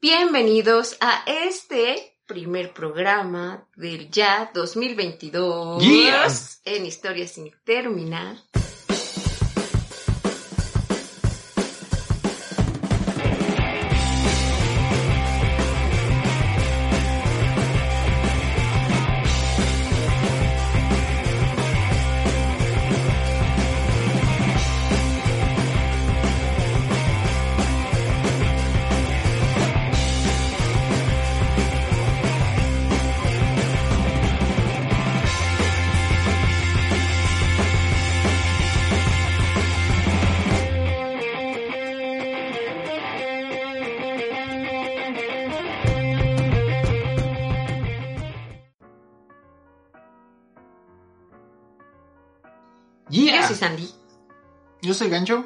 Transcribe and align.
Bienvenidos 0.00 0.96
a 1.00 1.24
este 1.26 2.18
primer 2.26 2.74
programa 2.74 3.66
del 3.76 4.10
ya 4.10 4.50
2022 4.52 5.82
Yes. 5.82 6.60
en 6.66 6.84
Historia 6.84 7.26
sin 7.26 7.50
terminar. 7.64 8.36
Yo 53.66 53.72
soy 53.72 53.78
Sandy. 53.78 53.88
Yo 54.82 54.94
soy 54.94 55.08
Gancho. 55.08 55.44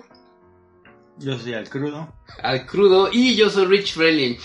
Yo 1.18 1.38
soy 1.38 1.54
al 1.54 1.68
crudo. 1.68 2.12
al 2.42 2.66
crudo 2.66 3.10
y 3.12 3.34
yo 3.34 3.50
soy 3.50 3.66
Rich 3.66 3.94
Freeling. 3.94 4.36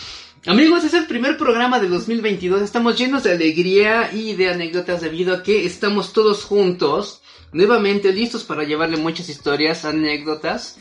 Amigos, 0.46 0.84
es 0.84 0.94
el 0.94 1.08
primer 1.08 1.38
programa 1.38 1.80
de 1.80 1.90
2022. 1.90 2.62
Estamos 2.62 2.98
llenos 2.98 3.24
de 3.24 3.32
alegría 3.32 4.12
y 4.14 4.36
de 4.36 4.50
anécdotas 4.50 5.02
debido 5.02 5.34
a 5.34 5.44
que 5.44 5.66
estamos 5.66 6.14
todos 6.14 6.44
juntos, 6.44 7.22
nuevamente 7.52 8.14
listos 8.14 8.44
para 8.44 8.64
llevarle 8.64 8.98
muchas 8.98 9.28
historias, 9.30 9.86
anécdotas 9.86 10.78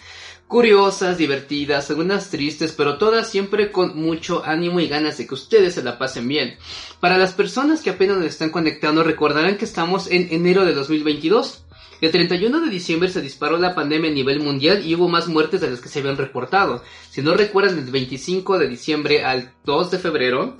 curiosas, 0.46 1.18
divertidas, 1.18 1.90
algunas 1.90 2.30
tristes, 2.30 2.72
pero 2.72 2.98
todas 2.98 3.28
siempre 3.28 3.72
con 3.72 3.96
mucho 3.96 4.44
ánimo 4.44 4.80
y 4.80 4.88
ganas 4.88 5.18
de 5.18 5.26
que 5.26 5.34
ustedes 5.34 5.74
se 5.74 5.82
la 5.82 5.98
pasen 5.98 6.28
bien. 6.28 6.56
Para 7.00 7.18
las 7.18 7.32
personas 7.32 7.80
que 7.80 7.90
apenas 7.90 8.18
nos 8.18 8.26
están 8.26 8.50
conectando, 8.50 9.02
recordarán 9.02 9.56
que 9.56 9.64
estamos 9.64 10.10
en 10.10 10.28
enero 10.30 10.64
de 10.64 10.74
2022. 10.74 11.63
El 12.04 12.12
31 12.12 12.60
de 12.60 12.68
diciembre 12.68 13.08
se 13.08 13.22
disparó 13.22 13.56
la 13.56 13.74
pandemia 13.74 14.10
a 14.10 14.12
nivel 14.14 14.38
mundial 14.38 14.84
y 14.84 14.94
hubo 14.94 15.08
más 15.08 15.26
muertes 15.26 15.62
de 15.62 15.70
las 15.70 15.80
que 15.80 15.88
se 15.88 16.00
habían 16.00 16.18
reportado. 16.18 16.84
Si 17.08 17.22
no 17.22 17.32
recuerdan, 17.32 17.76
del 17.76 17.90
25 17.90 18.58
de 18.58 18.68
diciembre 18.68 19.24
al 19.24 19.54
2 19.64 19.90
de 19.90 19.98
febrero 19.98 20.58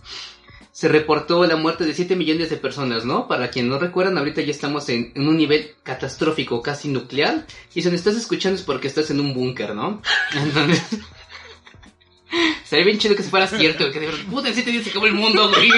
se 0.73 0.89
reportó 0.89 1.45
la 1.47 1.57
muerte 1.57 1.85
de 1.85 1.93
7 1.93 2.17
millones 2.17 2.49
de 2.49 2.57
personas, 2.57 3.05
¿no? 3.05 3.29
Para 3.29 3.51
quien 3.51 3.69
no 3.69 3.79
recuerdan, 3.79 4.17
ahorita 4.17 4.41
ya 4.41 4.53
estamos 4.53 4.89
en, 4.89 5.13
en 5.15 5.29
un 5.29 5.37
nivel 5.37 5.73
catastrófico, 5.83 6.63
casi 6.63 6.89
nuclear. 6.89 7.47
Y 7.75 7.83
si 7.83 7.91
me 7.91 7.97
estás 7.97 8.17
escuchando 8.17 8.59
es 8.59 8.65
porque 8.65 8.89
estás 8.89 9.11
en 9.11 9.21
un 9.21 9.35
búnker, 9.35 9.75
¿no? 9.75 10.01
Entonces... 10.33 10.83
Sería 12.65 12.87
bien 12.87 12.99
chido 12.99 13.15
que 13.15 13.23
se 13.23 13.29
fuera 13.29 13.47
cierto, 13.47 13.91
que 13.91 14.01
de 14.01 14.07
verdad, 14.07 14.25
puta, 14.31 14.49
en 14.49 14.55
7 14.55 14.71
días 14.71 14.85
se 14.85 14.91
acabó 14.91 15.05
el 15.07 15.13
mundo, 15.13 15.51
güey. 15.51 15.71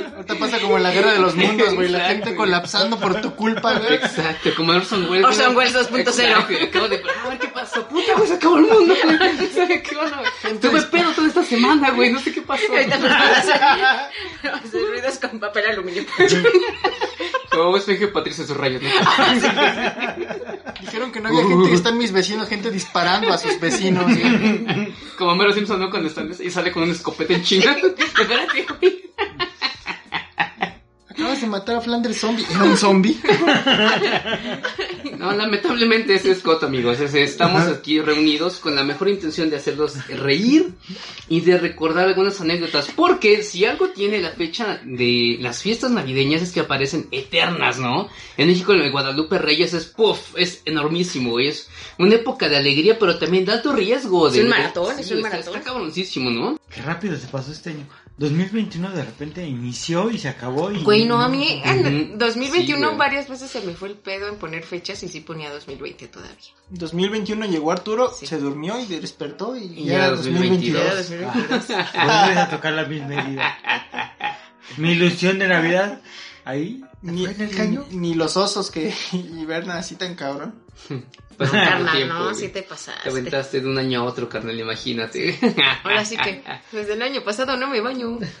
Ahorita 0.26 0.46
pasa 0.46 0.58
como 0.62 0.78
en 0.78 0.82
la 0.82 0.90
guerra 0.90 1.12
de 1.12 1.18
los 1.18 1.34
mundos, 1.34 1.74
güey. 1.74 1.88
La 1.90 1.98
Exacto, 1.98 2.24
gente 2.24 2.36
colapsando 2.36 2.98
por 2.98 3.20
tu 3.20 3.34
culpa, 3.34 3.74
güey. 3.74 3.94
Exacto, 3.94 4.50
como 4.56 4.72
Orson 4.72 5.10
Welles. 5.10 5.26
Orson 5.26 5.54
Welles 5.54 5.74
2.0. 5.74 5.98
Exacto, 5.98 6.54
Acabo 6.64 6.88
de 6.88 6.96
a 6.96 7.28
ver 7.28 7.38
qué 7.38 7.48
pasó. 7.48 7.86
Puta, 7.88 8.14
güey, 8.14 8.28
se 8.28 8.34
acabó 8.34 8.56
el 8.56 8.62
mundo, 8.62 8.94
güey. 9.04 9.18
¿Qué 9.82 9.96
onda, 9.96 10.22
güey? 10.42 10.58
Tuve 10.60 10.82
pedo 10.82 11.10
toda 11.12 11.28
esta 11.28 11.44
semana, 11.44 11.90
güey. 11.90 12.10
No 12.10 12.20
sé 12.20 12.32
qué 12.32 12.40
pasó. 12.40 12.64
Ahorita 12.70 12.96
a 12.96 13.38
hacer, 14.54 14.80
ruidos 14.80 15.18
con 15.18 15.38
papel 15.38 15.66
aluminio. 15.66 16.06
Como 17.50 17.76
es 17.76 17.84
que 17.84 18.08
Patricia 18.08 18.46
sus 18.46 18.56
rayos, 18.56 18.80
¿no? 18.82 18.88
Dijeron 20.80 21.12
que 21.12 21.20
no 21.20 21.28
había 21.28 21.46
gente 21.46 21.68
que 21.68 21.74
está 21.74 21.90
en 21.90 21.98
mis 21.98 22.12
vecinos, 22.12 22.48
gente 22.48 22.70
disparando 22.70 23.30
a 23.30 23.36
sus 23.36 23.60
vecinos. 23.60 24.06
Como 25.18 25.36
Mero 25.36 25.52
Simpson, 25.52 25.80
¿no? 25.80 25.90
Cuando 25.90 26.08
están 26.08 26.32
y 26.38 26.50
sale 26.50 26.72
con 26.72 26.84
un 26.84 26.92
escopeta 26.92 27.34
en 27.34 27.42
chinga. 27.42 27.76
Acabas 31.24 31.40
de 31.40 31.46
matar 31.46 31.76
a 31.76 31.80
Flanders 31.80 32.18
zombie. 32.20 32.44
¿Era 32.50 32.64
un 32.64 32.76
zombie? 32.76 33.18
No, 35.18 35.32
lamentablemente 35.32 36.14
ese 36.14 36.32
es 36.32 36.38
Scott, 36.40 36.64
amigos. 36.64 37.00
Es- 37.00 37.14
estamos 37.14 37.62
aquí 37.68 38.00
reunidos 38.00 38.58
con 38.58 38.74
la 38.74 38.84
mejor 38.84 39.08
intención 39.08 39.48
de 39.50 39.56
hacerlos 39.56 40.06
reír 40.08 40.74
y 41.28 41.40
de 41.40 41.58
recordar 41.58 42.08
algunas 42.08 42.40
anécdotas. 42.40 42.88
Porque 42.94 43.42
si 43.42 43.64
algo 43.64 43.88
tiene 43.88 44.20
la 44.20 44.30
fecha 44.32 44.80
de 44.84 45.38
las 45.40 45.62
fiestas 45.62 45.90
navideñas 45.90 46.42
es 46.42 46.52
que 46.52 46.60
aparecen 46.60 47.08
eternas, 47.10 47.78
¿no? 47.78 48.08
En 48.36 48.48
México, 48.48 48.72
el 48.72 48.90
Guadalupe 48.90 49.38
Reyes 49.38 49.72
es 49.74 49.86
puff, 49.86 50.34
es 50.36 50.62
enormísimo. 50.64 51.38
Es 51.40 51.68
una 51.98 52.16
época 52.16 52.48
de 52.48 52.56
alegría, 52.56 52.98
pero 52.98 53.18
también 53.18 53.44
de 53.44 53.52
alto 53.52 53.72
riesgo. 53.72 54.28
Es 54.28 54.34
de, 54.34 54.42
un 54.42 54.48
maratón, 54.50 54.98
es 54.98 55.10
un 55.10 55.18
está- 55.18 55.30
maratón. 55.30 55.54
Está 55.56 55.70
cabroncísimo, 55.72 56.30
¿no? 56.30 56.58
Qué 56.68 56.82
rápido 56.82 57.16
se 57.16 57.28
pasó 57.28 57.52
este 57.52 57.70
año. 57.70 57.86
2021 58.16 58.90
de 58.92 59.04
repente 59.04 59.44
inició 59.46 60.08
y 60.10 60.18
se 60.18 60.28
acabó 60.28 60.70
y... 60.70 60.82
Güey, 60.84 61.04
no, 61.04 61.20
a 61.20 61.28
mí 61.28 61.60
en 61.64 62.10
Ujú. 62.12 62.18
2021 62.18 62.90
Sí, 62.90 62.96
varias 62.96 63.28
veces 63.28 63.50
se 63.50 63.60
me 63.62 63.74
fue 63.74 63.88
el 63.88 63.96
pedo 63.96 64.28
en 64.28 64.36
poner 64.36 64.62
fechas 64.62 65.02
y 65.02 65.08
sí 65.08 65.20
ponía 65.20 65.50
2020 65.50 66.06
todavía. 66.08 66.36
2021 66.70 67.46
llegó 67.46 67.72
Arturo, 67.72 68.12
Sí. 68.14 68.26
se 68.26 68.38
durmió 68.38 68.78
y 68.78 68.86
despertó 68.86 69.56
y, 69.56 69.64
Y 69.64 69.84
ya 69.86 69.92
ya 69.92 69.96
era 70.06 70.10
2022. 70.16 71.08
2022. 71.08 71.66
Vuelves 71.68 72.36
a 72.38 72.50
tocar 72.50 72.72
la 72.74 72.84
misma 72.84 73.14
herida. 73.14 73.58
Mi 74.76 74.92
ilusión 74.92 75.38
de 75.40 75.48
Navidad, 75.48 76.00
ahí, 76.44 76.84
Ni, 77.02 77.26
en 77.26 77.40
el 77.40 77.50
caño. 77.50 77.84
ni, 77.90 77.96
ni 78.10 78.14
los 78.14 78.36
osos 78.36 78.70
que 78.70 78.94
hibernan 79.12 79.76
así 79.78 79.96
tan 79.96 80.14
cabrón. 80.14 80.54
Pasó 81.36 81.56
No, 81.56 81.64
carnal, 81.64 81.96
tiempo, 81.96 82.14
no, 82.14 82.34
sí 82.34 82.48
te 82.48 82.62
Te 82.62 82.68
pasaste. 82.68 83.08
aventaste 83.08 83.60
de 83.60 83.66
un 83.68 83.78
año 83.78 84.00
a 84.00 84.04
otro, 84.04 84.28
carnal, 84.28 84.58
imagínate. 84.58 85.38
Ahora 85.84 86.04
sí 86.04 86.16
que 86.16 86.42
desde 86.72 86.92
el 86.94 87.02
año 87.02 87.22
pasado 87.24 87.56
no 87.56 87.68
me 87.68 87.80
baño. 87.80 88.18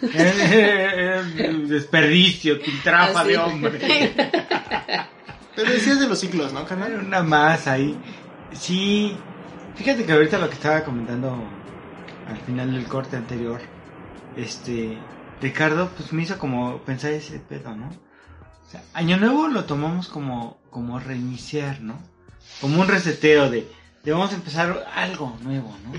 Desperdicio, 1.68 2.60
piltrafa 2.62 3.20
Así. 3.20 3.30
de 3.30 3.38
hombre. 3.38 3.78
Pero 5.56 5.70
decías 5.70 6.00
de 6.00 6.08
los 6.08 6.18
ciclos, 6.18 6.52
¿no, 6.52 6.64
carnal? 6.66 6.94
una 6.98 7.22
más 7.22 7.66
ahí. 7.68 7.96
Sí, 8.52 9.16
fíjate 9.76 10.04
que 10.04 10.12
ahorita 10.12 10.38
lo 10.38 10.48
que 10.48 10.54
estaba 10.54 10.82
comentando 10.84 11.48
al 12.26 12.36
final 12.38 12.72
del 12.72 12.86
corte 12.86 13.16
anterior, 13.16 13.60
este, 14.36 14.98
Ricardo, 15.40 15.90
pues 15.96 16.12
me 16.12 16.22
hizo 16.22 16.38
como 16.38 16.78
pensar 16.78 17.12
ese 17.12 17.38
pedo, 17.38 17.74
¿no? 17.76 17.86
O 17.88 18.70
sea, 18.70 18.82
Año 18.94 19.16
Nuevo 19.16 19.46
lo 19.48 19.64
tomamos 19.64 20.08
como, 20.08 20.58
como 20.70 20.98
reiniciar, 20.98 21.80
¿no? 21.80 22.00
Como 22.60 22.80
un 22.80 22.88
reseteo 22.88 23.50
de, 23.50 23.66
de 24.04 24.12
vamos 24.12 24.32
a 24.32 24.36
empezar 24.36 24.86
algo 24.94 25.36
nuevo, 25.42 25.76
¿no? 25.84 25.92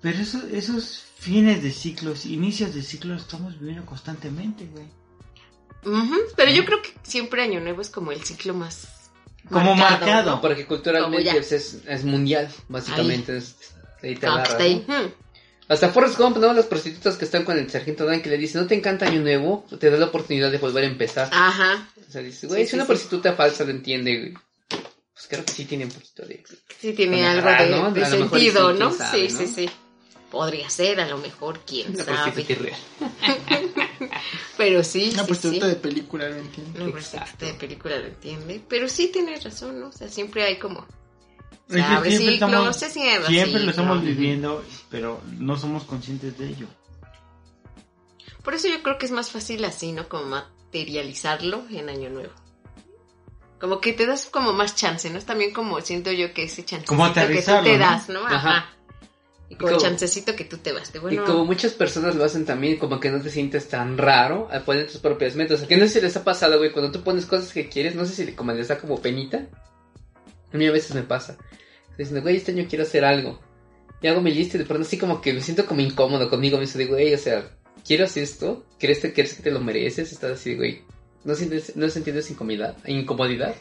Pero 0.00 0.18
eso, 0.18 0.40
esos 0.52 1.04
fines 1.18 1.62
de 1.62 1.72
ciclos, 1.72 2.26
inicios 2.26 2.74
de 2.74 2.82
ciclos, 2.82 3.22
estamos 3.22 3.58
viviendo 3.58 3.84
constantemente, 3.86 4.66
güey. 4.66 4.86
Pero 6.36 6.50
yo 6.50 6.64
creo 6.64 6.82
que 6.82 6.90
siempre 7.02 7.42
Año 7.42 7.60
Nuevo 7.60 7.80
es 7.80 7.90
como 7.90 8.10
el 8.12 8.22
ciclo 8.24 8.54
más 8.54 8.88
Como 9.50 9.74
marcado. 9.76 10.32
No, 10.32 10.40
porque 10.40 10.66
culturalmente 10.66 11.30
pues, 11.32 11.52
es, 11.52 11.78
es 11.86 12.04
mundial, 12.04 12.48
básicamente. 12.68 13.36
Es, 13.36 13.54
ahí 14.02 14.16
te 14.16 14.26
Ah, 14.26 14.32
agarras, 14.32 14.50
está 14.52 14.64
ahí. 14.64 14.84
¿no? 14.86 15.02
Hmm. 15.02 15.10
Hasta 15.68 15.88
Forrest 15.90 16.18
Gump, 16.18 16.36
¿no? 16.38 16.52
Las 16.52 16.66
prostitutas 16.66 17.16
que 17.16 17.24
están 17.24 17.44
con 17.44 17.58
el 17.58 17.68
sargento 17.70 18.04
Dan 18.04 18.20
que 18.22 18.30
le 18.30 18.38
dice, 18.38 18.58
¿no 18.58 18.66
te 18.66 18.74
encanta 18.76 19.06
Año 19.06 19.20
Nuevo? 19.20 19.64
Te 19.80 19.90
da 19.90 19.96
la 19.96 20.06
oportunidad 20.06 20.50
de 20.50 20.58
volver 20.58 20.84
a 20.84 20.86
empezar. 20.88 21.28
Ajá. 21.32 21.88
O 22.08 22.10
sea, 22.10 22.22
dice, 22.22 22.46
güey, 22.46 22.64
Sí, 22.64 22.70
sí, 22.70 22.76
una 22.76 22.84
sí. 22.84 22.88
prostituta 22.88 23.34
falsa 23.34 23.64
lo 23.64 23.70
entiende, 23.70 24.16
güey. 24.18 24.34
Pues 25.16 25.28
creo 25.28 25.44
que 25.46 25.52
sí 25.52 25.64
tiene 25.64 25.86
un 25.86 25.90
poquito 25.92 26.26
de... 26.26 26.44
Sí 26.78 26.92
tiene 26.92 27.26
algo 27.26 27.48
de, 27.48 27.70
¿no? 27.70 28.06
sentido, 28.06 28.72
sí, 28.74 28.78
¿no? 28.78 28.92
sabe, 28.92 29.30
sí, 29.30 29.32
¿no? 29.32 29.38
sí, 29.40 29.46
sí. 29.46 29.70
Podría 30.30 30.68
ser, 30.68 31.00
a 31.00 31.08
lo 31.08 31.16
mejor, 31.16 31.60
quién 31.66 31.94
Una 31.94 32.04
sabe. 32.04 32.44
Pero 34.58 34.84
sí, 34.84 35.10
Una 35.14 35.22
sí, 35.22 35.26
prostituta 35.26 35.66
sí. 35.66 35.70
de 35.74 35.76
película, 35.80 36.28
lo 36.28 36.36
entiendo. 36.36 36.82
Una 36.84 36.92
prostituta 36.92 37.46
de 37.46 37.54
película 37.54 37.98
lo 37.98 38.06
entiende. 38.08 38.62
Pero 38.68 38.88
sí 38.90 39.08
tiene 39.08 39.40
razón, 39.40 39.80
¿no? 39.80 39.88
O 39.88 39.92
sea, 39.92 40.08
siempre 40.08 40.44
hay 40.44 40.58
como 40.58 40.86
Siempre 41.66 42.10
ciclo, 42.10 42.30
estamos- 42.34 42.76
se 42.76 42.90
cierra 42.90 43.26
Siempre 43.26 43.52
ciclo. 43.52 43.64
lo 43.64 43.70
estamos 43.70 44.02
viviendo, 44.02 44.64
pero 44.90 45.22
no 45.38 45.56
somos 45.56 45.84
conscientes 45.84 46.36
de 46.36 46.48
ello. 46.48 46.66
Por 48.44 48.52
eso 48.54 48.68
yo 48.68 48.82
creo 48.82 48.98
que 48.98 49.06
es 49.06 49.12
más 49.12 49.30
fácil 49.30 49.64
así, 49.64 49.92
¿no? 49.92 50.08
Como 50.10 50.26
materializarlo 50.26 51.64
en 51.70 51.88
Año 51.88 52.10
Nuevo. 52.10 52.32
Como 53.60 53.80
que 53.80 53.92
te 53.92 54.06
das 54.06 54.26
como 54.26 54.52
más 54.52 54.74
chance, 54.76 55.08
¿no? 55.10 55.18
Es 55.18 55.24
también 55.24 55.52
como 55.52 55.80
siento 55.80 56.12
yo 56.12 56.32
que 56.34 56.44
ese 56.44 56.64
chancecito 56.64 56.88
Como 56.94 57.12
que 57.12 57.42
tú 57.42 57.62
te 57.64 57.78
das, 57.78 58.08
¿no? 58.08 58.20
Ajá. 58.26 58.36
Ajá. 58.36 58.72
Y 59.48 59.54
como 59.54 59.70
Y 59.70 59.74
como- 59.74 59.82
chancecito 59.86 60.34
que 60.36 60.44
tú 60.44 60.58
te 60.58 60.72
vas. 60.72 60.92
De, 60.92 60.98
bueno, 60.98 61.22
Y 61.22 61.24
como 61.24 61.44
muchas 61.44 61.72
personas 61.72 62.16
lo 62.16 62.24
hacen 62.24 62.44
también, 62.44 62.78
como 62.78 62.98
que 63.00 63.10
no 63.10 63.20
te 63.22 63.30
sientes 63.30 63.68
tan 63.68 63.96
raro 63.96 64.48
al 64.50 64.62
poner 64.64 64.86
tus 64.88 64.98
propias 64.98 65.36
metas. 65.36 65.62
O 65.62 65.68
que 65.68 65.76
no 65.76 65.84
sé 65.86 65.94
si 65.94 66.00
les 66.00 66.16
ha 66.16 66.24
pasado, 66.24 66.58
güey, 66.58 66.72
cuando 66.72 66.90
tú 66.90 67.02
pones 67.02 67.26
cosas 67.26 67.52
que 67.52 67.68
quieres, 67.68 67.94
no 67.94 68.04
sé 68.04 68.14
si 68.26 68.32
como 68.32 68.52
les 68.52 68.68
da 68.68 68.78
como 68.78 69.00
penita. 69.00 69.46
A 70.52 70.56
mí 70.56 70.66
a 70.66 70.72
veces 70.72 70.94
me 70.94 71.02
pasa. 71.02 71.38
Diciendo, 71.96 72.22
güey, 72.22 72.36
este 72.36 72.52
año 72.52 72.66
quiero 72.68 72.84
hacer 72.84 73.04
algo. 73.04 73.40
Y 74.02 74.08
hago 74.08 74.20
mi 74.20 74.32
lista 74.34 74.56
y 74.56 74.60
de 74.60 74.66
pronto 74.66 74.86
así 74.86 74.98
como 74.98 75.20
que 75.22 75.32
me 75.32 75.40
siento 75.40 75.64
como 75.64 75.80
incómodo 75.80 76.28
conmigo. 76.28 76.58
Me 76.58 76.64
dice, 76.66 76.76
de, 76.78 76.86
güey, 76.86 77.14
o 77.14 77.18
sea, 77.18 77.48
quiero 77.86 78.04
hacer 78.04 78.24
esto. 78.24 78.66
¿Crees, 78.78 78.98
que- 78.98 79.12
¿Crees 79.14 79.34
que 79.34 79.42
te 79.44 79.50
lo 79.50 79.60
mereces? 79.60 80.12
Estás 80.12 80.32
así, 80.32 80.54
güey. 80.56 80.82
¿No 81.26 81.34
sientes, 81.34 81.76
no 81.76 81.88
sientes 81.90 82.30
incomodidad? 82.30 82.76
incomodidad? 82.86 83.54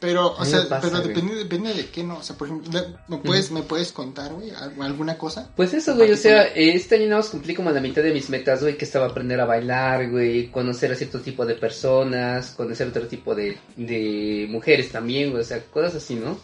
Pero, 0.00 0.32
o 0.36 0.44
sea, 0.44 0.68
pasa, 0.68 0.88
pero 0.88 1.02
depende, 1.02 1.34
depende 1.34 1.74
de 1.74 1.86
qué, 1.86 2.04
¿no? 2.04 2.18
O 2.18 2.22
sea, 2.22 2.36
por 2.38 2.46
ejemplo, 2.46 2.70
¿me 3.08 3.16
puedes, 3.18 3.50
¿me 3.50 3.62
puedes 3.62 3.90
contar, 3.90 4.32
güey, 4.32 4.50
al- 4.52 4.80
alguna 4.80 5.18
cosa? 5.18 5.50
Pues 5.56 5.74
eso, 5.74 5.96
güey, 5.96 6.12
o 6.12 6.16
sea, 6.16 6.44
este 6.54 6.94
año 6.94 7.06
nada 7.06 7.16
más 7.16 7.30
cumplí 7.30 7.52
como 7.52 7.72
la 7.72 7.80
mitad 7.80 8.02
de 8.04 8.12
mis 8.12 8.30
metas, 8.30 8.62
güey, 8.62 8.76
que 8.78 8.84
estaba 8.84 9.06
aprender 9.08 9.40
a 9.40 9.44
bailar, 9.44 10.08
güey, 10.08 10.52
conocer 10.52 10.92
a 10.92 10.94
cierto 10.94 11.18
tipo 11.20 11.44
de 11.44 11.56
personas, 11.56 12.52
conocer 12.52 12.86
otro 12.86 13.08
tipo 13.08 13.34
de, 13.34 13.58
de 13.76 14.46
mujeres 14.48 14.92
también, 14.92 15.30
güey, 15.32 15.42
o 15.42 15.44
sea, 15.44 15.60
cosas 15.64 15.96
así, 15.96 16.14
¿no? 16.14 16.38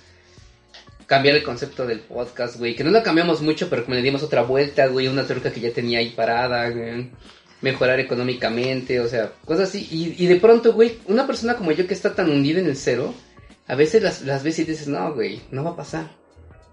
Cambiar 1.07 1.37
el 1.37 1.45
concepto 1.45 1.87
del 1.87 2.01
podcast, 2.01 2.57
güey, 2.57 2.75
que 2.75 2.83
no 2.83 2.91
lo 2.91 3.05
cambiamos 3.05 3.41
mucho, 3.41 3.71
pero 3.71 3.85
como 3.85 3.95
le 3.95 4.03
dimos 4.03 4.25
otra 4.25 4.43
vuelta, 4.43 4.87
güey, 4.89 5.07
una 5.07 5.27
truca 5.29 5.53
que 5.53 5.61
ya 5.61 5.71
tenía 5.73 6.01
ahí 6.01 6.11
parada, 6.11 6.69
güey, 6.71 7.11
mejorar 7.61 8.01
económicamente, 8.01 9.01
o 9.01 9.09
sea, 9.09 9.33
cosas 9.45 9.69
así, 9.71 9.89
y, 9.91 10.23
y 10.23 10.27
de 10.27 10.37
pronto, 10.37 10.73
güey, 10.73 10.99
una 11.07 11.27
persona 11.27 11.57
como 11.57 11.73
yo 11.73 11.87
que 11.87 11.95
está 11.95 12.15
tan 12.15 12.31
hundida 12.31 12.61
en 12.61 12.67
el 12.67 12.77
cero, 12.77 13.15
a 13.67 13.75
veces 13.75 14.03
las, 14.03 14.23
las 14.23 14.43
ves 14.43 14.59
y 14.59 14.65
dices, 14.65 14.89
no, 14.89 15.15
güey, 15.15 15.41
no 15.51 15.65
va 15.65 15.71
a 15.71 15.77
pasar, 15.77 16.11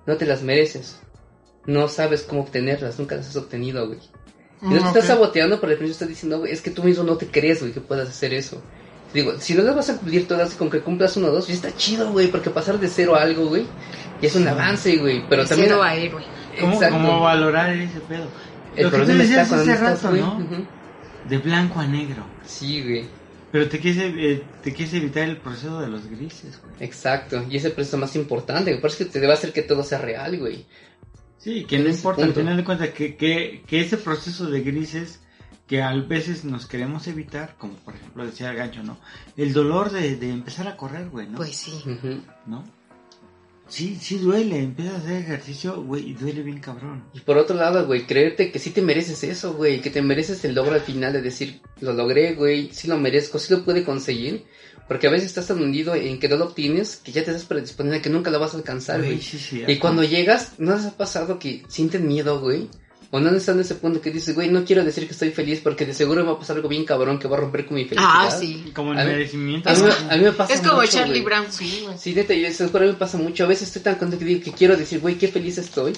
no 0.06 0.18
te 0.18 0.26
las 0.26 0.44
mereces, 0.44 1.00
no 1.66 1.88
sabes 1.88 2.24
cómo 2.24 2.42
obtenerlas, 2.42 3.00
nunca 3.00 3.16
las 3.16 3.30
has 3.30 3.36
obtenido, 3.36 3.88
güey. 3.88 4.00
Y 4.62 4.66
no 4.66 4.78
te 4.78 4.84
Mm, 4.84 4.88
estás 4.88 5.06
saboteando, 5.06 5.60
pero 5.60 5.72
al 5.72 5.78
principio 5.78 5.94
estás 5.94 6.10
diciendo, 6.10 6.40
güey, 6.40 6.52
es 6.52 6.62
que 6.62 6.72
tú 6.72 6.84
mismo 6.84 7.04
no 7.04 7.18
te 7.18 7.28
crees, 7.28 7.62
güey, 7.62 7.72
que 7.72 7.82
puedas 7.82 8.10
hacer 8.10 8.34
eso. 8.34 8.62
Digo, 9.14 9.34
si 9.40 9.56
no 9.56 9.64
las 9.64 9.76
vas 9.76 9.90
a 9.90 9.98
cumplir 9.98 10.28
todas, 10.28 10.54
con 10.56 10.70
que 10.70 10.82
cumplas 10.82 11.18
uno 11.18 11.28
o 11.28 11.32
dos, 11.32 11.48
ya 11.48 11.54
está 11.54 11.76
chido, 11.76 12.12
güey, 12.12 12.28
porque 12.28 12.50
pasar 12.50 12.80
de 12.80 12.88
cero 12.88 13.16
a 13.16 13.22
algo, 13.22 13.48
güey, 13.48 13.66
ya 14.22 14.28
es 14.28 14.36
un 14.36 14.48
avance, 14.48 14.96
güey, 14.98 15.24
pero 15.28 15.44
de 15.44 15.50
también... 15.50 15.70
cero 15.70 15.84
a 15.84 15.96
héroe. 15.96 16.24
¿Cómo, 16.60 16.80
cómo 16.80 17.22
valorar 17.22 17.76
ese 17.76 18.00
pedo? 18.02 18.26
El 18.76 18.84
Lo 18.86 18.92
que 18.92 18.98
tú 19.00 19.06
decías 19.18 19.52
hace 19.52 19.56
no 19.56 19.74
estás, 19.74 20.02
rato. 20.04 20.16
¿no? 20.16 20.68
De 21.28 21.38
blanco 21.38 21.80
a 21.80 21.88
negro. 21.88 22.26
Sí, 22.46 22.82
güey, 22.82 23.06
Pero 23.52 23.68
te 23.70 23.80
quieres, 23.80 24.14
eh, 24.18 24.44
te 24.64 24.74
quieres 24.74 24.94
evitar 24.94 25.24
el 25.28 25.38
proceso 25.38 25.80
de 25.82 25.88
los 25.88 26.08
grises, 26.08 26.60
güey. 26.62 26.74
exacto, 26.80 27.46
y 27.50 27.58
ese 27.58 27.70
proceso 27.72 27.98
más 27.98 28.16
importante, 28.16 28.72
güey, 28.72 28.82
por 28.82 28.90
eso 28.90 29.00
que 29.00 29.06
te 29.06 29.20
debe 29.20 29.34
hacer 29.34 29.52
que 29.54 29.62
todo 29.62 29.84
sea 29.84 30.00
real, 30.00 30.38
güey. 30.40 30.66
Sí, 31.38 31.66
que 31.66 31.80
no 31.80 31.88
Ese 31.90 31.98
importa, 31.98 32.24
al 32.24 32.34
final 32.34 32.56
de 32.58 32.64
cuentas, 32.64 32.90
que, 32.90 33.16
que, 33.16 33.64
que 33.68 33.82
ese 33.82 33.98
proceso 33.98 34.46
de 34.50 34.62
grises 34.62 35.20
que 35.68 35.82
a 35.82 35.94
veces 35.96 36.44
nos 36.46 36.66
queremos 36.66 37.08
evitar, 37.08 37.56
como 37.58 37.74
por 37.76 37.96
ejemplo 37.96 38.26
decía 38.26 38.52
el 38.52 38.58
gancho, 38.58 38.84
¿no? 38.84 38.98
El 39.38 39.54
dolor 39.54 39.90
de, 39.92 40.18
de 40.18 40.30
empezar 40.30 40.68
a 40.68 40.76
correr, 40.78 41.10
güey, 41.10 41.28
¿no? 41.28 41.38
Pues 41.38 41.56
sí. 41.56 41.82
¿No? 42.46 42.64
Sí, 43.72 43.98
sí 44.02 44.18
duele, 44.18 44.60
empiezas 44.60 44.96
a 44.96 44.98
hacer 44.98 45.22
ejercicio, 45.22 45.82
güey, 45.82 46.10
y 46.10 46.14
duele 46.14 46.44
bien 46.44 46.60
cabrón. 46.60 47.06
Y 47.14 47.22
por 47.22 47.38
otro 47.38 47.56
lado, 47.56 47.88
güey, 47.88 48.06
creerte 48.06 48.52
que 48.52 48.60
sí 48.60 48.72
te 48.72 48.82
mereces 48.82 49.24
eso, 49.24 49.54
güey, 49.54 49.80
que 49.80 49.90
te 49.90 50.02
mereces 50.02 50.44
el 50.44 50.56
logro 50.56 50.74
al 50.74 50.82
final 50.82 51.14
de 51.14 51.22
decir, 51.22 51.62
lo 51.80 51.94
logré, 51.94 52.34
güey, 52.34 52.70
sí 52.74 52.90
lo 52.90 52.98
merezco, 52.98 53.40
sí 53.40 53.54
lo 53.54 53.64
pude 53.64 53.86
conseguir, 53.86 54.44
porque 54.90 55.08
a 55.08 55.10
veces 55.10 55.28
estás 55.28 55.48
tan 55.48 55.62
hundido 55.62 55.96
en 55.96 56.20
que 56.20 56.28
no 56.28 56.36
lo 56.36 56.48
obtienes 56.48 56.98
que 56.98 57.14
ya 57.14 57.24
te 57.24 57.32
estás 57.32 57.46
predisponiendo 57.46 57.98
a 57.98 58.02
que 58.02 58.10
nunca 58.10 58.30
lo 58.30 58.42
vas 58.42 58.54
a 58.54 58.58
alcanzar, 58.58 59.02
Güey, 59.04 59.22
sí, 59.22 59.40
sí. 59.40 59.64
Y 59.66 59.78
cuando 59.78 60.04
llegas, 60.04 60.56
¿no 60.58 60.76
les 60.76 60.86
ha 60.86 60.98
pasado 60.98 61.40
que 61.40 61.64
sienten 61.70 62.10
miedo, 62.10 62.42
güey? 62.42 62.68
O 63.14 63.20
no 63.20 63.30
están 63.36 63.56
en 63.56 63.62
ese 63.62 63.76
punto 63.76 64.00
que 64.00 64.10
dices, 64.10 64.34
güey, 64.34 64.50
no 64.50 64.64
quiero 64.64 64.86
decir 64.86 65.06
que 65.06 65.12
estoy 65.12 65.32
feliz 65.32 65.60
porque 65.62 65.86
de 65.86 65.94
seguro 65.94 66.22
me 66.22 66.28
va 66.30 66.36
a 66.36 66.40
pasar 66.40 66.56
algo 66.56 66.70
bien 66.70 66.86
cabrón 66.86 67.20
que 67.20 67.28
va 67.28 67.36
a 67.36 67.42
romper 67.42 67.66
con 67.66 67.76
mi 67.76 67.84
felicidad. 67.84 68.10
Ah, 68.10 68.32
sí. 68.32 68.72
Como 68.74 68.94
el 68.94 69.00
A 69.00 69.04
mí- 69.04 69.10
merecimiento. 69.12 69.70
A 69.70 69.74
mí, 69.74 69.82
me- 69.82 70.14
a 70.14 70.18
mí 70.18 70.24
me 70.24 70.32
pasa 70.32 70.54
Es 70.54 70.62
como 70.62 70.76
mucho, 70.76 70.88
Charlie 70.94 71.20
güey. 71.22 71.24
Brown. 71.26 71.52
Sí, 71.52 71.82
güey. 71.84 71.98
Sí, 71.98 72.14
neta, 72.16 72.34
yo 72.34 72.48
eso 72.48 72.70
por 72.72 72.80
mí 72.82 72.88
me 72.88 72.94
pasa 72.94 73.18
mucho. 73.18 73.44
A 73.44 73.48
veces 73.48 73.68
estoy 73.68 73.82
tan 73.82 73.96
contento 73.96 74.20
que 74.24 74.30
digo 74.32 74.44
que 74.46 74.54
quiero 74.54 74.78
decir, 74.78 75.02
güey, 75.02 75.16
qué 75.18 75.28
feliz 75.28 75.58
estoy. 75.58 75.92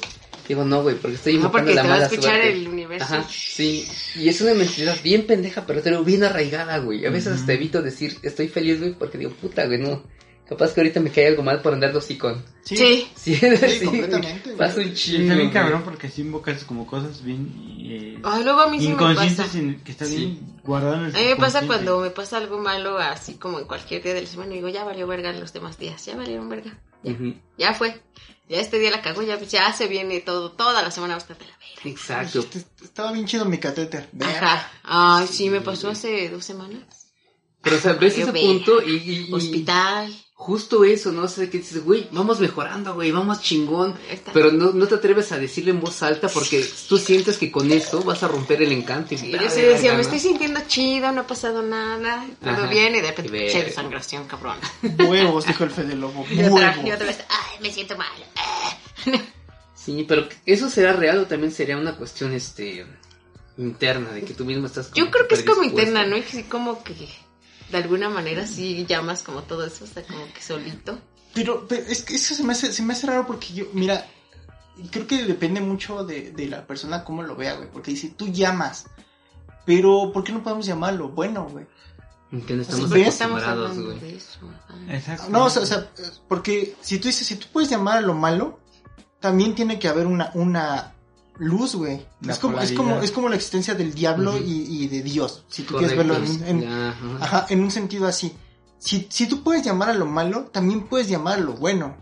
Digo, 0.47 0.65
no, 0.65 0.81
güey, 0.81 0.95
porque 0.95 1.15
estoy 1.15 1.33
No, 1.33 1.37
invocando 1.41 1.67
porque 1.67 1.75
la 1.75 1.81
te 1.83 1.87
va 1.87 1.93
a 1.93 1.97
mala 1.97 2.07
escuchar 2.09 2.33
suerte. 2.41 2.51
el 2.51 2.67
universo. 2.67 3.05
Ajá, 3.05 3.27
sí. 3.29 3.87
Y 4.15 4.27
es 4.27 4.41
una 4.41 4.55
mentalidad 4.55 4.97
bien 5.03 5.27
pendeja, 5.27 5.65
pero 5.67 6.03
bien 6.03 6.23
arraigada, 6.23 6.79
güey. 6.79 7.05
A 7.05 7.11
veces 7.11 7.33
hasta 7.33 7.53
evito 7.53 7.81
decir, 7.83 8.17
estoy 8.23 8.47
feliz, 8.47 8.79
güey, 8.79 8.93
porque 8.93 9.19
digo, 9.19 9.31
puta, 9.39 9.65
güey, 9.67 9.77
no. 9.79 10.03
Capaz 10.47 10.73
que 10.73 10.81
ahorita 10.81 10.99
me 10.99 11.09
cae 11.09 11.27
algo 11.27 11.41
mal 11.41 11.61
por 11.61 11.73
andar 11.73 11.95
hocicón. 11.95 12.43
Sí. 12.63 12.75
Sí. 12.75 13.07
Sí, 13.15 13.35
Sí, 13.35 13.79
completamente. 13.85 14.51
Pasa 14.53 14.81
un 14.81 14.93
chingo. 14.93 15.21
está 15.23 15.35
bien 15.35 15.49
cabrón 15.51 15.81
porque 15.83 16.07
así 16.07 16.21
invocas 16.21 16.63
como 16.65 16.85
cosas 16.85 17.23
bien 17.23 17.49
eh, 17.79 18.19
Ay, 18.23 18.43
luego 18.43 18.61
a 18.61 18.67
mí 18.69 18.79
sí 18.79 18.89
me 18.89 18.95
pasa. 18.95 19.25
inconscientes 19.25 19.83
que 19.83 19.91
está 19.91 20.05
Sí. 20.05 20.15
bien 20.17 20.59
guardado 20.63 20.95
en 20.95 21.05
el 21.05 21.15
A 21.15 21.19
mí 21.19 21.25
me 21.25 21.35
pasa 21.37 21.65
cuando 21.65 21.99
me 22.01 22.09
pasa 22.09 22.37
algo 22.37 22.59
malo, 22.59 22.97
así 22.97 23.35
como 23.35 23.59
en 23.59 23.65
cualquier 23.65 24.03
día 24.03 24.13
de 24.13 24.21
la 24.21 24.27
semana, 24.27 24.51
y 24.51 24.55
digo, 24.57 24.69
ya 24.69 24.83
valió 24.83 25.07
verga 25.07 25.31
los 25.31 25.53
demás 25.53 25.77
días, 25.77 26.05
ya 26.05 26.15
valieron 26.15 26.49
verga, 26.49 26.77
ya 27.57 27.73
fue. 27.73 27.99
Ya 28.49 28.59
este 28.59 28.77
día 28.77 28.91
la 28.91 29.01
cagó, 29.01 29.21
ya, 29.23 29.39
ya 29.39 29.71
se 29.71 29.87
viene 29.87 30.19
todo, 30.19 30.51
toda 30.51 30.81
la 30.83 30.91
semana 30.91 31.13
va 31.13 31.19
a 31.19 31.21
estar 31.21 31.37
de 31.37 31.45
la 31.45 31.57
verga. 31.57 31.81
Exacto. 31.89 32.39
Este- 32.39 32.65
Estaba 32.83 33.13
bien 33.13 33.25
chido 33.25 33.45
mi 33.45 33.57
catéter. 33.57 34.09
Ajá. 34.21 34.69
Ay, 34.83 35.27
sí, 35.27 35.49
me 35.49 35.61
pasó 35.61 35.89
hace 35.89 36.27
dos 36.29 36.43
semanas. 36.43 36.83
Pero, 37.61 37.77
o 37.77 37.79
sea, 37.79 37.93
ves 37.93 38.17
ese 38.17 38.33
punto 38.33 38.81
y, 38.83 38.91
y- 38.97 39.25
y- 39.29 39.33
Hospital. 39.33 40.13
Justo 40.43 40.83
eso, 40.83 41.13
¿no? 41.13 41.23
O 41.23 41.27
sea, 41.29 41.49
que 41.49 41.59
dices, 41.59 41.85
güey, 41.85 42.09
vamos 42.11 42.41
mejorando, 42.41 42.93
güey, 42.93 43.11
vamos 43.11 43.41
chingón. 43.41 43.95
Pero 44.33 44.51
no, 44.51 44.73
no 44.73 44.87
te 44.87 44.95
atreves 44.95 45.31
a 45.31 45.37
decirlo 45.37 45.71
en 45.71 45.79
voz 45.79 46.03
alta 46.03 46.27
porque 46.27 46.65
tú 46.89 46.97
sientes 46.97 47.37
que 47.37 47.49
con 47.49 47.71
eso 47.71 48.03
vas 48.03 48.23
a 48.23 48.27
romper 48.27 48.61
el 48.61 48.73
encanto. 48.73 49.13
Y 49.13 49.17
Sí, 49.17 49.33
ah, 49.33 49.41
yo 49.41 49.49
sí 49.49 49.61
decía, 49.61 49.91
me 49.91 49.97
¿no? 49.97 50.01
estoy 50.01 50.19
sintiendo 50.19 50.59
chido, 50.67 51.13
no 51.13 51.21
ha 51.21 51.27
pasado 51.27 51.63
nada, 51.63 52.25
todo 52.41 52.51
Ajá. 52.51 52.67
bien, 52.67 52.93
y 52.93 52.99
de 52.99 53.07
repente, 53.07 53.49
che, 53.49 53.63
desangración, 53.63 54.27
cabrón. 54.27 54.57
Huevos, 55.07 55.47
dijo 55.47 55.63
el 55.63 55.69
Fede 55.69 55.95
Lobo. 55.95 56.25
Y 56.33 56.43
otra, 56.43 56.77
y 56.83 56.91
otra 56.91 57.07
vez, 57.07 57.19
ay, 57.29 57.59
me 57.61 57.71
siento 57.71 57.95
mal. 57.95 58.11
Sí, 59.75 60.05
pero 60.07 60.29
¿eso 60.45 60.69
será 60.69 60.93
real 60.93 61.19
o 61.19 61.25
también 61.25 61.51
sería 61.51 61.75
una 61.75 61.97
cuestión, 61.97 62.31
este, 62.31 62.85
interna, 63.57 64.11
de 64.11 64.23
que 64.23 64.33
tú 64.33 64.45
mismo 64.45 64.65
estás 64.65 64.91
Yo 64.93 65.11
creo 65.11 65.27
que 65.27 65.35
es 65.35 65.43
como 65.43 65.63
interna, 65.63 66.05
¿no? 66.05 66.15
Y 66.15 66.23
sí, 66.23 66.43
como 66.43 66.83
que 66.83 66.93
de 67.71 67.77
alguna 67.77 68.09
manera 68.09 68.45
sí 68.45 68.85
llamas 68.85 69.23
como 69.23 69.43
todo 69.43 69.65
eso, 69.65 69.85
o 69.85 69.87
sea, 69.87 70.03
como 70.03 70.31
que 70.33 70.41
solito. 70.41 70.99
Pero, 71.33 71.67
pero 71.67 71.83
es 71.87 72.03
que 72.03 72.15
eso 72.15 72.35
se 72.35 72.43
me, 72.43 72.53
hace, 72.53 72.71
se 72.71 72.83
me 72.83 72.93
hace 72.93 73.07
raro 73.07 73.25
porque 73.25 73.53
yo, 73.53 73.65
mira, 73.73 74.05
creo 74.91 75.07
que 75.07 75.23
depende 75.23 75.61
mucho 75.61 76.03
de, 76.03 76.31
de 76.31 76.47
la 76.47 76.65
persona 76.67 77.03
cómo 77.03 77.23
lo 77.23 77.35
vea, 77.35 77.55
güey. 77.55 77.69
Porque 77.71 77.91
dice, 77.91 78.13
tú 78.15 78.27
llamas, 78.27 78.85
pero 79.65 80.11
¿por 80.13 80.23
qué 80.23 80.31
no 80.31 80.43
podemos 80.43 80.65
llamarlo? 80.65 81.09
Bueno, 81.09 81.47
güey. 81.49 81.65
Que 82.47 82.55
no 82.55 82.63
estamos 82.63 82.91
acostumbrados, 82.91 83.43
hablando 83.43 83.85
güey. 83.85 83.99
de 83.99 84.15
eso. 84.15 84.39
Exacto. 84.89 85.29
No, 85.29 85.45
o 85.45 85.49
sea, 85.51 85.61
o 85.61 85.65
sea, 85.67 85.87
porque 86.27 86.75
si 86.81 86.97
tú 86.97 87.07
dices, 87.07 87.27
si 87.27 87.35
tú 87.35 87.45
puedes 87.53 87.69
llamar 87.69 87.99
a 87.99 88.01
lo 88.01 88.15
malo, 88.15 88.59
también 89.19 89.53
tiene 89.53 89.77
que 89.77 89.87
haber 89.87 90.07
una, 90.07 90.31
una 90.33 90.92
luz, 91.37 91.75
güey. 91.75 92.05
Es 92.27 92.39
como, 92.39 92.59
es, 92.59 92.71
como, 92.73 93.01
es 93.01 93.11
como 93.11 93.29
la 93.29 93.35
existencia 93.35 93.73
del 93.75 93.93
diablo 93.93 94.37
y, 94.37 94.83
y 94.83 94.87
de 94.87 95.01
Dios, 95.01 95.45
si 95.49 95.63
tú 95.63 95.75
quieres 95.77 95.97
verlo 95.97 96.15
en, 96.15 96.63
en- 96.63 96.67
Ajá. 96.71 97.17
ajá, 97.21 97.45
en 97.49 97.61
un 97.61 97.71
sentido 97.71 98.07
así. 98.07 98.33
Si, 98.77 99.07
si 99.09 99.27
tú 99.27 99.43
puedes 99.43 99.63
llamar 99.65 99.89
a 99.89 99.93
lo 99.93 100.05
malo, 100.05 100.45
también 100.51 100.83
puedes 100.87 101.07
llamar 101.07 101.39
a 101.39 101.41
lo 101.41 101.53
bueno. 101.53 101.95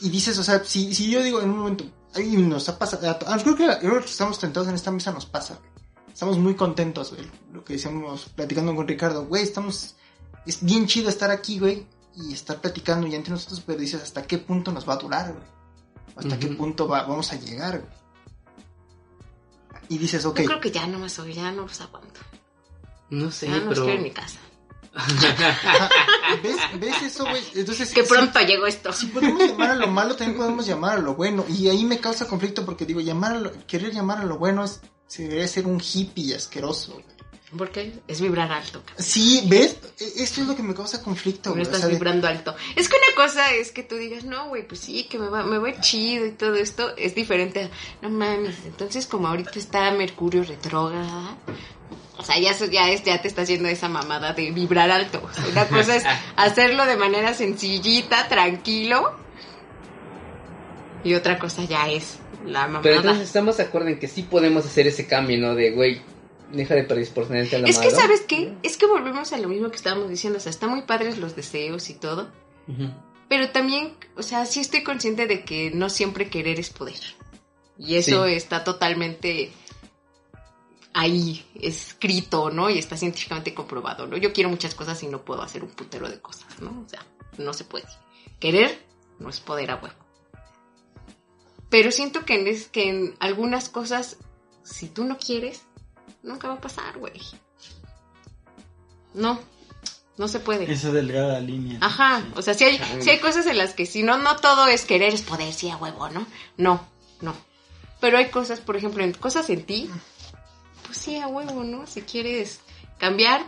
Y 0.00 0.10
dices, 0.10 0.38
o 0.38 0.44
sea, 0.44 0.62
si, 0.64 0.94
si 0.94 1.10
yo 1.10 1.22
digo 1.22 1.40
en 1.40 1.50
un 1.50 1.58
momento, 1.58 1.84
ay, 2.14 2.36
nos 2.36 2.68
ha 2.68 2.78
pasado, 2.78 3.18
creo 3.42 3.56
que 3.56 3.66
la- 3.66 3.78
creo 3.80 3.98
que 4.00 4.06
estamos 4.06 4.38
tentados 4.38 4.68
en 4.68 4.74
esta 4.74 4.90
mesa, 4.90 5.10
nos 5.12 5.26
pasa, 5.26 5.54
güey. 5.54 5.68
Estamos 6.12 6.38
muy 6.38 6.54
contentos, 6.54 7.12
güey. 7.14 7.26
Lo 7.52 7.64
que 7.64 7.74
decíamos 7.74 8.26
platicando 8.34 8.74
con 8.74 8.86
Ricardo, 8.88 9.26
güey, 9.26 9.42
estamos, 9.42 9.96
es 10.46 10.62
bien 10.64 10.86
chido 10.86 11.08
estar 11.08 11.30
aquí, 11.30 11.58
güey, 11.58 11.86
y 12.16 12.32
estar 12.32 12.60
platicando 12.60 13.06
ya 13.06 13.16
entre 13.16 13.32
nosotros, 13.32 13.62
pero 13.66 13.78
dices, 13.80 14.02
¿hasta 14.02 14.22
qué 14.22 14.38
punto 14.38 14.72
nos 14.72 14.88
va 14.88 14.94
a 14.94 14.98
durar, 14.98 15.32
güey? 15.32 15.57
¿Hasta 16.18 16.38
qué 16.38 16.48
punto 16.48 16.86
va- 16.88 17.04
vamos 17.04 17.32
a 17.32 17.36
llegar? 17.36 17.82
Y 19.88 19.98
dices, 19.98 20.24
ok, 20.26 20.40
Yo 20.40 20.44
creo 20.46 20.60
que 20.60 20.70
ya 20.70 20.86
no 20.86 20.98
me 20.98 21.08
soy, 21.08 21.32
ya 21.32 21.50
no 21.52 21.62
los 21.62 21.80
aguanto. 21.80 22.20
No 23.10 23.30
sé, 23.30 23.46
ya 23.48 23.58
no 23.60 23.70
pero... 23.70 23.88
en 23.88 24.02
mi 24.02 24.10
casa. 24.10 24.38
¿ves, 26.42 26.56
¿ves 26.80 27.02
eso, 27.02 27.24
güey? 27.24 27.42
Entonces, 27.54 27.92
Que 27.94 28.02
pronto 28.02 28.40
llegó 28.40 28.66
esto. 28.66 28.92
Si 28.92 29.06
podemos 29.06 29.46
llamar 29.46 29.70
a 29.70 29.76
lo 29.76 29.86
malo, 29.86 30.16
también 30.16 30.36
podemos 30.38 30.66
llamar 30.66 30.98
a 30.98 31.02
lo 31.02 31.14
bueno. 31.14 31.44
Y 31.48 31.68
ahí 31.68 31.84
me 31.84 32.00
causa 32.00 32.26
conflicto 32.26 32.64
porque 32.64 32.84
digo, 32.84 33.00
llamar 33.00 33.32
a 33.32 33.38
lo- 33.40 33.66
querer 33.66 33.92
llamar 33.92 34.18
a 34.18 34.24
lo 34.24 34.38
bueno 34.38 34.64
es, 34.64 34.80
se 35.06 35.22
debería 35.22 35.46
ser 35.48 35.66
un 35.66 35.80
hippie 35.80 36.34
asqueroso. 36.34 36.94
güey. 36.94 37.04
Porque 37.56 37.92
es 38.06 38.20
vibrar 38.20 38.52
alto. 38.52 38.82
cabrón. 38.84 39.02
Sí, 39.04 39.42
¿ves? 39.46 39.78
E- 39.98 40.22
Esto 40.22 40.42
es 40.42 40.46
lo 40.46 40.54
que 40.54 40.62
me 40.62 40.74
causa 40.74 41.02
conflicto, 41.02 41.50
No. 41.50 41.56
O 41.56 41.62
estás 41.62 41.82
de- 41.82 41.88
vibrando 41.88 42.26
alto. 42.28 42.54
Es 42.76 42.88
que 42.90 42.96
una 42.96 43.16
cosa 43.24 43.54
es 43.54 43.72
que 43.72 43.82
tú 43.82 43.94
digas, 43.96 44.24
no, 44.24 44.48
güey, 44.48 44.66
pues 44.68 44.80
sí, 44.80 45.04
que 45.04 45.18
me 45.18 45.28
va, 45.28 45.42
me 45.44 45.56
va 45.58 45.80
chido 45.80 46.26
y 46.26 46.32
todo 46.32 46.56
esto. 46.56 46.94
Es 46.96 47.14
diferente 47.14 47.62
a, 47.64 47.70
no 48.02 48.10
mames, 48.10 48.56
entonces 48.66 49.06
como 49.06 49.28
ahorita 49.28 49.58
está 49.58 49.90
Mercurio 49.92 50.44
retrógrada. 50.44 51.38
O 52.18 52.22
sea, 52.24 52.38
ya, 52.38 52.52
ya, 52.70 52.90
es, 52.90 53.02
ya 53.04 53.22
te 53.22 53.28
está 53.28 53.42
haciendo 53.42 53.68
esa 53.68 53.88
mamada 53.88 54.34
de 54.34 54.50
vibrar 54.50 54.90
alto. 54.90 55.22
O 55.24 55.32
sea, 55.32 55.46
una 55.46 55.66
cosa 55.68 55.96
es 55.96 56.04
hacerlo 56.36 56.84
de 56.84 56.96
manera 56.96 57.32
sencillita, 57.32 58.28
tranquilo. 58.28 59.16
Y 61.04 61.14
otra 61.14 61.38
cosa 61.38 61.64
ya 61.64 61.88
es 61.88 62.18
la 62.44 62.62
mamada. 62.66 62.82
Pero 62.82 62.96
entonces 62.96 63.24
estamos 63.24 63.56
de 63.56 63.62
acuerdo 63.62 63.88
en 63.88 63.98
que 63.98 64.08
sí 64.08 64.22
podemos 64.22 64.66
hacer 64.66 64.86
ese 64.86 65.06
cambio, 65.06 65.38
¿no? 65.38 65.54
De, 65.54 65.70
güey, 65.70 66.02
deja 66.52 66.74
de 66.74 66.84
predisponerte 66.84 67.56
a 67.56 67.58
la 67.60 67.68
es 67.68 67.78
que, 67.78 67.90
¿sabes 67.90 68.20
qué? 68.22 68.54
Es 68.62 68.76
que 68.76 68.86
volvemos 68.86 69.32
a 69.32 69.38
lo 69.38 69.48
mismo 69.48 69.70
que 69.70 69.76
estábamos 69.76 70.08
diciendo. 70.08 70.38
O 70.38 70.40
sea, 70.40 70.50
están 70.50 70.70
muy 70.70 70.82
padres 70.82 71.18
los 71.18 71.36
deseos 71.36 71.90
y 71.90 71.94
todo. 71.94 72.30
Pero 73.28 73.50
también, 73.50 73.94
o 74.16 74.22
sea, 74.22 74.46
sí 74.46 74.60
estoy 74.60 74.82
consciente 74.82 75.26
de 75.26 75.44
que 75.44 75.70
no 75.70 75.88
siempre 75.88 76.28
querer 76.30 76.58
es 76.58 76.70
poder. 76.70 77.00
Y 77.78 77.96
eso 77.96 78.26
Sí. 78.26 78.32
está 78.34 78.64
totalmente 78.64 79.50
ahí, 80.94 81.44
escrito, 81.60 82.50
¿no? 82.50 82.70
Y 82.70 82.78
está 82.78 82.96
científicamente 82.96 83.54
comprobado, 83.54 84.06
¿no? 84.06 84.16
Yo 84.16 84.32
quiero 84.32 84.50
muchas 84.50 84.74
cosas 84.74 85.02
y 85.02 85.06
no 85.06 85.24
puedo 85.24 85.42
hacer 85.42 85.62
un 85.62 85.70
putero 85.70 86.08
de 86.08 86.20
cosas, 86.20 86.60
¿no? 86.60 86.82
O 86.84 86.88
sea, 86.88 87.04
no 87.36 87.52
se 87.52 87.64
puede. 87.64 87.86
Querer 88.40 88.84
no 89.18 89.28
es 89.28 89.40
poder 89.40 89.70
a 89.70 89.76
huevo. 89.76 89.94
Pero 91.70 91.92
siento 91.92 92.24
que 92.24 92.34
en, 92.34 92.46
es, 92.48 92.68
que 92.68 92.88
en 92.88 93.14
algunas 93.20 93.68
cosas, 93.68 94.16
si 94.62 94.88
tú 94.88 95.04
no 95.04 95.18
quieres, 95.18 95.62
nunca 96.28 96.48
va 96.48 96.54
a 96.54 96.60
pasar, 96.60 96.98
güey. 96.98 97.20
No, 99.14 99.40
no 100.16 100.28
se 100.28 100.40
puede. 100.40 100.70
Esa 100.70 100.92
delgada 100.92 101.40
línea. 101.40 101.78
Ajá, 101.80 102.24
o 102.36 102.42
sea, 102.42 102.54
si 102.54 102.64
hay, 102.64 102.80
sí 103.00 103.10
hay 103.10 103.18
cosas 103.18 103.46
en 103.46 103.58
las 103.58 103.74
que 103.74 103.86
si 103.86 104.02
no, 104.02 104.18
no 104.18 104.36
todo 104.36 104.66
es 104.66 104.84
querer, 104.84 105.14
es 105.14 105.22
poder, 105.22 105.52
sí, 105.52 105.70
a 105.70 105.76
huevo, 105.76 106.08
¿no? 106.10 106.26
No, 106.56 106.86
no. 107.20 107.34
Pero 108.00 108.18
hay 108.18 108.28
cosas, 108.28 108.60
por 108.60 108.76
ejemplo, 108.76 109.02
en 109.02 109.12
cosas 109.12 109.50
en 109.50 109.64
ti, 109.64 109.90
pues 110.86 110.98
sí, 110.98 111.16
a 111.16 111.26
huevo, 111.26 111.64
¿no? 111.64 111.86
Si 111.86 112.02
quieres 112.02 112.60
cambiar, 112.98 113.44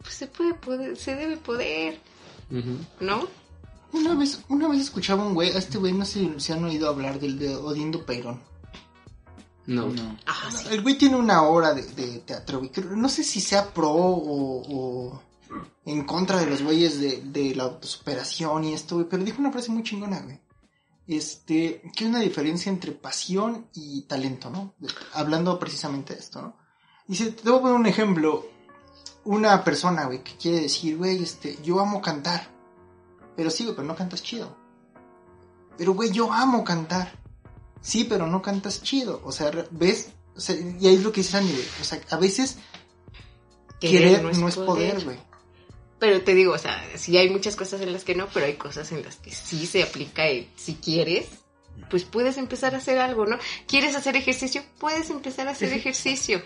pues 0.00 0.14
se 0.14 0.26
puede 0.26 0.54
poder, 0.54 0.96
se 0.96 1.14
debe 1.14 1.36
poder, 1.36 2.00
¿no? 3.00 3.28
Una 3.92 4.14
vez, 4.14 4.42
una 4.48 4.68
vez 4.68 4.80
escuchaba 4.80 5.24
un 5.24 5.34
güey, 5.34 5.50
a 5.50 5.58
este 5.58 5.78
güey 5.78 5.92
no 5.92 6.04
sé 6.04 6.28
si 6.38 6.52
han 6.52 6.64
oído 6.64 6.88
hablar 6.88 7.18
del 7.20 7.38
de 7.38 7.56
Odindo 7.56 8.04
Peirón. 8.04 8.40
No. 9.68 9.86
No. 9.88 10.16
Ajá, 10.26 10.50
sí. 10.50 10.66
El 10.70 10.82
güey 10.82 10.96
tiene 10.96 11.16
una 11.16 11.42
obra 11.42 11.74
de, 11.74 11.82
de 11.82 12.20
teatro, 12.20 12.62
No 12.96 13.08
sé 13.08 13.22
si 13.22 13.40
sea 13.40 13.72
pro 13.74 13.90
o, 13.90 14.62
o 15.12 15.22
en 15.84 16.04
contra 16.04 16.38
de 16.38 16.46
los 16.46 16.62
güeyes 16.62 16.98
de, 16.98 17.22
de 17.22 17.54
la 17.54 17.64
autosuperación 17.64 18.64
y 18.64 18.72
esto, 18.72 18.96
güey. 18.96 19.06
Pero 19.08 19.24
dijo 19.24 19.40
una 19.40 19.52
frase 19.52 19.70
muy 19.70 19.82
chingona, 19.82 20.20
güey. 20.20 20.40
Este, 21.06 21.82
que 21.96 22.04
es 22.04 22.10
una 22.10 22.20
diferencia 22.20 22.70
entre 22.70 22.92
pasión 22.92 23.66
y 23.74 24.02
talento, 24.02 24.50
¿no? 24.50 24.74
De- 24.78 24.88
hablando 25.14 25.58
precisamente 25.58 26.14
de 26.14 26.20
esto, 26.20 26.40
¿no? 26.42 26.56
Dice, 27.06 27.32
te 27.32 27.48
voy 27.48 27.58
a 27.58 27.62
poner 27.62 27.76
un 27.76 27.86
ejemplo. 27.86 28.46
Una 29.24 29.64
persona, 29.64 30.06
güey, 30.06 30.22
que 30.24 30.36
quiere 30.36 30.60
decir, 30.62 30.96
güey, 30.96 31.22
este, 31.22 31.58
yo 31.62 31.80
amo 31.80 32.00
cantar. 32.00 32.50
Pero 33.36 33.50
sí, 33.50 33.64
güey, 33.64 33.76
pero 33.76 33.86
no 33.86 33.94
cantas 33.96 34.22
chido. 34.22 34.56
Pero, 35.76 35.92
güey, 35.94 36.10
yo 36.10 36.32
amo 36.32 36.64
cantar. 36.64 37.17
Sí, 37.80 38.04
pero 38.04 38.26
no 38.26 38.42
cantas 38.42 38.82
chido. 38.82 39.20
O 39.24 39.32
sea, 39.32 39.50
¿ves? 39.70 40.10
O 40.36 40.40
sea, 40.40 40.54
y 40.56 40.86
ahí 40.86 40.94
es 40.96 41.02
lo 41.02 41.12
que 41.12 41.20
dice 41.22 41.36
Andy, 41.36 41.52
güey. 41.52 41.64
O 41.80 41.84
sea, 41.84 42.00
a 42.10 42.16
veces 42.16 42.58
querer, 43.80 44.22
no 44.22 44.48
es 44.48 44.56
poder, 44.56 45.04
güey. 45.04 45.16
Pero 45.98 46.20
te 46.22 46.34
digo, 46.34 46.52
o 46.52 46.58
sea, 46.58 46.80
sí 46.96 47.16
hay 47.16 47.28
muchas 47.30 47.56
cosas 47.56 47.80
en 47.80 47.92
las 47.92 48.04
que 48.04 48.14
no, 48.14 48.28
pero 48.32 48.46
hay 48.46 48.54
cosas 48.54 48.92
en 48.92 49.02
las 49.04 49.16
que 49.16 49.32
sí 49.32 49.66
se 49.66 49.82
aplica 49.82 50.26
el 50.26 50.48
si 50.56 50.74
quieres, 50.74 51.26
pues 51.90 52.04
puedes 52.04 52.36
empezar 52.38 52.74
a 52.74 52.78
hacer 52.78 52.98
algo, 52.98 53.26
¿no? 53.26 53.36
¿Quieres 53.66 53.96
hacer 53.96 54.14
ejercicio? 54.16 54.62
Puedes 54.78 55.10
empezar 55.10 55.48
a 55.48 55.52
hacer 55.52 55.72
ejercicio. 55.72 56.40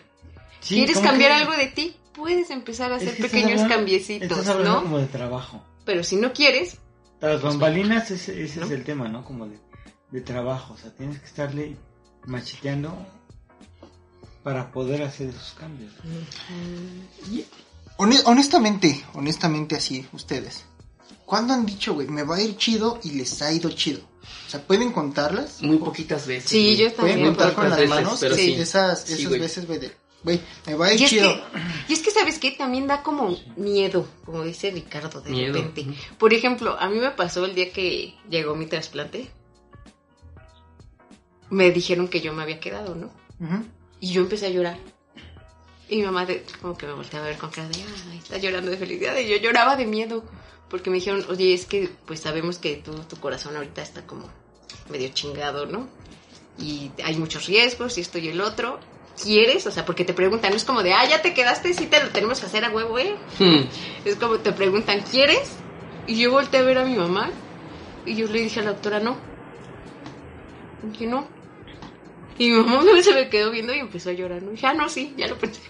Sí, 0.60 0.76
¿Quieres 0.76 0.98
cambiar 1.00 1.32
que- 1.32 1.36
algo 1.42 1.52
de 1.56 1.66
ti? 1.66 1.96
Puedes 2.14 2.50
empezar 2.50 2.92
a 2.92 2.96
es 2.96 3.02
hacer 3.02 3.16
que 3.16 3.22
pequeños 3.24 3.52
hablando- 3.62 3.74
cambiecitos, 3.74 4.30
Estás 4.30 4.48
hablando 4.48 4.74
¿no? 4.76 4.82
como 4.82 4.98
de 4.98 5.06
trabajo. 5.06 5.62
Pero 5.84 6.04
si 6.04 6.16
no 6.16 6.32
quieres, 6.32 6.78
Las 7.20 7.40
bambalinas, 7.42 8.10
ese, 8.10 8.42
ese 8.44 8.60
¿No? 8.60 8.66
es 8.66 8.72
el 8.72 8.84
tema, 8.84 9.08
¿no? 9.08 9.24
Como 9.24 9.46
de, 9.46 9.58
de 10.12 10.20
trabajo. 10.20 10.74
O 10.74 10.78
sea, 10.78 10.90
tienes 10.94 11.18
que 11.18 11.26
estarle 11.26 11.76
macheteando 12.26 12.94
para 14.44 14.70
poder 14.70 15.02
hacer 15.02 15.28
esos 15.30 15.54
cambios. 15.58 15.92
Hone- 17.98 18.22
honestamente, 18.24 19.04
honestamente 19.14 19.76
así, 19.76 20.06
ustedes. 20.12 20.64
¿Cuándo 21.26 21.54
han 21.54 21.64
dicho, 21.66 21.94
güey, 21.94 22.08
me 22.08 22.22
va 22.24 22.36
a 22.36 22.40
ir 22.42 22.56
chido 22.56 22.98
y 23.04 23.12
les 23.12 23.40
ha 23.42 23.52
ido 23.52 23.70
chido? 23.70 24.00
O 24.46 24.50
sea, 24.50 24.60
¿pueden 24.66 24.92
contarlas? 24.92 25.62
Muy 25.62 25.78
poquitas 25.78 26.26
veces. 26.26 26.50
sí, 26.50 26.74
güey. 26.74 26.76
yo 26.76 26.94
¿Pueden 26.94 27.14
también. 27.16 27.34
contar 27.34 27.54
con 27.54 27.68
las 27.70 27.78
veces, 27.78 27.90
manos? 27.94 28.18
pero 28.20 28.34
Sí, 28.34 28.54
sí. 28.54 28.60
Esas, 28.60 29.02
Sí, 29.04 29.12
esas 29.14 29.28
güey. 29.28 29.40
veces, 29.40 29.66
güey, 29.66 29.78
de, 29.78 29.92
güey, 30.24 30.40
me 30.66 30.74
va 30.74 30.86
a 30.86 30.92
ir 30.94 31.00
Y 31.00 31.04
es, 31.04 31.10
chido. 31.10 31.34
que, 31.34 31.42
y 31.88 31.92
es 31.94 32.00
que, 32.02 32.10
¿sabes 32.10 32.38
qué? 32.38 32.50
También 32.52 32.86
da 32.86 33.02
como 33.02 33.36
miedo, 33.56 34.06
como 34.24 34.44
dice 34.44 34.70
Ricardo, 34.70 35.20
de 35.22 35.30
Miedo. 35.30 35.54
repente. 35.54 35.86
Por 36.18 36.34
ejemplo, 36.34 36.76
a 36.78 36.88
mí 36.88 36.98
me 36.98 37.10
pasó 37.12 37.44
el 37.44 37.54
día 37.54 37.72
que 37.72 38.14
llegó 38.28 38.54
mi 38.54 38.66
trasplante. 38.66 39.30
Me 41.52 41.70
dijeron 41.70 42.08
que 42.08 42.20
yo 42.22 42.32
me 42.32 42.42
había 42.42 42.60
quedado, 42.60 42.94
¿no? 42.94 43.10
Y 44.00 44.12
yo 44.12 44.22
empecé 44.22 44.46
a 44.46 44.50
llorar. 44.50 44.78
Y 45.88 45.96
mi 45.96 46.02
mamá 46.02 46.24
de- 46.24 46.44
como 46.62 46.76
que 46.78 46.86
me 46.86 46.94
volteaba 46.94 47.26
a 47.26 47.28
ver 47.28 47.38
con 47.38 47.50
cara 47.50 47.68
de, 47.68 47.74
ay, 48.10 48.18
está 48.18 48.38
llorando 48.38 48.70
de 48.70 48.78
felicidad. 48.78 49.16
Y 49.18 49.28
yo 49.28 49.36
lloraba 49.36 49.76
de 49.76 49.84
miedo. 49.84 50.24
Porque 50.70 50.88
me 50.88 50.96
dijeron, 50.96 51.24
oye, 51.28 51.52
es 51.52 51.66
que 51.66 51.90
pues 52.06 52.20
sabemos 52.20 52.56
que 52.58 52.76
tú, 52.76 52.94
tu 53.00 53.16
corazón 53.20 53.54
ahorita 53.56 53.82
está 53.82 54.06
como 54.06 54.26
medio 54.90 55.10
chingado, 55.10 55.66
¿no? 55.66 55.86
Y 56.58 56.90
hay 57.04 57.16
muchos 57.16 57.46
riesgos 57.46 57.98
y 57.98 58.00
esto 58.00 58.16
y 58.18 58.28
el 58.28 58.40
otro. 58.40 58.80
¿Quieres? 59.22 59.66
O 59.66 59.70
sea, 59.70 59.84
porque 59.84 60.06
te 60.06 60.14
preguntan, 60.14 60.50
no 60.52 60.56
es 60.56 60.64
como 60.64 60.82
de, 60.82 60.94
ah, 60.94 61.06
ya 61.06 61.20
te 61.20 61.34
quedaste, 61.34 61.74
sí 61.74 61.86
te 61.86 62.02
lo 62.02 62.08
tenemos 62.08 62.40
que 62.40 62.46
hacer 62.46 62.64
a 62.64 62.70
huevo, 62.70 62.98
¿eh? 62.98 63.14
Hmm. 63.38 63.60
Es 64.06 64.16
como 64.16 64.38
te 64.38 64.52
preguntan, 64.52 65.02
¿quieres? 65.02 65.56
Y 66.06 66.18
yo 66.18 66.30
volteé 66.30 66.60
a 66.60 66.62
ver 66.62 66.78
a 66.78 66.84
mi 66.86 66.96
mamá 66.96 67.30
y 68.06 68.16
yo 68.16 68.26
le 68.28 68.40
dije 68.40 68.60
a 68.60 68.62
la 68.62 68.72
doctora, 68.72 69.00
no. 69.00 69.18
Y 70.82 70.86
dije, 70.88 71.06
no. 71.06 71.28
Y 72.38 72.50
mi 72.50 72.56
mamá 72.56 72.82
se 73.02 73.14
me 73.14 73.28
quedó 73.28 73.50
viendo 73.50 73.74
y 73.74 73.78
empezó 73.78 74.10
a 74.10 74.14
llorar, 74.14 74.42
¿no? 74.42 74.52
Ya 74.54 74.74
no, 74.74 74.88
sí, 74.88 75.14
ya 75.16 75.28
lo 75.28 75.38
pensé. 75.38 75.60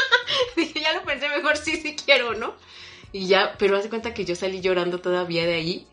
dije, 0.56 0.80
ya 0.80 0.92
lo 0.92 1.04
pensé, 1.04 1.28
mejor 1.28 1.56
sí, 1.56 1.76
sí 1.76 1.96
quiero, 1.96 2.34
¿no? 2.34 2.54
Y 3.12 3.26
ya, 3.26 3.56
pero 3.58 3.76
haz 3.76 3.84
de 3.84 3.90
cuenta 3.90 4.14
que 4.14 4.24
yo 4.24 4.34
salí 4.34 4.60
llorando 4.60 5.00
todavía 5.00 5.44
de 5.46 5.54
ahí. 5.54 5.86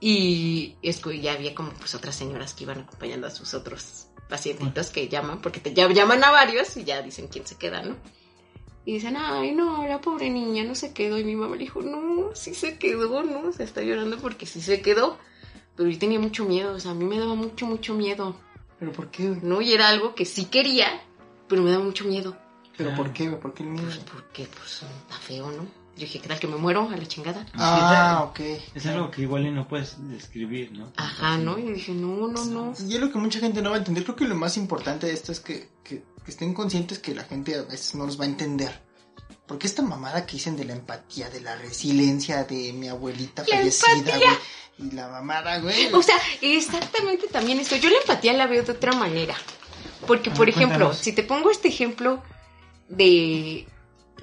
Y 0.00 0.76
es 0.82 1.00
ya 1.22 1.32
había 1.32 1.54
como 1.54 1.70
pues 1.70 1.94
otras 1.94 2.14
señoras 2.14 2.54
que 2.54 2.64
iban 2.64 2.80
acompañando 2.80 3.26
a 3.26 3.30
sus 3.30 3.54
otros 3.54 4.08
pacientitos 4.28 4.90
que 4.90 5.08
llaman, 5.08 5.40
porque 5.40 5.60
te 5.60 5.72
ya 5.72 5.88
llaman 5.88 6.22
a 6.22 6.30
varios 6.30 6.76
y 6.76 6.84
ya 6.84 7.00
dicen 7.00 7.28
quién 7.28 7.46
se 7.46 7.56
queda, 7.56 7.82
¿no? 7.82 7.96
Y 8.84 8.94
dicen, 8.94 9.16
ay, 9.16 9.52
no, 9.52 9.86
la 9.86 10.00
pobre 10.00 10.30
niña 10.30 10.62
no 10.62 10.76
se 10.76 10.92
quedó. 10.92 11.18
Y 11.18 11.24
mi 11.24 11.34
mamá 11.34 11.56
le 11.56 11.64
dijo, 11.64 11.82
no, 11.82 12.30
sí 12.34 12.54
se 12.54 12.78
quedó, 12.78 13.24
¿no? 13.24 13.52
Se 13.52 13.64
está 13.64 13.82
llorando 13.82 14.18
porque 14.18 14.46
sí 14.46 14.60
se 14.60 14.80
quedó. 14.80 15.18
Pero 15.74 15.88
yo 15.90 15.98
tenía 15.98 16.20
mucho 16.20 16.44
miedo, 16.44 16.74
o 16.74 16.80
sea, 16.80 16.92
a 16.92 16.94
mí 16.94 17.04
me 17.04 17.18
daba 17.18 17.34
mucho, 17.34 17.66
mucho 17.66 17.94
miedo, 17.94 18.36
¿Pero 18.78 18.92
por 18.92 19.10
qué, 19.10 19.28
güey? 19.28 19.40
¿no? 19.42 19.60
Y 19.60 19.72
era 19.72 19.88
algo 19.88 20.14
que 20.14 20.24
sí 20.24 20.46
quería, 20.46 21.00
pero 21.48 21.62
me 21.62 21.70
daba 21.70 21.84
mucho 21.84 22.04
miedo. 22.04 22.36
¿Pero 22.76 22.94
por 22.94 23.12
qué, 23.12 23.28
güey? 23.28 23.40
¿Por 23.40 23.54
qué 23.54 23.62
el 23.62 23.70
miedo? 23.70 23.86
Pues 23.86 23.98
porque, 23.98 24.46
pues, 24.46 24.82
está 24.82 25.16
feo, 25.16 25.50
¿no? 25.50 25.62
Yo 25.96 26.02
dije, 26.02 26.20
¿qué 26.20 26.28
tal 26.28 26.38
que 26.38 26.46
me 26.46 26.56
muero 26.56 26.90
a 26.90 26.96
la 26.96 27.06
chingada? 27.06 27.46
Ah, 27.54 28.26
ok. 28.28 28.40
Es 28.74 28.84
algo 28.84 29.10
que 29.10 29.22
igual 29.22 29.54
no 29.54 29.66
puedes 29.66 29.96
describir, 30.10 30.72
¿no? 30.72 30.92
Ajá, 30.96 31.38
¿no? 31.38 31.58
Y 31.58 31.72
dije, 31.72 31.92
no, 31.92 32.28
no, 32.28 32.44
no. 32.44 32.74
Y 32.86 32.94
es 32.94 33.00
lo 33.00 33.10
que 33.10 33.18
mucha 33.18 33.38
gente 33.40 33.62
no 33.62 33.70
va 33.70 33.76
a 33.76 33.78
entender. 33.78 34.04
Creo 34.04 34.14
que 34.14 34.28
lo 34.28 34.34
más 34.34 34.58
importante 34.58 35.06
de 35.06 35.14
esto 35.14 35.32
es 35.32 35.40
que, 35.40 35.70
que, 35.82 36.04
que 36.22 36.30
estén 36.30 36.52
conscientes 36.52 36.98
que 36.98 37.14
la 37.14 37.24
gente 37.24 37.54
a 37.54 37.62
veces 37.62 37.94
no 37.94 38.04
los 38.04 38.20
va 38.20 38.24
a 38.24 38.28
entender. 38.28 38.85
Porque 39.46 39.66
esta 39.66 39.82
mamada 39.82 40.26
que 40.26 40.32
dicen 40.34 40.56
de 40.56 40.64
la 40.64 40.72
empatía, 40.72 41.30
de 41.30 41.40
la 41.40 41.56
resiliencia 41.56 42.44
de 42.44 42.72
mi 42.72 42.88
abuelita 42.88 43.44
La 43.46 43.58
fallecida, 43.58 44.16
güey. 44.16 44.38
Y 44.78 44.90
la 44.90 45.08
mamada, 45.08 45.58
güey. 45.60 45.92
O 45.94 46.02
sea, 46.02 46.16
exactamente 46.42 47.28
también 47.28 47.60
esto. 47.60 47.76
Yo 47.76 47.88
la 47.88 47.98
empatía 47.98 48.32
la 48.32 48.46
veo 48.46 48.62
de 48.62 48.72
otra 48.72 48.92
manera. 48.92 49.36
Porque, 50.06 50.30
por 50.30 50.48
ejemplo, 50.48 50.78
cuéntanos. 50.78 50.98
si 50.98 51.12
te 51.12 51.22
pongo 51.22 51.50
este 51.50 51.68
ejemplo 51.68 52.22
de 52.88 53.66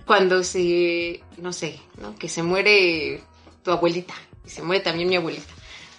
cuando 0.06 0.44
se, 0.44 1.24
no 1.38 1.54
sé, 1.54 1.80
¿no? 1.98 2.16
Que 2.16 2.30
se 2.30 2.44
muere 2.44 3.24
tu 3.64 3.72
abuelita 3.72 4.14
y 4.46 4.50
se 4.50 4.62
muere 4.62 4.84
también 4.84 5.10
mi 5.10 5.16
abuelita. 5.16 5.54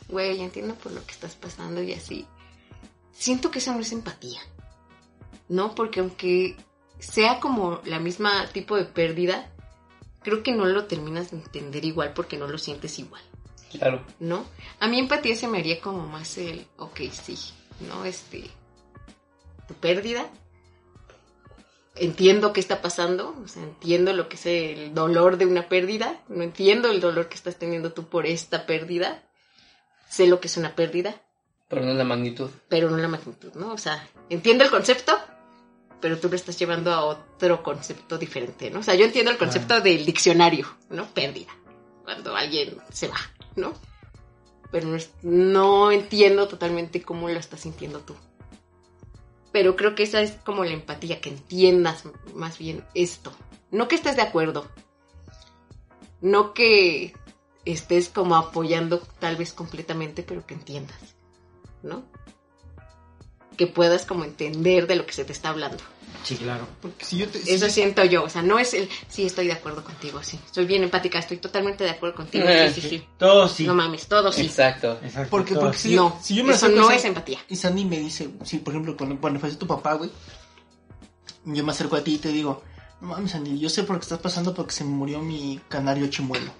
Güey, 0.08 0.40
entiendo 0.40 0.74
por 0.74 0.92
lo 0.92 1.04
que 1.04 1.12
estás 1.12 1.34
pasando 1.34 1.82
y 1.82 1.92
así. 1.92 2.26
Siento 3.12 3.50
que 3.50 3.58
eso 3.58 3.72
no 3.72 3.80
es 3.80 3.92
empatía. 3.92 4.40
¿No? 5.48 5.74
Porque 5.74 6.00
aunque 6.00 6.56
sea 7.04 7.40
como 7.40 7.80
la 7.84 7.98
misma 8.00 8.46
tipo 8.52 8.76
de 8.76 8.84
pérdida, 8.84 9.50
creo 10.22 10.42
que 10.42 10.52
no 10.52 10.64
lo 10.64 10.84
terminas 10.86 11.30
de 11.30 11.38
entender 11.38 11.84
igual 11.84 12.12
porque 12.14 12.36
no 12.36 12.46
lo 12.48 12.58
sientes 12.58 12.98
igual. 12.98 13.22
Claro. 13.70 14.04
¿no? 14.20 14.44
A 14.80 14.86
mí 14.88 14.98
empatía 14.98 15.34
se 15.34 15.48
me 15.48 15.58
haría 15.58 15.80
como 15.80 16.06
más 16.06 16.38
el, 16.38 16.66
ok, 16.78 17.00
sí, 17.10 17.36
¿no? 17.88 18.04
Este, 18.04 18.44
tu 19.66 19.74
pérdida, 19.74 20.26
entiendo 21.96 22.52
qué 22.52 22.60
está 22.60 22.80
pasando, 22.82 23.34
o 23.44 23.48
sea, 23.48 23.62
entiendo 23.62 24.12
lo 24.12 24.28
que 24.28 24.36
es 24.36 24.46
el 24.46 24.94
dolor 24.94 25.36
de 25.38 25.46
una 25.46 25.68
pérdida, 25.68 26.20
no 26.28 26.42
entiendo 26.42 26.88
el 26.90 27.00
dolor 27.00 27.28
que 27.28 27.34
estás 27.34 27.56
teniendo 27.56 27.92
tú 27.92 28.04
por 28.08 28.26
esta 28.26 28.66
pérdida, 28.66 29.22
sé 30.08 30.26
lo 30.28 30.40
que 30.40 30.46
es 30.48 30.56
una 30.56 30.74
pérdida, 30.76 31.20
Pero 31.68 31.82
no 31.84 31.94
la 31.94 32.04
magnitud. 32.04 32.50
pero 32.68 32.90
no 32.90 32.96
la 32.96 33.08
magnitud, 33.08 33.52
¿no? 33.54 33.72
O 33.72 33.78
sea, 33.78 34.08
entiendo 34.30 34.62
el 34.64 34.70
concepto, 34.70 35.18
pero 36.00 36.18
tú 36.18 36.28
lo 36.28 36.36
estás 36.36 36.58
llevando 36.58 36.92
a 36.92 37.04
otro 37.04 37.62
concepto 37.62 38.18
diferente, 38.18 38.70
¿no? 38.70 38.80
O 38.80 38.82
sea, 38.82 38.94
yo 38.94 39.04
entiendo 39.04 39.30
el 39.30 39.38
concepto 39.38 39.80
del 39.80 40.04
diccionario, 40.04 40.66
¿no? 40.90 41.06
Pérdida, 41.06 41.52
cuando 42.04 42.34
alguien 42.36 42.76
se 42.92 43.08
va, 43.08 43.16
¿no? 43.56 43.72
Pero 44.70 44.88
no, 44.88 44.96
es- 44.96 45.12
no 45.22 45.90
entiendo 45.92 46.48
totalmente 46.48 47.02
cómo 47.02 47.28
lo 47.28 47.38
estás 47.38 47.60
sintiendo 47.60 48.00
tú. 48.00 48.14
Pero 49.52 49.76
creo 49.76 49.94
que 49.94 50.02
esa 50.02 50.20
es 50.20 50.32
como 50.32 50.64
la 50.64 50.72
empatía, 50.72 51.20
que 51.20 51.28
entiendas 51.30 52.04
más 52.34 52.58
bien 52.58 52.84
esto. 52.94 53.32
No 53.70 53.86
que 53.88 53.94
estés 53.94 54.16
de 54.16 54.22
acuerdo. 54.22 54.68
No 56.20 56.54
que 56.54 57.14
estés 57.64 58.08
como 58.08 58.34
apoyando 58.36 58.98
tal 59.20 59.36
vez 59.36 59.52
completamente, 59.52 60.22
pero 60.22 60.44
que 60.44 60.54
entiendas. 60.54 60.98
¿No? 61.82 62.04
Que 63.56 63.66
puedas 63.66 64.04
como 64.06 64.24
entender 64.24 64.86
de 64.86 64.96
lo 64.96 65.06
que 65.06 65.12
se 65.12 65.24
te 65.24 65.32
está 65.32 65.50
hablando. 65.50 65.78
Sí, 66.24 66.36
claro. 66.36 66.66
Porque 66.80 67.04
si 67.04 67.18
yo 67.18 67.28
te... 67.28 67.38
Eso 67.38 67.66
si- 67.66 67.72
siento 67.72 68.02
yo. 68.04 68.24
O 68.24 68.30
sea, 68.30 68.40
no 68.40 68.58
es 68.58 68.72
el, 68.72 68.88
sí, 69.08 69.26
estoy 69.26 69.46
de 69.46 69.52
acuerdo 69.52 69.84
contigo, 69.84 70.22
sí. 70.22 70.38
Soy 70.50 70.64
bien 70.64 70.82
empática, 70.82 71.18
estoy 71.18 71.36
totalmente 71.36 71.84
de 71.84 71.90
acuerdo 71.90 72.16
contigo. 72.16 72.46
Sí, 72.72 72.80
sí, 72.80 72.88
sí. 72.88 73.06
Todo 73.18 73.46
sí. 73.46 73.66
No 73.66 73.74
mames, 73.74 74.06
todo 74.06 74.32
sí. 74.32 74.42
Exacto. 74.46 74.98
Exacto. 75.02 75.28
Porque, 75.30 75.54
porque 75.54 75.76
sí. 75.76 75.90
si, 75.90 75.96
No, 75.96 76.18
si 76.22 76.34
yo 76.34 76.44
me 76.44 76.54
eso 76.54 76.68
no 76.70 76.88
a 76.88 76.94
es 76.94 77.04
empatía. 77.04 77.38
Y 77.48 77.56
Sandy 77.56 77.84
me 77.84 77.98
dice, 78.00 78.30
sí, 78.44 78.58
por 78.58 78.72
ejemplo, 78.72 78.96
cuando, 78.96 79.20
cuando 79.20 79.38
falleció 79.38 79.58
tu 79.58 79.66
papá, 79.66 79.94
güey, 79.94 80.10
yo 81.44 81.62
me 81.62 81.72
acerco 81.72 81.96
a 81.96 82.02
ti 82.02 82.14
y 82.14 82.18
te 82.18 82.30
digo, 82.30 82.62
no 83.02 83.08
mames, 83.08 83.32
Sandy, 83.32 83.58
yo 83.58 83.68
sé 83.68 83.82
por 83.82 83.96
qué 83.98 84.02
estás 84.04 84.20
pasando 84.20 84.54
porque 84.54 84.72
se 84.72 84.84
me 84.84 84.90
murió 84.90 85.20
mi 85.20 85.60
canario 85.68 86.06
chimuelo. 86.06 86.50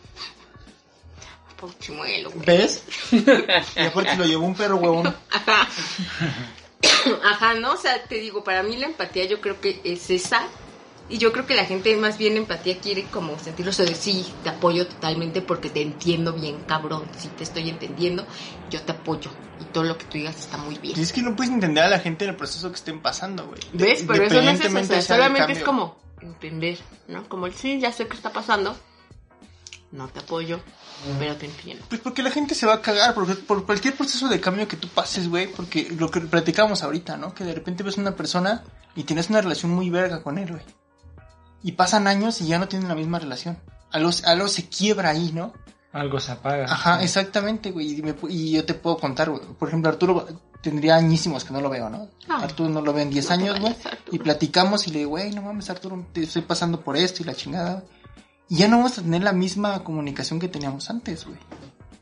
Por 1.58 1.78
chimuelo, 1.78 2.30
güey. 2.32 2.44
¿Ves? 2.44 2.82
y 3.12 3.80
aparte 3.80 4.16
lo 4.16 4.26
llevó 4.26 4.44
un 4.44 4.54
perro 4.54 4.76
huevón. 4.76 5.14
Ajá. 7.24 7.54
¿no? 7.54 7.72
O 7.72 7.76
sea, 7.76 8.02
te 8.04 8.16
digo, 8.16 8.44
para 8.44 8.62
mí 8.62 8.76
la 8.76 8.86
empatía 8.86 9.24
yo 9.24 9.40
creo 9.40 9.60
que 9.60 9.80
es 9.84 10.10
esa. 10.10 10.46
Y 11.06 11.18
yo 11.18 11.32
creo 11.32 11.44
que 11.46 11.54
la 11.54 11.66
gente 11.66 11.94
más 11.96 12.16
bien 12.16 12.38
empatía 12.38 12.78
quiere 12.78 13.04
como 13.04 13.38
sentirlo 13.38 13.72
eso 13.72 13.84
de 13.84 13.94
sí, 13.94 14.24
te 14.42 14.48
apoyo 14.48 14.86
totalmente 14.86 15.42
porque 15.42 15.68
te 15.68 15.82
entiendo 15.82 16.32
bien, 16.32 16.60
cabrón. 16.66 17.04
Si 17.18 17.28
te 17.28 17.44
estoy 17.44 17.68
entendiendo, 17.68 18.26
yo 18.70 18.80
te 18.80 18.92
apoyo. 18.92 19.30
Y 19.60 19.64
todo 19.64 19.84
lo 19.84 19.98
que 19.98 20.06
tú 20.06 20.12
digas 20.16 20.38
está 20.38 20.56
muy 20.56 20.78
bien. 20.78 20.98
Y 20.98 21.02
es 21.02 21.12
que 21.12 21.20
no 21.20 21.36
puedes 21.36 21.52
entender 21.52 21.84
a 21.84 21.88
la 21.88 21.98
gente 21.98 22.24
en 22.24 22.30
el 22.30 22.36
proceso 22.36 22.70
que 22.70 22.76
estén 22.76 23.00
pasando, 23.00 23.46
güey. 23.46 23.60
¿Ves? 23.74 24.04
Pero 24.08 24.24
eso 24.24 24.40
no 24.40 24.50
es 24.50 24.60
eso, 24.60 24.68
o 24.68 24.84
sea, 24.84 25.02
sea 25.02 25.16
solamente 25.16 25.52
es 25.52 25.62
como 25.62 25.98
entender, 26.22 26.78
¿no? 27.06 27.28
Como 27.28 27.46
el 27.46 27.54
sí, 27.54 27.78
ya 27.78 27.92
sé 27.92 28.08
qué 28.08 28.16
está 28.16 28.32
pasando, 28.32 28.74
no 29.94 30.08
te 30.08 30.20
apoyo, 30.20 30.60
pero 31.18 31.36
te 31.36 31.46
entiendo. 31.46 31.84
Pues 31.88 32.00
porque 32.00 32.22
la 32.22 32.30
gente 32.30 32.54
se 32.54 32.66
va 32.66 32.74
a 32.74 32.80
cagar 32.82 33.14
por, 33.14 33.38
por 33.44 33.64
cualquier 33.64 33.94
proceso 33.96 34.28
de 34.28 34.40
cambio 34.40 34.66
que 34.68 34.76
tú 34.76 34.88
pases, 34.88 35.28
güey. 35.28 35.46
Porque 35.52 35.88
lo 35.98 36.10
que 36.10 36.20
platicamos 36.20 36.82
ahorita, 36.82 37.16
¿no? 37.16 37.32
Que 37.34 37.44
de 37.44 37.54
repente 37.54 37.82
ves 37.82 37.96
una 37.96 38.14
persona 38.16 38.62
y 38.96 39.04
tienes 39.04 39.30
una 39.30 39.40
relación 39.40 39.72
muy 39.72 39.90
verga 39.90 40.22
con 40.22 40.38
él, 40.38 40.50
güey. 40.50 40.62
Y 41.62 41.72
pasan 41.72 42.06
años 42.06 42.40
y 42.40 42.46
ya 42.46 42.58
no 42.58 42.68
tienen 42.68 42.88
la 42.88 42.94
misma 42.94 43.18
relación. 43.18 43.58
Algo, 43.90 44.10
algo 44.26 44.48
se 44.48 44.68
quiebra 44.68 45.10
ahí, 45.10 45.30
¿no? 45.32 45.52
Algo 45.92 46.18
se 46.18 46.32
apaga. 46.32 46.64
Ajá, 46.64 47.02
exactamente, 47.02 47.70
güey. 47.70 47.98
Y, 47.98 48.02
me 48.02 48.16
pu- 48.16 48.28
y 48.28 48.50
yo 48.52 48.64
te 48.64 48.74
puedo 48.74 48.98
contar, 48.98 49.30
güey. 49.30 49.42
Por 49.58 49.68
ejemplo, 49.68 49.88
Arturo 49.88 50.26
tendría 50.60 50.96
añísimos 50.96 51.44
que 51.44 51.52
no 51.52 51.60
lo 51.60 51.70
veo, 51.70 51.88
¿no? 51.88 52.08
Ah. 52.28 52.40
Arturo 52.42 52.68
no 52.68 52.80
lo 52.80 52.92
veo 52.92 53.02
en 53.04 53.10
10 53.10 53.24
No 53.24 53.28
te 53.28 53.34
años, 53.34 53.60
güey. 53.60 53.76
Y 54.10 54.18
platicamos 54.18 54.88
y 54.88 54.90
le 54.90 54.98
digo, 55.00 55.10
güey, 55.10 55.30
no 55.30 55.42
mames, 55.42 55.70
Arturo, 55.70 56.04
te 56.12 56.24
estoy 56.24 56.42
pasando 56.42 56.80
por 56.80 56.96
esto 56.96 57.22
y 57.22 57.26
la 57.26 57.34
chingada, 57.34 57.74
güey. 57.74 57.84
Y 58.48 58.56
ya 58.56 58.68
no 58.68 58.78
vamos 58.78 58.98
a 58.98 59.02
tener 59.02 59.22
la 59.22 59.32
misma 59.32 59.82
comunicación 59.84 60.38
que 60.38 60.48
teníamos 60.48 60.90
antes, 60.90 61.24
güey. 61.24 61.38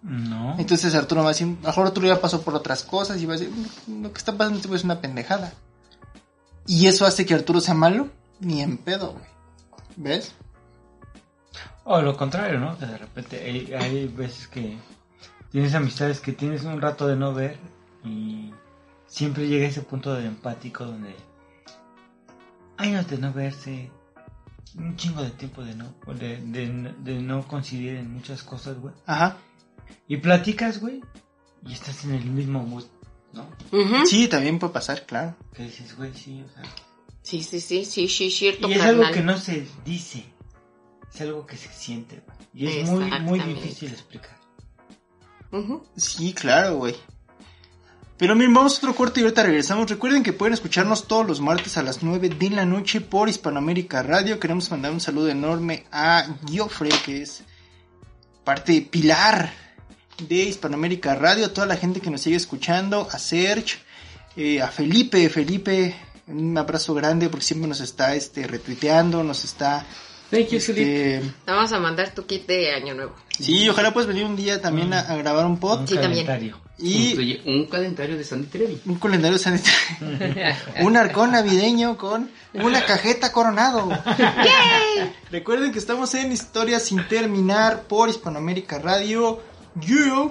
No. 0.02 0.58
Entonces 0.58 0.94
Arturo 0.94 1.22
va 1.22 1.28
a 1.28 1.32
decir, 1.32 1.46
mejor 1.46 1.86
Arturo 1.86 2.08
ya 2.08 2.20
pasó 2.20 2.42
por 2.42 2.54
otras 2.54 2.82
cosas 2.82 3.20
y 3.20 3.26
va 3.26 3.34
a 3.34 3.36
decir, 3.38 3.54
"Mm, 3.86 4.02
lo 4.02 4.12
que 4.12 4.18
está 4.18 4.36
pasando 4.36 4.58
este 4.58 4.74
es 4.74 4.84
una 4.84 5.00
pendejada. 5.00 5.52
Y 6.66 6.86
eso 6.86 7.06
hace 7.06 7.24
que 7.24 7.34
Arturo 7.34 7.60
sea 7.60 7.74
malo, 7.74 8.08
ni 8.40 8.62
en 8.62 8.78
pedo, 8.78 9.12
güey. 9.12 9.24
¿Ves? 9.96 10.32
O 11.84 12.00
lo 12.00 12.16
contrario, 12.16 12.58
¿no? 12.58 12.78
Que 12.78 12.86
de 12.86 12.98
repente 12.98 13.42
hay, 13.44 13.72
hay 13.74 14.08
veces 14.08 14.48
que 14.48 14.76
tienes 15.50 15.74
amistades 15.74 16.20
que 16.20 16.32
tienes 16.32 16.64
un 16.64 16.80
rato 16.80 17.06
de 17.06 17.16
no 17.16 17.34
ver 17.34 17.58
y 18.04 18.52
siempre 19.06 19.48
llega 19.48 19.66
ese 19.66 19.82
punto 19.82 20.14
de 20.14 20.26
empático 20.26 20.84
donde 20.84 21.14
años 22.78 23.06
de 23.08 23.18
no 23.18 23.32
verse, 23.32 23.90
un 24.76 24.96
chingo 24.96 25.22
de 25.22 25.30
tiempo 25.30 25.62
de 25.62 25.74
no, 25.74 25.94
de, 26.06 26.38
de, 26.38 26.94
de 26.98 27.22
no 27.22 27.46
coincidir 27.46 27.96
en 27.96 28.12
muchas 28.12 28.42
cosas, 28.42 28.78
güey. 28.78 28.94
Ajá. 29.06 29.36
Y 30.08 30.16
platicas, 30.18 30.80
güey, 30.80 31.02
y 31.66 31.72
estás 31.72 32.04
en 32.04 32.14
el 32.14 32.24
mismo 32.24 32.64
mood, 32.64 32.84
¿no? 33.32 33.46
Sí, 34.06 34.28
también 34.28 34.58
puede 34.58 34.72
pasar, 34.72 35.06
claro. 35.06 35.36
Que 35.54 35.64
dices, 35.64 35.96
güey, 35.96 36.12
sí, 36.14 36.42
o 36.42 36.48
sea. 36.54 36.62
Sí, 37.22 37.42
sí, 37.42 37.60
sí, 37.60 37.84
sí, 37.84 38.08
sí, 38.08 38.30
cierto, 38.30 38.68
Y 38.68 38.74
es 38.74 38.82
algo 38.82 39.04
que 39.12 39.22
no 39.22 39.38
se 39.38 39.66
dice, 39.84 40.24
es 41.12 41.20
algo 41.20 41.46
que 41.46 41.56
se 41.56 41.68
siente, 41.68 42.22
güey. 42.26 42.38
Y 42.54 42.66
es 42.66 42.88
muy, 42.88 43.10
muy 43.20 43.40
difícil 43.40 43.90
explicar. 43.90 44.36
Ujú. 45.52 45.84
Sí, 45.96 46.32
claro, 46.32 46.76
güey. 46.76 46.96
Pero 48.22 48.36
miren, 48.36 48.54
vamos 48.54 48.74
a 48.74 48.76
otro 48.76 48.94
corte 48.94 49.18
y 49.18 49.24
ahorita 49.24 49.42
regresamos. 49.42 49.90
Recuerden 49.90 50.22
que 50.22 50.32
pueden 50.32 50.54
escucharnos 50.54 51.08
todos 51.08 51.26
los 51.26 51.40
martes 51.40 51.76
a 51.76 51.82
las 51.82 52.04
9 52.04 52.28
de 52.28 52.50
la 52.50 52.64
noche 52.64 53.00
por 53.00 53.28
Hispanoamérica 53.28 54.00
Radio. 54.04 54.38
Queremos 54.38 54.70
mandar 54.70 54.92
un 54.92 55.00
saludo 55.00 55.28
enorme 55.28 55.86
a 55.90 56.28
Giofre, 56.48 56.90
que 57.04 57.22
es 57.22 57.42
parte 58.44 58.80
pilar 58.82 59.52
de 60.28 60.36
Hispanoamérica 60.36 61.16
Radio, 61.16 61.46
a 61.46 61.52
toda 61.52 61.66
la 61.66 61.76
gente 61.76 62.00
que 62.00 62.10
nos 62.10 62.20
sigue 62.20 62.36
escuchando, 62.36 63.08
a 63.10 63.18
Serge, 63.18 63.78
eh, 64.36 64.62
a 64.62 64.68
Felipe, 64.68 65.28
Felipe, 65.28 65.92
un 66.28 66.56
abrazo 66.56 66.94
grande 66.94 67.28
porque 67.28 67.44
siempre 67.44 67.68
nos 67.68 67.80
está 67.80 68.14
este 68.14 68.46
retuiteando, 68.46 69.24
nos 69.24 69.42
está 69.42 69.84
Thank 70.32 70.48
you, 70.48 70.58
Felipe. 70.60 71.16
este, 71.16 71.30
Te 71.44 71.52
vamos 71.52 71.70
a 71.72 71.78
mandar 71.78 72.12
tu 72.14 72.24
kit 72.26 72.46
de 72.46 72.74
año 72.74 72.94
nuevo. 72.94 73.14
Sí, 73.38 73.68
ojalá 73.68 73.92
puedes 73.92 74.08
venir 74.08 74.24
un 74.24 74.34
día 74.34 74.60
también 74.60 74.92
a, 74.92 75.00
a 75.00 75.14
grabar 75.16 75.46
un 75.46 75.58
pod 75.60 75.80
Un 75.80 75.88
Sí, 75.88 75.94
también. 75.94 76.26
calendario. 76.26 76.58
y 76.78 77.10
Incluye 77.10 77.42
un 77.46 77.66
calendario 77.66 78.16
de 78.16 78.24
Sandy 78.24 78.46
Trevi. 78.48 78.80
un 78.86 78.94
calendario 78.96 79.38
sanitario, 79.38 79.76
un 80.80 80.96
arcón 80.96 81.32
navideño 81.32 81.96
con 81.98 82.30
una 82.54 82.84
cajeta 82.84 83.30
coronado. 83.30 83.88
Recuerden 85.30 85.70
que 85.72 85.78
estamos 85.78 86.14
en 86.14 86.32
Historias 86.32 86.82
sin 86.84 87.06
terminar 87.08 87.82
por 87.82 88.08
Hispanoamérica 88.08 88.78
Radio. 88.78 89.40
Yeah. 89.80 90.30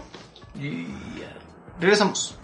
Y 0.60 0.88
Regresamos. 1.80 2.36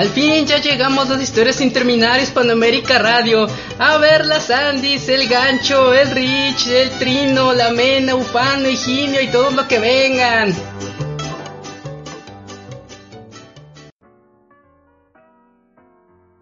Al 0.00 0.08
fin 0.08 0.46
ya 0.46 0.58
llegamos 0.62 1.10
a 1.10 1.22
historias 1.22 1.56
sin 1.56 1.74
terminar 1.74 2.18
Hispanoamérica 2.20 2.98
Radio. 2.98 3.46
A 3.78 3.98
ver 3.98 4.24
las 4.24 4.50
Andis, 4.50 5.06
el 5.10 5.28
gancho, 5.28 5.92
el 5.92 6.10
Rich, 6.10 6.68
el 6.68 6.88
Trino, 6.98 7.52
la 7.52 7.70
Mena, 7.70 8.14
Ufano, 8.14 8.66
Higinio 8.66 9.20
y 9.20 9.26
todo 9.26 9.50
lo 9.50 9.68
que 9.68 9.78
vengan. 9.78 10.54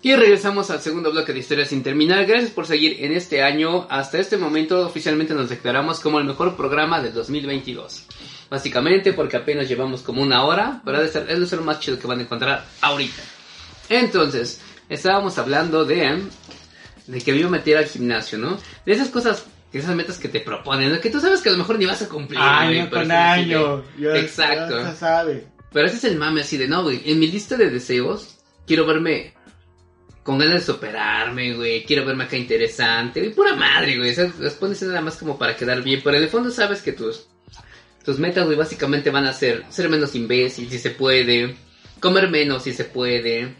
Y 0.02 0.14
regresamos 0.14 0.70
al 0.70 0.80
segundo 0.80 1.10
bloque 1.10 1.32
de 1.32 1.40
historias 1.40 1.70
sin 1.70 1.82
terminar. 1.82 2.26
Gracias 2.26 2.52
por 2.52 2.64
seguir 2.64 2.98
en 3.00 3.10
este 3.10 3.42
año. 3.42 3.88
Hasta 3.90 4.18
este 4.18 4.36
momento 4.36 4.86
oficialmente 4.86 5.34
nos 5.34 5.48
declaramos 5.48 5.98
como 5.98 6.20
el 6.20 6.26
mejor 6.26 6.56
programa 6.56 7.02
del 7.02 7.12
2022. 7.12 8.06
Básicamente 8.48 9.12
porque 9.14 9.36
apenas 9.36 9.68
llevamos 9.68 10.02
como 10.02 10.22
una 10.22 10.44
hora, 10.44 10.80
pero 10.84 11.02
es 11.02 11.52
lo 11.52 11.62
más 11.62 11.80
chido 11.80 11.98
que 11.98 12.06
van 12.06 12.20
a 12.20 12.22
encontrar 12.22 12.64
ahorita. 12.82 13.37
Entonces, 13.88 14.60
estábamos 14.88 15.38
hablando 15.38 15.84
de, 15.84 16.22
de 17.06 17.20
que 17.20 17.32
me 17.32 17.38
iba 17.38 17.48
a 17.48 17.52
meter 17.52 17.76
al 17.76 17.86
gimnasio, 17.86 18.38
¿no? 18.38 18.58
De 18.84 18.92
esas 18.92 19.08
cosas, 19.08 19.46
esas 19.72 19.94
metas 19.94 20.18
que 20.18 20.28
te 20.28 20.40
proponen, 20.40 20.92
¿no? 20.92 21.00
que 21.00 21.10
tú 21.10 21.20
sabes 21.20 21.40
que 21.40 21.48
a 21.48 21.52
lo 21.52 21.58
mejor 21.58 21.78
ni 21.78 21.86
vas 21.86 22.02
a 22.02 22.08
cumplir. 22.08 22.38
güey, 22.38 22.78
año 22.80 22.90
con 22.90 23.10
año. 23.10 23.84
Exacto. 24.14 24.80
ya 24.80 24.90
se 24.92 24.96
sabe. 24.96 25.46
Pero 25.72 25.86
ese 25.86 25.96
es 25.96 26.04
el 26.04 26.16
mame 26.16 26.40
así 26.40 26.56
de, 26.56 26.68
no, 26.68 26.82
güey, 26.82 27.02
en 27.04 27.18
mi 27.18 27.26
lista 27.26 27.56
de 27.56 27.70
deseos 27.70 28.38
quiero 28.66 28.86
verme 28.86 29.34
con 30.22 30.38
ganas 30.38 30.60
de 30.60 30.72
superarme, 30.72 31.54
güey, 31.54 31.84
quiero 31.84 32.04
verme 32.04 32.24
acá 32.24 32.36
interesante, 32.36 33.20
güey, 33.20 33.32
pura 33.32 33.54
madre, 33.54 33.96
güey, 33.96 34.10
o 34.10 34.14
sea, 34.14 34.30
las 34.40 34.54
pones 34.54 34.80
nada 34.82 35.00
más 35.00 35.16
como 35.16 35.38
para 35.38 35.56
quedar 35.56 35.82
bien, 35.82 36.02
pero 36.04 36.18
en 36.18 36.22
el 36.22 36.28
fondo 36.28 36.50
sabes 36.50 36.82
que 36.82 36.92
tus, 36.92 37.28
tus 38.04 38.18
metas, 38.18 38.44
güey, 38.44 38.56
básicamente 38.56 39.10
van 39.10 39.26
a 39.26 39.32
ser 39.32 39.64
ser 39.70 39.88
menos 39.88 40.14
imbécil 40.14 40.68
si 40.68 40.78
se 40.78 40.90
puede, 40.90 41.56
comer 41.98 42.28
menos 42.28 42.64
si 42.64 42.74
se 42.74 42.84
puede, 42.84 43.54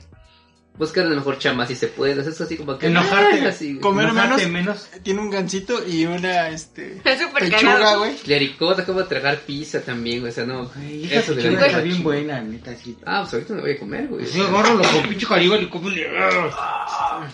buscar 0.78 1.06
la 1.06 1.14
mejor 1.14 1.38
chamba 1.38 1.66
si 1.66 1.74
se 1.74 1.88
puede. 1.88 2.20
Es 2.20 2.40
así 2.40 2.56
como 2.56 2.78
que. 2.78 2.86
Enojarte, 2.86 3.40
ah, 3.44 3.48
así. 3.50 3.78
Comer 3.78 4.06
Enojarte 4.06 4.46
menos. 4.46 4.88
Tiene 5.02 5.20
un 5.20 5.30
gancito 5.30 5.86
y 5.86 6.06
una, 6.06 6.48
este... 6.48 7.00
Es 7.04 7.20
súper 7.20 7.50
Pechuga, 7.50 7.96
güey. 7.96 8.16
Clericot 8.16 8.78
acabo 8.78 9.00
de 9.00 9.06
tragar 9.06 9.38
pizza 9.40 9.80
también, 9.80 10.20
güey. 10.20 10.30
O 10.30 10.34
sea, 10.34 10.44
no. 10.44 10.64
Esa 10.64 11.18
Eso 11.18 11.34
de 11.34 11.42
la 11.42 11.50
está 11.50 11.66
neta, 11.66 11.80
bien 11.80 12.02
buena, 12.02 12.40
neta, 12.40 12.74
sí. 12.76 12.96
Ah, 13.04 13.20
pues 13.22 13.34
ahorita 13.34 13.54
me 13.54 13.60
voy 13.62 13.72
a 13.72 13.78
comer, 13.78 14.06
güey. 14.08 14.26
Sí, 14.26 14.40
agárralo 14.40 14.82
con 14.82 15.02
pinche 15.08 15.26
y 15.38 15.66
como 15.68 15.88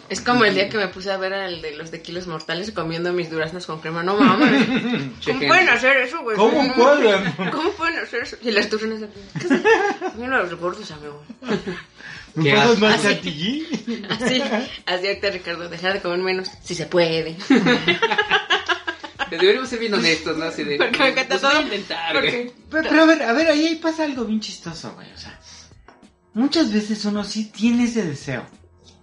Es 0.08 0.20
como 0.20 0.44
el 0.44 0.54
día 0.54 0.68
que 0.68 0.78
me 0.78 0.88
puse 0.88 1.10
a 1.10 1.16
ver 1.16 1.34
al 1.34 1.60
de 1.60 1.76
los 1.76 1.90
de 1.90 2.02
kilos 2.02 2.26
mortales 2.26 2.70
comiendo 2.72 3.12
mis 3.12 3.30
duraznos 3.30 3.66
con 3.66 3.80
crema. 3.80 4.02
No 4.02 4.16
mames. 4.16 4.66
¿Cómo 4.66 5.20
Chequen. 5.20 5.48
pueden 5.48 5.68
hacer 5.68 5.96
eso, 5.98 6.22
güey? 6.22 6.36
¿Cómo 6.36 6.74
pueden? 6.74 7.32
¿Cómo 7.50 7.70
pueden 7.72 7.98
hacer 7.98 8.22
eso? 8.22 8.36
Y 8.42 8.50
las 8.50 8.68
turnas 8.68 9.00
de... 9.00 9.08
Mira 10.16 10.42
los 10.42 10.54
gordos, 10.58 10.90
amigo. 10.90 11.22
¿Me 12.34 12.44
¿Qué 12.44 12.52
pasas 12.52 12.68
haces? 12.70 12.80
más 12.80 13.02
chantilly? 13.02 13.66
Así, 14.10 14.42
así 14.86 15.06
ahorita 15.06 15.30
Ricardo, 15.30 15.68
dejar 15.68 15.92
de 15.94 16.00
comer 16.00 16.18
menos, 16.18 16.50
si 16.62 16.74
se 16.74 16.86
puede. 16.86 17.36
Deberíamos 19.30 19.68
ser 19.68 19.78
bien 19.80 19.94
honestos, 19.94 20.36
¿no? 20.36 20.44
Así 20.44 20.64
de. 20.64 20.76
Porque 20.76 20.98
me 20.98 21.08
encanta 21.08 21.38
pues 21.38 21.40
todo. 21.40 21.62
intentar, 21.62 22.12
Porque- 22.12 22.30
güey. 22.30 22.52
Pero, 22.70 22.88
pero 22.88 23.02
a 23.02 23.06
ver, 23.06 23.22
a 23.22 23.32
ver, 23.32 23.46
ahí 23.48 23.66
ahí 23.66 23.74
pasa 23.76 24.04
algo 24.04 24.24
bien 24.24 24.40
chistoso, 24.40 24.92
güey. 24.94 25.10
O 25.12 25.18
sea, 25.18 25.38
muchas 26.34 26.72
veces 26.72 27.04
uno 27.04 27.24
sí 27.24 27.46
tiene 27.46 27.84
ese 27.84 28.04
deseo. 28.04 28.44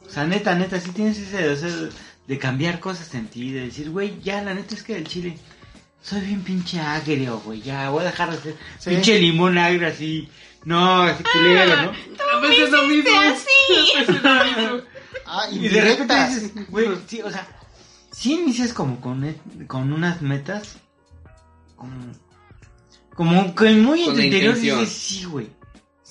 O 0.05 0.09
sea, 0.09 0.25
neta, 0.25 0.55
neta, 0.55 0.79
sí 0.79 0.91
tienes 0.91 1.17
ese 1.17 1.37
deseo 1.41 1.85
de, 1.85 1.89
de 2.27 2.37
cambiar 2.37 2.79
cosas 2.79 3.13
en 3.15 3.27
ti, 3.27 3.51
de 3.51 3.61
decir, 3.67 3.89
güey, 3.89 4.19
ya, 4.21 4.41
la 4.41 4.53
neta 4.53 4.75
es 4.75 4.83
que 4.83 4.95
el 4.97 5.07
chile, 5.07 5.37
soy 6.01 6.21
bien 6.21 6.41
pinche 6.43 6.79
agrio, 6.79 7.39
güey, 7.39 7.61
ya, 7.61 7.89
voy 7.89 8.01
a 8.01 8.05
dejar 8.07 8.31
de 8.31 8.41
ser 8.41 8.55
Sí. 8.79 8.89
pinche 8.89 9.19
limón 9.19 9.57
agrio 9.57 9.87
así. 9.87 10.27
No, 10.63 11.01
así 11.03 11.23
culero, 11.23 11.75
¿no? 11.83 11.91
A 12.33 12.39
veces 12.41 12.69
lo 12.69 12.83
mismo. 12.87 13.11
Ah, 15.33 15.47
Y 15.49 15.59
de 15.69 15.79
repente 15.81 16.01
indirectas. 16.13 16.41
dices, 16.41 16.69
güey, 16.69 16.89
sí, 17.07 17.21
o 17.21 17.31
sea, 17.31 17.47
si 18.11 18.33
inicias 18.33 18.73
como 18.73 18.99
con, 18.99 19.23
et- 19.23 19.39
con 19.67 19.93
unas 19.93 20.21
metas, 20.21 20.77
como, 21.77 22.11
como 23.15 23.55
que 23.55 23.69
muy 23.75 24.01
en 24.01 24.05
Con 24.07 24.13
tu 24.15 24.19
la 24.19 24.25
interior 24.25 24.55
intención. 24.57 24.79
dices, 24.81 24.93
sí, 24.97 25.23
güey. 25.25 25.49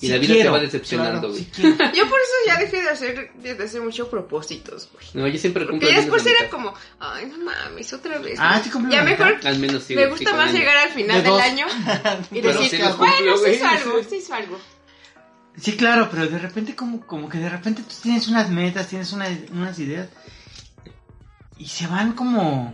Y 0.01 0.07
sí 0.07 0.11
la 0.11 0.17
vida 0.17 0.27
te 0.29 0.33
quiero, 0.33 0.51
va 0.51 0.59
decepcionando, 0.59 1.19
claro, 1.19 1.29
güey. 1.29 1.43
sí. 1.53 1.61
Yo 1.95 2.09
por 2.09 2.19
eso 2.19 2.33
ya 2.47 2.57
dejé 2.57 2.81
de 2.81 2.89
hacer 2.89 3.31
desde 3.35 3.63
hace 3.65 3.79
mucho 3.79 4.09
propósitos, 4.09 4.89
güey. 4.91 5.05
No, 5.13 5.27
yo 5.27 5.37
siempre 5.37 5.67
cumplo 5.67 5.87
menos 5.87 6.03
después 6.05 6.25
era 6.25 6.49
como, 6.49 6.73
ay, 6.99 7.27
no 7.27 7.37
mames, 7.37 7.93
otra 7.93 8.17
vez. 8.17 8.37
Ah, 8.41 8.59
sí 8.63 8.69
cumplió 8.71 8.97
Ya 8.97 9.03
la 9.03 9.09
mejor. 9.11 9.39
Al 9.45 9.59
menos 9.59 9.83
sí. 9.83 9.95
me 9.95 10.07
gusta 10.07 10.33
más 10.33 10.51
llegar 10.51 10.75
al 10.75 10.89
final 10.89 11.17
De 11.17 11.21
del 11.23 11.31
dos. 11.31 11.41
año 11.41 11.65
y 12.31 12.41
Pero 12.41 12.53
decir, 12.59 12.69
sí 12.71 12.77
los 12.79 12.97
bueno, 12.97 13.13
cumplió, 13.15 13.37
sí 13.37 13.51
hizo 13.51 13.67
algo, 13.67 14.03
sí 14.09 14.15
hizo 14.17 14.33
algo. 14.33 14.59
Sí, 15.57 15.75
claro, 15.77 16.07
pero 16.09 16.27
de 16.27 16.39
repente 16.39 16.75
como, 16.75 17.05
como 17.05 17.29
que 17.29 17.37
de 17.37 17.49
repente 17.49 17.83
tú 17.83 17.93
tienes 18.01 18.27
unas 18.27 18.49
metas, 18.49 18.87
tienes 18.87 19.11
una- 19.13 19.27
unas 19.51 19.77
ideas 19.79 20.07
y 21.57 21.67
se 21.67 21.85
van 21.87 22.13
como 22.13 22.73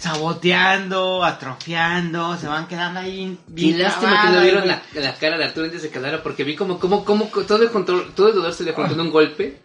saboteando, 0.00 1.22
atrofiando, 1.24 2.36
se 2.36 2.46
van 2.48 2.66
quedando 2.66 3.00
ahí 3.00 3.38
Y 3.48 3.52
bien 3.52 3.82
lástima 3.82 4.22
que 4.22 4.28
no 4.32 4.42
vieron 4.42 4.66
la, 4.66 4.82
la 4.94 5.14
cara 5.14 5.36
de 5.36 5.44
Arturo 5.44 5.66
antes 5.66 5.82
de 5.82 5.90
que 5.90 5.98
hablara 5.98 6.22
porque 6.22 6.42
vi 6.44 6.56
como, 6.56 6.78
como, 6.78 7.04
como 7.04 7.26
todo 7.26 7.62
el 7.62 7.70
control, 7.70 8.10
todo 8.14 8.28
el 8.28 8.34
dolor 8.34 8.52
se 8.54 8.64
le 8.64 8.72
juntó 8.72 8.94
en 8.94 9.00
un 9.00 9.10
golpe 9.10 9.60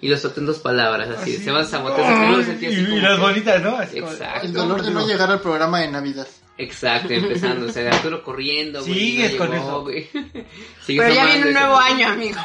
y 0.00 0.08
lo 0.08 0.16
soltó 0.16 0.40
en 0.40 0.46
dos 0.46 0.58
palabras, 0.58 1.08
así, 1.10 1.36
se 1.36 1.50
van 1.50 1.66
saboteando, 1.66 2.38
así 2.40 2.56
y, 2.64 3.00
las 3.00 3.14
que- 3.16 3.20
bonitas, 3.20 3.62
¿no? 3.62 3.76
Así 3.76 3.98
Exacto. 3.98 4.46
El 4.46 4.52
dolor 4.52 4.82
de 4.82 4.90
no 4.90 5.06
llegar 5.06 5.30
al 5.30 5.40
programa 5.40 5.80
de 5.80 5.88
Navidad. 5.88 6.26
Exacto, 6.58 7.12
empezando, 7.12 7.66
o 7.66 7.72
sea, 7.72 7.90
Arturo 7.90 8.22
corriendo, 8.22 8.82
güey. 8.84 8.94
Sigues 8.94 9.32
no 9.32 9.38
con 9.38 9.50
llegó, 9.50 9.62
eso. 9.64 9.82
güey. 9.82 10.08
Sigues 10.86 11.02
Pero 11.04 11.14
ya 11.14 11.26
viene 11.26 11.46
un 11.48 11.52
nuevo 11.54 11.76
año, 11.76 12.08
amigo. 12.08 12.38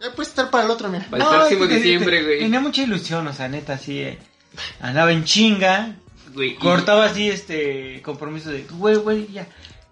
Ya 0.00 0.10
puedes 0.14 0.28
estar 0.28 0.50
para 0.50 0.64
el 0.64 0.70
otro, 0.70 0.88
mira. 0.88 1.06
Para 1.10 1.22
el 1.24 1.30
próximo 1.30 1.66
diciembre, 1.66 2.22
güey. 2.24 2.38
Tenía 2.40 2.60
mucha 2.60 2.82
ilusión, 2.82 3.26
o 3.26 3.32
sea, 3.32 3.48
neta, 3.48 3.74
así, 3.74 4.00
eh, 4.00 4.18
andaba 4.80 5.12
en 5.12 5.24
chinga, 5.24 5.96
Güey, 6.36 6.54
cortaba 6.56 7.06
así 7.06 7.28
este 7.30 8.00
compromiso 8.02 8.50
de, 8.50 8.62
güey, 8.70 8.96
güey, 8.96 9.26
ya. 9.32 9.46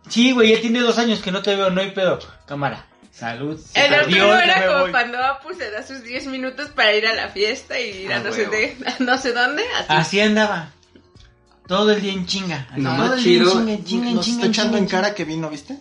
Sí, 0.08 0.30
güey, 0.32 0.54
ya 0.54 0.60
tiene 0.60 0.80
dos 0.80 0.98
años 0.98 1.20
que 1.20 1.32
no 1.32 1.40
te 1.42 1.56
veo, 1.56 1.70
no 1.70 1.80
hay 1.80 1.90
pedo. 1.92 2.18
Cámara, 2.46 2.86
salud. 3.10 3.58
El 3.74 3.94
Arturo 3.94 4.36
era 4.36 4.66
como 4.66 4.80
voy. 4.82 4.90
cuando 4.90 5.18
Apu 5.18 5.54
se 5.54 5.70
da 5.70 5.82
sus 5.82 6.04
10 6.04 6.26
minutos 6.26 6.68
para 6.68 6.92
ir 6.94 7.06
a 7.06 7.14
la 7.14 7.30
fiesta 7.30 7.80
y 7.80 8.02
ir 8.04 8.12
a 8.12 8.16
Ah, 8.16 8.20
no 8.22 8.30
sé, 8.32 8.46
de, 8.46 8.76
a 8.86 9.02
no 9.02 9.16
sé 9.18 9.32
dónde. 9.32 9.62
Así. 9.78 9.86
Así 9.88 10.20
andaba. 10.20 10.70
Todo 11.66 11.92
el 11.92 12.02
día 12.02 12.12
en 12.12 12.26
chinga. 12.26 12.68
así, 12.70 12.82
Lo 12.82 12.90
todo 12.90 12.98
más 12.98 13.12
el 13.18 13.24
día 13.24 13.32
en 13.36 13.40
chido- 13.44 13.52
chinga, 13.52 13.72
en 13.72 13.84
chinga, 13.84 14.08
en 14.10 14.14
Nos 14.16 14.24
chinga, 14.26 14.36
está 14.44 14.48
echando 14.48 14.76
en 14.76 14.86
cara 14.86 15.14
que 15.14 15.24
vino, 15.24 15.48
¿viste? 15.48 15.78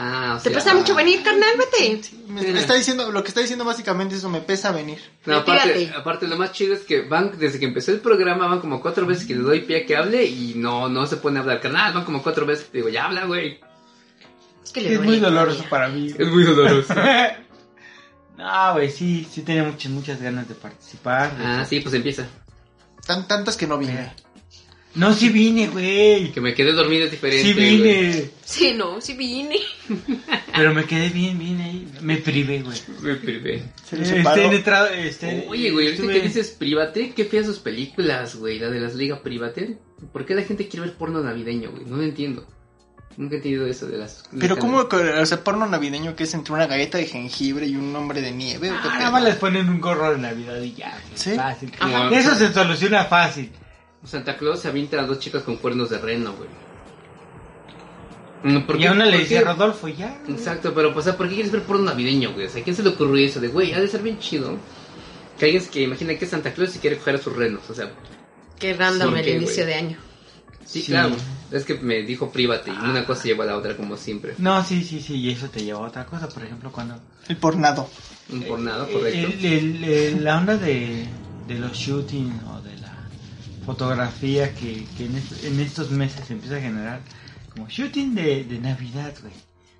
Ah, 0.00 0.36
o 0.38 0.40
Te 0.40 0.50
sea, 0.50 0.58
pesa 0.58 0.74
mucho 0.74 0.94
venir, 0.94 1.24
carnal, 1.24 1.50
vete. 1.58 2.00
Me, 2.28 2.40
me 2.40 2.60
está 2.60 2.74
diciendo, 2.74 3.10
lo 3.10 3.20
que 3.24 3.30
está 3.30 3.40
diciendo 3.40 3.64
básicamente 3.64 4.14
es 4.14 4.20
eso, 4.20 4.30
me 4.30 4.40
pesa 4.40 4.70
venir. 4.70 5.00
No, 5.26 5.38
aparte, 5.38 5.92
aparte 5.92 6.28
lo 6.28 6.36
más 6.36 6.52
chido 6.52 6.74
es 6.74 6.82
que 6.82 7.00
van, 7.00 7.36
desde 7.36 7.58
que 7.58 7.64
empezó 7.64 7.90
el 7.90 7.98
programa, 7.98 8.46
van 8.46 8.60
como 8.60 8.80
cuatro 8.80 9.06
veces 9.06 9.26
que 9.26 9.34
le 9.34 9.42
doy 9.42 9.62
pie 9.62 9.82
a 9.82 9.86
que 9.86 9.96
hable 9.96 10.24
y 10.24 10.54
no, 10.54 10.88
no 10.88 11.04
se 11.08 11.16
pone 11.16 11.38
a 11.38 11.42
hablar. 11.42 11.60
Carnal, 11.60 11.94
van 11.94 12.04
como 12.04 12.22
cuatro 12.22 12.46
veces, 12.46 12.70
digo, 12.72 12.88
ya 12.88 13.06
habla, 13.06 13.24
güey. 13.24 13.58
Es 14.62 14.70
que 14.70 14.82
le 14.82 14.94
Es 14.94 15.00
muy 15.00 15.18
doloroso 15.18 15.64
para 15.68 15.88
mí. 15.88 16.14
Es 16.16 16.28
muy 16.28 16.44
doloroso. 16.44 16.94
no, 18.38 18.72
güey, 18.74 18.92
sí, 18.92 19.26
sí 19.28 19.42
tenía 19.42 19.64
muchas, 19.64 19.90
muchas 19.90 20.22
ganas 20.22 20.48
de 20.48 20.54
participar. 20.54 21.36
de 21.36 21.44
ah, 21.44 21.64
sí, 21.64 21.80
pues 21.80 21.92
empieza. 21.96 22.28
Tan, 23.04 23.26
tantas 23.26 23.56
que 23.56 23.66
no 23.66 23.76
vine. 23.76 24.12
No, 24.94 25.12
sí 25.12 25.28
vine, 25.28 25.68
güey. 25.68 26.32
Que 26.32 26.40
me 26.40 26.54
quedé 26.54 26.72
dormido 26.72 27.04
es 27.04 27.10
diferente. 27.10 27.44
Sí 27.44 27.54
güey. 27.54 27.76
vine. 27.76 28.30
Sí, 28.44 28.74
no, 28.74 29.00
sí 29.00 29.14
vine. 29.14 29.56
Pero 30.54 30.74
me 30.74 30.84
quedé 30.84 31.10
bien, 31.10 31.38
bien 31.38 31.60
ahí. 31.60 31.88
Me 32.00 32.16
privé, 32.16 32.62
güey. 32.62 32.78
Me 33.00 33.14
privé. 33.16 33.62
Se 33.88 34.00
Este, 34.02 34.44
en 34.44 34.52
entrado, 34.52 34.88
este, 34.88 35.46
Oye, 35.48 35.70
güey, 35.70 35.88
ahorita 35.88 36.12
que 36.12 36.20
dices 36.20 36.50
private, 36.50 37.12
qué 37.14 37.24
feas 37.24 37.46
sus 37.46 37.58
películas, 37.58 38.36
güey, 38.36 38.58
la 38.58 38.68
de 38.70 38.80
las 38.80 38.94
Liga 38.94 39.22
Private. 39.22 39.78
¿Por 40.12 40.24
qué 40.26 40.34
la 40.34 40.42
gente 40.42 40.68
quiere 40.68 40.86
ver 40.86 40.96
porno 40.96 41.22
navideño, 41.22 41.70
güey? 41.70 41.84
No 41.84 41.96
lo 41.96 42.02
entiendo. 42.02 42.46
Nunca 43.16 43.34
he 43.34 43.38
entendido 43.38 43.66
eso 43.66 43.86
de 43.88 43.98
las... 43.98 44.24
Pero 44.38 44.54
las- 44.54 44.64
¿cómo 44.64 44.78
o 44.78 45.26
sea, 45.26 45.42
porno 45.42 45.66
navideño 45.66 46.14
que 46.14 46.22
es 46.24 46.34
entre 46.34 46.54
una 46.54 46.66
galleta 46.68 46.98
de 46.98 47.06
jengibre 47.06 47.66
y 47.66 47.74
un 47.74 47.94
hombre 47.96 48.20
de 48.20 48.30
nieve? 48.30 48.70
¿o 48.70 48.74
qué 48.74 48.88
Ah, 48.88 48.98
nada 48.98 49.10
más 49.10 49.24
les 49.24 49.34
ponen 49.34 49.68
un 49.68 49.80
gorro 49.80 50.12
de 50.12 50.18
Navidad 50.18 50.60
y 50.62 50.72
ya. 50.74 50.90
güey, 50.90 51.02
¿Sí? 51.16 51.34
Fácil. 51.34 51.72
Ajá. 51.80 52.10
Eso 52.16 52.34
se 52.36 52.52
soluciona 52.52 53.04
fácil. 53.06 53.50
Santa 54.08 54.36
Claus 54.36 54.60
se 54.60 54.68
avienta 54.68 55.00
a 55.00 55.06
dos 55.06 55.18
chicas 55.18 55.42
con 55.42 55.56
cuernos 55.56 55.90
de 55.90 55.98
reno, 55.98 56.32
güey. 56.34 56.48
Mm, 58.42 58.60
¿por 58.66 58.80
Y 58.80 58.86
a 58.86 58.92
una 58.92 59.04
le 59.06 59.18
dice? 59.18 59.40
Rodolfo, 59.40 59.88
ya. 59.88 60.18
güey. 60.24 60.36
Exacto, 60.38 60.72
pero 60.74 60.94
pues, 60.94 61.06
¿por 61.08 61.28
qué 61.28 61.34
quieres 61.34 61.52
ver 61.52 61.62
porno 61.62 61.84
navideño, 61.84 62.32
güey? 62.32 62.46
O 62.46 62.48
sea, 62.50 62.60
¿a 62.60 62.64
quién 62.64 62.76
se 62.76 62.82
le 62.82 62.90
ocurrió 62.90 63.26
eso 63.26 63.40
de, 63.40 63.48
güey, 63.48 63.72
ha 63.72 63.80
de 63.80 63.88
ser 63.88 64.02
bien 64.02 64.18
chido? 64.18 64.56
Que 65.38 65.46
alguien 65.46 65.64
que 65.66 65.82
imagina 65.82 66.14
que 66.16 66.24
es 66.24 66.30
Santa 66.30 66.52
Claus 66.52 66.74
y 66.76 66.78
quiere 66.78 66.98
coger 66.98 67.16
a 67.16 67.18
sus 67.18 67.34
renos, 67.36 67.62
o 67.68 67.74
sea, 67.74 67.90
Qué 68.58 68.74
random 68.74 69.10
¿Por 69.10 69.18
el 69.18 69.24
qué, 69.24 69.30
inicio 69.36 69.54
güey? 69.62 69.66
de 69.66 69.74
año. 69.74 69.96
sí, 70.64 70.80
Sí. 70.82 70.90
claro. 70.92 71.14
Es 71.50 71.64
que 71.64 71.74
me 71.74 72.02
dijo 72.02 72.30
private 72.30 72.70
y 72.70 72.74
una 72.84 73.06
cosa 73.06 73.22
lleva 73.24 73.44
a 73.44 73.46
la 73.46 73.56
otra 73.56 73.76
como 73.76 73.96
siempre. 73.96 74.34
No, 74.38 74.62
sí, 74.64 74.82
sí, 74.84 75.00
sí, 75.00 75.14
y 75.16 75.30
eso 75.30 75.48
te 75.48 75.62
lleva 75.64 75.78
a 75.78 75.82
otra 75.88 76.04
cosa. 76.04 76.28
Por 76.28 76.44
ejemplo, 76.44 76.70
cuando. 76.70 77.00
El 77.28 77.36
pornado. 77.38 77.88
Un 78.30 78.42
por 78.42 78.58
nada, 78.58 78.86
Eh, 78.88 78.92
correcto. 78.92 79.18
el- 79.38 79.44
el- 79.46 79.84
el- 79.84 80.24
la 80.24 80.36
onda 80.38 80.56
de, 80.56 81.06
de 81.46 81.54
los 81.58 81.72
shooting 81.72 82.40
o 82.52 82.60
de 82.60 82.76
fotografía 83.72 84.54
que, 84.54 84.86
que 84.96 85.06
en, 85.06 85.16
est- 85.16 85.44
en 85.44 85.60
estos 85.60 85.90
meses 85.90 86.26
se 86.26 86.32
empieza 86.32 86.56
a 86.56 86.60
generar 86.60 87.00
como 87.52 87.68
shooting 87.68 88.14
de, 88.14 88.44
de 88.44 88.58
Navidad, 88.58 89.12
güey. 89.20 89.32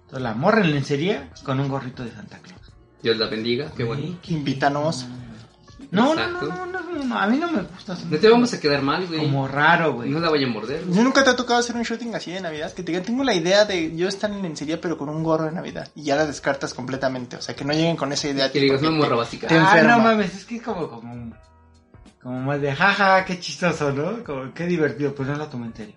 Entonces 0.02 0.22
la 0.22 0.34
morra 0.34 0.60
en 0.62 0.72
lencería 0.72 1.30
con 1.42 1.58
un 1.60 1.68
gorrito 1.68 2.04
de 2.04 2.10
Santa 2.12 2.38
Claus. 2.38 2.60
Dios 3.02 3.16
la 3.16 3.26
bendiga, 3.26 3.72
qué 3.76 3.84
bueno. 3.84 4.02
Güey, 4.02 4.16
qué- 4.22 4.34
Invítanos. 4.34 5.06
No, 5.90 6.14
no, 6.14 6.28
no, 6.28 6.66
no, 6.66 6.66
no, 6.66 7.04
no, 7.04 7.18
a 7.18 7.26
mí 7.28 7.38
no 7.38 7.50
me 7.50 7.62
gusta. 7.62 7.96
No 8.10 8.18
te 8.18 8.28
vamos 8.28 8.52
a 8.52 8.60
quedar 8.60 8.82
mal, 8.82 9.06
güey. 9.06 9.20
Como 9.20 9.48
raro, 9.48 9.94
güey. 9.94 10.10
No 10.10 10.18
la 10.20 10.28
vaya 10.28 10.46
a 10.46 10.50
morder. 10.50 10.82
¿Yo 10.90 11.02
nunca 11.02 11.24
te 11.24 11.30
ha 11.30 11.36
tocado 11.36 11.60
hacer 11.60 11.76
un 11.76 11.82
shooting 11.82 12.14
así 12.14 12.30
de 12.32 12.40
Navidad? 12.40 12.72
Que 12.74 12.82
te 12.82 12.92
digan, 12.92 13.04
tengo 13.06 13.24
la 13.24 13.32
idea 13.34 13.64
de 13.64 13.96
yo 13.96 14.06
estar 14.08 14.30
en 14.30 14.42
lencería 14.42 14.80
pero 14.80 14.98
con 14.98 15.08
un 15.08 15.22
gorro 15.22 15.44
de 15.46 15.52
Navidad. 15.52 15.88
Y 15.94 16.02
ya 16.02 16.16
la 16.16 16.26
descartas 16.26 16.74
completamente. 16.74 17.36
O 17.36 17.40
sea, 17.42 17.54
que 17.56 17.64
no 17.64 17.72
lleguen 17.72 17.96
con 17.96 18.12
esa 18.12 18.28
idea. 18.28 18.50
Que 18.52 18.60
digas, 18.60 18.82
no, 18.82 18.90
morra 18.90 19.16
básica. 19.16 19.46
te 19.46 19.56
Ah, 19.56 19.80
no 19.82 20.00
mames, 20.00 20.34
es 20.34 20.44
que 20.44 20.56
es 20.56 20.62
como, 20.62 20.88
como, 20.90 21.12
un- 21.14 21.34
como 22.22 22.40
más 22.40 22.60
de 22.60 22.74
jaja, 22.74 23.24
qué 23.24 23.38
chistoso, 23.40 23.92
¿no? 23.92 24.22
Como, 24.24 24.52
qué 24.54 24.66
divertido, 24.66 25.14
pues 25.14 25.28
no 25.28 25.36
lo 25.36 25.46
tomé 25.48 25.66
en 25.66 25.76
serio. 25.76 25.94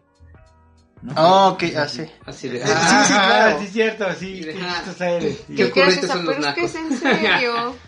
¿No? 1.01 1.13
Ah, 1.15 1.47
ok, 1.47 1.63
así. 1.77 2.05
Así 2.25 2.47
de... 2.49 2.59
Sí, 2.65 2.67
sí, 2.67 2.73
Ah, 2.75 3.03
sí, 3.07 3.13
claro. 3.13 3.59
sí, 3.59 3.65
es 3.65 3.71
cierto, 3.73 4.05
sí, 4.19 4.41
qué 4.43 4.59
ah, 4.63 4.75
chistosa 4.77 5.09
eres. 5.09 5.37
sí. 5.47 5.55
¿Qué 5.55 5.71
¿Qué 5.71 5.81
esa? 5.87 6.07
son 6.07 6.25
los 6.25 6.35
Pero 6.35 6.47
es 6.47 6.53
que 6.55 6.63
es 6.65 6.75
en 6.75 6.97
serio. 6.97 7.75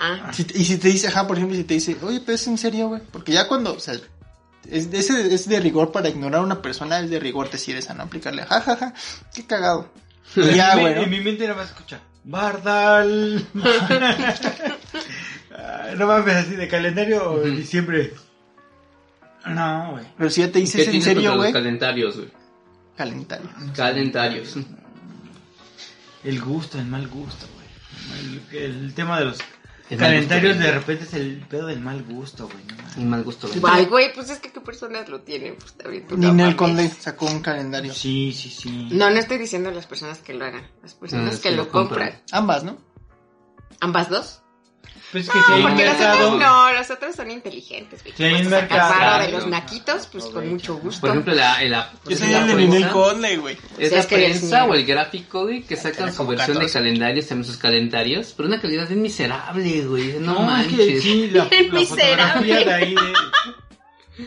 Ah, 0.00 0.30
Si- 0.32 0.46
y 0.54 0.64
si 0.64 0.78
te 0.78 0.88
dice, 0.88 1.08
ajá, 1.08 1.26
por 1.26 1.36
ejemplo, 1.36 1.54
si 1.54 1.64
te 1.64 1.74
dice, 1.74 1.94
oye, 2.00 2.20
pero 2.20 2.36
es 2.36 2.46
en 2.46 2.56
serio, 2.56 2.88
güey. 2.88 3.02
Porque 3.12 3.32
ya 3.32 3.46
cuando, 3.48 3.74
o 3.74 3.78
sea, 3.80 3.92
es, 4.66 4.88
ese 4.92 5.34
es 5.34 5.46
de 5.46 5.60
rigor 5.60 5.92
para 5.92 6.08
ignorar 6.08 6.40
a 6.40 6.44
una 6.44 6.62
persona, 6.62 7.00
es 7.00 7.10
de 7.10 7.20
rigor 7.20 7.50
decir 7.50 7.76
esa, 7.76 7.92
¿no? 7.92 8.04
Aplicarle, 8.04 8.44
jajaja, 8.46 8.94
qué 9.34 9.44
cagado. 9.46 9.90
Y 10.36 10.54
ya, 10.54 10.72
en, 10.72 10.76
mi- 10.78 10.82
güey. 10.84 10.94
¿no? 10.94 11.02
en 11.02 11.10
mi 11.10 11.20
mente 11.20 11.44
nada 11.46 11.56
más 11.60 11.68
escucha, 11.68 12.00
Bardal. 12.24 13.46
No 15.96 16.06
mames, 16.06 16.34
así 16.36 16.56
de 16.56 16.68
calendario 16.68 17.30
o 17.32 17.38
de 17.40 17.50
Ujú. 17.50 17.58
diciembre. 17.58 18.12
No, 19.46 19.92
güey. 19.92 20.04
Pero 20.16 20.30
si 20.30 20.40
ya 20.40 20.48
te 20.48 20.54
¿Qué 20.54 20.60
dices 20.60 20.88
en 20.88 21.02
serio, 21.02 21.36
güey, 21.36 21.52
calentarios, 21.52 22.16
güey? 22.16 22.28
calentario. 22.96 23.48
Calentarios. 23.74 24.56
El 26.24 26.40
gusto, 26.40 26.78
el 26.78 26.86
mal 26.86 27.06
gusto, 27.08 27.46
güey. 27.54 28.60
El, 28.62 28.72
el 28.82 28.94
tema 28.94 29.18
de 29.20 29.26
los 29.26 29.38
El 29.88 29.98
calendarios 29.98 30.54
gusto 30.56 30.66
de 30.66 30.74
repente 30.78 31.04
es 31.04 31.14
el 31.14 31.38
pedo 31.48 31.66
del 31.68 31.80
mal 31.80 32.02
gusto, 32.02 32.48
güey. 32.48 32.64
no. 32.96 33.02
Y 33.02 33.04
mal 33.04 33.22
gusto. 33.22 33.48
vende. 33.48 33.66
Ay, 33.70 33.86
güey, 33.86 34.12
pues 34.12 34.28
es 34.30 34.40
que 34.40 34.50
qué 34.52 34.60
personas 34.60 35.08
lo 35.08 35.20
tienen. 35.20 35.54
Pues 35.56 35.72
también 35.74 36.06
tú 36.08 36.16
no 36.16 36.22
Ninel 36.32 36.36
mames. 36.46 36.56
Conde 36.56 36.88
sacó 36.90 37.26
un 37.26 37.40
calendario. 37.40 37.94
Sí, 37.94 38.32
sí, 38.32 38.50
sí. 38.50 38.88
No, 38.90 39.08
no 39.10 39.16
estoy 39.18 39.38
diciendo 39.38 39.70
las 39.70 39.86
personas 39.86 40.18
que 40.18 40.34
lo 40.34 40.44
hagan. 40.44 40.66
Las 40.82 40.94
personas 40.94 41.36
Ah, 41.36 41.40
que 41.42 41.50
lo 41.52 41.58
lo 41.58 41.68
compran. 41.70 42.08
compran. 42.10 42.22
Ambas, 42.32 42.64
¿no? 42.64 42.78
¿Ambas 43.80 44.10
dos? 44.10 44.42
Pues 45.10 45.24
es 45.26 45.30
que 45.32 45.38
si 45.40 45.52
hay 45.52 45.60
un 45.62 45.68
Porque 45.68 45.84
los 45.86 45.94
otros 45.94 46.38
no, 46.38 46.72
los 46.72 46.90
otros 46.90 47.16
son 47.16 47.30
inteligentes. 47.30 48.02
güey. 48.02 48.14
Sí, 48.16 48.24
hay 48.24 48.42
un 48.42 48.50
mercado. 48.50 49.22
de 49.24 49.32
los 49.32 49.46
naquitos, 49.46 50.06
pues 50.08 50.24
con 50.26 50.48
mucho 50.48 50.76
gusto. 50.76 51.00
Por 51.00 51.10
ejemplo, 51.10 51.34
la, 51.34 51.62
la, 51.64 51.92
Yo 52.06 52.16
soy 52.16 52.28
la 52.28 52.40
el 52.40 52.46
de 52.48 52.54
Ninel 52.54 52.90
güey. 53.40 53.56
Es 53.78 53.92
la 53.92 54.02
prensa 54.02 54.64
o 54.66 54.74
el 54.74 54.84
gráfico, 54.84 55.44
güey, 55.44 55.62
que 55.62 55.76
sacan 55.76 56.12
su 56.12 56.26
versión 56.26 56.58
de 56.58 56.66
14. 56.66 56.72
calendarios, 56.78 57.26
también 57.26 57.46
sus 57.46 57.56
calendarios, 57.56 58.34
pero 58.36 58.48
una 58.48 58.60
calidad 58.60 58.86
bien 58.86 59.00
miserable, 59.02 59.82
güey. 59.86 60.18
No, 60.20 60.34
No, 60.34 60.40
es 60.40 60.46
manches. 60.70 60.86
que 60.86 61.00
sí, 61.00 61.30
la, 61.30 61.44
Bien 61.46 61.68
la 61.68 61.80
miserable. 61.80 62.64
de 62.64 62.72
ahí 62.74 62.94
de... 62.94 63.12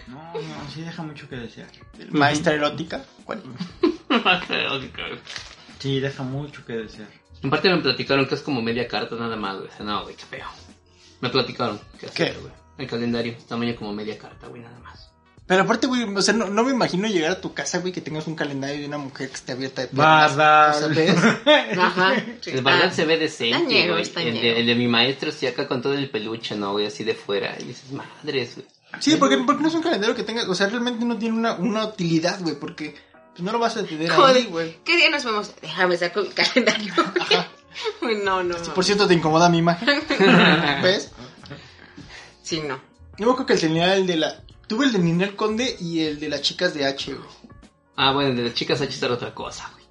No, 0.08 0.34
no, 0.34 0.72
sí 0.74 0.82
deja 0.82 1.04
mucho 1.04 1.28
que 1.30 1.36
desear. 1.36 1.67
Maestra 2.10 2.54
erótica. 2.54 3.04
¿Cuál? 3.26 3.44
Sí, 5.80 6.00
deja 6.00 6.24
mucho 6.24 6.65
que 6.65 6.74
desear. 6.74 7.08
En 7.44 7.50
parte 7.50 7.70
me 7.70 7.78
platicaron 7.82 8.26
que 8.28 8.36
es 8.36 8.41
como 8.41 8.62
media 8.62 8.88
carta 8.88 9.15
nada 9.15 9.36
más, 9.36 9.58
güey. 9.58 9.67
O 9.67 9.72
sea, 9.76 9.86
no, 9.86 10.04
güey, 10.04 10.15
qué 10.15 10.26
feo. 10.26 10.46
Me 11.22 11.30
platicaron 11.30 11.80
que 12.00 12.08
güey. 12.08 12.54
El 12.78 12.88
calendario, 12.88 13.36
tamaño 13.48 13.76
como 13.76 13.94
media 13.94 14.18
carta, 14.18 14.48
güey, 14.48 14.62
nada 14.62 14.80
más. 14.80 15.12
Pero 15.46 15.64
aparte, 15.64 15.86
güey, 15.86 16.04
o 16.04 16.22
sea, 16.22 16.34
no, 16.34 16.50
no 16.50 16.64
me 16.64 16.72
imagino 16.72 17.08
llegar 17.08 17.32
a 17.32 17.42
tu 17.42 17.54
casa, 17.54 17.80
güey, 17.80 17.92
que 17.92 18.00
tengas 18.00 18.26
un 18.26 18.36
calendario 18.36 18.80
de 18.80 18.88
una 18.88 18.98
mujer 18.98 19.28
que 19.28 19.36
esté 19.36 19.52
abierta 19.52 19.82
de 19.82 19.90
piernas. 19.90 20.38
Ajá. 21.78 22.16
sí. 22.42 22.52
El 22.52 22.64
verdad 22.64 22.86
Ah, 22.86 22.92
se 22.92 23.06
ve 23.06 23.18
decente, 23.18 23.90
güey. 23.90 24.04
El 24.16 24.38
el 24.38 24.66
de 24.66 24.76
mi 24.76 24.88
maestro 24.88 25.32
sí 25.32 25.48
acá 25.48 25.68
con 25.68 25.82
todo 25.82 25.94
el 25.94 26.10
peluche, 26.10 26.56
¿no, 26.56 26.72
güey? 26.72 26.88
Así 26.88 27.04
de 27.04 27.16
fuera. 27.16 27.56
Y 27.60 27.66
dices, 27.66 27.92
madres, 27.92 28.56
güey. 28.56 28.68
Sí, 29.00 29.16
porque, 29.18 29.38
porque 29.40 29.62
no 29.62 29.68
es 29.68 29.74
un 29.74 29.82
calendario 29.82 30.16
que 30.16 30.24
tenga, 30.24 30.50
o 30.50 30.56
sea, 30.56 30.68
realmente 30.68 31.06
no 31.06 31.18
tiene 31.18 31.38
una, 31.38 31.54
una 31.56 31.86
utilidad, 31.86 32.40
güey, 32.42 32.56
porque 32.56 32.96
pues, 33.32 33.42
no 33.42 33.52
lo 33.52 33.60
vas 33.60 33.78
a 33.78 33.84
tener 33.84 34.12
ahí, 34.12 34.18
Joder, 34.18 34.48
güey. 34.48 34.78
¿qué 34.84 34.98
día 34.98 35.10
nos 35.10 35.24
vemos? 35.24 35.54
Déjame 35.62 35.98
sacar 35.98 36.24
el 36.24 36.34
calendario. 36.34 36.94
No, 38.24 38.44
no. 38.44 38.64
Si 38.64 38.72
por 38.72 38.84
cierto 38.84 39.08
te 39.08 39.14
incomoda 39.14 39.50
mi 39.50 39.60
imagen, 39.60 40.02
¿ves? 40.84 41.12
Sí, 42.42 42.62
no. 42.62 42.80
Yo 43.18 43.26
me 43.28 43.32
acuerdo 43.34 43.46
que 43.46 43.58
tenía 43.58 43.96
el 43.96 44.08
de 44.08 44.18
la... 44.18 44.44
Tuve 44.68 44.86
el 44.86 44.94
de 44.94 45.00
Ninel 45.00 45.36
Conde 45.36 45.76
y 45.80 46.02
el 46.02 46.20
de 46.20 46.30
las 46.30 46.42
chicas 46.42 46.74
de 46.74 46.86
H, 46.86 47.14
güey. 47.14 47.30
Ah, 47.96 48.14
bueno, 48.14 48.30
el 48.30 48.38
de 48.38 48.44
las 48.44 48.54
chicas 48.54 48.82
H 48.82 49.06
era 49.06 49.14
otra 49.14 49.34
cosa, 49.34 49.70
güey. 49.74 49.86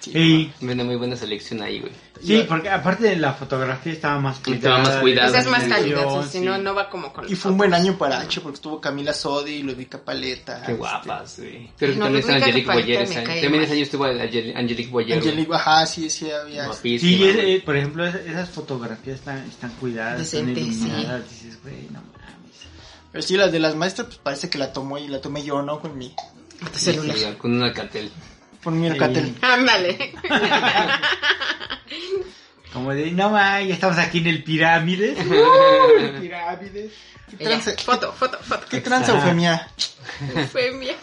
Sí, 0.00 0.52
Viene 0.60 0.84
muy 0.84 0.96
buena 0.96 1.16
selección 1.16 1.62
ahí, 1.62 1.80
güey. 1.80 1.92
Sí, 2.22 2.44
porque 2.48 2.68
aparte 2.70 3.04
de 3.04 3.16
la 3.16 3.32
fotografía 3.34 3.92
estaba 3.92 4.18
más 4.20 4.36
Estaba 4.38 4.56
cuidada. 4.56 4.78
más 4.82 4.96
cuidada. 5.02 5.28
Esa 5.28 5.38
es 5.40 5.46
más 5.48 5.64
calidad, 5.64 6.06
o 6.06 6.22
sea, 6.22 6.30
si 6.30 6.38
sí. 6.38 6.44
no, 6.44 6.58
no 6.58 6.74
va 6.74 6.88
como 6.90 7.12
con 7.12 7.30
Y 7.30 7.34
fue 7.34 7.50
un 7.52 7.58
buen 7.58 7.74
año 7.74 7.96
para 7.98 8.20
H 8.20 8.40
porque 8.40 8.56
estuvo 8.56 8.80
Camila 8.80 9.12
Sodi, 9.12 9.62
Ludwika 9.62 9.98
Paleta. 9.98 10.62
Qué 10.64 10.74
guapas, 10.74 11.38
güey. 11.38 11.70
Creo 11.76 11.92
que 11.92 11.98
No, 11.98 12.04
también 12.06 12.20
está 12.20 12.34
Angelique 12.36 12.66
Paleta 12.66 12.86
Boyer. 12.86 13.02
ese 13.02 13.18
año. 13.18 13.40
También 13.42 13.62
ese 13.64 13.72
año 13.74 13.82
estuvo 13.82 14.04
Angel- 14.04 14.56
Angelique 14.56 14.90
Boyer. 14.90 15.18
Angelique, 15.18 15.54
ajá, 15.54 15.86
sí, 15.86 16.10
sí, 16.10 16.30
había. 16.30 16.72
Sí, 16.72 16.94
es- 16.96 17.36
eh, 17.38 17.62
por 17.64 17.76
ejemplo, 17.76 18.06
es- 18.06 18.14
esas 18.14 18.48
fotografías 18.50 19.18
están, 19.18 19.38
están 19.48 19.70
cuidadas, 19.80 20.20
están 20.20 20.46
Decente, 20.54 20.60
sí. 20.72 20.86
iluminadas. 20.86 21.30
Dices, 21.30 21.58
güey, 21.62 21.74
no 21.90 22.00
mames. 22.00 22.56
Pero 23.12 23.22
sí, 23.22 23.36
las 23.36 23.52
de 23.52 23.58
las 23.60 23.74
maestras, 23.74 24.06
pues 24.08 24.18
parece 24.18 24.50
que 24.50 24.58
la 24.58 24.72
tomó 24.72 24.98
y 24.98 25.08
la 25.08 25.20
tomé 25.20 25.42
yo, 25.42 25.62
¿no? 25.62 25.80
Con 25.80 25.96
mi, 25.96 26.08
Sí, 26.74 26.84
celular. 26.92 27.16
sí, 27.16 27.24
Con 27.38 27.52
un 27.54 27.62
alcatel. 27.62 28.10
Alcatel. 28.66 29.34
Ándale. 29.40 30.12
Como 32.72 32.92
de, 32.92 33.10
no 33.12 33.30
mames, 33.30 33.68
ya 33.68 33.74
estamos 33.74 33.98
aquí 33.98 34.18
en 34.18 34.26
el 34.26 34.44
pirámides. 34.44 35.16
pirámides. 36.20 36.92
¿Qué 37.30 37.44
Ya, 37.44 37.50
tranza, 37.50 37.72
Foto, 37.82 38.12
foto, 38.12 38.38
foto. 38.38 38.66
¿Qué 38.68 38.80
tranza, 38.80 39.12
Eufemia? 39.12 39.68
Fue 40.52 40.72
mía. 40.72 40.94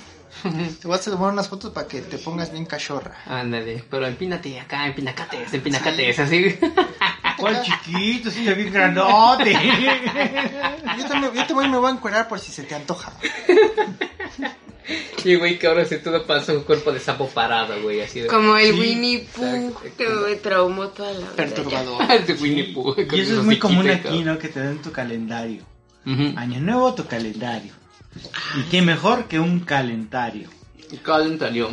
Te 0.43 0.87
voy 0.87 0.97
a 0.97 1.01
tomar 1.01 1.31
unas 1.31 1.47
fotos 1.47 1.71
para 1.71 1.87
que 1.87 2.01
te 2.01 2.17
pongas 2.17 2.51
bien 2.51 2.65
cachorra. 2.65 3.17
Ándale, 3.25 3.83
pero 3.89 4.05
empínate 4.05 4.59
acá, 4.59 4.85
empinacates, 4.85 5.53
empinacates, 5.53 6.19
así. 6.19 6.59
¿Cuál 7.43 7.61
chiquito? 7.63 8.31
Sí, 8.31 8.39
está 8.39 8.53
bien 8.53 8.71
grandote. 8.73 9.53
Yo 10.97 11.05
también, 11.07 11.33
yo 11.33 11.45
también 11.45 11.71
me 11.71 11.77
voy 11.77 11.91
a 11.91 11.93
encuerar 11.93 12.27
por 12.27 12.39
si 12.39 12.51
se 12.51 12.63
te 12.63 12.75
antoja. 12.75 13.11
Y 15.23 15.35
güey, 15.35 15.57
que 15.57 15.67
ahora 15.67 15.85
se 15.85 15.97
todo 15.99 16.25
pasa 16.25 16.51
un 16.53 16.63
cuerpo 16.63 16.91
de 16.91 16.99
sapo 16.99 17.29
parado, 17.29 17.81
güey, 17.81 18.01
así 18.01 18.19
de. 18.19 18.27
Como 18.27 18.57
el 18.57 18.73
Sí, 18.73 18.79
Winnie 18.79 19.27
Pooh 19.33 19.73
que 19.97 20.07
me 20.09 20.35
traumó 20.35 20.89
toda 20.89 21.13
la 21.13 21.19
vida. 21.19 21.35
Perturbador. 21.35 22.07
de 22.27 22.33
Winnie 22.33 22.73
Pooh, 22.73 22.95
Y 22.97 23.19
eso 23.21 23.39
es 23.39 23.45
muy 23.45 23.57
común 23.57 23.89
aquí, 23.89 24.23
¿no? 24.23 24.37
Que 24.37 24.49
te 24.49 24.59
den 24.59 24.81
tu 24.81 24.91
calendario. 24.91 25.63
Ujú. 26.05 26.33
Año 26.37 26.59
nuevo, 26.59 26.93
tu 26.93 27.05
calendario. 27.05 27.73
Y 28.57 28.63
qué 28.69 28.81
mejor 28.81 29.25
que 29.25 29.39
un 29.39 29.61
calendario. 29.61 30.49
Calendario. 31.01 31.71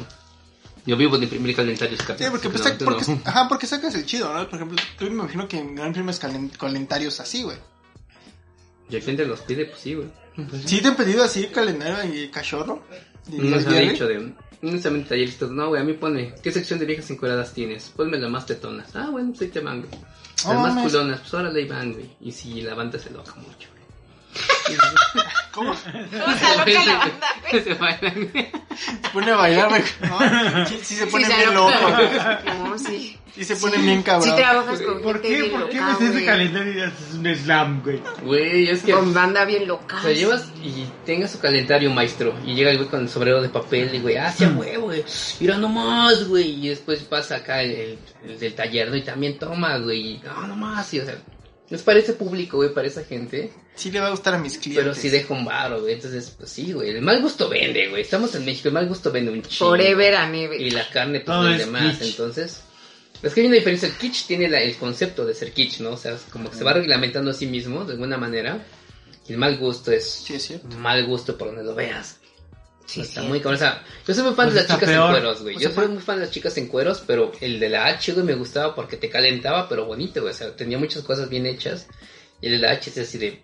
Yo 0.86 0.96
vivo 0.96 1.18
de 1.18 1.24
imprimir 1.24 1.54
calendarios, 1.54 2.00
Sí, 2.00 2.24
porque, 2.30 2.48
pues, 2.48 2.62
No, 2.64 2.70
sac- 2.70 2.78
tú 2.78 2.84
porque, 2.86 3.04
no. 3.12 3.20
ajá, 3.24 3.48
porque 3.48 3.66
sacas 3.66 3.94
el 3.94 4.06
chido, 4.06 4.32
¿no? 4.32 4.46
Por 4.48 4.54
ejemplo, 4.56 4.78
tú 4.98 5.04
me 5.06 5.10
imagino 5.10 5.46
que 5.46 5.62
no 5.62 5.86
imprimes 5.86 6.20
calen- 6.20 6.50
calendarios 6.56 7.20
así, 7.20 7.42
güey. 7.42 7.56
Y 8.88 8.96
hay 8.96 9.02
gente 9.02 9.24
los 9.24 9.40
pide, 9.42 9.66
pues 9.66 9.80
sí, 9.80 9.94
güey. 9.94 10.08
¿Sí 10.66 10.80
te 10.80 10.88
han 10.88 10.96
pedido 10.96 11.22
así 11.22 11.46
calendario 11.48 12.12
y 12.14 12.28
cachorro? 12.28 12.82
¿Dirías, 13.26 13.64
Nos 13.64 13.66
ha 13.66 13.70
Jerry? 13.70 13.88
dicho 13.90 14.06
de. 14.08 14.18
No 14.62 14.70
necesariamente 14.72 15.08
talleristas. 15.10 15.50
No, 15.50 15.68
güey, 15.68 15.80
a 15.80 15.84
mí 15.84 15.92
pone. 15.94 16.34
¿Qué 16.42 16.50
sección 16.52 16.78
de 16.78 16.86
viejas 16.86 17.08
encueradas 17.10 17.52
tienes? 17.52 17.90
Ponme 17.90 18.18
las 18.18 18.30
más 18.30 18.46
tetonas. 18.46 18.94
Ah, 18.94 19.08
bueno, 19.10 19.30
pues 19.30 19.42
ahí 19.42 19.48
te 19.48 19.60
van, 19.60 19.80
güey. 19.82 19.90
Las 19.92 20.46
Oh, 20.46 20.54
más 20.54 20.82
culonas, 20.82 21.20
pues 21.20 21.34
ahora 21.34 21.50
le 21.50 21.64
van, 21.66 21.92
güey. 21.92 22.10
Y 22.20 22.32
si 22.32 22.60
la 22.62 22.74
banda 22.74 22.98
se 22.98 23.10
loca 23.10 23.34
mucho, 23.36 23.68
güey. 23.70 23.79
¿Cómo? 25.52 25.72
O 25.72 25.74
sea, 25.76 25.92
loca 26.56 26.84
la 26.86 26.96
banda, 26.98 27.26
güey. 27.50 27.62
Se 27.64 27.74
bailan, 27.74 28.30
güey. 28.32 28.50
Se 29.02 29.08
pone 29.12 29.30
a 29.32 29.36
bailar, 29.36 29.68
güey. 29.68 29.82
¿no? 30.08 30.66
Sí, 30.66 30.78
se 30.94 31.06
pone 31.08 31.24
Sí, 31.26 31.30
se 31.32 31.36
bien 31.38 31.54
loco. 31.54 31.68
aloca. 31.86 32.42
No, 32.46 32.78
sí. 32.78 33.16
Sí 33.34 33.44
se 33.44 33.56
pone 33.56 33.78
bien 33.78 34.02
cabrón. 34.02 34.28
Sí 34.28 34.36
trabajas 34.36 34.80
con 34.82 35.02
¿Por 35.02 35.14
gente 35.22 35.28
qué? 35.28 35.42
bien 35.42 35.52
¿Por 35.52 35.68
qué 35.70 35.76
loca, 35.76 35.86
ves 35.92 36.00
ese 36.02 36.12
güey. 36.12 36.26
calendario 36.26 36.72
y 36.74 36.80
haces 36.80 37.14
un 37.14 37.34
slam, 37.36 37.82
güey? 37.82 38.02
Güey, 38.24 38.68
es 38.68 38.82
que. 38.82 38.92
Con 38.92 39.14
banda 39.14 39.44
bien 39.44 39.66
loca. 39.68 39.96
O 39.98 40.02
sea, 40.02 40.12
llevas 40.12 40.48
y 40.62 40.84
tengas 41.06 41.30
su 41.30 41.38
calendario, 41.40 41.90
maestro, 41.90 42.34
y 42.44 42.54
llega 42.54 42.70
el 42.70 42.78
güey 42.78 42.88
con 42.88 43.00
el 43.00 43.08
sombrero 43.08 43.40
de 43.40 43.48
papel 43.48 43.94
y 43.94 44.00
güey, 44.00 44.16
ah, 44.16 44.32
sí, 44.36 44.44
a 44.44 44.48
huevo, 44.48 44.86
güey, 44.86 45.04
mira 45.38 45.56
nomás, 45.56 46.26
güey, 46.26 46.64
y 46.66 46.68
después 46.70 47.00
pasa 47.04 47.36
acá 47.36 47.62
el, 47.62 47.70
el- 47.70 47.98
el 48.28 48.38
del 48.38 48.54
taller, 48.54 48.90
¿no? 48.90 48.96
Y 48.96 49.02
también 49.02 49.38
toma, 49.38 49.78
güey, 49.78 50.14
y 50.14 50.18
no, 50.24 50.46
nomás, 50.48 50.92
y 50.92 51.00
o 51.00 51.04
sea, 51.04 51.14
es 51.70 51.82
para 51.82 51.98
ese 52.00 52.12
público, 52.14 52.56
güey, 52.58 52.72
para 52.74 52.86
esa 52.88 53.04
gente, 53.04 53.52
Sí 53.76 53.90
le 53.90 54.00
va 54.00 54.08
a 54.08 54.10
gustar 54.10 54.34
a 54.34 54.38
mis 54.38 54.58
clientes. 54.58 54.82
pero 54.84 54.94
sí 54.94 55.08
deja 55.08 55.32
un 55.32 55.44
varo, 55.44 55.80
güey, 55.82 55.94
entonces, 55.94 56.34
pues 56.36 56.50
sí, 56.50 56.72
güey, 56.72 56.90
el 56.90 57.00
mal 57.02 57.20
gusto 57.22 57.48
vende, 57.48 57.88
güey, 57.88 58.02
estamos 58.02 58.34
en 58.34 58.44
México, 58.44 58.68
el 58.68 58.74
mal 58.74 58.88
gusto 58.88 59.10
vende 59.12 59.30
un 59.32 59.42
chingo. 59.42 59.70
Forever 59.70 60.14
and 60.16 60.34
ever. 60.34 60.60
Y 60.60 60.70
la 60.70 60.88
carne, 60.90 61.20
pues, 61.20 61.26
Todo 61.26 61.44
vende 61.44 61.66
más, 61.66 61.98
kitsch. 61.98 62.10
entonces... 62.10 62.62
Es 63.22 63.34
que 63.34 63.42
hay 63.42 63.46
una 63.48 63.56
diferencia, 63.56 63.86
el 63.86 63.94
kitsch 63.94 64.26
tiene 64.26 64.48
la- 64.48 64.62
el 64.62 64.76
concepto 64.76 65.26
de 65.26 65.34
ser 65.34 65.52
kitsch, 65.52 65.80
¿no? 65.80 65.90
O 65.90 65.96
sea, 65.98 66.12
es 66.14 66.22
como 66.32 66.50
que 66.50 66.56
se 66.56 66.64
va 66.64 66.72
reglamentando 66.72 67.30
a 67.30 67.34
sí 67.34 67.46
mismo, 67.46 67.84
de 67.84 67.92
alguna 67.92 68.16
manera, 68.16 68.64
y 69.28 69.32
el 69.32 69.38
mal 69.38 69.58
gusto 69.58 69.92
es 69.92 70.04
Sí, 70.10 70.34
es 70.34 70.42
cierto. 70.46 70.68
mal 70.78 71.04
gusto 71.06 71.36
por 71.36 71.48
donde 71.48 71.62
lo 71.62 71.74
veas. 71.74 72.16
Sí, 72.90 73.02
está 73.02 73.20
sí. 73.22 73.26
muy 73.28 73.38
cabrón. 73.40 73.54
O 73.54 73.58
sea, 73.58 73.82
yo 74.06 74.14
soy 74.14 74.24
muy 74.24 74.34
fan 74.34 74.46
Pues 74.46 74.54
de 74.54 74.60
las 74.62 74.70
chicas 74.70 74.88
peor. 74.90 75.04
en 75.06 75.10
cueros, 75.12 75.42
güey. 75.42 75.56
O 75.56 75.60
Yo 75.60 75.68
sea, 75.68 75.74
soy 75.76 75.88
muy 75.88 76.02
fan 76.02 76.16
de 76.16 76.24
las 76.26 76.30
chicas 76.34 76.56
en 76.56 76.66
cueros, 76.66 77.02
pero 77.06 77.32
el 77.40 77.60
de 77.60 77.68
la 77.68 77.86
H, 77.86 78.12
güey, 78.12 78.24
me 78.26 78.34
gustaba 78.34 78.74
porque 78.74 78.96
te 78.96 79.08
calentaba, 79.08 79.68
pero 79.68 79.86
bonito, 79.86 80.20
güey. 80.22 80.32
O 80.32 80.36
sea, 80.36 80.54
tenía 80.56 80.78
muchas 80.78 81.02
cosas 81.02 81.28
bien 81.28 81.46
hechas. 81.46 81.86
Y 82.40 82.46
el 82.46 82.52
de 82.52 82.58
la 82.58 82.72
H 82.72 82.90
es 82.90 82.98
así 82.98 83.18
de. 83.18 83.42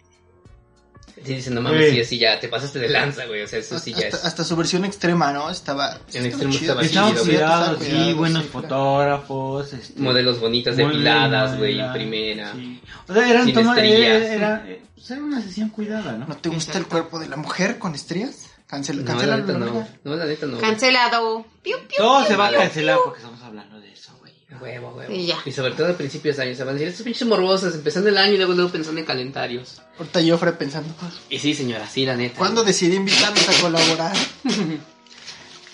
Sí, 1.25 1.35
dicen, 1.35 1.55
no 1.55 1.63
mames, 1.63 1.93
sí, 1.95 2.01
así 2.01 2.19
ya 2.19 2.39
te 2.39 2.49
pasaste 2.49 2.79
de 2.79 2.89
lanza, 2.91 3.25
güey. 3.25 3.41
O 3.43 3.49
sea, 3.49 3.59
eso 3.59 3.79
sí 3.79 3.93
ya 3.93 4.05
hasta, 4.07 4.17
es. 4.19 4.25
hasta 4.27 4.45
su 4.45 4.55
versión 4.55 4.85
extrema, 4.85 5.33
¿no? 5.33 5.49
Estaba. 5.51 5.99
En 6.13 6.27
extremo 6.27 6.53
chido. 6.53 6.79
estaba 6.81 7.23
Estaba 7.23 7.79
sí, 7.81 8.13
buenos 8.13 8.43
sí, 8.45 8.49
claro. 8.51 8.69
fotógrafos. 8.69 9.73
Este, 9.73 9.99
Modelos 10.01 10.41
bonitas, 10.41 10.77
depiladas, 10.77 11.57
güey, 11.57 11.81
en 11.81 11.93
primera. 11.93 12.53
sí. 12.53 12.81
O 13.09 13.15
sea, 13.15 13.31
eran 13.31 13.45
Sin 13.47 13.55
toma- 13.55 13.75
estrías. 13.77 14.23
era, 14.25 14.35
era, 14.35 14.65
eh, 14.69 14.83
pues 14.95 15.11
era 15.11 15.23
una 15.23 15.41
sesión 15.41 15.71
cuidada, 15.71 16.13
¿no? 16.13 16.27
¿No 16.27 16.37
te 16.37 16.49
gusta 16.51 16.77
el 16.77 16.87
cuerpo 16.87 17.19
de 17.19 17.29
la 17.29 17.37
mujer 17.37 17.79
con 17.79 17.95
estrías? 17.95 18.46
Cancela, 18.67 19.01
No, 19.03 19.07
cancela 19.07 19.37
la 19.37 19.43
neta 19.45 19.59
no. 19.59 19.89
No, 20.05 20.17
la 20.17 20.25
neta 20.27 20.47
no. 20.47 20.59
Cancelado. 20.59 21.47
Piu, 21.63 21.77
piu, 21.87 21.97
Todo 21.99 22.19
piu, 22.21 22.27
se 22.29 22.37
va 22.37 22.49
a 22.49 22.53
cancelar 22.53 22.97
piu. 22.97 23.05
porque 23.05 23.19
estamos 23.21 23.43
hablando 23.43 23.81
de 23.81 23.93
eso, 23.93 24.13
güey. 24.19 24.33
Huevo, 24.61 24.89
huevo. 24.97 25.13
Y 25.13 25.27
ya. 25.27 25.37
Y 25.45 25.53
sobre 25.53 25.75
todo 25.75 25.89
a 25.93 25.97
principios 25.97 26.37
de 26.37 26.43
año. 26.45 26.55
Se 26.55 26.65
van 26.65 26.71
a 26.71 26.73
decir, 26.75 26.89
estos 26.89 27.05
pinches 27.05 27.29
morbosos, 27.29 27.75
empezando 27.75 28.09
el 28.09 28.19
año 28.19 28.33
y 28.35 28.37
luego, 28.39 28.55
luego 28.55 28.71
pensando 28.71 28.99
en 29.01 29.07
calendarios. 29.07 29.81
Ahorita 29.99 30.21
yo, 30.21 30.37
Fred, 30.39 30.55
pensando. 30.55 30.93
Y 31.31 31.39
sí, 31.39 31.55
señora, 31.55 31.87
sí, 31.87 32.05
la 32.05 32.17
neta. 32.17 32.39
¿Cuándo 32.39 32.65
decidí 32.65 32.97
invitarlos 32.97 33.49
a 33.49 33.61
colaborar? 33.63 34.17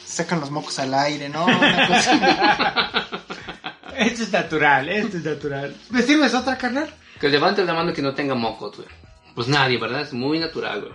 Sacan 0.04 0.40
los 0.40 0.50
mocos 0.50 0.78
al 0.78 0.92
aire, 0.92 1.28
¿no? 1.30 1.44
Una 1.46 1.86
cosa- 1.88 3.08
Esto 3.96 4.22
es 4.24 4.32
natural, 4.32 4.88
esto 4.88 5.16
es 5.18 5.24
natural. 5.24 5.76
¿Me 5.90 6.02
sirves 6.02 6.34
otra, 6.34 6.56
carnal? 6.58 6.92
Que 7.20 7.28
levante 7.28 7.64
la 7.64 7.72
mano 7.74 7.92
que 7.92 8.02
no 8.02 8.14
tenga 8.14 8.34
mocos, 8.34 8.76
güey. 8.76 8.88
Pues 9.34 9.48
nadie, 9.48 9.78
¿verdad? 9.78 10.02
Es 10.02 10.12
muy 10.12 10.38
natural, 10.38 10.80
güey. 10.82 10.92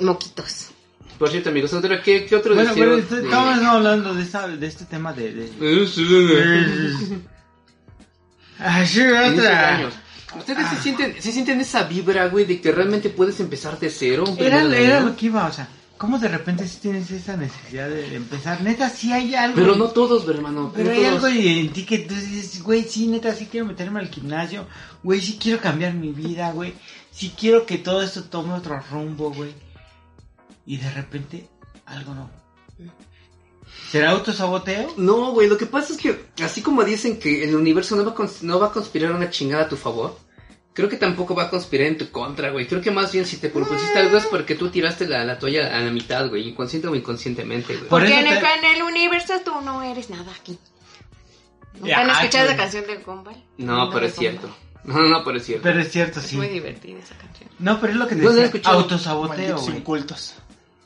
Moquitos. 0.00 0.68
Por 1.18 1.30
cierto, 1.30 1.50
amigos, 1.50 1.72
otro- 1.72 2.02
¿qué, 2.02 2.26
qué 2.26 2.36
otro 2.36 2.54
Bueno, 2.54 2.72
pero 2.74 2.96
esto- 2.96 3.14
de- 3.16 3.22
estamos 3.24 3.62
hablando 3.62 4.14
de, 4.14 4.22
esta, 4.22 4.48
de 4.48 4.66
este 4.66 4.84
tema 4.84 5.12
de... 5.12 5.32
de- 5.32 5.52
Ah, 8.58 8.84
sí, 8.86 9.00
inicios 9.00 9.36
de 9.36 9.40
otra. 9.40 9.76
años. 9.76 9.94
¿Ustedes 10.38 10.68
se 10.68 10.76
sienten, 10.82 11.22
se 11.22 11.32
sienten 11.32 11.60
esa 11.60 11.84
vibra, 11.84 12.26
güey, 12.28 12.44
de 12.44 12.60
que 12.60 12.72
realmente 12.72 13.08
puedes 13.10 13.38
empezar 13.40 13.78
de 13.78 13.90
cero? 13.90 14.24
Era, 14.38 14.62
era 14.76 15.00
lo 15.00 15.14
que 15.16 15.26
iba, 15.26 15.46
o 15.46 15.52
sea, 15.52 15.68
¿cómo 15.96 16.18
de 16.18 16.26
repente 16.28 16.66
si 16.66 16.78
tienes 16.78 17.10
esa 17.10 17.36
necesidad 17.36 17.88
de, 17.88 18.16
empezar? 18.16 18.60
Neta, 18.62 18.88
sí 18.90 19.12
hay 19.12 19.34
algo. 19.34 19.54
Pero 19.56 19.76
no 19.76 19.88
todos, 19.90 20.28
hermano. 20.28 20.72
Pero 20.74 20.86
no 20.90 20.96
hay 20.96 21.04
todos. 21.04 21.24
algo 21.24 21.28
en 21.28 21.68
ti 21.72 21.84
que 21.84 21.98
tú 22.00 22.14
dices, 22.14 22.62
güey, 22.62 22.82
sí, 22.84 23.06
neta, 23.06 23.32
sí 23.34 23.46
quiero 23.50 23.66
meterme 23.66 24.00
al 24.00 24.08
gimnasio, 24.08 24.66
güey, 25.04 25.20
sí 25.20 25.38
quiero 25.40 25.60
cambiar 25.60 25.94
mi 25.94 26.10
vida, 26.12 26.50
güey, 26.52 26.74
sí 27.12 27.32
quiero 27.38 27.64
que 27.66 27.78
todo 27.78 28.02
esto 28.02 28.24
tome 28.24 28.54
otro 28.54 28.80
rumbo, 28.90 29.30
güey. 29.32 29.52
Y 30.66 30.76
de 30.78 30.90
repente, 30.90 31.48
algo 31.86 32.14
no. 32.14 32.30
¿Será 33.90 34.10
autosaboteo? 34.10 34.94
No, 34.96 35.32
güey, 35.32 35.48
lo 35.48 35.56
que 35.56 35.66
pasa 35.66 35.92
es 35.92 35.98
que, 35.98 36.26
así 36.42 36.62
como 36.62 36.84
dicen 36.84 37.18
que 37.18 37.44
el 37.44 37.54
universo 37.54 37.96
no 37.96 38.04
va, 38.04 38.12
a 38.12 38.28
no 38.42 38.58
va 38.60 38.66
a 38.68 38.72
conspirar 38.72 39.12
una 39.12 39.30
chingada 39.30 39.64
a 39.64 39.68
tu 39.68 39.76
favor, 39.76 40.18
creo 40.72 40.88
que 40.88 40.96
tampoco 40.96 41.34
va 41.34 41.44
a 41.44 41.50
conspirar 41.50 41.86
en 41.88 41.98
tu 41.98 42.10
contra, 42.10 42.50
güey. 42.50 42.66
Creo 42.66 42.80
que 42.80 42.90
más 42.90 43.12
bien 43.12 43.24
si 43.24 43.36
te 43.38 43.48
propusiste 43.50 43.98
algo 43.98 44.16
es 44.16 44.26
porque 44.26 44.54
tú 44.54 44.68
tiraste 44.70 45.06
la, 45.06 45.24
la 45.24 45.38
toalla 45.38 45.76
a 45.76 45.80
la 45.80 45.90
mitad, 45.90 46.28
güey, 46.28 46.48
inconsciente 46.48 46.88
o 46.88 46.94
inconscientemente, 46.94 47.74
güey. 47.76 47.88
Por 47.88 48.00
Porque 48.00 48.18
en 48.20 48.26
el, 48.26 48.38
te- 48.40 48.54
en 48.68 48.76
el 48.76 48.82
universo 48.82 49.34
tú 49.44 49.52
no 49.62 49.82
eres 49.82 50.10
nada 50.10 50.32
aquí. 50.40 50.58
¿Nunca 51.74 51.88
Ya, 51.88 52.00
han 52.00 52.10
escuchado 52.10 52.48
la 52.50 52.56
canción 52.56 52.86
de 52.86 52.96
Gumball? 52.96 53.44
No, 53.58 53.90
pero 53.92 54.06
es 54.06 54.14
cierto. 54.14 54.54
No, 54.84 54.98
no, 55.08 55.24
pero 55.24 55.38
es 55.38 55.46
cierto. 55.46 55.62
Pero 55.62 55.80
es 55.80 55.90
cierto, 55.90 56.20
Es 56.20 56.26
sí. 56.26 56.36
muy 56.36 56.48
divertida 56.48 56.98
esa 56.98 57.16
canción. 57.16 57.48
No, 57.58 57.80
pero 57.80 57.92
es 57.94 57.98
lo 57.98 58.06
que 58.06 58.16
te 58.16 58.22
No 58.22 58.32
decía, 58.32 58.60
autosaboteo, 58.70 59.58
güey. 59.58 59.76
incultos. 59.78 60.34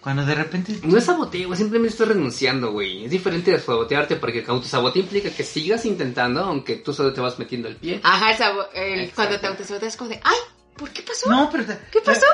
Cuando 0.08 0.24
de 0.24 0.34
repente... 0.34 0.74
No 0.84 0.96
es 0.96 1.04
saboteo, 1.04 1.48
güey, 1.48 1.58
simplemente 1.58 1.92
estoy 1.92 2.06
renunciando, 2.06 2.72
güey. 2.72 3.04
Es 3.04 3.10
diferente 3.10 3.50
de 3.50 3.60
sabotearte 3.60 4.16
porque 4.16 4.42
autosaboteo 4.48 5.02
implica 5.02 5.28
que 5.28 5.44
sigas 5.44 5.84
intentando, 5.84 6.42
aunque 6.44 6.76
tú 6.76 6.94
solo 6.94 7.12
te 7.12 7.20
vas 7.20 7.38
metiendo 7.38 7.68
el 7.68 7.76
pie. 7.76 8.00
Ajá, 8.02 8.30
el 8.30 8.38
sabo- 8.38 8.66
el- 8.72 9.10
cuando 9.10 9.38
te 9.38 9.46
autosaboteas 9.48 9.92
es 9.92 9.98
como 9.98 10.08
de, 10.08 10.18
ay, 10.24 10.36
¿por 10.78 10.88
qué 10.92 11.02
pasó? 11.02 11.28
No, 11.28 11.50
pero... 11.52 11.66
¿Qué 11.92 12.00
pasó? 12.00 12.24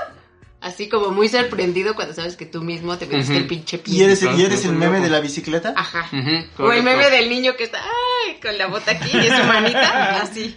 Así 0.61 0.89
como 0.89 1.11
muy 1.11 1.29
sorprendido 1.29 1.97
cuando 1.97 2.15
sabes 2.15 2.37
que 2.37 2.47
tú 2.47 2.63
mismo 2.63 2.97
te 2.97 3.07
metiste 3.07 3.39
el 3.39 3.49
pinche 3.49 3.79
pie. 3.79 3.93
¿Y 3.97 4.03
eres, 4.05 4.23
el- 4.23 4.29
y 4.29 4.31
Entonces, 4.31 4.47
eres 4.53 4.65
el 4.67 4.71
un 4.71 4.79
meme 4.79 5.01
de 5.01 5.11
la 5.11 5.19
bicicleta? 5.19 5.75
Ajá. 5.77 6.09
O 6.59 6.71
el 6.71 6.85
meme 6.85 7.11
del 7.11 7.29
niño 7.29 7.57
que 7.57 7.65
está, 7.65 7.81
ay, 7.83 8.39
con 8.41 8.57
la 8.57 8.69
bota 8.69 8.93
aquí 8.93 9.19
y 9.19 9.27
su 9.31 9.43
manita, 9.49 10.21
así. 10.23 10.55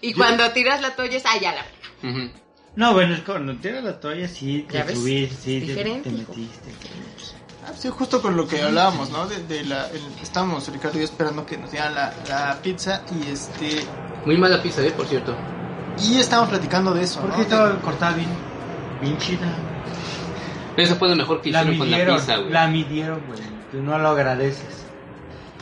Y 0.00 0.14
cuando 0.14 0.48
tiras 0.52 0.80
la 0.80 0.94
toalla 0.94 1.16
es, 1.16 1.24
ay, 1.26 1.40
ya 1.40 1.52
la 1.52 1.62
verga. 1.64 2.20
Ujú. 2.28 2.43
No, 2.76 2.92
bueno, 2.92 3.14
es 3.14 3.20
cuando 3.20 3.54
tiras 3.56 3.84
la 3.84 4.00
toalla, 4.00 4.26
sí, 4.28 4.66
¿Ya 4.70 4.84
te 4.84 4.96
subiste, 4.96 5.36
sí, 5.36 5.60
te, 5.66 5.74
te 6.00 6.10
metiste. 6.10 6.70
Ah, 7.66 7.72
sí, 7.78 7.88
justo 7.88 8.20
con 8.20 8.36
lo 8.36 8.46
que 8.48 8.60
hablábamos, 8.62 9.10
¿no? 9.10 9.26
De, 9.26 9.42
de 9.44 9.64
la, 9.64 9.88
el- 9.90 10.02
estábamos, 10.22 10.68
Ricardo 10.68 10.96
y 10.98 11.00
yo, 11.00 11.04
esperando 11.04 11.46
que 11.46 11.56
nos 11.56 11.70
dieran 11.70 11.94
la, 11.94 12.12
la 12.28 12.58
pizza 12.60 13.02
y 13.12 13.30
este... 13.30 13.86
Muy 14.26 14.36
mala 14.36 14.60
pizza, 14.62 14.82
eh, 14.82 14.90
por 14.90 15.06
cierto. 15.06 15.34
Y 16.02 16.16
estábamos 16.18 16.50
platicando 16.50 16.92
de 16.92 17.04
eso, 17.04 17.20
Porque 17.20 17.36
¿no? 17.36 17.42
estaba 17.42 17.80
cortada 17.80 18.12
bien, 18.16 18.28
bien 19.00 19.16
chida. 19.18 19.46
Pero 20.74 20.88
eso 20.88 20.96
fue 20.96 21.08
lo 21.08 21.16
mejor 21.16 21.40
que 21.40 21.52
La 21.52 21.60
hicieron 21.62 21.78
con 21.78 21.90
la 21.90 21.96
midieron, 21.96 22.16
pizza, 22.18 22.36
güey. 22.36 22.50
la 22.50 22.66
midieron, 22.66 23.22
güey. 23.28 23.40
Tú 23.70 23.82
no 23.82 23.98
lo 23.98 24.08
agradeces. 24.08 24.84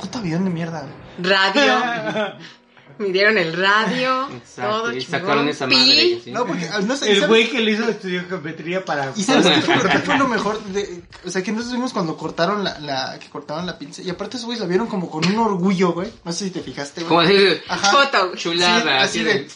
Puta 0.00 0.18
avión 0.20 0.44
de 0.44 0.50
mierda, 0.50 0.80
güey. 0.80 0.92
Radio. 1.30 1.74
Midieron 2.98 3.38
el 3.38 3.52
radio. 3.56 4.28
Exacto, 4.36 4.70
todo 4.82 4.92
y 4.92 4.98
chingón. 5.02 5.20
sacaron 5.20 5.48
esa 5.48 5.66
Pi. 5.66 5.74
madre. 5.76 6.20
¿sí? 6.24 6.30
No, 6.32 6.46
porque, 6.46 6.68
no 6.86 6.96
sé, 6.96 7.12
El 7.12 7.26
güey 7.26 7.50
que 7.50 7.60
le 7.60 7.72
hizo 7.72 7.88
estudio 7.88 8.22
de 8.22 8.28
geometría 8.28 8.84
para... 8.84 9.12
¿Y 9.16 9.22
sabes 9.22 9.46
qué 9.46 9.98
fue, 10.04 10.18
lo 10.18 10.28
mejor? 10.28 10.62
De, 10.64 11.02
o 11.24 11.30
sea, 11.30 11.42
que 11.42 11.52
nosotros 11.52 11.74
vimos 11.74 11.92
cuando 11.92 12.16
cortaron 12.16 12.64
la, 12.64 12.78
la, 12.80 13.18
que 13.18 13.28
cortaron 13.28 13.66
la 13.66 13.78
pinza. 13.78 14.02
Y 14.02 14.10
aparte 14.10 14.36
esos 14.36 14.46
güeyes 14.46 14.60
la 14.62 14.66
vieron 14.68 14.86
como 14.86 15.10
con 15.10 15.24
un 15.26 15.38
orgullo, 15.38 15.92
güey. 15.92 16.12
No 16.24 16.32
sé 16.32 16.44
si 16.46 16.50
te 16.50 16.60
fijaste, 16.60 17.02
Como 17.02 17.22
güey. 17.22 17.48
así, 17.54 17.60
Ajá. 17.68 17.90
Foto, 17.90 18.26
güey. 18.28 18.38
chulada, 18.38 19.06
Sí, 19.08 19.20
así 19.20 19.24
de, 19.24 19.48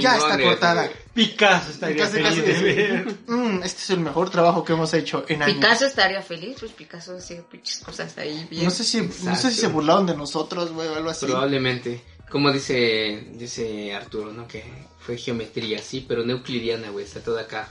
ya 0.00 0.16
está 0.16 0.38
cortada. 0.40 0.88
Picasso 1.14 1.70
estaría 1.72 1.96
casi 2.04 2.22
feliz 2.22 2.44
de 2.44 2.52
de- 2.54 2.72
ver. 2.92 3.16
Mm, 3.26 3.62
este 3.64 3.82
es 3.82 3.90
el 3.90 4.00
mejor 4.00 4.30
trabajo 4.30 4.64
que 4.64 4.72
hemos 4.72 4.92
hecho 4.94 5.24
en 5.28 5.42
años. 5.42 5.56
Picasso 5.56 5.86
estaría 5.86 6.22
feliz, 6.22 6.56
pues 6.60 6.70
Picasso 6.72 7.16
hacía 7.16 7.42
pinches 7.42 7.78
cosas 7.78 8.16
ahí 8.18 8.46
bien. 8.50 8.64
No 8.64 8.70
sé 8.70 8.84
si, 8.84 9.00
no 9.24 9.34
sé 9.34 9.50
si 9.50 9.60
se 9.60 9.66
burlaron 9.66 10.06
de 10.06 10.16
nosotros, 10.16 10.72
güey, 10.72 10.86
o 10.88 10.94
algo 10.94 11.10
así. 11.10 11.26
Probablemente. 11.26 12.02
Como 12.30 12.52
dice, 12.52 13.28
dice 13.34 13.94
Arturo, 13.94 14.32
¿no? 14.32 14.46
Que 14.46 14.64
fue 15.00 15.16
geometría, 15.16 15.78
sí, 15.78 16.04
pero 16.06 16.24
no 16.24 16.32
euclidiana, 16.32 16.90
güey. 16.90 17.04
Está 17.04 17.20
todo 17.20 17.38
acá. 17.38 17.68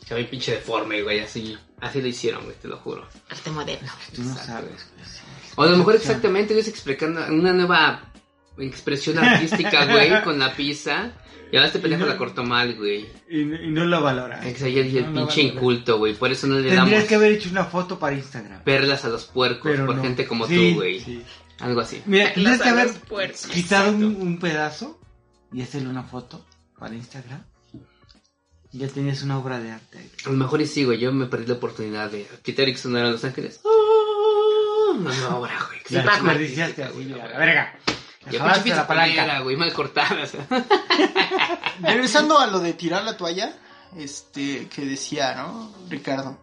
Está 0.00 0.14
bien 0.16 0.28
pinche 0.28 0.52
deforme, 0.52 1.02
güey. 1.02 1.20
Así, 1.20 1.56
así 1.80 2.00
lo 2.00 2.08
hicieron, 2.08 2.44
güey, 2.44 2.56
te 2.60 2.68
lo 2.68 2.76
juro. 2.76 3.06
Arte 3.30 3.50
moderno. 3.50 3.90
Tú 4.14 4.22
no 4.22 4.34
sabes, 4.36 4.86
güey. 4.94 5.06
O 5.56 5.62
a 5.62 5.66
lo 5.66 5.76
mejor 5.76 5.94
exactamente 5.96 6.52
ellos 6.52 6.68
explicando 6.68 7.24
una 7.28 7.52
nueva 7.52 8.12
expresión 8.58 9.18
artística, 9.18 9.84
güey, 9.92 10.22
con 10.22 10.38
la 10.38 10.54
pizza. 10.54 11.12
Y 11.52 11.56
ahora 11.56 11.68
este 11.68 11.78
pendejo 11.78 12.04
la 12.06 12.16
cortó 12.18 12.42
mal, 12.42 12.74
güey. 12.74 13.06
Y, 13.30 13.40
y 13.42 13.44
no 13.70 13.84
lo 13.84 14.00
valora. 14.02 14.38
Exacto, 14.48 14.68
y 14.68 14.78
el, 14.98 15.12
No 15.14 15.26
pinche 15.26 15.42
inculto, 15.42 15.98
güey. 15.98 16.14
Por 16.14 16.32
eso 16.32 16.46
no 16.48 16.56
le 16.56 16.68
Tendrías 16.68 16.90
damos 16.90 17.04
que 17.08 17.14
haber 17.14 17.32
hecho 17.32 17.48
una 17.50 17.64
foto 17.64 17.98
para 17.98 18.16
Instagram. 18.16 18.62
perlas 18.64 19.04
a 19.04 19.08
los 19.08 19.24
puercos 19.26 19.70
Pero 19.72 19.86
por 19.86 19.96
no. 19.96 20.02
gente 20.02 20.26
como 20.26 20.46
Sí, 20.48 20.70
tú, 20.72 20.74
güey. 20.76 21.00
sí. 21.00 21.22
Algo 21.60 21.80
así. 21.80 22.02
Mira, 22.06 22.32
tendrías 22.32 22.60
que 22.60 22.68
a 22.68 22.72
haber 22.72 22.90
quitado 23.52 23.90
un, 23.92 24.04
un 24.04 24.38
pedazo 24.38 24.98
y 25.52 25.62
hacerle 25.62 25.88
una 25.88 26.02
foto 26.02 26.44
para 26.78 26.94
Instagram. 26.94 27.42
Ya 28.72 28.88
tenías 28.88 29.22
una 29.22 29.38
obra 29.38 29.60
de 29.60 29.70
arte. 29.70 29.98
ahí. 29.98 30.10
A 30.26 30.30
lo 30.30 30.34
mejor 30.36 30.60
y 30.60 30.66
sí, 30.66 30.84
güey. 30.84 30.98
Yo 30.98 31.12
me 31.12 31.26
perdí 31.26 31.46
la 31.46 31.54
oportunidad 31.54 32.10
de 32.10 32.26
quitar 32.42 32.68
y 32.68 32.76
sonar 32.76 33.04
a 33.04 33.10
Los 33.10 33.24
Ángeles. 33.24 33.60
Ah, 33.64 34.90
Una 34.96 35.36
obra, 35.36 35.56
güey. 35.68 35.80
que 35.84 35.94
La 35.94 36.02
sí, 36.02 36.08
desperdiciaste 36.08 36.88
güey, 36.88 37.12
a 37.12 37.26
la 37.28 37.38
verga. 37.38 37.78
Pizza 38.64 38.76
la 38.76 38.86
palanca. 38.88 39.40
güey, 39.40 39.56
mal 39.56 39.72
cortada. 39.72 40.22
o 40.22 40.26
sea. 40.26 40.44
Regresando 41.82 42.38
a 42.38 42.48
lo 42.48 42.58
de 42.58 42.72
tirar 42.72 43.04
la 43.04 43.16
toalla, 43.16 43.54
este, 43.96 44.66
que 44.68 44.84
decía, 44.84 45.34
¿no? 45.36 45.72
Ricardo. 45.88 46.36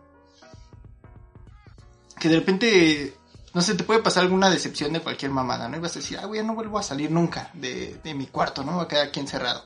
Que 2.19 2.29
de 2.29 2.35
repente, 2.35 3.13
no 3.53 3.61
sé, 3.61 3.75
te 3.75 3.83
puede 3.83 4.01
pasar 4.01 4.23
alguna 4.23 4.49
decepción 4.49 4.93
de 4.93 5.01
cualquier 5.01 5.31
mamada, 5.31 5.67
¿no? 5.67 5.77
Y 5.77 5.79
vas 5.79 5.95
a 5.95 5.99
decir, 5.99 6.17
ah, 6.21 6.25
güey, 6.25 6.39
ya 6.39 6.47
no 6.47 6.55
vuelvo 6.55 6.79
a 6.79 6.83
salir 6.83 7.11
nunca 7.11 7.51
de, 7.53 7.99
de 8.03 8.13
mi 8.13 8.27
cuarto, 8.27 8.63
¿no? 8.63 8.73
Voy 8.73 8.85
a 8.85 8.87
quedar 8.87 9.07
aquí 9.07 9.19
encerrado. 9.19 9.65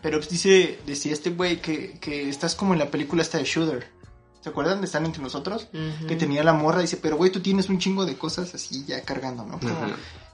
Pero 0.00 0.18
pues 0.18 0.30
dice, 0.30 0.78
decía 0.86 1.12
este 1.12 1.30
güey 1.30 1.60
que, 1.60 1.98
que 1.98 2.28
estás 2.28 2.54
como 2.54 2.72
en 2.72 2.78
la 2.78 2.90
película 2.90 3.22
esta 3.22 3.38
de 3.38 3.44
Shooter. 3.44 3.96
¿Se 4.40 4.50
acuerdan 4.50 4.80
de 4.80 4.86
Están 4.86 5.04
entre 5.04 5.22
nosotros? 5.22 5.66
Que 6.06 6.14
tenía 6.14 6.44
la 6.44 6.52
morra, 6.52 6.80
dice, 6.80 6.98
pero 6.98 7.16
güey, 7.16 7.32
tú 7.32 7.40
tienes 7.40 7.68
un 7.68 7.80
chingo 7.80 8.06
de 8.06 8.16
cosas 8.16 8.54
así 8.54 8.84
ya 8.86 9.02
cargando, 9.02 9.44
¿no? 9.44 9.58
Como 9.58 9.74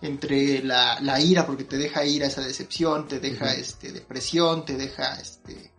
entre 0.03 0.63
la, 0.63 1.01
la 1.01 1.19
ira, 1.19 1.47
porque 1.47 1.65
te 1.65 1.79
deja 1.79 2.05
ira 2.05 2.27
esa 2.27 2.43
decepción, 2.43 3.09
te 3.09 3.21
deja 3.21 3.55
este 3.55 3.91
depresión, 3.91 4.67
te 4.67 4.77
deja 4.77 5.19
este 5.19 5.72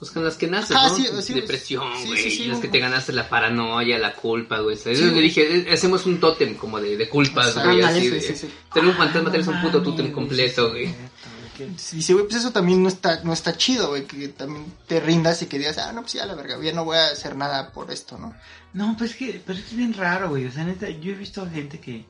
Pues 0.00 0.10
con 0.12 0.24
las 0.24 0.36
que 0.36 0.46
naces, 0.48 0.74
Ah, 0.76 0.88
¿no? 0.88 0.96
sí, 0.96 1.06
sí, 1.22 1.34
Depresión, 1.34 1.84
sí, 2.00 2.06
güey. 2.08 2.22
sí, 2.22 2.30
sí, 2.30 2.44
las 2.46 2.58
que 2.58 2.68
te 2.68 2.78
ganaste 2.80 3.12
la 3.12 3.28
paranoia, 3.28 3.98
la 3.98 4.14
culpa, 4.14 4.58
güey. 4.60 4.74
Sí, 4.76 4.94
le 4.94 5.10
güey. 5.10 5.22
dije, 5.22 5.68
eh, 5.68 5.72
hacemos 5.74 6.06
un 6.06 6.18
tótem 6.18 6.54
como 6.56 6.80
de, 6.80 6.96
de 6.96 7.06
culpas, 7.08 7.54
güey. 7.62 7.82
Así 7.82 8.00
sí, 8.00 8.08
de. 8.08 8.20
sí, 8.22 8.34
sí. 8.34 8.48
Tener 8.72 8.88
un 8.90 8.96
fantasma, 8.96 9.28
Ah, 9.28 9.32
tienes 9.32 9.48
un 9.48 9.60
puto 9.60 9.82
tótem 9.82 10.06
sí, 10.06 10.12
completo, 10.12 10.64
sí, 10.66 10.70
güey. 10.70 10.86
sí, 10.86 10.92
cierto, 10.94 11.28
güey. 11.58 11.76
dice, 11.98 12.12
güey, 12.14 12.24
pues 12.24 12.36
eso 12.38 12.50
también 12.50 12.82
no 12.82 12.88
está 12.88 13.22
no 13.24 13.34
está 13.34 13.54
chido, 13.58 13.88
güey, 13.90 14.06
que 14.06 14.28
también 14.28 14.64
te 14.88 15.00
rindas 15.00 15.42
y 15.42 15.46
que 15.46 15.58
digas, 15.58 15.76
ah, 15.76 15.92
no, 15.92 16.00
pues 16.00 16.14
ya 16.14 16.24
la 16.24 16.34
verga, 16.34 16.58
ya 16.62 16.72
no 16.72 16.86
voy 16.86 16.96
a 16.96 17.08
hacer 17.08 17.36
nada 17.36 17.70
por 17.70 17.90
esto, 17.90 18.16
¿no? 18.16 18.34
No, 18.72 18.96
pues 18.96 19.10
es 19.10 19.16
que, 19.18 19.42
pero 19.44 19.58
es 19.58 19.76
bien 19.76 19.92
raro, 19.92 20.30
güey. 20.30 20.46
O 20.46 20.50
sea, 20.50 20.64
neta, 20.64 20.88
yo 20.88 21.12
he 21.12 21.16
visto 21.16 21.46
gente 21.50 21.78
que, 21.78 22.06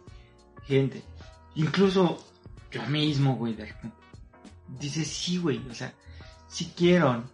gente, 0.65 1.03
incluso 1.57 2.25
yo 2.71 2.83
mismo, 2.87 3.35
güey, 3.35 3.57
dice, 4.79 5.05
sí, 5.05 5.39
güey, 5.39 5.61
o 5.69 5.75
sea, 5.75 5.93
sí 6.49 6.73
quiero. 6.77 7.25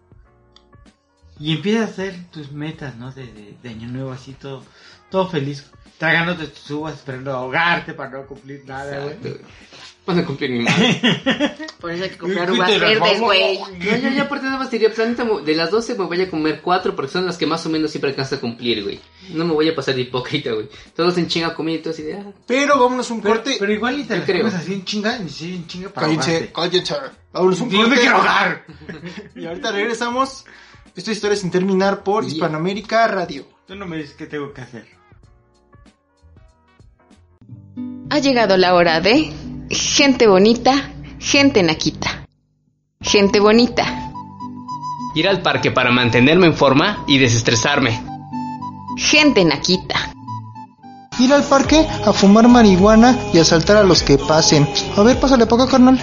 Y 1.38 1.52
empiezas 1.52 1.88
a 1.88 1.92
hacer 1.92 2.14
tus 2.32 2.50
metas, 2.52 2.96
¿no? 2.96 3.12
De, 3.12 3.24
de, 3.26 3.54
de 3.62 3.68
año 3.68 3.88
nuevo, 3.88 4.12
así 4.12 4.32
todo, 4.32 4.62
todo 5.10 5.28
feliz, 5.28 5.70
tragándote 5.98 6.46
tus 6.46 6.70
uvas, 6.70 6.94
esperando 6.94 7.32
ahogarte 7.32 7.92
para 7.94 8.10
no 8.10 8.26
cumplir 8.26 8.62
nada, 8.66 9.00
güey. 9.04 9.36
Van 10.06 10.20
a 10.20 10.24
cumplir 10.24 10.50
mi 10.50 10.60
madre. 10.60 11.00
Por 11.80 11.90
eso 11.90 12.04
hay 12.04 12.10
que 12.10 12.16
comprar 12.16 12.48
uvas 12.52 12.78
verdes, 12.80 13.20
güey. 13.20 13.58
Yo, 13.80 13.96
yo, 13.96 14.08
yo 14.10 14.22
aparte 14.22 14.46
nada 14.46 14.58
más 14.58 14.70
diría, 14.70 14.88
planeta, 14.94 15.24
de 15.44 15.54
las 15.56 15.70
12 15.72 15.96
me 15.98 16.04
voy 16.04 16.20
a 16.20 16.30
comer 16.30 16.60
4 16.62 16.94
porque 16.94 17.10
son 17.10 17.26
las 17.26 17.36
que 17.36 17.44
más 17.44 17.66
o 17.66 17.70
menos 17.70 17.90
siempre 17.90 18.10
alcanza 18.10 18.36
a 18.36 18.40
cumplir, 18.40 18.84
güey. 18.84 19.00
No 19.30 19.44
me 19.44 19.52
voy 19.52 19.68
a 19.68 19.74
pasar 19.74 19.96
de 19.96 20.02
hipócrita, 20.02 20.52
güey. 20.52 20.68
Todos 20.94 21.18
en 21.18 21.26
chinga 21.26 21.52
comida 21.54 21.74
y 21.74 21.78
todo 21.80 21.92
así 21.92 22.02
de, 22.04 22.14
ah, 22.14 22.24
Pero 22.46 22.78
vámonos 22.78 23.10
un 23.10 23.20
Pero, 23.20 23.34
corte. 23.34 23.56
pero 23.58 23.72
igual 23.72 23.98
y 23.98 24.04
te 24.04 24.10
Yo 24.14 24.16
las 24.18 24.26
creo. 24.26 24.38
comes 24.42 24.54
así 24.54 24.74
en 24.74 24.84
chinga, 24.84 25.18
y 25.18 25.28
sí, 25.28 25.54
en 25.56 25.66
chinga 25.66 25.88
para 25.88 26.06
Cállense, 26.06 26.52
cállense. 26.54 26.94
Vámonos 27.32 27.60
un 27.62 27.70
Yo 27.70 27.78
me 27.78 27.84
corte. 27.86 28.00
quiero 28.00 28.16
ahogar. 28.18 28.64
Y 29.34 29.44
ahorita 29.44 29.72
regresamos. 29.72 30.44
Esta 30.96 31.12
historia 31.12 31.36
sin 31.36 31.50
terminar 31.50 32.02
por 32.02 32.24
Yeah. 32.24 32.32
Hispanoamérica 32.34 33.06
Radio. 33.08 33.44
Tú 33.66 33.74
no 33.74 33.86
me 33.86 33.96
dices 33.96 34.14
qué 34.16 34.26
tengo 34.26 34.52
que 34.52 34.62
hacer. 34.62 34.86
Ha 38.10 38.18
llegado 38.18 38.56
la 38.56 38.74
hora 38.74 39.00
de 39.00 39.32
gente 39.70 40.26
bonita, 40.26 40.72
gente 41.18 41.62
naquita. 41.62 42.24
Gente 43.02 43.40
bonita, 43.40 43.84
ir 45.14 45.28
al 45.28 45.42
parque 45.42 45.70
para 45.70 45.90
mantenerme 45.92 46.46
en 46.46 46.54
forma 46.54 47.04
y 47.06 47.18
desestresarme. 47.18 48.02
gente 48.96 49.44
naquita. 49.44 50.12
Ir 51.18 51.32
al 51.32 51.44
parque 51.44 51.86
a 52.06 52.12
fumar 52.12 52.48
marihuana 52.48 53.16
y 53.32 53.38
asaltar 53.38 53.76
a 53.76 53.82
los 53.84 54.02
que 54.02 54.16
pasen. 54.18 54.66
A 54.96 55.02
ver, 55.02 55.18
pásale 55.20 55.46
para 55.46 55.64
acá, 55.64 55.72
carnal. 55.72 56.00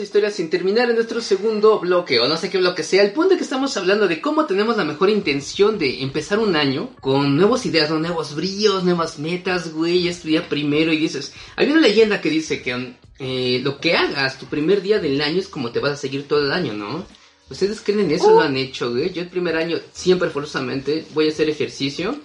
Historia 0.00 0.30
sin 0.30 0.48
terminar 0.48 0.88
en 0.88 0.96
nuestro 0.96 1.20
segundo 1.20 1.78
bloque, 1.80 2.18
o 2.18 2.28
no 2.28 2.36
sé 2.36 2.48
qué 2.48 2.58
bloque 2.58 2.82
sea. 2.82 3.02
El 3.02 3.12
punto 3.12 3.34
es 3.34 3.38
que 3.38 3.44
estamos 3.44 3.76
hablando 3.76 4.08
de 4.08 4.20
cómo 4.20 4.46
tenemos 4.46 4.76
la 4.76 4.84
mejor 4.84 5.10
intención 5.10 5.78
de 5.78 6.02
empezar 6.02 6.38
un 6.38 6.56
año 6.56 6.90
con 7.00 7.36
nuevas 7.36 7.66
ideas, 7.66 7.90
nuevos 7.90 8.34
brillos, 8.34 8.84
nuevas 8.84 9.18
metas, 9.18 9.72
güey. 9.72 10.04
Ya 10.04 10.10
es 10.10 10.22
tu 10.22 10.28
día 10.28 10.48
primero 10.48 10.92
y 10.92 10.98
dices. 10.98 11.34
Hay 11.56 11.70
una 11.70 11.80
leyenda 11.80 12.20
que 12.20 12.30
dice 12.30 12.62
que 12.62 12.94
eh, 13.18 13.60
lo 13.62 13.78
que 13.80 13.94
hagas 13.94 14.38
tu 14.38 14.46
primer 14.46 14.80
día 14.80 14.98
del 14.98 15.20
año 15.20 15.38
es 15.38 15.48
como 15.48 15.72
te 15.72 15.80
vas 15.80 15.92
a 15.92 15.96
seguir 15.96 16.26
todo 16.26 16.40
el 16.40 16.52
año, 16.52 16.72
¿no? 16.72 17.04
¿Ustedes 17.50 17.80
creen 17.80 18.00
en 18.00 18.12
eso? 18.12 18.30
¿Lo 18.30 18.40
han 18.40 18.56
hecho, 18.56 18.90
güey? 18.90 19.12
Yo 19.12 19.22
el 19.22 19.28
primer 19.28 19.56
año, 19.56 19.78
siempre 19.92 20.30
forzosamente, 20.30 21.04
voy 21.12 21.26
a 21.26 21.30
hacer 21.30 21.50
ejercicio, 21.50 22.16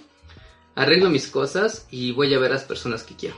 arreglo 0.74 1.10
mis 1.10 1.26
cosas 1.26 1.86
y 1.90 2.12
voy 2.12 2.32
a 2.32 2.38
ver 2.38 2.52
a 2.52 2.54
las 2.54 2.64
personas 2.64 3.02
que 3.02 3.16
quiero. 3.16 3.36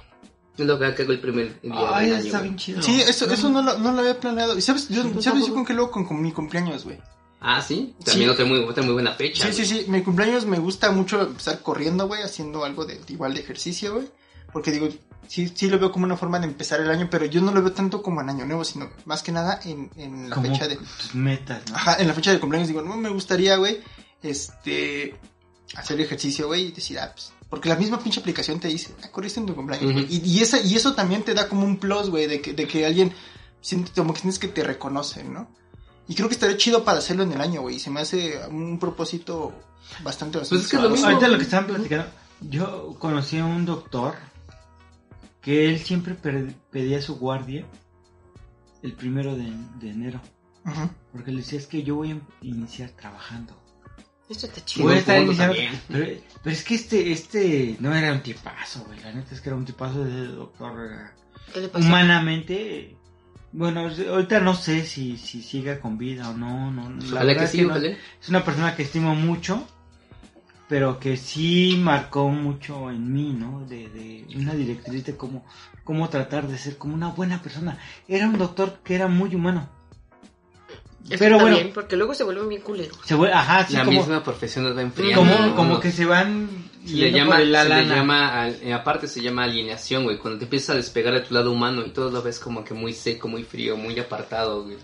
Es 0.59 0.66
lo 0.66 0.78
que 0.78 0.84
hago 0.86 1.12
el 1.12 1.20
primer 1.20 1.61
día 1.61 1.72
Ay, 1.94 2.06
del 2.06 2.16
año. 2.16 2.24
está 2.26 2.40
bien 2.42 2.56
chido. 2.56 2.82
Sí, 2.82 3.00
eso, 3.00 3.30
eso 3.30 3.48
no, 3.48 3.62
lo, 3.62 3.78
no 3.78 3.92
lo 3.92 4.00
había 4.00 4.18
planeado. 4.18 4.59
¿Y 4.59 4.61
sabes, 4.61 4.88
yo, 4.88 5.02
¿sabes 5.22 5.46
yo 5.46 5.54
con 5.54 5.64
qué 5.64 5.72
luego? 5.72 5.90
Con, 5.90 6.04
con 6.04 6.20
mi 6.20 6.32
cumpleaños, 6.32 6.84
güey. 6.84 6.98
Ah, 7.40 7.62
sí. 7.62 7.94
También 8.04 8.28
Sí. 8.30 8.32
otra 8.34 8.44
muy, 8.44 8.59
otra 8.59 8.82
muy 8.82 8.92
buena 8.94 9.12
fecha. 9.12 9.46
Sí, 9.52 9.64
sí, 9.64 9.72
güey. 9.74 9.84
sí. 9.84 9.90
Mi 9.90 10.02
cumpleaños 10.02 10.44
me 10.46 10.59
gusta 10.59 10.90
mucho 10.90 11.20
empezar 11.22 11.61
corriendo, 11.62 12.09
güey, 12.09 12.22
haciendo 12.22 12.64
algo 12.64 12.84
de 12.84 13.00
igual 13.09 13.34
de 13.34 13.40
ejercicio, 13.40 13.94
güey. 13.94 14.09
Porque 14.52 14.72
digo, 14.72 14.88
sí, 15.28 15.52
sí 15.54 15.68
lo 15.70 15.78
veo 15.78 15.92
como 15.92 16.04
una 16.06 16.16
forma 16.16 16.40
de 16.40 16.46
empezar 16.46 16.80
el 16.80 16.90
año, 16.90 17.06
pero 17.11 17.26
yo 17.26 17.40
no 17.40 17.52
lo 17.52 17.62
veo 17.62 17.70
tanto 17.72 18.02
como 18.02 18.20
en 18.22 18.30
Año 18.30 18.44
Nuevo, 18.46 18.64
sino 18.64 18.90
más 19.04 19.22
que 19.22 19.30
nada 19.30 19.61
en, 19.64 19.90
en 19.96 20.30
la 20.30 20.34
Como 20.34 20.48
fecha 20.48 20.66
de... 20.66 20.78
metas, 21.14 21.62
¿no? 21.70 21.76
Ajá, 21.76 21.96
en 22.00 22.09
la 22.09 22.14
fecha 22.14 22.32
de 22.32 22.40
cumpleaños 22.40 22.66
digo, 22.68 22.82
no, 22.82 22.96
me 22.96 23.11
gustaría, 23.11 23.56
güey, 23.56 23.78
este, 24.22 25.14
hacer 25.76 26.00
ejercicio, 26.00 26.46
güey, 26.48 26.68
y 26.68 26.72
decir, 26.72 26.98
ah, 26.98 27.12
pues, 27.14 27.32
porque 27.49 27.68
la 27.68 27.76
misma 27.76 27.99
pinche 27.99 28.20
aplicación 28.20 28.61
te 28.61 28.68
dice, 28.68 28.94
ah, 29.03 29.09
corriste 29.11 29.40
en 29.40 29.46
tu 29.46 29.55
cumpleaños. 29.55 29.90
Ujú. 29.90 30.07
y, 30.09 30.20
y, 30.24 30.40
esa, 30.40 30.61
y 30.61 30.74
eso 30.74 30.94
también 30.94 31.22
te 31.22 31.34
da 31.34 31.49
como 31.49 31.64
un 31.64 31.78
plus, 31.78 32.11
güey, 32.11 32.26
de 32.26 32.40
que, 32.40 32.53
de 32.53 32.66
que 32.66 32.84
alguien, 32.84 33.12
siente, 33.61 33.90
como 33.94 34.12
que 34.12 34.20
tienes 34.20 34.38
que 34.38 34.49
te 34.49 34.62
reconocen, 34.62 35.32
¿no? 35.32 35.49
Y 36.07 36.14
creo 36.14 36.28
que 36.28 36.34
estaría 36.34 36.57
chido 36.57 36.84
para 36.84 36.99
hacerlo 36.99 37.22
en 37.22 37.32
el 37.32 37.40
año, 37.40 37.61
güey, 37.62 37.78
se 37.78 37.90
me 37.90 38.01
hace 38.01 38.38
un 38.49 38.78
propósito 38.78 39.53
bastante, 40.03 40.38
bastante 40.38 40.49
Pues 40.49 40.64
es 40.64 40.70
que 40.70 40.76
lo 40.82 40.90
mismo. 40.90 41.07
Ahorita 41.07 41.28
lo 41.28 41.36
que 41.36 41.44
estaban 41.44 41.66
platicando, 41.66 42.11
yo 42.40 42.96
conocí 42.99 43.38
a 43.38 43.44
un 43.44 43.66
doctor 43.66 44.14
que 45.40 45.68
él 45.68 45.78
siempre 45.78 46.14
pedía 46.70 47.03
su 47.03 47.16
guardia 47.16 47.66
el 48.82 48.92
primero 48.92 49.36
de, 49.36 49.53
de 49.80 49.90
enero. 49.90 50.20
Porque 51.12 51.30
le 51.30 51.38
decía, 51.38 51.59
es 51.59 51.66
que 51.66 51.82
yo 51.82 51.94
voy 51.96 52.12
a 52.12 52.20
iniciar 52.42 52.90
trabajando. 52.90 53.55
Esto 54.28 54.46
está 54.46 54.64
chido. 54.64 54.84
Voy 54.84 54.92
a 54.92 54.94
buen 54.96 54.98
estar 55.00 55.22
iniciando. 55.22 55.56
Pero, 55.88 56.20
pero 56.42 56.54
es 56.56 56.64
que 56.64 56.74
este, 56.74 57.12
este 57.12 57.76
no 57.80 57.94
era 57.94 58.12
un 58.12 58.22
tipazo, 58.22 58.84
güey. 58.86 59.00
La 59.00 59.12
neta 59.12 59.34
es 59.34 59.40
que 59.40 59.48
era 59.48 59.56
un 59.56 59.64
tipazo 59.64 60.04
de 60.04 60.26
doctor. 60.28 60.72
era- 60.92 61.14
¿Qué 61.52 61.60
le 61.62 61.68
pasó? 61.68 61.86
Humanamente, 61.86 62.96
bueno, 63.52 63.88
ahorita 64.10 64.40
no 64.40 64.54
sé 64.54 64.84
si, 64.84 65.16
si 65.16 65.42
siga 65.42 65.80
con 65.80 65.96
vida 65.96 66.28
o 66.28 66.34
no. 66.36 66.70
no 66.70 66.90
la 67.10 67.24
verdad 67.24 67.50
que 67.50 67.60
es 67.62 67.66
no. 67.66 67.74
Es 67.76 68.28
una 68.28 68.44
persona 68.44 68.76
que 68.76 68.82
estimo 68.82 69.14
mucho, 69.14 69.66
pero 70.68 71.00
que 71.00 71.16
sí 71.16 71.80
marcó 71.82 72.28
mucho 72.28 72.90
en 72.90 73.10
mí, 73.10 73.32
¿no? 73.32 73.64
De, 73.66 73.88
de 73.88 74.26
una 74.36 74.52
directriz 74.52 75.06
de 75.06 75.16
cómo, 75.16 75.46
cómo 75.84 76.10
tratar 76.10 76.46
de 76.48 76.58
ser 76.58 76.76
como 76.76 76.94
una 76.94 77.08
buena 77.08 77.40
persona. 77.40 77.78
Era 78.06 78.26
un 78.28 78.36
doctor 78.36 78.80
que 78.84 78.94
era 78.94 79.08
muy 79.08 79.34
humano. 79.34 79.70
Eso 81.09 81.16
Pero 81.18 81.36
está 81.36 81.42
bueno, 81.42 81.56
bien, 81.56 81.70
porque 81.72 81.96
luego 81.96 82.14
se 82.14 82.24
vuelven 82.24 82.48
bien 82.48 82.61
culeros. 82.62 82.98
se 83.04 83.14
vuelve, 83.14 83.34
ajá, 83.34 83.66
sí, 83.66 83.72
La 83.74 83.84
como, 83.84 83.98
misma 83.98 84.22
profesión 84.22 84.64
nos 84.64 84.76
va 84.76 84.82
enfriando. 84.82 85.20
como, 85.20 85.56
como 85.56 85.80
que 85.80 85.90
se 85.90 86.04
van 86.04 86.48
Se 86.84 86.94
le 86.94 87.11
llama, 87.12 87.32
por 87.32 87.40
el 87.40 87.46
se 87.56 87.62
le 87.64 87.68
lana. 87.68 87.94
llama, 87.96 88.42
al- 88.42 88.59
eh, 88.62 88.74
aparte 88.74 89.06
se 89.09 89.22
llama 89.22 89.44
alineación, 89.44 90.04
güey. 90.04 90.18
Cuando 90.18 90.38
te 90.38 90.44
empiezas 90.44 90.70
a 90.70 90.74
despegar 90.74 91.14
de 91.14 91.20
tu 91.20 91.32
lado 91.34 91.50
humano 91.50 91.82
y 91.86 91.90
todo 91.90 92.11
lo 92.11 92.20
ves 92.22 92.38
como 92.38 92.62
que 92.62 92.74
muy 92.74 92.92
seco, 92.92 93.26
muy 93.28 93.42
frío, 93.42 93.76
muy 93.76 93.98
apartado, 93.98 94.64
güey. 94.64 94.76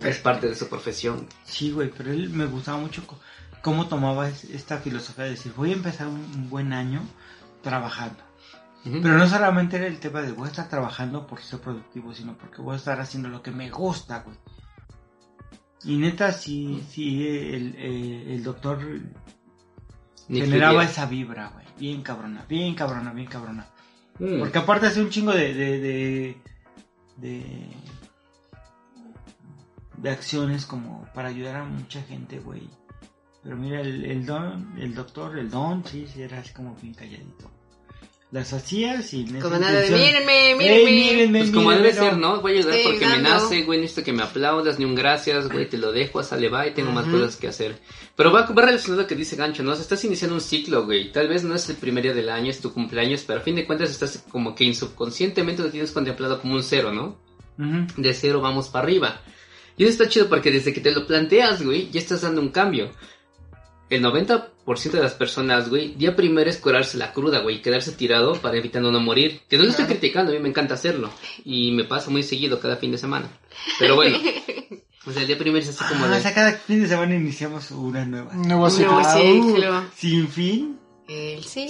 Es 0.00 0.18
parte 0.18 0.48
de 0.48 0.54
su 0.54 0.68
profesión. 0.68 1.26
Sí, 1.44 1.70
güey, 1.70 1.90
pero 1.96 2.10
él 2.10 2.30
me 2.30 2.46
gustaba 2.46 2.78
mucho 2.78 3.02
cómo 3.62 3.86
tomaba 3.88 4.28
es- 4.28 4.44
esta 4.44 4.78
filosofía 4.78 5.24
de 5.24 5.30
decir, 5.30 5.52
voy 5.56 5.70
a 5.70 5.74
empezar 5.74 6.08
un, 6.08 6.16
un 6.34 6.48
buen 6.50 6.72
año 6.72 7.02
trabajando. 7.62 8.18
Pero 8.84 9.16
no 9.16 9.28
solamente 9.28 9.76
era 9.76 9.86
el 9.86 10.00
tema 10.00 10.22
de 10.22 10.32
voy 10.32 10.48
a 10.48 10.50
estar 10.50 10.68
trabajando 10.68 11.24
por 11.28 11.40
ser 11.40 11.60
productivo, 11.60 12.12
sino 12.14 12.36
porque 12.36 12.60
voy 12.60 12.74
a 12.74 12.78
estar 12.78 13.00
haciendo 13.00 13.28
lo 13.28 13.40
que 13.40 13.52
me 13.52 13.70
gusta, 13.70 14.24
güey. 14.24 14.36
Y 15.84 15.96
neta, 15.96 16.32
sí, 16.32 16.84
sí, 16.88 17.26
el, 17.26 17.74
el, 17.76 18.30
el 18.30 18.42
doctor 18.44 19.00
generaba 20.28 20.84
esa 20.84 21.06
vibra, 21.06 21.48
güey. 21.48 21.66
Bien 21.78 22.02
cabrona, 22.02 22.44
bien 22.48 22.74
cabrona, 22.74 23.12
bien 23.12 23.26
cabrona. 23.26 23.66
Mm. 24.18 24.38
Porque 24.38 24.58
aparte 24.58 24.86
hace 24.86 25.02
un 25.02 25.10
chingo 25.10 25.32
de, 25.32 25.54
de, 25.54 25.80
de, 25.80 26.36
de, 27.16 27.66
de 29.96 30.10
acciones 30.10 30.66
como 30.66 31.06
para 31.14 31.28
ayudar 31.28 31.56
a 31.56 31.64
mucha 31.64 32.02
gente, 32.02 32.38
güey. 32.38 32.68
Pero 33.42 33.56
mira, 33.56 33.80
el, 33.80 34.04
el 34.04 34.24
don, 34.24 34.74
el 34.78 34.94
doctor, 34.94 35.36
el 35.36 35.50
don, 35.50 35.84
sí, 35.84 36.06
sí, 36.06 36.22
era 36.22 36.38
así 36.38 36.52
como 36.52 36.76
bien 36.76 36.94
calladito. 36.94 37.50
Las 38.32 38.54
hacía 38.54 39.02
sin 39.02 39.28
esa 39.36 39.40
Como 39.40 39.58
nada 39.58 39.78
de, 39.78 39.90
mírenme, 39.90 40.52
Ey, 40.52 40.54
mírenme. 40.56 40.90
mírenme, 40.90 41.38
Pues 41.40 41.50
como 41.50 41.68
mírenme, 41.68 41.88
debe 41.88 42.00
ser, 42.00 42.16
¿no? 42.16 42.40
Voy 42.40 42.52
a 42.52 42.58
ayudar 42.60 42.78
porque 42.82 43.06
me 43.06 43.18
nace, 43.18 43.62
güey, 43.62 43.78
necesito 43.78 44.04
que 44.06 44.12
me 44.14 44.22
aplaudas, 44.22 44.78
ni 44.78 44.86
un 44.86 44.94
gracias, 44.94 45.50
güey, 45.52 45.68
te 45.68 45.76
lo 45.76 45.92
dejo, 45.92 46.22
sale, 46.22 46.48
va 46.48 46.66
y 46.66 46.70
tengo 46.72 46.92
más 46.92 47.04
cosas 47.06 47.36
que 47.36 47.48
hacer. 47.48 47.78
Pero 48.16 48.32
va, 48.32 48.46
va 48.46 48.62
relacionado 48.62 49.00
a 49.00 49.02
lo 49.02 49.08
que 49.08 49.16
dice 49.16 49.36
Gancho, 49.36 49.62
¿no? 49.62 49.72
O 49.72 49.74
sea, 49.74 49.82
estás 49.82 50.02
iniciando 50.06 50.34
un 50.34 50.40
ciclo, 50.40 50.86
güey. 50.86 51.12
Tal 51.12 51.28
vez 51.28 51.44
no 51.44 51.54
es 51.54 51.68
el 51.68 51.76
primer 51.76 52.04
día 52.04 52.14
del 52.14 52.30
año, 52.30 52.50
es 52.50 52.60
tu 52.60 52.72
cumpleaños, 52.72 53.22
pero 53.26 53.40
a 53.40 53.42
fin 53.42 53.54
de 53.54 53.66
cuentas 53.66 53.90
estás 53.90 54.24
como 54.30 54.54
que 54.54 54.64
insubconscientemente 54.64 55.62
lo 55.62 55.70
tienes 55.70 55.92
contemplado 55.92 56.40
como 56.40 56.54
un 56.54 56.62
cero, 56.62 56.90
¿no? 56.90 57.18
De 57.98 58.14
cero 58.14 58.40
vamos 58.40 58.70
para 58.70 58.84
arriba. 58.84 59.20
Y 59.76 59.84
eso 59.84 59.92
está 59.92 60.08
chido 60.08 60.28
porque 60.30 60.50
desde 60.50 60.72
que 60.72 60.80
te 60.80 60.90
lo 60.92 61.06
planteas, 61.06 61.62
güey, 61.62 61.90
ya 61.90 62.00
estás 62.00 62.22
dando 62.22 62.40
un 62.40 62.48
cambio. 62.48 62.90
El 63.96 64.02
90% 64.02 64.90
de 64.92 65.00
las 65.00 65.12
personas, 65.14 65.68
güey, 65.68 65.94
día 65.94 66.16
primero 66.16 66.48
es 66.48 66.56
curarse 66.56 66.96
la 66.96 67.12
cruda, 67.12 67.40
güey, 67.40 67.60
quedarse 67.60 67.92
tirado 67.92 68.32
para 68.40 68.56
evitando 68.56 68.90
no 68.90 69.00
morir. 69.00 69.40
Que 69.48 69.58
no 69.58 69.64
lo 69.64 69.70
estoy 69.70 69.84
criticando, 69.84 70.32
a 70.32 70.34
mí 70.34 70.40
me 70.40 70.48
encanta 70.48 70.74
hacerlo. 70.74 71.10
Y 71.44 71.72
me 71.72 71.84
pasa 71.84 72.10
muy 72.10 72.22
seguido 72.22 72.58
cada 72.58 72.76
fin 72.76 72.90
de 72.92 72.98
semana. 72.98 73.30
Pero 73.78 73.94
bueno, 73.96 74.18
o 75.06 75.12
sea, 75.12 75.22
el 75.22 75.28
día 75.28 75.36
primero 75.36 75.62
es 75.64 75.68
así 75.68 75.84
como 75.92 76.06
Ah, 76.06 76.08
de... 76.08 76.16
o 76.16 76.20
sea, 76.22 76.32
cada 76.34 76.52
fin 76.52 76.80
de 76.82 76.88
semana 76.88 77.14
iniciamos 77.14 77.70
una 77.70 78.04
nueva. 78.06 78.32
Un 78.32 78.48
nuevo 78.48 78.70
ciclo. 78.70 78.92
nuevo 78.92 79.10
ciclo. 79.14 79.84
Sin 79.94 80.28
fin. 80.28 80.78
El 81.08 81.42
Sí, 81.44 81.68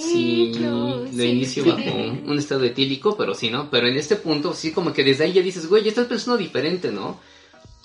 ciclo. 0.53 1.05
lo 1.11 1.23
inicio 1.23 1.65
bajo 1.65 1.91
un 2.25 2.37
estado 2.37 2.63
etílico, 2.63 3.17
pero 3.17 3.33
sí, 3.33 3.49
¿no? 3.49 3.69
Pero 3.69 3.87
en 3.87 3.97
este 3.97 4.15
punto, 4.15 4.53
sí, 4.53 4.71
como 4.71 4.93
que 4.93 5.03
desde 5.03 5.25
ahí 5.25 5.33
ya 5.33 5.41
dices, 5.41 5.67
güey, 5.67 5.83
ya 5.83 5.89
estás 5.89 6.07
pensando 6.07 6.37
diferente, 6.37 6.89
¿no? 6.91 7.19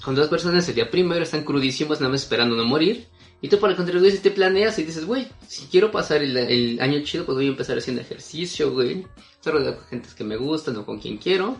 Cuando 0.05 0.21
las 0.21 0.31
personas 0.31 0.69
el 0.69 0.77
día 0.77 0.89
primero 0.89 1.23
están 1.25 1.43
crudísimos, 1.43 1.99
nada 2.01 2.13
más 2.13 2.23
esperando 2.23 2.55
no 2.55 2.65
morir. 2.65 3.09
Y 3.41 3.49
tú, 3.49 3.59
por 3.59 3.71
el 3.71 3.77
contrario, 3.77 4.11
si 4.11 4.19
te 4.19 4.31
planeas 4.31 4.79
y 4.79 4.85
dices, 4.85 5.05
güey, 5.05 5.29
si 5.47 5.67
quiero 5.67 5.93
pasar 5.93 6.23
el, 6.23 6.81
año 6.81 7.03
chido, 7.05 7.25
pues 7.25 7.37
voy 7.37 7.47
a 7.47 7.51
empezar 7.51 7.79
haciendo 7.79 8.03
ejercicio, 8.03 8.73
güey. 8.73 9.07
Estar 9.33 9.53
con 9.53 9.87
gente 9.89 10.09
que 10.17 10.25
me 10.25 10.37
gustan 10.37 10.77
o 10.77 10.85
con 10.85 10.99
quien 10.99 11.19
quiero. 11.19 11.57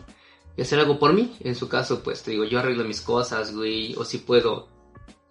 Y 0.57 0.61
hacer 0.61 0.79
algo 0.79 0.99
por 0.99 1.13
mí. 1.13 1.35
En 1.39 1.55
su 1.55 1.69
caso, 1.69 2.03
pues 2.03 2.21
te 2.21 2.31
digo, 2.31 2.43
yo 2.43 2.59
arreglo 2.59 2.83
mis 2.83 2.99
cosas, 2.99 3.55
güey. 3.55 3.95
O 3.95 4.03
si 4.03 4.17
puedo, 4.17 4.67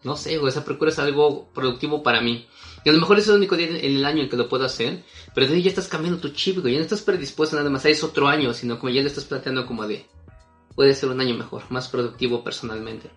no 0.05 0.17
sé, 0.17 0.39
güey, 0.39 0.49
o 0.49 0.53
sea, 0.53 0.65
procuras 0.65 0.99
algo 0.99 1.49
productivo 1.53 2.03
para 2.03 2.23
mí. 2.23 2.47
Y 2.85 2.89
a 2.89 2.93
lo 2.93 3.01
mejor 3.01 3.19
es 3.19 3.29
el 3.29 3.35
único 3.35 3.57
día 3.57 3.69
en 3.69 3.77
el 3.77 4.05
año 4.05 4.23
en 4.23 4.29
que 4.29 4.37
lo 4.37 4.49
puedo 4.49 4.65
hacer, 4.65 5.03
pero 5.35 5.53
ahí 5.53 5.63
ya 5.63 5.69
estás 5.69 5.89
cambiando 5.89 6.21
tu 6.21 6.31
chip, 6.31 6.59
güey, 6.61 6.75
ya 6.75 6.79
no 6.79 6.85
estás 6.85 7.03
predispuesto 7.03 7.57
nada 7.57 7.69
más 7.71 7.85
a 7.85 7.89
es 7.89 8.05
otro 8.05 8.29
año, 8.29 8.55
sino 8.55 8.79
como 8.79 8.93
ya 8.93 9.03
le 9.03 9.09
estás 9.09 9.25
planteando 9.25 9.67
como 9.67 9.87
de, 9.87 10.07
puede 10.75 10.95
ser 10.95 11.09
un 11.09 11.21
año 11.21 11.35
mejor, 11.37 11.65
más 11.71 11.89
productivo 11.89 12.45
personalmente. 12.45 13.11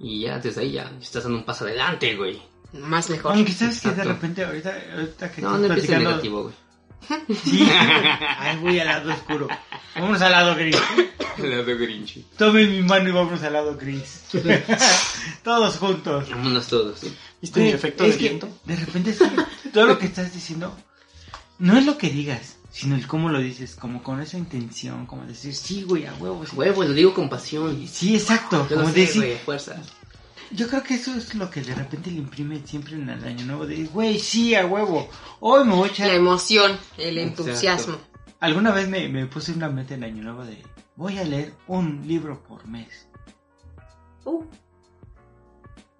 Y 0.00 0.22
ya 0.22 0.38
desde 0.38 0.60
ahí 0.62 0.72
ya 0.72 0.90
estás 1.00 1.24
dando 1.24 1.38
un 1.38 1.44
paso 1.44 1.64
adelante, 1.64 2.14
güey. 2.16 2.40
Más 2.72 3.08
mejor. 3.10 3.32
Aunque 3.32 3.52
sabes 3.52 3.80
que 3.80 3.90
de 3.90 4.04
repente 4.04 4.44
ahorita, 4.44 4.74
ahorita 4.94 5.30
que 5.32 5.42
No, 5.42 5.48
estás 5.56 5.60
no 5.60 5.66
empieces 5.66 5.90
platicando- 5.90 6.10
negativo, 6.10 6.42
güey. 6.44 6.54
Sí, 7.44 7.66
ay, 7.70 8.56
voy 8.58 8.78
al 8.80 8.86
lado 8.88 9.12
oscuro. 9.12 9.48
Vámonos 9.94 10.20
al 10.20 10.32
lado 10.32 10.54
gris. 10.56 10.76
La 11.38 11.62
de 11.62 11.74
Grinch. 11.76 12.24
Tomen 12.36 12.70
mi 12.70 12.82
mano 12.82 13.08
y 13.08 13.12
vámonos 13.12 13.42
al 13.44 13.52
lado 13.52 13.76
gris. 13.76 14.24
Todos 15.42 15.76
juntos. 15.78 16.28
Vámonos 16.30 16.66
todos, 16.66 16.98
sí. 16.98 17.16
¿Viste 17.40 17.60
mi 17.60 17.68
efecto 17.68 18.04
es 18.04 18.12
de 18.14 18.18
que 18.18 18.28
viento? 18.28 18.48
De 18.64 18.76
repente 18.76 19.14
sí, 19.14 19.24
todo 19.72 19.86
lo 19.86 19.98
que 19.98 20.06
estás 20.06 20.32
diciendo 20.34 20.76
no 21.60 21.78
es 21.78 21.86
lo 21.86 21.96
que 21.96 22.10
digas, 22.10 22.56
sino 22.78 22.94
el 22.94 23.06
cómo 23.08 23.28
lo 23.28 23.40
dices, 23.40 23.74
como 23.74 24.02
con 24.02 24.20
esa 24.20 24.38
intención, 24.38 25.04
como 25.06 25.24
decir, 25.26 25.52
sí, 25.54 25.82
güey, 25.82 26.06
a 26.06 26.14
huevo. 26.14 26.46
sí". 26.46 26.54
Huevo, 26.54 26.84
lo 26.84 26.92
digo 26.92 27.12
con 27.12 27.28
pasión. 27.28 27.86
Sí, 27.88 28.14
exacto. 28.14 28.66
Yo 28.70 28.76
Como 28.76 28.88
sé, 28.90 29.00
decir, 29.00 29.22
güey, 29.22 29.38
fuerza. 29.38 29.82
yo 30.52 30.68
creo 30.68 30.82
que 30.84 30.94
eso 30.94 31.14
es 31.14 31.34
lo 31.34 31.50
que 31.50 31.60
de 31.62 31.74
repente 31.74 32.10
le 32.10 32.18
imprime 32.18 32.62
siempre 32.64 32.94
en 32.94 33.08
el 33.08 33.24
año 33.24 33.44
nuevo, 33.46 33.66
de, 33.66 33.84
güey, 33.86 34.18
sí, 34.20 34.54
a 34.54 34.64
huevo. 34.66 35.08
Hoy 35.40 35.64
me 35.64 35.74
voy 35.74 35.88
a 35.88 35.92
echar 35.92 36.06
La 36.08 36.14
emoción, 36.14 36.78
el 36.96 37.18
Exacto. 37.18 37.42
entusiasmo. 37.44 37.96
Alguna 38.40 38.70
vez 38.70 38.88
me, 38.88 39.08
me 39.08 39.26
puse 39.26 39.50
una 39.52 39.68
meta 39.68 39.94
en 39.94 40.04
Año 40.04 40.22
Nuevo 40.22 40.44
de 40.44 40.62
voy 40.94 41.18
a 41.18 41.24
leer 41.24 41.54
un 41.66 42.06
libro 42.06 42.40
por 42.44 42.66
mes. 42.68 43.08
Uh, 44.24 44.44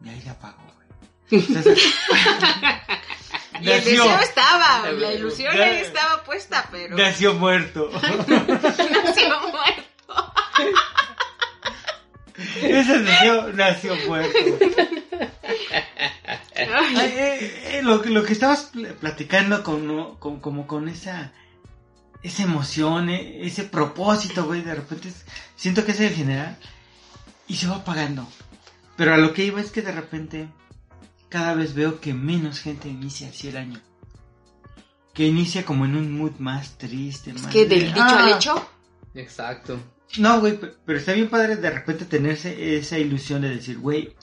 Y 0.04 0.08
ahí 0.10 0.22
la 0.24 0.38
pago, 0.38 0.58
güey. 0.62 1.42
Entonces, 1.42 1.78
y 3.60 3.70
el 3.70 3.84
deseo 3.84 4.18
estaba, 4.20 4.90
la 4.92 5.12
ilusión 5.12 5.52
ahí 5.60 5.78
estaba 5.78 6.22
puesta, 6.24 6.68
pero 6.70 6.96
nació 6.96 7.34
muerto. 7.34 7.90
nació 8.26 9.40
muerto. 9.50 10.32
Ese 12.62 12.98
deseo 13.00 13.52
nació 13.52 13.96
muerto. 14.06 14.38
Ay, 16.56 16.96
eh, 16.96 17.62
eh, 17.78 17.80
lo, 17.82 17.96
lo 18.04 18.22
que 18.24 18.32
estabas 18.32 18.70
pl- 18.72 18.92
platicando 18.94 19.62
con, 19.62 20.16
con- 20.16 20.40
como 20.40 20.66
con 20.66 20.88
esa 20.88 21.32
esa 22.22 22.42
emoción, 22.42 23.10
eh, 23.10 23.46
ese 23.46 23.62
propósito, 23.64 24.44
güey, 24.44 24.62
de 24.62 24.74
repente 24.74 25.08
es- 25.08 25.24
siento 25.56 25.84
que 25.84 25.92
es 25.92 26.00
el 26.00 26.12
general 26.14 26.56
y 27.46 27.56
se 27.56 27.68
va 27.68 27.76
apagando. 27.76 28.26
Pero 28.96 29.14
a 29.14 29.18
lo 29.18 29.32
que 29.32 29.44
iba 29.44 29.60
es 29.60 29.70
que 29.70 29.82
de 29.82 29.92
repente 29.92 30.48
cada 31.28 31.54
vez 31.54 31.74
veo 31.74 32.00
que 32.00 32.14
menos 32.14 32.60
gente 32.60 32.88
inicia 32.88 33.28
así 33.28 33.48
el 33.48 33.56
año. 33.56 33.80
Que 35.14 35.26
inicia 35.26 35.64
como 35.64 35.84
en 35.84 35.96
un 35.96 36.16
mood 36.16 36.32
más 36.38 36.78
triste, 36.78 37.30
Es 37.30 37.42
más 37.42 37.52
que 37.52 37.66
de- 37.66 37.76
del 37.80 37.92
dicho 37.92 38.02
al 38.04 38.32
Ah, 38.32 38.36
hecho. 38.36 38.68
Exacto. 39.14 39.78
no, 40.18 40.40
güey, 40.40 40.58
pe- 40.58 40.74
pero 40.86 40.98
está 40.98 41.12
bien 41.12 41.28
padre 41.28 41.56
de 41.56 41.70
repente 41.70 42.04
tenerse 42.04 42.76
esa 42.78 42.98
ilusión 42.98 43.42
de 43.42 43.50
decir, 43.50 43.78
güey, 43.78 44.14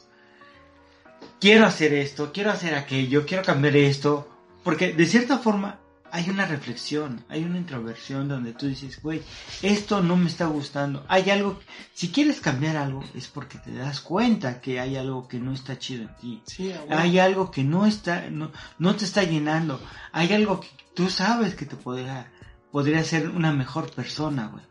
quiero 1.39 1.65
hacer 1.65 1.93
esto, 1.93 2.31
quiero 2.33 2.51
hacer 2.51 2.75
aquello, 2.75 3.25
quiero 3.25 3.43
cambiar 3.43 3.75
esto. 3.75 4.29
Porque 4.63 4.93
de 4.93 5.05
cierta 5.05 5.37
forma 5.37 5.79
hay 6.15 6.29
una 6.29 6.45
reflexión, 6.45 7.25
hay 7.27 7.43
una 7.43 7.57
introversión 7.57 8.29
donde 8.29 8.53
tú 8.53 8.67
dices, 8.67 9.01
güey, 9.01 9.21
esto 9.61 10.01
no 10.01 10.15
me 10.15 10.27
está 10.27 10.45
gustando. 10.45 11.03
Hay 11.09 11.29
algo, 11.29 11.59
si 11.93 12.07
quieres 12.09 12.39
cambiar 12.39 12.77
algo 12.77 13.03
es 13.13 13.27
porque 13.27 13.57
te 13.57 13.73
das 13.73 13.99
cuenta 13.99 14.61
que 14.61 14.79
hay 14.79 14.95
algo 14.95 15.27
que 15.27 15.39
no 15.39 15.51
está 15.53 15.77
chido 15.77 16.03
en 16.03 16.15
ti. 16.15 16.41
Sí. 16.45 16.71
Hay 16.89 17.19
algo 17.19 17.51
que 17.51 17.65
no 17.65 17.85
está, 17.85 18.29
no, 18.29 18.51
no 18.79 18.95
te 18.95 19.03
está 19.03 19.23
llenando. 19.23 19.81
Hay 20.13 20.31
algo 20.31 20.61
que 20.61 20.69
tú 20.93 21.09
sabes 21.09 21.53
que 21.53 21.65
te 21.65 21.75
podría, 21.75 22.31
podría 22.71 23.03
ser 23.03 23.27
una 23.29 23.51
mejor 23.51 23.91
persona, 23.91 24.47
güey. 24.47 24.63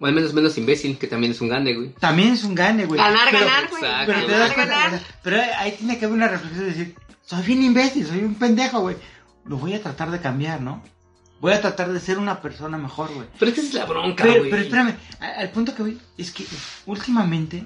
O 0.00 0.06
al 0.06 0.12
menos 0.14 0.32
menos 0.34 0.56
imbécil, 0.58 0.98
que 0.98 1.06
también 1.06 1.32
es 1.32 1.40
un 1.40 1.48
gane, 1.48 1.74
güey. 1.74 1.94
También 1.94 2.32
es 2.34 2.44
un 2.44 2.54
gane, 2.54 2.84
güey. 2.84 2.98
Ganar, 3.00 3.28
Pero- 3.30 3.44
ganar, 3.46 3.68
güey. 3.70 3.82
exacto. 3.84 4.12
Pero 4.12 4.26
te 4.26 4.32
Ganar, 4.32 4.46
das 4.48 4.54
cuenta, 4.54 4.74
ganar. 4.84 5.00
pero 5.22 5.36
ahí 5.58 5.72
tiene 5.78 5.98
que 5.98 6.04
haber 6.04 6.16
una 6.16 6.28
reflexión 6.28 6.64
de 6.64 6.70
decir, 6.74 6.94
soy 7.22 7.42
bien 7.42 7.62
imbécil, 7.62 8.06
soy 8.06 8.18
un 8.20 8.34
pendejo, 8.34 8.80
güey. 8.80 8.96
Lo 9.44 9.56
voy 9.56 9.74
a 9.74 9.82
tratar 9.82 10.10
de 10.10 10.20
cambiar, 10.20 10.60
¿no? 10.60 10.82
Voy 11.40 11.52
a 11.52 11.60
tratar 11.60 11.90
de 11.92 12.00
ser 12.00 12.18
una 12.18 12.40
persona 12.42 12.76
mejor, 12.76 13.12
güey. 13.14 13.26
Pero 13.38 13.50
es 13.50 13.54
que 13.54 13.60
es 13.66 13.74
la 13.74 13.86
bronca, 13.86 14.24
güey. 14.26 14.50
pero 14.50 14.62
espérame, 14.62 14.94
al 15.20 15.50
punto 15.50 15.74
que 15.74 15.82
voy 15.82 16.00
es 16.18 16.30
que 16.32 16.44
últimamente, 16.86 17.64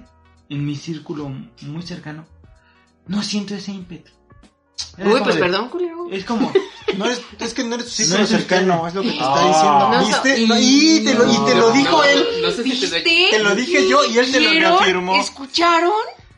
en 0.49 0.65
mi 0.65 0.77
círculo 0.77 1.29
muy 1.63 1.83
cercano, 1.83 2.25
no 3.07 3.23
siento 3.23 3.55
ese 3.55 3.73
ímpetu. 3.73 4.13
Es 4.97 5.07
Uy, 5.07 5.21
pues 5.23 5.35
de- 5.37 5.41
perdón, 5.41 5.69
culero. 5.71 6.07
Es 6.11 6.25
como, 6.25 6.53
No 6.97 7.07
eres, 7.07 7.21
es 7.41 7.55
que 7.55 7.65
no 7.65 7.75
eres 7.75 7.87
tu 7.87 7.93
círculo 7.93 8.27
cercano, 8.27 8.87
es 8.87 8.95
lo 8.95 9.03
que 9.03 9.11
te 9.11 9.19
Ah. 9.21 9.35
está 9.35 9.49
diciendo. 9.49 9.91
No, 9.91 10.07
¿Viste? 10.07 10.47
No, 10.47 10.55
y, 10.61 11.01
te 11.05 11.15
lo, 11.15 11.33
y 11.33 11.37
te 11.47 11.55
lo 11.57 11.71
dijo 11.73 11.97
no, 11.97 12.05
él. 12.05 12.25
No 12.43 12.51
sé 12.53 12.63
si 12.63 12.91
te. 12.91 13.01
Te 13.03 13.39
lo 13.43 13.55
dije 13.57 13.89
yo 13.89 14.05
y 14.05 14.19
él 14.19 14.31
te 14.31 14.41
lo 14.41 14.51
reafirmó. 14.53 15.17
¿Escucharon? 15.17 15.93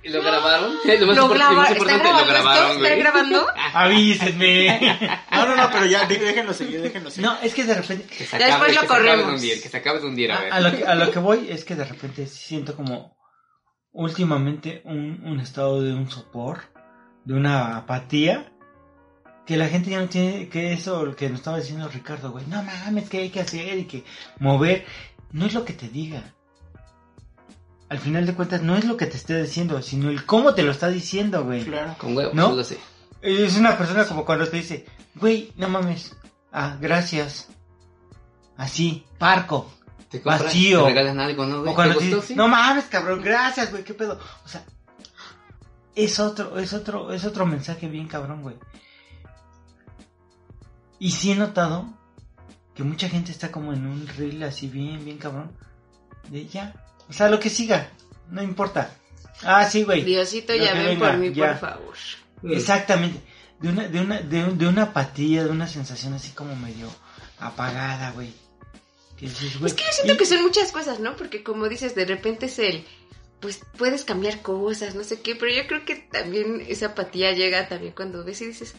¿Y 0.06 0.10
lo 0.10 0.22
grabaron? 0.22 0.76
Lo 0.84 1.06
más, 1.06 1.16
¿Lo 1.16 1.24
impor- 1.24 1.28
lo 1.28 1.28
más 1.28 1.38
grabaron? 1.38 1.64
¿Está 1.64 1.72
importante, 1.76 2.08
lo 2.08 2.26
grabando 2.26 2.32
grabaron, 2.32 2.66
esto? 2.70 2.78
güey. 2.78 2.92
¿Está 2.92 3.10
grabando? 3.10 3.46
avísenme. 3.74 4.96
No, 5.32 5.46
no, 5.48 5.56
no, 5.56 5.70
pero 5.72 5.86
ya, 5.86 6.06
dé- 6.06 6.18
déjenlo 6.18 6.54
seguir, 6.54 6.80
déjenlo 6.82 7.10
seguir. 7.10 7.28
No, 7.30 7.38
es 7.42 7.54
que 7.54 7.64
de 7.64 7.74
repente, 7.74 8.06
Que 8.06 8.24
se 8.24 8.36
acabe, 8.36 8.50
después 8.52 8.74
lo 8.74 8.80
que 8.82 8.86
se 8.86 8.92
acabe 8.92 9.02
de 9.08 9.10
corremos. 9.16 9.34
hundir, 9.40 9.62
que 9.62 9.68
se 9.68 9.76
acabe 9.76 10.00
de 10.00 10.06
hundir, 10.06 10.32
a 10.32 10.40
ver. 10.40 10.52
A, 10.52 10.56
a 10.56 10.60
lo 10.60 10.76
que, 10.76 10.84
a 10.86 10.94
lo 10.94 11.10
que 11.10 11.18
voy 11.28 11.46
es 11.50 11.64
que 11.64 11.74
de 11.74 11.84
repente 11.84 12.26
siento 12.26 12.76
como 12.76 13.16
últimamente 13.92 14.82
un, 14.84 15.22
un 15.24 15.40
estado 15.40 15.82
de 15.82 15.92
un 15.94 16.10
sopor, 16.10 16.60
de 17.24 17.34
una 17.34 17.76
apatía, 17.78 18.52
que 19.46 19.56
la 19.56 19.68
gente 19.68 19.90
ya 19.90 20.00
no 20.00 20.08
tiene, 20.08 20.48
que 20.48 20.72
eso 20.72 21.04
lo 21.04 21.16
que 21.16 21.28
nos 21.28 21.38
estaba 21.40 21.58
diciendo 21.58 21.88
Ricardo, 21.88 22.30
güey, 22.32 22.46
no 22.46 22.62
mames, 22.62 23.08
que 23.08 23.18
hay 23.18 23.30
que 23.30 23.40
hacer 23.40 23.78
y 23.78 23.84
que 23.84 24.04
mover, 24.38 24.84
no 25.32 25.46
es 25.46 25.54
lo 25.54 25.64
que 25.64 25.72
te 25.72 25.88
diga. 25.88 26.34
Al 27.88 27.98
final 27.98 28.26
de 28.26 28.34
cuentas 28.34 28.62
no 28.62 28.76
es 28.76 28.84
lo 28.84 28.96
que 28.96 29.06
te 29.06 29.16
esté 29.16 29.40
diciendo, 29.42 29.80
sino 29.80 30.10
el 30.10 30.24
cómo 30.24 30.54
te 30.54 30.62
lo 30.62 30.72
está 30.72 30.88
diciendo, 30.88 31.44
güey. 31.44 31.64
Claro. 31.64 31.94
Con 31.98 32.16
huevos, 32.16 32.34
¿No? 32.34 32.52
lo 32.52 32.64
sé. 32.64 32.78
Es 33.22 33.56
una 33.56 33.78
persona 33.78 34.04
como 34.06 34.24
cuando 34.24 34.46
te 34.48 34.56
dice, 34.56 34.86
güey, 35.14 35.52
no 35.56 35.68
mames, 35.68 36.14
ah, 36.52 36.76
gracias. 36.80 37.48
Así, 38.56 39.04
parco. 39.18 39.70
Te 40.10 40.20
compras, 40.22 40.44
Vacío. 40.44 40.82
te 40.82 40.88
regalan 40.90 41.20
algo, 41.20 41.46
¿no, 41.46 41.60
güey? 41.60 41.72
O 41.72 41.74
cuando 41.74 41.94
¿Te 41.94 42.00
te 42.00 42.04
gustó, 42.06 42.16
dice, 42.22 42.28
sí? 42.28 42.34
no 42.36 42.48
mames, 42.48 42.84
cabrón, 42.86 43.22
gracias, 43.22 43.70
güey, 43.70 43.84
qué 43.84 43.94
pedo. 43.94 44.18
O 44.44 44.48
sea, 44.48 44.64
es 45.94 46.18
otro, 46.20 46.58
es 46.58 46.72
otro, 46.72 47.12
es 47.12 47.24
otro 47.24 47.46
mensaje 47.46 47.88
bien 47.88 48.06
cabrón, 48.08 48.42
güey. 48.42 48.56
Y 50.98 51.10
sí 51.10 51.32
he 51.32 51.34
notado 51.36 51.86
que 52.74 52.82
mucha 52.84 53.08
gente 53.08 53.30
está 53.32 53.50
como 53.52 53.72
en 53.72 53.86
un 53.86 54.06
reel 54.06 54.42
así 54.42 54.68
bien, 54.68 55.04
bien 55.04 55.18
cabrón. 55.18 55.52
De 56.28 56.46
ya. 56.46 56.74
O 57.08 57.12
sea, 57.12 57.28
lo 57.28 57.38
que 57.40 57.50
siga, 57.50 57.90
no 58.30 58.42
importa. 58.42 58.90
Ah, 59.42 59.68
sí, 59.68 59.84
güey. 59.84 60.02
Diosito, 60.02 60.54
ya 60.54 60.72
ven 60.74 60.98
por 60.98 61.16
mí, 61.18 61.32
ya. 61.32 61.58
por 61.58 61.70
favor. 61.70 61.94
Exactamente. 62.50 63.20
De 63.60 63.68
una, 63.68 63.88
de 63.88 64.00
una, 64.00 64.20
de, 64.20 64.44
un- 64.44 64.58
de 64.58 64.66
una 64.66 64.82
apatía, 64.84 65.44
de 65.44 65.50
una 65.50 65.66
sensación 65.68 66.12
así 66.14 66.30
como 66.32 66.54
medio 66.56 66.88
apagada, 67.38 68.10
güey. 68.12 68.32
Que 69.16 69.26
dices, 69.26 69.58
güey, 69.58 69.70
Es 69.70 69.74
que 69.76 69.84
yo 69.84 69.92
siento 69.92 70.14
y- 70.14 70.16
que 70.16 70.26
son 70.26 70.42
muchas 70.42 70.72
cosas, 70.72 71.00
¿no? 71.00 71.16
Porque 71.16 71.42
como 71.42 71.68
dices, 71.68 71.94
de 71.94 72.04
repente 72.04 72.46
es 72.46 72.58
el, 72.58 72.84
pues 73.40 73.60
puedes 73.78 74.04
cambiar 74.04 74.42
cosas, 74.42 74.94
no 74.94 75.04
sé 75.04 75.20
qué, 75.22 75.34
pero 75.36 75.52
yo 75.52 75.66
creo 75.66 75.84
que 75.84 75.96
también 75.96 76.62
esa 76.68 76.86
apatía 76.88 77.32
llega 77.32 77.68
también 77.68 77.92
cuando 77.94 78.24
ves 78.24 78.40
y 78.42 78.46
dices, 78.46 78.74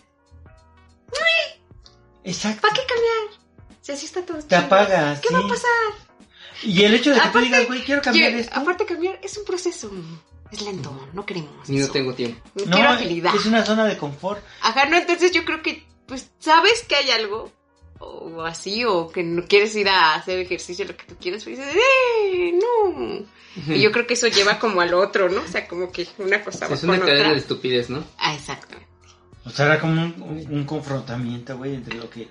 Exacto. 2.24 2.62
¿para 2.62 2.74
qué 2.74 2.82
cambiar? 2.88 3.42
Si 3.82 3.92
así 3.94 4.06
está 4.06 4.26
todo. 4.26 4.38
Te 4.40 4.48
chido. 4.48 4.60
apagas, 4.60 5.20
¿Qué 5.22 5.34
va 5.34 5.40
a 5.40 5.48
pasar? 5.48 6.07
Y 6.64 6.84
el 6.84 6.96
hecho 6.96 7.14
de 7.14 7.20
que 7.22 7.28
tú 7.30 7.40
digas, 7.40 7.68
güey, 7.68 7.84
quiero 7.84 8.02
cambiar 8.02 8.34
esto. 8.34 8.54
Aparte 8.60 8.86
cambiar 8.86 9.20
es 9.24 9.38
un 9.38 9.46
proceso, 9.46 9.92
es 10.52 10.62
lento, 10.62 11.10
no 11.14 11.26
queremos. 11.26 11.70
Ni 11.70 11.80
no 11.80 11.88
tengo 11.90 12.14
tiempo. 12.14 12.40
No 12.56 12.66
No, 12.66 12.72
quiero 12.78 12.90
agilidad. 12.90 13.36
es 13.36 13.46
una 13.46 13.66
zona 13.66 13.86
de 13.86 13.98
confort. 13.98 14.44
Ajá, 14.62 14.86
no, 14.86 14.98
entonces 14.98 15.32
yo 15.32 15.46
creo 15.46 15.62
que, 15.62 15.86
pues, 16.08 16.30
sabes 16.40 16.84
que 16.88 16.96
hay 16.96 17.12
algo, 17.12 17.52
o 18.00 18.42
así, 18.44 18.84
o 18.86 19.10
que 19.10 19.24
no 19.24 19.46
quieres 19.46 19.76
ir 19.76 19.90
a 19.90 20.16
hacer 20.16 20.40
ejercicio, 20.40 20.86
lo 20.86 20.96
que 20.96 21.06
tú 21.06 21.16
quieres, 21.20 21.44
pero 21.44 21.58
dices, 21.58 21.76
¡eh! 21.76 22.54
No. 22.60 23.26
Y 23.74 23.82
yo 23.82 23.92
creo 23.92 24.06
que 24.06 24.14
eso 24.14 24.28
lleva 24.28 24.60
como 24.60 24.82
al 24.82 24.94
otro, 24.94 25.30
¿no? 25.30 25.42
O 25.42 25.48
sea, 25.48 25.68
como 25.68 25.92
que 25.92 26.08
una 26.20 26.44
cosa 26.44 26.68
va 26.68 26.76
Es 26.76 26.84
una 26.84 26.98
con 26.98 27.08
cadena 27.08 27.22
otra. 27.24 27.34
de 27.34 27.40
estupidez, 27.40 27.90
¿no? 27.90 28.04
Ah, 28.20 28.36
exacto. 28.36 28.78
O 29.46 29.50
sea, 29.50 29.66
era 29.66 29.80
como 29.80 29.94
un, 29.94 30.22
un- 30.22 30.54
un 30.58 30.64
confrontamiento, 30.66 31.58
güey, 31.58 31.74
entre 31.76 31.96
lo 31.96 32.08
que 32.10 32.28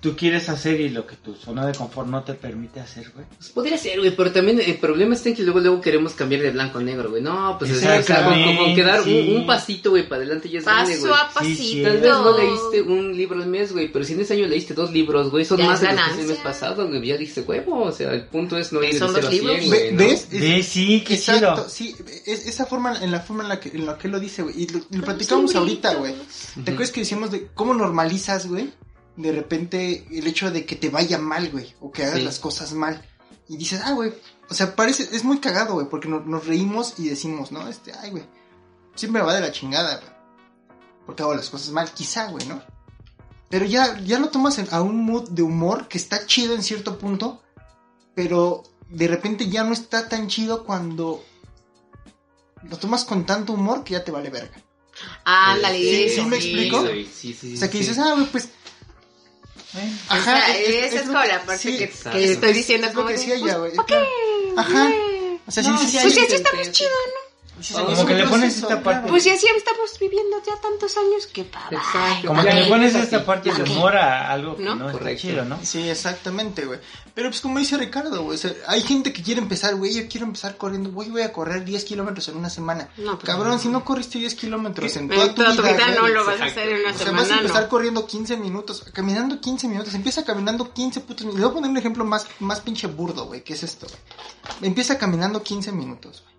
tú 0.00 0.14
quieres 0.16 0.48
hacer 0.48 0.80
y 0.80 0.88
lo 0.90 1.06
que 1.06 1.16
tu 1.16 1.34
zona 1.34 1.66
de 1.66 1.74
confort 1.74 2.08
no 2.08 2.22
te 2.22 2.34
permite 2.34 2.78
hacer, 2.80 3.10
güey. 3.14 3.26
Pues 3.36 3.50
podría 3.50 3.76
ser, 3.76 3.98
güey, 3.98 4.14
pero 4.14 4.30
también 4.30 4.60
el 4.60 4.76
problema 4.78 5.14
está 5.14 5.28
en 5.30 5.34
que 5.34 5.42
luego 5.42 5.58
luego 5.60 5.80
queremos 5.80 6.12
cambiar 6.12 6.42
de 6.42 6.50
blanco 6.52 6.78
a 6.78 6.82
negro, 6.82 7.10
güey. 7.10 7.20
No, 7.22 7.56
pues 7.58 7.72
o 7.72 7.74
sea, 7.74 7.98
o 7.98 8.02
sea, 8.02 8.24
con, 8.24 8.34
con- 8.44 8.56
con 8.56 8.74
que 8.76 8.82
dar 8.84 9.00
un, 9.00 9.04
Sí. 9.06 9.34
un 9.36 9.46
pasito, 9.46 9.90
güey, 9.90 10.08
para 10.08 10.22
adelante 10.22 10.48
ya 10.48 10.60
es 10.60 10.64
grande, 10.64 10.92
Paso 10.94 11.08
güey. 11.08 11.20
a 11.20 11.28
pasito. 11.34 11.62
sí. 11.62 11.82
Tal 11.82 11.98
vez 11.98 12.10
no 12.12 12.38
leíste 12.38 12.82
un 12.82 13.16
libro 13.16 13.42
al 13.42 13.48
mes, 13.48 13.72
güey, 13.72 13.90
pero 13.90 14.04
si 14.04 14.12
en 14.12 14.20
ese 14.20 14.34
año 14.34 14.46
leíste 14.46 14.74
dos 14.74 14.92
libros, 14.92 15.30
güey, 15.30 15.44
son 15.44 15.58
Ya 15.58 15.66
más 15.66 15.82
es 15.82 15.88
de 15.88 15.94
los 15.94 16.04
que 16.14 16.20
el 16.22 16.26
mes 16.28 16.38
pasado, 16.38 16.86
güey, 16.86 17.04
ya 17.06 17.16
dice 17.16 17.40
huevo, 17.40 17.82
o 17.82 17.92
sea, 17.92 18.12
el 18.12 18.24
punto 18.26 18.56
es 18.56 18.72
no 18.72 18.82
ir 18.82 18.92
de 18.92 18.98
Son 19.00 19.08
cero 19.14 19.20
dos 19.22 19.28
a 19.28 19.30
cien, 19.32 19.46
libros. 19.48 19.66
güey, 19.66 19.80
Ve- 19.80 19.92
¿no? 19.92 19.98
¿Ves? 19.98 20.28
Ve, 20.30 20.62
sí, 20.62 21.04
qué 21.06 21.14
Exacto, 21.14 21.54
chido. 21.54 21.68
sí, 21.68 21.96
es, 22.26 22.46
esa 22.46 22.66
forma, 22.66 22.96
en 23.02 23.10
la 23.10 23.20
forma 23.20 23.42
en 23.42 23.48
la 23.48 23.58
que, 23.58 23.70
en 23.70 23.84
la 23.84 23.98
que 23.98 24.06
lo 24.08 24.20
dice, 24.20 24.42
güey, 24.42 24.62
y 24.62 24.66
lo, 24.68 24.78
y 24.90 24.96
lo 24.96 25.02
platicamos 25.04 25.54
ahorita, 25.56 25.94
güey. 25.94 26.14
¿Te 26.64 26.70
acuerdas 26.70 26.92
que 26.92 27.00
decíamos 27.00 27.30
de 27.32 27.48
cómo 27.54 27.74
normalizas, 27.74 28.46
güey? 28.46 28.70
De 29.18 29.32
repente 29.32 30.06
el 30.10 30.26
hecho 30.26 30.50
de 30.50 30.64
que 30.64 30.76
te 30.76 30.90
vaya 30.90 31.18
mal, 31.18 31.50
güey, 31.50 31.74
o 31.80 31.90
que 31.90 32.04
hagas 32.04 32.18
Sí. 32.20 32.24
las 32.24 32.38
cosas 32.38 32.72
mal. 32.72 33.04
Y 33.48 33.56
dices, 33.56 33.80
ah, 33.84 33.92
güey, 33.92 34.12
o 34.48 34.54
sea, 34.54 34.76
parece, 34.76 35.08
es 35.14 35.24
muy 35.24 35.38
cagado, 35.40 35.74
güey, 35.74 35.88
porque 35.88 36.08
no- 36.08 36.20
nos 36.20 36.46
reímos 36.46 36.94
y 36.98 37.08
decimos, 37.08 37.50
¿no? 37.50 37.66
Este, 37.68 37.92
ay, 38.00 38.10
güey, 38.10 38.24
siempre 38.94 39.20
me 39.20 39.26
va 39.26 39.34
de 39.34 39.40
la 39.40 39.52
chingada, 39.52 39.96
güey. 39.96 40.10
Porque 41.04 41.22
hago 41.22 41.34
las 41.34 41.50
cosas 41.50 41.70
mal, 41.70 41.90
quizá, 41.92 42.26
güey, 42.30 42.46
¿no? 42.46 42.62
Pero 43.50 43.64
ya, 43.64 43.98
ya 44.00 44.18
lo 44.18 44.28
tomas 44.28 44.58
en- 44.58 44.68
a 44.70 44.82
un 44.82 45.04
mood 45.04 45.30
de 45.30 45.42
humor 45.42 45.88
que 45.88 45.98
está 45.98 46.26
chido 46.26 46.54
en 46.54 46.62
cierto 46.62 46.98
punto, 46.98 47.42
pero 48.14 48.62
de 48.90 49.08
repente 49.08 49.48
ya 49.48 49.64
no 49.64 49.72
está 49.72 50.08
tan 50.08 50.28
chido 50.28 50.64
cuando 50.64 51.24
lo 52.68 52.76
tomas 52.76 53.04
con 53.04 53.24
tanto 53.26 53.52
humor 53.54 53.84
que 53.84 53.92
ya 53.94 54.04
te 54.04 54.10
vale 54.12 54.30
verga. 54.30 54.62
Ándale, 55.24 55.78
Sí, 55.78 56.02
eso. 56.04 56.22
sí 56.22 56.28
me 56.28 56.36
explico. 56.36 56.80
güey, 56.80 57.06
sí, 57.06 57.32
sí, 57.32 57.54
O 57.54 57.56
sea, 57.56 57.68
que 57.70 57.78
sí. 57.78 57.84
dices, 57.84 57.98
ah, 57.98 58.14
güey, 58.14 58.26
pues, 58.26 58.48
Ajá. 60.08 60.48
es- 60.56 60.68
es- 60.68 60.74
esa 60.76 60.86
es 60.86 60.94
es 61.02 61.06
como 61.08 61.24
la 61.24 61.42
parte 61.44 61.62
sí, 61.62 61.78
que, 61.78 61.84
estoy 62.32 62.52
diciendo 62.52 62.88
como 62.94 63.06
que 63.08 63.12
de, 63.14 63.18
decía 63.18 63.34
pues, 63.38 63.42
ella, 63.50 63.58
güey. 63.58 63.72
Ajá. 64.56 64.82
güey? 64.84 65.40
O 65.46 65.50
sea, 65.50 65.62
No, 65.70 65.72
dices, 65.78 65.90
sí, 65.90 65.98
"Ay, 65.98 66.02
Pues 66.04 66.14
si 66.14 66.20
güey, 66.20 66.32
así 66.62 66.84
dices, 67.58 67.76
Como 67.76 68.06
que 68.06 68.14
le 68.14 68.26
pones 68.26 68.54
proceso, 68.54 68.68
esta 68.68 68.82
parte. 68.82 69.08
Pues 69.08 69.22
si 69.22 69.30
así 69.30 69.46
estamos 69.56 69.98
viviendo 70.00 70.36
ya 70.46 70.60
tantos 70.60 70.96
años 70.96 71.26
que 71.26 71.44
pa. 71.44 71.68
Exacto. 71.70 72.28
como 72.28 72.42
que 72.42 72.52
le 72.52 72.64
pones 72.66 72.94
esta 72.94 73.24
parte 73.24 73.50
de 73.50 73.56
¿Para 73.56 73.64
qué? 73.64 73.72
humor 73.72 73.96
a 73.96 74.30
algo 74.32 74.56
que 74.56 74.62
¿No? 74.62 74.74
no, 74.76 74.90
está 74.90 75.16
chido, 75.16 75.44
¿no? 75.44 75.58
Sí, 75.62 75.88
exactamente, 75.88 76.64
güey. 76.64 76.78
Pero 77.14 77.30
pues 77.30 77.40
como 77.40 77.58
dice 77.58 77.76
Ricardo, 77.76 78.22
güey, 78.22 78.36
o 78.36 78.38
sea, 78.38 78.52
hay 78.68 78.82
gente 78.82 79.12
que 79.12 79.22
quiere 79.22 79.40
empezar, 79.40 79.74
güey, 79.74 79.92
yo 79.92 80.08
quiero 80.08 80.26
empezar 80.26 80.56
corriendo, 80.56 80.90
güey, 80.92 81.10
voy 81.10 81.22
a 81.22 81.32
correr 81.32 81.64
10 81.64 81.84
kilómetros 81.84 82.28
en 82.28 82.36
una 82.36 82.48
semana. 82.48 82.88
No, 82.96 83.18
pues, 83.18 83.24
Cabrón, 83.24 83.52
no. 83.52 83.58
si 83.58 83.68
no 83.68 83.84
corriste 83.84 84.18
10 84.18 84.34
kilómetros 84.36 84.96
en 84.96 85.08
toda 85.08 85.34
tu 85.34 85.42
toda 85.42 85.56
tu 85.56 85.62
vida, 85.62 85.72
vida 85.74 85.94
no 85.96 86.08
lo 86.08 86.24
vas 86.24 86.40
a 86.40 86.44
hacer 86.44 86.68
en 86.68 86.80
una 86.80 86.90
O 86.90 86.96
sea, 86.96 87.10
vas 87.10 87.22
a 87.22 87.24
semana, 87.24 87.40
empezar 87.40 87.62
no. 87.64 87.68
corriendo 87.68 88.06
15 88.06 88.36
minutos, 88.36 88.84
caminando 88.92 89.40
15 89.40 89.66
minutos, 89.68 89.94
empieza 89.94 90.24
caminando 90.24 90.72
15 90.72 91.00
putos 91.00 91.22
minutos. 91.26 91.40
Le 91.40 91.46
voy 91.46 91.50
a 91.50 91.54
poner 91.54 91.70
un 91.70 91.76
ejemplo 91.76 92.04
más, 92.04 92.26
más 92.38 92.60
pinche 92.60 92.86
burdo, 92.86 93.26
güey, 93.26 93.42
que 93.42 93.54
es 93.54 93.62
esto. 93.64 93.88
Empieza 94.62 94.96
caminando 94.98 95.42
15 95.42 95.72
minutos, 95.72 96.22
güey. 96.24 96.37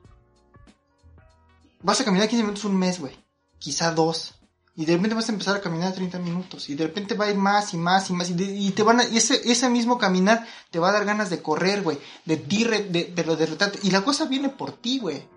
Vas 1.81 1.99
a 2.01 2.05
caminar 2.05 2.27
15 2.27 2.43
minutos 2.43 2.65
un 2.65 2.77
mes, 2.77 2.99
güey. 2.99 3.13
Quizá 3.59 3.91
dos. 3.91 4.35
Y 4.75 4.85
de 4.85 4.93
repente 4.95 5.13
vas 5.15 5.27
a 5.27 5.33
empezar 5.33 5.57
a 5.57 5.61
caminar 5.61 5.93
30 5.93 6.19
minutos. 6.19 6.69
Y 6.69 6.75
de 6.75 6.85
repente 6.85 7.13
va 7.15 7.25
a 7.25 7.29
ir 7.31 7.35
más 7.35 7.73
y 7.73 7.77
más 7.77 8.09
y 8.09 8.13
más. 8.13 8.29
Y, 8.29 8.33
de- 8.33 8.45
y 8.55 8.71
te 8.71 8.81
van 8.83 9.01
a, 9.01 9.05
y 9.05 9.17
ese, 9.17 9.41
ese 9.51 9.69
mismo 9.69 9.97
caminar 9.97 10.47
te 10.71 10.79
va 10.79 10.89
a 10.89 10.93
dar 10.93 11.03
ganas 11.05 11.29
de 11.29 11.41
correr, 11.41 11.81
güey. 11.81 11.99
De 12.25 12.37
ti, 12.37 12.63
de, 12.63 13.11
de 13.13 13.23
lo 13.25 13.35
de 13.35 13.45
retarte. 13.45 13.79
Y 13.83 13.91
la 13.91 14.03
cosa 14.05 14.25
viene 14.25 14.47
por 14.49 14.71
ti, 14.71 14.99
güey. 14.99 15.27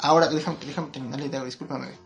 Ahora, 0.00 0.28
déjame, 0.28 0.58
déjame 0.66 0.88
terminar 0.88 1.20
la 1.20 1.26
idea, 1.26 1.40
güey. 1.40 1.50
Discúlpame, 1.50 1.86
güey. 1.86 1.98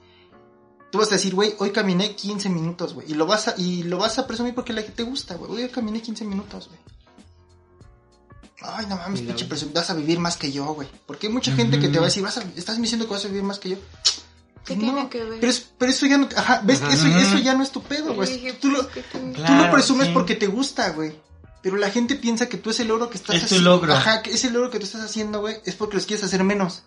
Tú 0.93 0.99
vas 0.99 1.09
a 1.09 1.16
decir, 1.16 1.34
güey, 1.34 1.55
hoy 1.59 1.70
caminé 1.72 2.14
15 2.14 2.49
minutos, 2.51 2.95
güey. 2.95 3.11
Y 3.11 3.14
lo 3.14 3.26
vas 3.26 3.49
a, 3.49 3.55
y 3.57 3.82
lo 3.82 3.99
vas 3.99 4.18
a 4.20 4.26
presumir 4.28 4.55
porque 4.55 4.72
la 4.72 4.84
que 4.84 4.93
te 4.93 5.03
gusta, 5.03 5.34
güey. 5.34 5.51
Hoy 5.64 5.68
caminé 5.70 6.01
15 6.01 6.24
minutos, 6.24 6.68
güey. 6.68 6.78
Ay, 8.74 8.86
no 8.86 8.96
mames, 8.96 9.20
pinche 9.20 9.44
verdad. 9.44 9.56
presum- 9.58 9.72
vas 9.72 9.90
a 9.90 9.94
vivir 9.94 10.18
más 10.18 10.36
que 10.36 10.50
yo, 10.52 10.64
güey. 10.74 10.88
Porque 11.06 11.26
hay 11.28 11.32
mucha 11.32 11.52
gente 11.54 11.78
que 11.78 11.88
te 11.88 11.98
va 11.98 12.04
a 12.04 12.08
decir, 12.08 12.22
vas 12.22 12.36
a, 12.38 12.42
estás 12.56 12.80
diciendo 12.80 13.06
que 13.06 13.12
vas 13.14 13.24
a 13.24 13.28
vivir 13.28 13.42
más 13.42 13.58
que 13.58 13.70
yo. 13.70 13.76
¿Qué 14.64 14.74
Pues 14.74 14.78
tiene 14.80 15.08
que 15.08 15.22
ver? 15.24 15.38
Pero, 15.40 15.50
es- 15.52 15.66
pero 15.78 15.92
eso 15.92 16.06
ya 16.06 16.18
no, 16.18 16.28
ajá, 16.34 16.60
ves, 16.64 16.82
Ajá. 16.82 16.92
eso, 16.92 17.06
eso 17.06 17.38
ya 17.38 17.54
no 17.54 17.62
es 17.62 17.70
tu 17.70 17.82
pedo, 17.82 18.08
Yo 18.08 18.14
güey. 18.14 18.52
Tú 18.60 18.70
lo, 18.70 18.82
pues, 18.82 18.94
¿qué 18.94 19.02
tiene- 19.12 19.32
tú 19.46 19.52
lo 19.54 19.70
presumes 19.70 20.08
sí. 20.08 20.12
porque 20.12 20.34
te 20.34 20.48
gusta, 20.48 20.90
güey. 20.90 21.14
Pero 21.62 21.76
la 21.76 21.90
gente 21.90 22.16
piensa 22.16 22.48
que 22.48 22.56
tú 22.58 22.70
ese 22.70 22.84
logro 22.84 23.08
que 23.10 23.16
estás 23.18 23.34
Es 23.36 23.42
tu 23.42 23.46
haciendo. 23.46 23.70
logro. 23.70 23.92
Ajá, 23.94 24.22
que 24.22 24.32
ese 24.32 24.50
logro 24.50 24.70
que 24.70 24.78
tú 24.78 24.86
estás 24.86 25.02
haciendo, 25.02 25.40
güey, 25.40 25.56
es 25.64 25.74
porque 25.76 25.96
los 25.96 26.06
quieres 26.06 26.24
hacer 26.24 26.42
menos. 26.44 26.82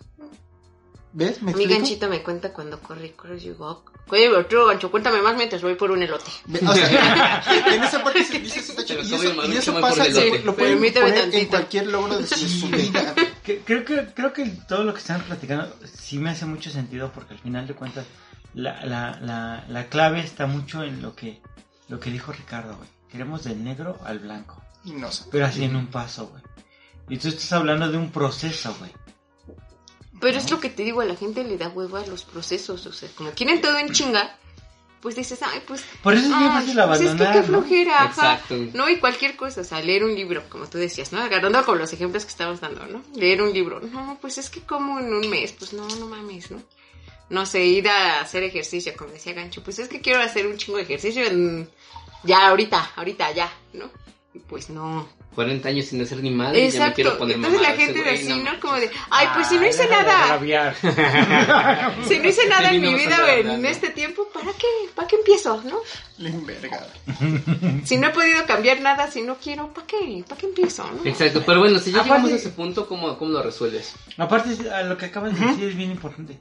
¿Ves? 1.12 1.42
¿Me 1.42 1.46
Mi 1.46 1.62
explico? 1.62 1.74
ganchito 1.80 2.08
me 2.08 2.22
cuenta 2.22 2.52
cuando 2.52 2.78
corre, 2.80 3.12
corre, 3.12 3.38
yo 3.40 3.52
digo, 3.52 3.84
oye, 4.08 4.28
otro 4.28 4.66
gancho, 4.66 4.90
cuéntame 4.92 5.20
más 5.22 5.36
mientras 5.36 5.60
voy 5.60 5.74
por 5.74 5.90
un 5.90 6.02
elote. 6.02 6.30
Ve- 6.46 6.60
o 6.66 6.72
sea, 6.72 7.42
en 7.74 7.82
esa 7.82 8.02
parte 8.04 8.22
se 8.24 8.38
dice. 8.38 8.62
Pero 8.86 9.02
Y 9.02 9.14
eso, 9.14 9.34
más- 9.34 9.48
y 9.48 9.56
eso 9.56 9.80
pasa, 9.80 10.04
sí, 10.04 10.30
lo 10.44 10.54
pueden 10.54 10.74
Permíteme 10.74 11.10
poner 11.10 11.34
en 11.34 11.46
cualquier 11.46 11.86
logro 11.88 12.16
de 12.18 12.26
su, 12.26 12.68
vida. 12.68 13.14
Creo 13.64 13.84
que, 13.84 14.06
creo 14.14 14.32
que 14.32 14.46
todo 14.68 14.84
lo 14.84 14.92
que 14.94 15.00
están 15.00 15.22
platicando 15.22 15.74
sí 15.92 16.18
me 16.18 16.30
hace 16.30 16.46
mucho 16.46 16.70
sentido 16.70 17.10
porque 17.12 17.34
al 17.34 17.40
final 17.40 17.66
de 17.66 17.74
cuentas 17.74 18.04
la, 18.54 18.84
la, 18.84 19.18
la, 19.20 19.64
la 19.68 19.86
clave 19.88 20.20
está 20.20 20.46
mucho 20.46 20.84
en 20.84 21.02
lo 21.02 21.16
que, 21.16 21.40
lo 21.88 21.98
que 21.98 22.10
dijo 22.12 22.30
Ricardo, 22.30 22.76
güey. 22.76 22.88
Queremos 23.10 23.42
del 23.42 23.64
negro 23.64 23.98
al 24.04 24.20
blanco, 24.20 24.62
Y 24.84 24.92
no 24.92 25.10
sé. 25.10 25.24
pero 25.32 25.46
así 25.46 25.64
en 25.64 25.74
un 25.74 25.88
paso, 25.88 26.28
güey. 26.28 26.42
Y 27.08 27.16
tú 27.18 27.26
estás 27.26 27.52
hablando 27.54 27.90
de 27.90 27.98
un 27.98 28.12
proceso, 28.12 28.72
güey. 28.78 28.92
Pero 30.20 30.38
es 30.38 30.50
lo 30.50 30.60
que 30.60 30.68
te 30.68 30.84
digo, 30.84 31.00
a 31.00 31.06
la 31.06 31.16
gente 31.16 31.42
le 31.44 31.56
da 31.56 31.68
huevo 31.68 31.96
a 31.96 32.06
los 32.06 32.24
procesos, 32.24 32.84
o 32.86 32.92
sea, 32.92 33.08
como 33.16 33.30
quieren 33.30 33.60
todo 33.60 33.78
en 33.78 33.90
chinga, 33.90 34.36
pues 35.00 35.16
dices, 35.16 35.40
ay, 35.42 35.62
pues... 35.66 35.82
Por 36.02 36.14
eso 36.14 36.26
es 36.26 36.38
bien 36.38 36.52
fácil 36.52 36.78
pues 36.86 37.00
es 37.00 37.10
que 37.12 37.16
qué 37.16 37.38
¿no? 37.38 37.44
flojera, 37.44 38.04
ajá. 38.04 38.34
Exacto. 38.34 38.54
No, 38.74 38.88
y 38.88 38.98
cualquier 38.98 39.34
cosa, 39.34 39.62
o 39.62 39.64
sea, 39.64 39.80
leer 39.80 40.04
un 40.04 40.14
libro, 40.14 40.42
como 40.50 40.66
tú 40.66 40.76
decías, 40.76 41.12
¿no? 41.12 41.22
Agarrando 41.22 41.64
con 41.64 41.78
los 41.78 41.92
ejemplos 41.92 42.24
que 42.24 42.30
estabas 42.30 42.60
dando, 42.60 42.86
¿no? 42.86 43.02
Leer 43.14 43.40
un 43.40 43.52
libro, 43.52 43.80
no, 43.80 44.18
pues 44.20 44.36
es 44.36 44.50
que 44.50 44.60
como 44.60 45.00
en 45.00 45.12
un 45.14 45.28
mes, 45.30 45.52
pues 45.52 45.72
no, 45.72 45.88
no 45.88 46.06
mames, 46.06 46.50
¿no? 46.50 46.62
No 47.30 47.46
sé, 47.46 47.64
ir 47.64 47.88
a 47.88 48.20
hacer 48.20 48.42
ejercicio, 48.42 48.92
como 48.96 49.12
decía 49.12 49.32
Gancho, 49.32 49.62
pues 49.62 49.78
es 49.78 49.88
que 49.88 50.00
quiero 50.00 50.20
hacer 50.20 50.46
un 50.46 50.58
chingo 50.58 50.76
de 50.76 50.84
ejercicio 50.84 51.24
en... 51.24 51.70
Ya, 52.24 52.48
ahorita, 52.48 52.92
ahorita, 52.96 53.30
ya, 53.32 53.50
¿no? 53.72 53.88
Y 54.34 54.40
pues 54.40 54.68
no. 54.68 55.08
40 55.34 55.68
años 55.68 55.86
sin 55.86 56.02
hacer 56.02 56.22
ni 56.22 56.30
madre 56.30 56.58
y 56.58 56.62
ya 56.62 56.66
me 56.70 56.74
Exacto. 56.76 56.94
quiero 56.96 57.18
poner 57.18 57.36
Entonces 57.36 57.60
la 57.60 57.72
gente 57.74 58.02
de 58.02 58.10
así, 58.10 58.34
no. 58.42 58.58
Como 58.60 58.74
de, 58.74 58.90
ay, 59.10 59.28
pues 59.34 59.46
si 59.48 59.56
no 59.58 59.66
hice 59.68 59.88
nada, 59.88 60.26
rabiar. 60.26 60.74
si 62.08 62.18
no 62.18 62.28
hice 62.28 62.46
nada 62.48 62.70
en 62.72 62.80
mi 62.80 62.94
vida 62.94 63.16
hablando. 63.16 63.52
en 63.54 63.66
este 63.66 63.90
tiempo, 63.90 64.26
¿para 64.34 64.52
qué? 64.52 64.66
¿Para 64.94 65.06
qué 65.08 65.16
empiezo, 65.16 65.62
no? 65.62 65.78
Si 67.84 67.96
no 67.96 68.08
he 68.08 68.10
podido 68.10 68.44
cambiar 68.46 68.80
nada, 68.80 69.10
si 69.10 69.22
no 69.22 69.36
quiero, 69.36 69.72
¿para 69.72 69.86
qué? 69.86 70.24
¿Para 70.28 70.40
qué 70.40 70.46
empiezo, 70.46 70.84
no? 70.90 71.04
Exacto, 71.08 71.42
pero 71.46 71.60
bueno, 71.60 71.78
si 71.78 71.92
ya 71.92 72.00
Aparte- 72.00 72.08
llegamos 72.10 72.32
a 72.32 72.36
ese 72.36 72.50
punto, 72.50 72.86
¿cómo, 72.88 73.16
cómo 73.18 73.30
lo 73.32 73.42
resuelves? 73.42 73.92
Aparte, 74.18 74.68
a 74.70 74.82
lo 74.82 74.96
que 74.98 75.06
acabas 75.06 75.38
de 75.38 75.46
decir 75.46 75.68
es 75.68 75.76
bien 75.76 75.90
importante. 75.92 76.38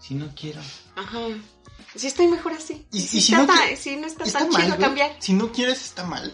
Si 0.00 0.14
no 0.14 0.28
quiero. 0.38 0.60
Ajá. 0.96 1.18
Si 1.94 2.06
estoy 2.08 2.26
mejor 2.26 2.52
así. 2.52 2.86
Y- 2.90 3.00
si, 3.00 3.18
y 3.18 3.20
si 3.20 3.32
está 3.34 3.46
no 3.46 3.76
si 3.76 3.96
no 3.96 4.06
está, 4.06 4.24
Está 4.24 4.38
tan 4.40 4.50
mal, 4.50 4.62
chido 4.64 4.78
cambiar. 4.78 5.12
Si 5.20 5.32
no 5.32 5.52
quieres, 5.52 5.82
está 5.84 6.04
mal. 6.04 6.32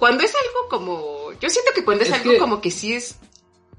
Cuando 0.00 0.24
es 0.24 0.34
algo 0.34 0.68
como... 0.68 1.32
Yo 1.40 1.48
siento 1.48 1.70
que 1.72 1.84
cuando 1.84 2.02
es, 2.02 2.10
Es 2.10 2.16
algo 2.16 2.32
que- 2.32 2.38
como 2.38 2.60
que 2.60 2.72
sí 2.72 2.94
es... 2.94 3.16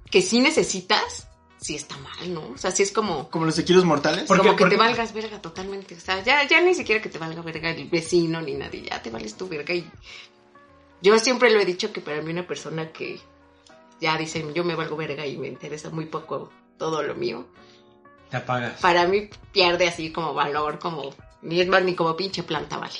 Que 0.09 0.22
sí 0.22 0.39
necesitas, 0.39 1.28
sí 1.57 1.76
está 1.76 1.97
mal, 1.97 2.34
¿no? 2.34 2.47
O 2.53 2.57
sea, 2.57 2.72
sí 2.72 2.84
es 2.84 2.91
como... 2.91 3.30
Como 3.30 3.45
los 3.45 3.55
de 3.57 3.65
kilos 3.65 3.84
mortales. 3.84 4.28
Como 4.28 4.43
que 4.43 4.49
Porque- 4.49 4.65
te 4.65 4.78
valgas 4.78 5.13
verga 5.13 5.41
totalmente. 5.41 5.95
O 5.95 5.99
sea, 5.99 6.24
ya, 6.24 6.47
ya 6.47 6.61
ni 6.61 6.74
siquiera 6.76 7.01
que 7.01 7.09
te 7.09 7.17
valga 7.17 7.41
verga 7.41 7.72
el 7.72 7.89
vecino 7.89 8.39
ni 8.41 8.53
nadie. 8.53 8.84
Ya 8.89 9.01
te 9.01 9.09
vales 9.09 9.36
tu 9.36 9.47
verga. 9.49 9.74
Y 9.74 9.89
yo 11.01 11.17
siempre 11.19 11.49
lo 11.49 11.59
he 11.59 11.65
dicho 11.65 11.91
que 11.91 11.99
para 12.01 12.22
mí 12.22 12.32
una 12.32 12.45
persona 12.47 12.91
que 12.91 13.19
ya 13.99 14.17
dicen 14.17 14.53
yo 14.53 14.63
me 14.63 14.76
valgo 14.76 14.95
verga 14.95 15.26
y 15.26 15.38
me 15.38 15.47
interesa 15.47 15.89
muy 15.89 16.05
poco 16.05 16.49
todo 16.78 17.01
lo 17.03 17.15
mío. 17.15 17.47
Te 18.30 18.38
apagas. 18.38 18.80
Para 18.80 19.07
mí 19.07 19.30
pierde 19.51 19.88
así 19.88 20.11
como 20.11 20.34
valor, 20.34 20.78
como... 20.80 21.13
Ni 21.41 21.59
es 21.59 21.67
más 21.67 21.84
ni 21.84 21.95
como 21.95 22.15
pinche 22.15 22.43
planta, 22.43 22.78
vale. 22.78 22.93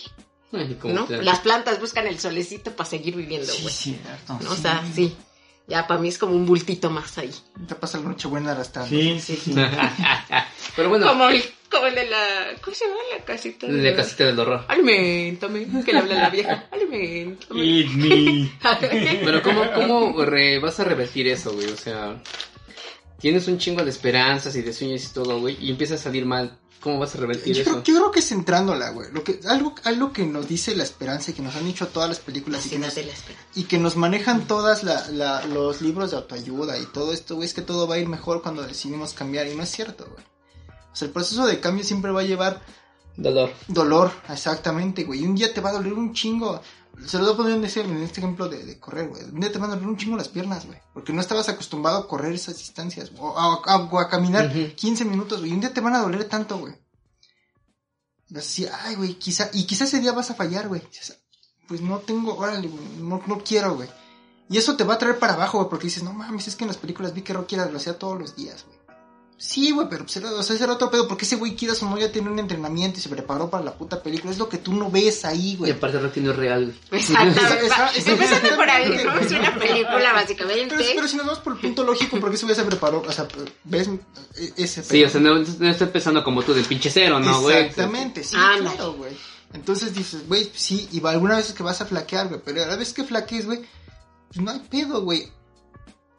Ay, 0.54 0.76
como 0.82 0.94
¿No? 0.94 1.06
claro. 1.08 1.24
Las 1.24 1.40
plantas 1.40 1.80
buscan 1.80 2.08
el 2.08 2.20
solecito 2.20 2.72
para 2.76 2.90
seguir 2.90 3.16
viviendo, 3.16 3.48
Sí, 3.48 3.62
güey. 3.62 3.74
cierto. 3.74 4.40
¿no? 4.42 4.52
O 4.52 4.56
sea, 4.56 4.84
sí. 4.94 5.16
Ya 5.68 5.88
para 5.88 6.02
mí 6.02 6.10
es 6.10 6.18
como 6.18 6.36
un 6.36 6.46
bultito 6.46 6.90
más 6.90 7.18
ahí. 7.18 7.32
Te 7.68 7.76
pasa 7.76 7.98
la 8.00 8.06
noche 8.10 8.28
buena 8.28 8.52
arrastrando. 8.52 8.90
Sí, 8.90 9.20
sí, 9.22 9.38
sí. 9.38 9.56
pero 10.76 10.90
bueno, 10.90 11.08
Como 11.08 11.30
el, 11.30 11.42
como 11.72 11.86
el 11.86 11.96
de 11.96 12.10
la... 12.10 12.28
¿Cómo 12.62 12.76
se 12.76 12.86
llama 12.86 12.98
la 13.18 13.24
casita? 13.24 13.68
de 13.68 13.74
la 13.82 13.92
la- 13.92 13.96
casita 13.96 14.26
del 14.26 14.40
horror. 14.40 14.66
Alimentame, 14.68 15.68
que 15.86 15.94
le 15.94 16.00
habla 16.00 16.16
la 16.16 16.30
vieja. 16.30 16.68
Alimentame. 16.72 17.62
Eat 17.64 17.88
me. 17.92 18.52
Pero 19.24 19.42
¿cómo, 19.44 19.62
cómo 19.74 20.26
re- 20.26 20.60
vas 20.60 20.78
a 20.80 20.84
revertir 20.84 21.28
eso, 21.28 21.54
güey? 21.54 21.68
O 21.70 21.78
sea, 21.78 22.22
tienes 23.20 23.48
un 23.48 23.58
chingo 23.58 23.84
de 23.84 23.92
esperanzas 23.92 24.54
y 24.58 24.62
de 24.64 24.74
sueños 24.74 25.06
y 25.06 25.14
todo, 25.14 25.40
güey, 25.40 25.58
y 25.62 25.70
empieza 25.72 25.96
a 25.96 26.00
salir 26.00 26.26
mal. 26.26 26.58
¿Cómo 26.82 26.98
vas 27.00 27.14
a 27.16 27.20
revertir 27.20 27.54
Yo 27.56 27.62
eso? 27.62 27.72
creo, 27.72 27.84
yo 27.84 27.94
creo 27.96 28.12
que 28.12 28.22
centrándola, 28.22 28.90
güey. 28.90 29.12
Lo 29.12 29.24
que, 29.24 29.40
algo, 29.48 29.76
algo 29.84 30.12
que 30.12 30.26
nos 30.26 30.48
dice 30.48 30.76
la 30.76 30.84
esperanza 30.84 31.32
y 31.32 31.34
que 31.36 31.42
nos 31.44 31.56
han 31.56 31.66
dicho 31.66 31.88
todas 31.88 32.10
las 32.10 32.20
películas 32.20 32.66
y 32.66 32.70
que, 32.70 32.80
nos, 32.80 32.96
la 32.96 33.04
y 33.56 33.64
que 33.66 33.78
nos 33.78 33.96
manejan 33.96 34.48
todas 34.48 34.84
la, 34.84 35.08
la- 35.10 35.46
los 35.46 35.82
libros 35.82 36.12
de 36.12 36.18
autoayuda 36.18 36.78
y 36.80 36.86
todo 36.88 37.14
esto, 37.14 37.36
güey, 37.36 37.48
es 37.48 37.54
que 37.54 37.62
todo 37.62 37.88
va 37.88 37.96
a 37.96 38.00
ir 38.00 38.08
mejor 38.08 38.42
cuando 38.42 38.64
decidimos 38.64 39.14
cambiar. 39.14 39.48
Y 39.48 39.56
no 39.56 39.64
es 39.64 39.70
cierto, 39.70 40.06
güey. 40.12 40.26
O 40.92 40.96
sea, 40.96 41.06
el 41.06 41.12
proceso 41.14 41.46
de 41.46 41.60
cambio 41.60 41.84
siempre 41.86 42.12
va 42.12 42.22
a 42.22 42.26
llevar 42.26 42.62
Dolor. 43.16 43.52
dolor, 43.68 44.12
exactamente, 44.30 45.04
güey. 45.04 45.22
Y 45.22 45.26
un 45.28 45.36
día 45.36 45.54
te 45.54 45.62
va 45.62 45.70
a 45.70 45.74
doler 45.74 45.94
un 45.94 46.14
chingo. 46.14 46.62
Se 47.08 47.18
lo 47.18 47.24
voy 47.26 47.34
a 47.34 47.38
poner 47.38 47.54
en, 47.58 47.64
ese- 47.66 47.82
en 47.82 47.98
este 48.04 48.20
ejemplo 48.20 48.48
de, 48.48 48.64
de 48.66 48.80
correr, 48.80 49.10
güey. 49.10 49.24
Un 49.24 49.40
día 49.40 49.52
te 49.52 49.58
van 49.60 49.72
a 49.72 49.74
doler 49.76 49.88
un 49.90 49.98
chingo 49.98 50.16
las 50.18 50.28
piernas, 50.30 50.66
güey. 50.66 50.80
Porque 50.94 51.12
no 51.14 51.22
estabas 51.22 51.50
acostumbrado 51.50 51.98
a 52.00 52.08
correr 52.08 52.34
esas 52.34 52.58
distancias. 52.58 53.12
O 53.18 53.38
a, 53.38 53.62
a- 53.66 53.78
o 53.92 54.00
a 54.00 54.08
caminar 54.10 54.48
Ujú. 54.48 54.76
15 54.76 55.06
minutos, 55.06 55.40
güey. 55.40 55.52
Y 55.52 55.54
un 55.54 55.62
día 55.62 55.74
te 55.74 55.82
van 55.82 55.96
a 55.96 56.00
doler 56.02 56.26
tanto, 56.26 56.58
güey. 56.58 56.74
Vas 58.30 58.44
a 58.44 58.48
decir, 58.48 58.70
ay, 58.84 58.96
güey, 58.96 59.16
quizá, 59.16 59.50
y 59.54 59.66
quizá 59.66 59.84
ese 59.86 60.00
día 60.00 60.14
vas 60.14 60.30
a 60.32 60.36
fallar, 60.36 60.68
güey. 60.68 60.82
Pues 61.68 61.82
no 61.82 62.00
tengo, 62.00 62.36
órale, 62.38 62.68
güey, 62.68 62.86
no, 63.00 63.22
no 63.28 63.40
quiero, 63.44 63.76
güey. 63.76 63.90
Y 64.50 64.58
eso 64.58 64.76
te 64.76 64.84
va 64.84 64.96
a 64.96 64.98
traer 64.98 65.18
para 65.20 65.34
abajo, 65.34 65.58
güey, 65.58 65.70
porque 65.70 65.88
dices, 65.88 66.04
no 66.04 66.14
mames, 66.14 66.48
es 66.48 66.56
que 66.56 66.64
en 66.64 66.70
las 66.70 66.78
películas 66.78 67.14
vi 67.14 67.22
que 67.24 67.34
Rocky 67.34 67.56
lo 67.56 67.78
hacía 67.78 67.98
todos 67.98 68.20
los 68.20 68.36
días, 68.36 68.66
güey. 68.66 68.78
Sí, 69.44 69.72
güey, 69.72 69.88
pero 69.90 70.04
pues 70.04 70.16
era, 70.18 70.30
o 70.32 70.44
sea, 70.44 70.56
ese 70.56 70.66
era 70.66 70.74
otro 70.74 70.92
pedo, 70.92 71.08
porque 71.08 71.26
ese 71.26 71.36
güey 71.36 71.56
quieras 71.56 71.82
o 71.82 71.90
no 71.90 71.98
ya 71.98 72.12
tiene 72.12 72.30
un 72.30 72.38
entrenamiento 72.38 73.00
y 73.00 73.02
se 73.02 73.10
preparó 73.10 73.50
para 73.50 73.64
la 73.66 73.74
puta 73.74 74.04
película. 74.04 74.32
Es 74.32 74.38
lo 74.38 74.48
que 74.48 74.60
tú 74.60 74.72
no 74.72 74.92
ves 74.92 75.26
ahí, 75.26 75.54
Y 75.54 75.56
güey. 75.56 75.72
aparte 75.72 76.00
Rocky 76.00 76.20
no 76.22 76.30
es 76.30 76.38
real. 76.38 76.76
Exactamente. 76.92 77.42
Empezando 78.06 78.56
por 78.56 78.70
ahí, 78.70 78.90
¿no? 79.04 79.18
Es 79.20 79.32
una 79.32 79.56
película, 79.58 80.14
básicamente. 80.14 80.76
Pero, 80.78 80.90
pero 80.96 81.08
si 81.08 81.18
nos 81.18 81.26
vamos 81.26 81.40
por 81.42 81.54
el 81.54 81.60
punto 81.60 81.84
lógico, 81.84 82.20
porque 82.20 82.36
ese 82.36 82.46
güey 82.46 82.56
se 82.56 82.64
preparó, 82.66 83.02
o 83.02 83.12
sea, 83.12 83.28
ves 83.64 83.90
e- 84.36 84.54
ese 84.58 84.84
Sí, 84.84 85.04
o 85.04 85.10
sea, 85.10 85.20
no, 85.20 85.40
no 85.40 85.70
está 85.70 85.86
empezando 85.86 86.24
como 86.24 86.44
tú 86.44 86.54
del 86.54 86.66
pinche 86.66 86.92
cero, 86.92 87.20
¿no, 87.20 87.42
güey? 87.42 87.58
Exactamente, 87.66 88.24
sí, 88.24 88.36
Ándale. 88.38 88.76
claro, 88.76 88.94
güey. 88.94 89.18
Entonces 89.54 89.96
dices, 89.96 90.28
güey, 90.28 90.52
sí, 90.54 90.88
y 90.92 91.00
va 91.00 91.10
alguna 91.12 91.38
vez 91.38 91.52
que 91.52 91.64
vas 91.64 91.82
a 91.82 91.88
flaquear, 91.88 92.28
güey, 92.28 92.42
pero 92.46 92.64
a 92.64 92.68
la 92.68 92.76
vez 92.76 92.94
que 92.94 93.04
flaquees, 93.04 93.48
güey, 93.48 93.62
pues 94.28 94.40
no 94.40 94.52
hay 94.52 94.60
pedo, 94.60 95.02
güey. 95.02 95.32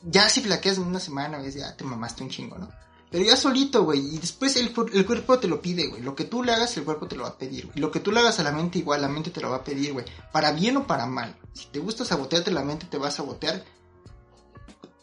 Ya 0.02 0.28
si 0.28 0.40
flaqueas 0.40 0.78
en 0.78 0.84
una 0.84 0.98
semana, 0.98 1.38
güey, 1.38 1.52
ya 1.52 1.76
te 1.76 1.84
mamaste 1.84 2.24
un 2.24 2.28
chingo, 2.28 2.58
¿no? 2.58 2.68
Pero 3.12 3.24
ya 3.24 3.36
solito, 3.36 3.84
güey, 3.84 4.00
y 4.00 4.18
después 4.18 4.56
el, 4.56 4.72
el 4.94 5.04
cuerpo 5.04 5.38
te 5.38 5.46
lo 5.46 5.60
pide, 5.60 5.86
güey. 5.86 6.00
Lo 6.00 6.16
que 6.16 6.24
tú 6.24 6.42
le 6.42 6.52
hagas, 6.52 6.74
el 6.78 6.84
cuerpo 6.84 7.06
te 7.06 7.14
lo 7.14 7.24
va 7.24 7.28
a 7.28 7.38
pedir, 7.38 7.66
güey. 7.66 7.78
Lo 7.78 7.90
que 7.90 8.00
tú 8.00 8.10
le 8.10 8.20
hagas 8.20 8.40
a 8.40 8.42
la 8.42 8.52
mente, 8.52 8.78
igual, 8.78 9.02
la 9.02 9.08
mente 9.08 9.30
te 9.30 9.42
lo 9.42 9.50
va 9.50 9.56
a 9.56 9.64
pedir, 9.64 9.92
güey. 9.92 10.06
Para 10.32 10.52
bien 10.52 10.78
o 10.78 10.86
para 10.86 11.04
mal. 11.04 11.36
Si 11.52 11.66
te 11.66 11.78
gusta 11.78 12.06
sabotearte 12.06 12.50
la 12.50 12.64
mente, 12.64 12.86
te 12.86 12.96
va 12.96 13.08
a 13.08 13.10
sabotear 13.10 13.62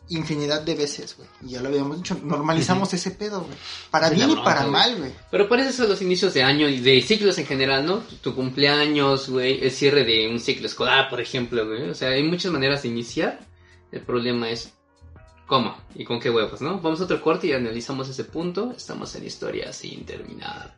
infinidad 0.09 0.61
de 0.61 0.73
veces, 0.73 1.15
güey. 1.15 1.29
Y 1.45 1.51
ya 1.51 1.61
lo 1.61 1.69
habíamos 1.69 1.97
dicho, 1.97 2.19
normalizamos 2.23 2.91
ese 2.95 3.11
pedo, 3.11 3.41
güey. 3.41 3.55
Para 3.91 4.09
bien 4.09 4.31
y 4.31 4.35
para 4.37 4.65
mal, 4.65 4.97
güey. 4.97 5.11
Pero 5.29 5.47
parece 5.47 5.69
eso 5.69 5.87
los 5.87 6.01
inicios 6.01 6.33
de 6.33 6.41
año 6.41 6.67
y 6.67 6.79
de 6.79 6.99
ciclos 7.03 7.37
en 7.37 7.45
general, 7.45 7.85
¿no? 7.85 7.99
Tu, 7.99 8.15
tu 8.15 8.35
cumpleaños, 8.35 9.29
güey, 9.29 9.63
el 9.63 9.69
cierre 9.69 10.03
de 10.03 10.29
un 10.29 10.39
ciclo 10.39 10.65
escolar, 10.65 11.11
por 11.11 11.21
ejemplo, 11.21 11.63
güey. 11.67 11.91
O 11.91 11.93
sea, 11.93 12.09
hay 12.09 12.23
muchas 12.23 12.51
maneras 12.51 12.81
de 12.81 12.89
iniciar. 12.89 13.39
El 13.91 14.01
problema 14.01 14.49
es 14.49 14.73
cómo 15.49 15.75
y 15.95 16.05
con 16.05 16.19
qué 16.19 16.29
huevos, 16.29 16.61
¿no? 16.61 16.79
Vamos 16.79 17.01
a 17.01 17.03
otro 17.03 17.19
corte 17.21 17.47
y 17.47 17.53
analizamos 17.53 18.07
ese 18.07 18.23
punto. 18.23 18.71
Estamos 18.77 19.13
en 19.15 19.25
historia 19.25 19.73
sin 19.73 20.05
terminar. 20.05 20.75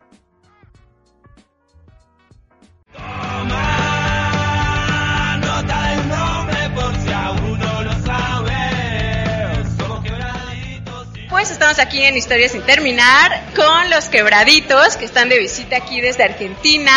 Pues 11.30 11.50
estamos 11.50 11.72
estamos 11.72 11.80
aquí 11.80 12.04
en 12.04 12.18
Historias 12.18 12.52
sin 12.52 12.62
terminar 12.64 13.46
con 13.56 13.90
los 13.90 14.06
quebraditos 14.06 14.98
que 14.98 15.06
están 15.06 15.30
de 15.30 15.40
visita 15.40 15.78
aquí 15.78 16.02
desde 16.02 16.24
Argentina. 16.24 16.92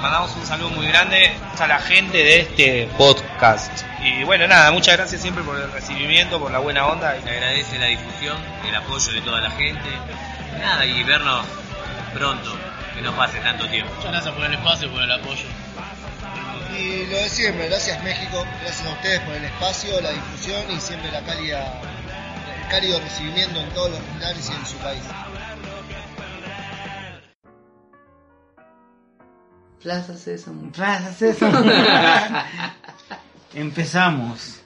Mandamos 0.00 0.36
un 0.36 0.46
saludo 0.46 0.70
muy 0.70 0.86
grande 0.86 1.32
a 1.58 1.66
la 1.66 1.78
gente 1.78 2.18
de 2.18 2.40
este 2.40 2.88
podcast. 2.98 3.89
Y 4.02 4.24
bueno, 4.24 4.46
nada, 4.48 4.70
muchas 4.70 4.96
gracias 4.96 5.20
siempre 5.20 5.44
por 5.44 5.58
el 5.58 5.70
recibimiento, 5.70 6.40
por 6.40 6.50
la 6.50 6.58
buena 6.58 6.86
onda. 6.86 7.20
Se 7.22 7.28
agradece 7.28 7.78
la 7.78 7.86
difusión, 7.86 8.36
el 8.66 8.74
apoyo 8.74 9.12
de 9.12 9.20
toda 9.20 9.40
la 9.42 9.50
gente. 9.50 9.88
Nada, 10.58 10.86
y 10.86 11.02
vernos 11.02 11.44
pronto, 12.14 12.50
que 12.94 13.02
no 13.02 13.14
pase 13.14 13.38
tanto 13.40 13.68
tiempo. 13.68 13.92
Muchas 13.96 14.12
gracias 14.12 14.34
por 14.34 14.44
el 14.44 14.54
espacio 14.54 14.88
y 14.88 14.90
por 14.90 15.02
el 15.02 15.12
apoyo. 15.12 15.44
Y 16.78 17.06
lo 17.06 17.16
de 17.16 17.28
siempre, 17.28 17.68
gracias 17.68 18.02
México, 18.02 18.44
gracias 18.62 18.86
a 18.86 18.92
ustedes 18.92 19.20
por 19.20 19.34
el 19.34 19.44
espacio, 19.44 20.00
la 20.00 20.10
difusión 20.10 20.70
y 20.70 20.80
siempre 20.80 21.10
la 21.10 21.20
cálida, 21.22 21.80
el 22.62 22.68
cálido 22.70 23.00
recibimiento 23.00 23.60
en 23.60 23.68
todos 23.70 23.90
los 23.90 24.00
lugares 24.14 24.50
y 24.50 24.54
en 24.54 24.66
su 24.66 24.76
país. 24.78 25.02
Plaza 29.82 30.16
Sésamo. 30.16 30.70
Plaza 30.72 31.12
Sésamo. 31.12 31.58
Empezamos. 33.54 34.56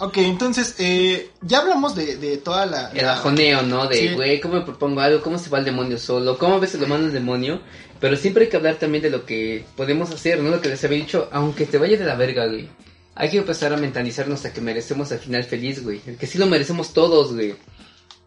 Ok, 0.00 0.18
entonces, 0.18 0.76
eh, 0.78 1.30
ya 1.42 1.58
hablamos 1.58 1.96
de, 1.96 2.16
de 2.18 2.36
toda 2.36 2.66
la... 2.66 2.90
El 2.92 3.04
bajoneo, 3.04 3.62
¿no? 3.62 3.88
De, 3.88 3.96
Sí. 3.96 4.14
güey, 4.14 4.40
¿cómo 4.40 4.54
me 4.54 4.60
propongo 4.60 5.00
algo? 5.00 5.20
¿Cómo 5.22 5.38
se 5.38 5.50
va 5.50 5.58
el 5.58 5.64
demonio 5.64 5.98
solo? 5.98 6.38
¿Cómo 6.38 6.54
a 6.54 6.58
veces 6.60 6.80
lo 6.80 6.86
manda 6.86 7.08
el 7.08 7.12
demonio? 7.12 7.60
Pero 7.98 8.16
siempre 8.16 8.44
hay 8.44 8.50
que 8.50 8.56
hablar 8.56 8.76
también 8.76 9.02
de 9.02 9.10
lo 9.10 9.26
que 9.26 9.64
podemos 9.76 10.10
hacer, 10.12 10.38
¿no? 10.40 10.50
Lo 10.50 10.60
que 10.60 10.68
les 10.68 10.84
había 10.84 10.98
dicho, 10.98 11.28
aunque 11.32 11.66
te 11.66 11.78
vaya 11.78 11.96
de 11.98 12.04
la 12.04 12.14
verga, 12.14 12.46
güey. 12.46 12.68
Hay 13.16 13.28
que 13.30 13.38
empezar 13.38 13.72
a 13.72 13.76
mentalizarnos 13.76 14.44
a 14.44 14.52
que 14.52 14.60
merecemos 14.60 15.10
al 15.10 15.18
final 15.18 15.42
feliz, 15.42 15.82
güey. 15.82 16.00
El 16.06 16.16
que 16.16 16.28
sí 16.28 16.38
lo 16.38 16.46
merecemos 16.46 16.92
todos, 16.92 17.34
güey. 17.34 17.56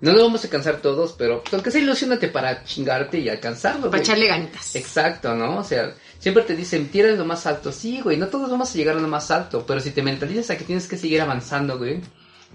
No 0.02 0.12
lo 0.12 0.24
vamos 0.24 0.42
a 0.44 0.48
alcanzar 0.48 0.82
todos, 0.82 1.14
pero 1.18 1.42
pues, 1.42 1.54
aunque 1.54 1.72
sea 1.72 1.80
ilusionate 1.80 2.28
para 2.28 2.66
chingarte 2.66 3.20
y 3.20 3.30
alcanzarlo, 3.30 3.90
Para 3.90 4.02
echarle 4.04 4.28
ganitas. 4.28 4.76
Exacto, 4.76 5.34
¿no? 5.36 5.60
O 5.60 5.64
sea, 5.64 5.94
siempre 6.22 6.44
te 6.44 6.56
dicen, 6.56 6.88
tienes 6.90 7.18
lo 7.18 7.26
más 7.26 7.46
alto. 7.46 7.74
Sí, 7.74 8.00
güey, 8.00 8.16
no 8.16 8.28
todos 8.28 8.50
vamos 8.50 8.72
a 8.72 8.78
llegar 8.78 8.96
a 8.96 9.02
lo 9.02 9.08
más 9.08 9.32
alto, 9.32 9.66
pero 9.66 9.82
si 9.82 9.92
te 9.92 10.04
mentalizas 10.04 10.52
a 10.52 10.58
que 10.58 10.64
tienes 10.64 10.88
que 10.88 10.98
seguir 10.98 11.20
avanzando, 11.20 11.78
güey. 11.78 12.00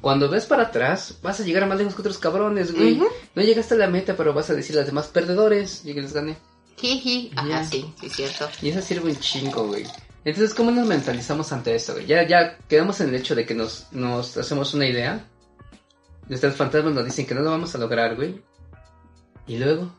Cuando 0.00 0.28
ves 0.30 0.46
para 0.46 0.64
atrás, 0.64 1.18
vas 1.22 1.40
a 1.40 1.42
llegar 1.42 1.64
a 1.64 1.66
más 1.66 1.78
lejos 1.78 1.94
que 1.94 2.00
otros 2.00 2.18
cabrones, 2.18 2.72
güey. 2.74 2.94
Ujú. 2.94 3.08
No 3.34 3.42
llegaste 3.42 3.74
a 3.74 3.78
la 3.78 3.88
meta, 3.88 4.16
pero 4.16 4.32
vas 4.32 4.48
a 4.50 4.54
decir 4.54 4.76
a 4.76 4.80
los 4.80 4.86
demás 4.86 5.08
perdedores 5.08 5.84
y 5.84 5.94
que 5.94 6.02
les 6.02 6.12
gané. 6.12 6.36
Jiji. 6.76 7.32
Ajá, 7.34 7.64
sí, 7.64 7.92
sí, 7.98 8.06
es 8.06 8.12
cierto. 8.12 8.48
Y 8.62 8.68
eso 8.68 8.80
sirve 8.82 9.10
un 9.10 9.18
chingo, 9.18 9.66
güey. 9.66 9.84
Entonces, 10.24 10.54
¿cómo 10.54 10.70
nos 10.70 10.86
mentalizamos 10.86 11.52
ante 11.52 11.74
eso, 11.74 11.94
güey? 11.94 12.06
Ya, 12.06 12.26
ya 12.26 12.58
quedamos 12.68 13.00
en 13.00 13.08
el 13.08 13.14
hecho 13.14 13.34
de 13.34 13.46
que 13.46 13.54
nos, 13.54 13.86
nos 13.92 14.36
hacemos 14.36 14.74
una 14.74 14.86
idea. 14.86 15.26
Nuestros 16.28 16.54
fantasmas 16.56 16.94
nos 16.94 17.04
dicen 17.04 17.26
que 17.26 17.34
no 17.34 17.40
lo 17.40 17.50
vamos 17.50 17.74
a 17.74 17.78
lograr, 17.78 18.16
güey. 18.16 18.42
Y 19.46 19.56
luego, 19.56 19.94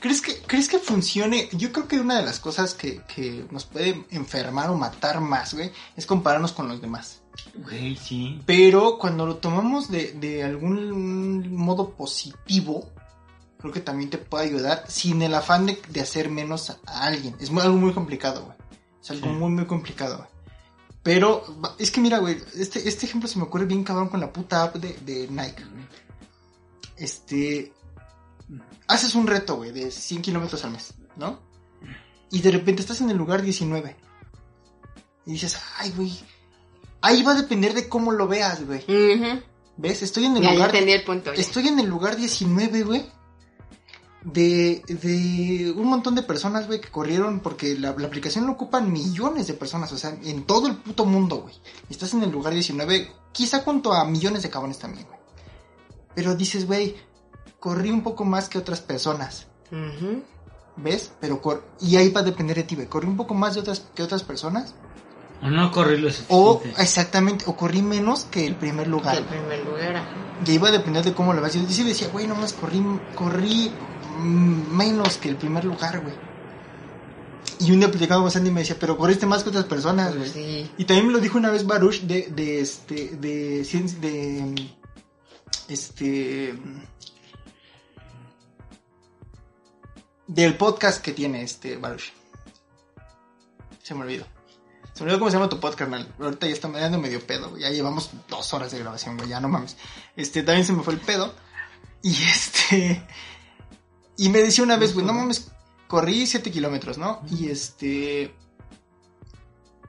¿Crees 0.00 0.20
que, 0.22 0.38
¿Crees 0.42 0.68
que 0.68 0.78
funcione? 0.78 1.48
Yo 1.52 1.72
creo 1.72 1.86
que 1.86 2.00
una 2.00 2.16
de 2.18 2.24
las 2.24 2.40
cosas 2.40 2.74
que, 2.74 3.02
que 3.04 3.46
nos 3.50 3.64
puede 3.66 4.04
enfermar 4.10 4.70
o 4.70 4.76
matar 4.76 5.20
más, 5.20 5.54
güey, 5.54 5.70
es 5.96 6.06
compararnos 6.06 6.52
con 6.52 6.68
los 6.68 6.80
demás. 6.80 7.20
Güey, 7.54 7.96
sí. 7.96 8.40
Pero 8.46 8.98
cuando 8.98 9.26
lo 9.26 9.36
tomamos 9.36 9.90
de, 9.90 10.12
de 10.12 10.42
algún 10.42 11.54
modo 11.54 11.90
positivo, 11.90 12.90
creo 13.58 13.72
que 13.72 13.80
también 13.80 14.10
te 14.10 14.18
puede 14.18 14.46
ayudar 14.46 14.84
sin 14.88 15.20
el 15.22 15.34
afán 15.34 15.66
de, 15.66 15.80
de 15.88 16.00
hacer 16.00 16.30
menos 16.30 16.70
a, 16.70 16.78
alguien. 16.86 17.36
Es 17.40 17.50
muy- 17.50 17.62
algo 17.62 17.76
muy 17.76 17.92
complicado, 17.92 18.44
güey. 18.46 18.56
Es 19.02 19.10
algo 19.10 19.26
Sí. 19.28 19.32
muy, 19.34 19.50
muy 19.50 19.66
complicado, 19.66 20.16
güey. 20.18 20.28
Pero 21.02 21.44
es 21.78 21.90
que 21.90 22.00
mira, 22.00 22.18
güey, 22.18 22.36
este, 22.56 22.86
este 22.88 23.06
ejemplo 23.06 23.28
se 23.28 23.38
me 23.38 23.44
ocurre 23.44 23.64
bien 23.64 23.84
cabrón 23.84 24.08
con 24.08 24.20
la 24.20 24.32
puta 24.32 24.62
app 24.64 24.76
de, 24.76 24.94
de 25.04 25.28
Nike. 25.28 25.64
güey. 25.64 25.84
Este... 26.96 27.72
Haces 28.88 29.14
un 29.14 29.26
reto, 29.26 29.56
güey, 29.56 29.70
de 29.72 29.90
100 29.90 30.22
kilómetros 30.22 30.64
al 30.64 30.72
mes, 30.72 30.94
¿no? 31.16 31.40
Y 32.30 32.40
de 32.40 32.50
repente 32.50 32.82
estás 32.82 33.00
en 33.00 33.10
el 33.10 33.16
lugar 33.16 33.42
19. 33.42 33.96
Y 35.26 35.32
dices, 35.32 35.58
ay, 35.78 35.92
güey. 35.96 36.18
Ahí 37.02 37.22
va 37.22 37.32
a 37.32 37.40
depender 37.42 37.72
de 37.74 37.88
cómo 37.88 38.12
lo 38.12 38.26
veas, 38.28 38.64
güey. 38.66 38.80
Ujú. 38.80 39.40
¿Ves? 39.76 40.02
Estoy 40.02 40.26
en 40.26 40.36
el 40.36 40.42
Ya, 40.42 40.52
lugar. 40.52 40.74
el 40.74 41.04
punto. 41.04 41.32
ya. 41.32 41.40
Estoy 41.40 41.68
en 41.68 41.78
el 41.78 41.86
lugar 41.86 42.16
19, 42.16 42.82
güey. 42.82 43.06
De, 44.22 44.82
de 44.86 45.72
un 45.74 45.86
montón 45.86 46.14
de 46.14 46.22
personas, 46.22 46.66
güey, 46.66 46.78
que 46.80 46.90
corrieron 46.90 47.40
porque 47.40 47.78
la, 47.78 47.94
la 47.96 48.06
aplicación 48.06 48.46
lo 48.46 48.52
ocupan 48.52 48.92
millones 48.92 49.46
de 49.46 49.54
personas, 49.54 49.90
o 49.92 49.96
sea, 49.98 50.10
en 50.22 50.44
todo 50.44 50.66
el 50.66 50.76
puto 50.76 51.06
mundo, 51.06 51.36
güey. 51.42 51.54
Estás 51.88 52.12
en 52.12 52.22
el 52.22 52.30
lugar 52.30 52.52
19, 52.52 53.10
quizá 53.32 53.60
junto 53.60 53.94
a 53.94 54.04
millones 54.04 54.42
de 54.42 54.50
cabrones 54.50 54.78
también, 54.78 55.06
güey. 55.06 55.18
Pero 56.14 56.34
dices, 56.34 56.66
güey, 56.66 56.96
corrí 57.60 57.90
un 57.90 58.02
poco 58.02 58.24
más 58.24 58.48
que 58.48 58.58
otras 58.58 58.80
personas, 58.80 59.46
Ujú. 59.70 60.22
¿ves? 60.76 61.12
Pero 61.20 61.40
cor 61.40 61.64
y 61.80 61.96
ahí 61.96 62.08
va 62.10 62.20
a 62.20 62.24
depender 62.24 62.56
de 62.56 62.62
ti, 62.64 62.74
güey. 62.74 62.88
Corrí 62.88 63.06
un 63.06 63.16
poco 63.16 63.34
más 63.34 63.54
de 63.54 63.60
otras 63.60 63.80
que 63.94 64.02
otras 64.02 64.22
personas 64.22 64.74
O 65.42 65.48
no 65.48 65.70
correr 65.70 66.00
lo 66.00 66.08
o 66.28 66.54
suficiente. 66.54 66.82
exactamente, 66.82 67.44
o 67.46 67.54
corrí 67.56 67.82
menos 67.82 68.24
que 68.24 68.46
el 68.46 68.56
primer 68.56 68.88
lugar. 68.88 69.16
El 69.18 69.24
primer 69.24 69.64
lugar. 69.64 69.96
ajá. 69.96 70.08
Y 70.46 70.52
iba 70.52 70.68
a 70.68 70.72
depender 70.72 71.04
de 71.04 71.12
cómo 71.12 71.34
lo 71.34 71.40
veas. 71.42 71.52
Yo 71.54 71.60
sí 71.68 71.84
decía, 71.84 72.08
güey, 72.08 72.26
nomás 72.26 72.54
corrí, 72.54 72.82
corrí 73.14 73.70
mm, 74.18 74.74
menos 74.74 75.18
que 75.18 75.28
el 75.28 75.36
primer 75.36 75.64
lugar, 75.66 76.00
güey. 76.00 76.14
Y 77.58 77.72
un 77.72 77.78
día 77.80 77.90
platicando 77.90 78.22
con 78.22 78.30
Sandy 78.30 78.50
me 78.50 78.60
decía, 78.60 78.76
pero 78.80 78.96
corriste 78.96 79.26
más 79.26 79.42
que 79.42 79.50
otras 79.50 79.66
personas, 79.66 80.08
güey. 80.16 80.20
Pues 80.20 80.32
sí. 80.32 80.70
Y 80.78 80.84
también 80.86 81.08
me 81.08 81.12
lo 81.12 81.20
dijo 81.20 81.36
una 81.36 81.50
vez 81.50 81.66
Baruch 81.66 82.00
de, 82.02 82.28
de 82.34 82.60
este, 82.60 83.16
de, 83.20 83.60
cien- 83.64 83.98
de, 84.00 84.70
este, 85.68 86.54
del 90.30 90.56
podcast 90.56 91.02
que 91.02 91.12
tiene 91.12 91.42
este 91.42 91.76
Baruch. 91.76 92.12
Se 93.82 93.94
me 93.94 94.02
olvidó. 94.02 94.24
Se 94.94 95.00
me 95.02 95.10
olvidó 95.10 95.18
cómo 95.18 95.30
se 95.30 95.36
llama 95.36 95.48
tu 95.48 95.58
podcast, 95.58 95.78
carnal. 95.80 96.14
Ahorita 96.20 96.46
ya 96.46 96.52
está 96.52 96.68
me 96.68 96.78
dando 96.80 96.98
medio 96.98 97.20
pedo, 97.26 97.50
güey. 97.50 97.62
Ya 97.62 97.70
llevamos 97.70 98.10
dos 98.28 98.54
horas 98.54 98.70
de 98.70 98.78
grabación, 98.78 99.16
güey. 99.16 99.28
Ya 99.28 99.40
no 99.40 99.48
mames. 99.48 99.76
Este, 100.16 100.42
también 100.42 100.64
se 100.64 100.72
me 100.72 100.82
fue 100.84 100.94
el 100.94 101.00
pedo. 101.00 101.34
Y 102.02 102.10
este, 102.30 103.04
y 104.16 104.28
me 104.28 104.40
decía 104.40 104.62
una 104.62 104.76
vez, 104.76 104.94
güey, 104.94 105.04
no 105.04 105.12
mames, 105.12 105.50
corrí 105.88 106.26
7 106.26 106.50
kilómetros, 106.52 106.96
¿no? 106.96 107.22
Y 107.30 107.48
este, 107.48 108.32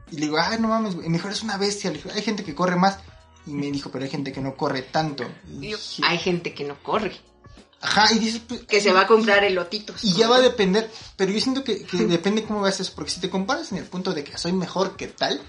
y 0.10 0.16
le 0.18 0.22
digo, 0.26 0.40
ay, 0.40 0.60
no 0.60 0.70
mames, 0.70 0.96
güey. 0.96 1.06
Y 1.06 1.10
me 1.10 1.18
dijo, 1.18 1.28
eres 1.28 1.44
una 1.44 1.58
bestia. 1.58 1.92
Le 1.92 1.98
digo, 1.98 2.10
hay 2.16 2.22
gente 2.24 2.44
que 2.44 2.56
corre 2.56 2.76
más. 2.78 2.98
Y 3.46 3.52
me 3.52 3.72
dijo, 3.72 3.92
pero 3.92 4.06
hay 4.06 4.10
gente 4.12 4.32
que 4.32 4.42
no 4.42 4.56
corre 4.56 4.82
tanto. 4.82 5.24
Y 5.48 5.70
Yo- 5.70 5.78
dije, 5.78 6.02
Hay 6.06 6.18
gente 6.18 6.54
que 6.56 6.64
no 6.64 6.82
corre. 6.82 7.16
Ajá, 7.82 8.14
y 8.14 8.20
dices, 8.20 8.42
pues, 8.48 8.62
Que 8.62 8.80
se 8.80 8.94
va 8.94 9.02
a 9.02 9.08
comprar 9.08 9.44
elotitos. 9.44 10.04
Y 10.04 10.14
ya 10.14 10.30
va 10.30 10.38
a 10.38 10.42
depender, 10.42 10.90
pero 11.18 11.32
yo 11.32 11.40
siento 11.42 11.64
que, 11.64 11.84
que 11.84 11.98
depende 12.06 12.44
cómo 12.44 12.62
veas 12.62 12.80
eso, 12.80 12.94
porque 12.96 13.12
si 13.12 13.20
te 13.20 13.30
comparas 13.30 13.72
en 13.72 13.80
el 13.80 13.86
punto 13.86 14.14
de 14.14 14.24
que 14.24 14.38
soy 14.38 14.54
mejor 14.54 14.96
que 14.96 15.08
tal, 15.08 15.42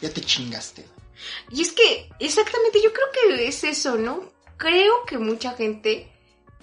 ya 0.00 0.10
te 0.10 0.22
chingaste. 0.22 0.86
Y 1.50 1.62
es 1.62 1.72
que, 1.72 2.10
exactamente, 2.18 2.80
yo 2.82 2.92
creo 2.92 3.06
que 3.12 3.46
es 3.46 3.64
eso, 3.64 3.96
¿no? 3.96 4.32
Creo 4.56 5.04
que 5.06 5.18
mucha 5.18 5.52
gente, 5.52 6.10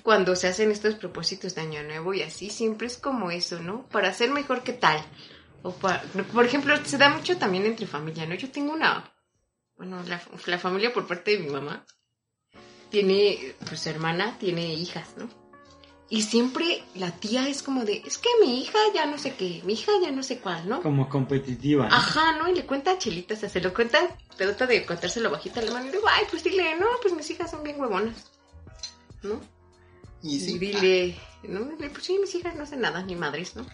cuando 0.01 0.35
se 0.35 0.47
hacen 0.47 0.71
estos 0.71 0.95
propósitos 0.95 1.55
de 1.55 1.61
Año 1.61 1.83
Nuevo 1.83 2.13
y 2.13 2.23
así, 2.23 2.49
siempre 2.49 2.87
es 2.87 2.97
como 2.97 3.31
eso, 3.31 3.59
¿no? 3.59 3.87
Para 3.89 4.13
ser 4.13 4.31
mejor 4.31 4.63
que 4.63 4.73
tal. 4.73 5.03
O 5.63 5.71
para, 5.73 6.01
por 6.33 6.45
ejemplo, 6.45 6.75
se 6.83 6.97
da 6.97 7.09
mucho 7.09 7.37
también 7.37 7.65
entre 7.65 7.85
familia, 7.85 8.25
¿no? 8.25 8.33
Yo 8.33 8.49
tengo 8.49 8.73
una, 8.73 9.13
bueno, 9.77 10.01
la, 10.07 10.21
la 10.47 10.57
familia 10.57 10.91
por 10.91 11.05
parte 11.05 11.31
de 11.31 11.39
mi 11.39 11.49
mamá 11.49 11.85
tiene, 12.91 13.55
pues 13.67 13.87
hermana, 13.87 14.37
tiene 14.37 14.73
hijas, 14.75 15.15
¿no? 15.17 15.27
Y 16.09 16.23
siempre 16.23 16.83
la 16.93 17.11
tía 17.11 17.47
es 17.47 17.63
como 17.63 17.85
de, 17.85 18.03
es 18.05 18.17
que 18.17 18.27
mi 18.41 18.61
hija 18.61 18.77
ya 18.93 19.05
no 19.05 19.17
sé 19.17 19.33
qué, 19.35 19.61
mi 19.63 19.73
hija 19.73 19.93
ya 20.01 20.11
no 20.11 20.23
sé 20.23 20.39
cuál, 20.39 20.67
¿no? 20.67 20.83
Como 20.83 21.07
competitiva. 21.07 21.87
¿no? 21.87 21.95
Ajá, 21.95 22.33
¿no? 22.33 22.49
Y 22.49 22.53
le 22.53 22.65
cuenta 22.65 22.91
a 22.91 22.97
Chelita, 22.97 23.33
o 23.33 23.37
sea, 23.37 23.47
se 23.47 23.61
lo 23.61 23.73
cuenta, 23.73 23.97
trata 24.35 24.67
de 24.67 24.85
contárselo 24.85 25.31
bajita 25.31 25.61
a 25.61 25.63
la 25.63 25.71
mano 25.71 25.85
y 25.85 25.87
le 25.91 25.97
digo, 25.97 26.09
ay, 26.11 26.25
pues 26.29 26.43
dile, 26.43 26.75
no, 26.77 26.85
pues 27.01 27.15
mis 27.15 27.31
hijas 27.31 27.49
son 27.49 27.63
bien 27.63 27.79
huevonas, 27.79 28.29
¿no? 29.23 29.39
Y 30.21 30.35
Y 30.35 30.59
dile, 30.59 31.17
no, 31.43 31.61
dile, 31.61 31.89
pues 31.89 32.03
sí, 32.03 32.17
mis 32.19 32.35
hijas 32.35 32.55
no 32.55 32.63
hacen 32.63 32.81
nada, 32.81 33.01
ni 33.03 33.15
madres, 33.15 33.55
¿no? 33.55 33.65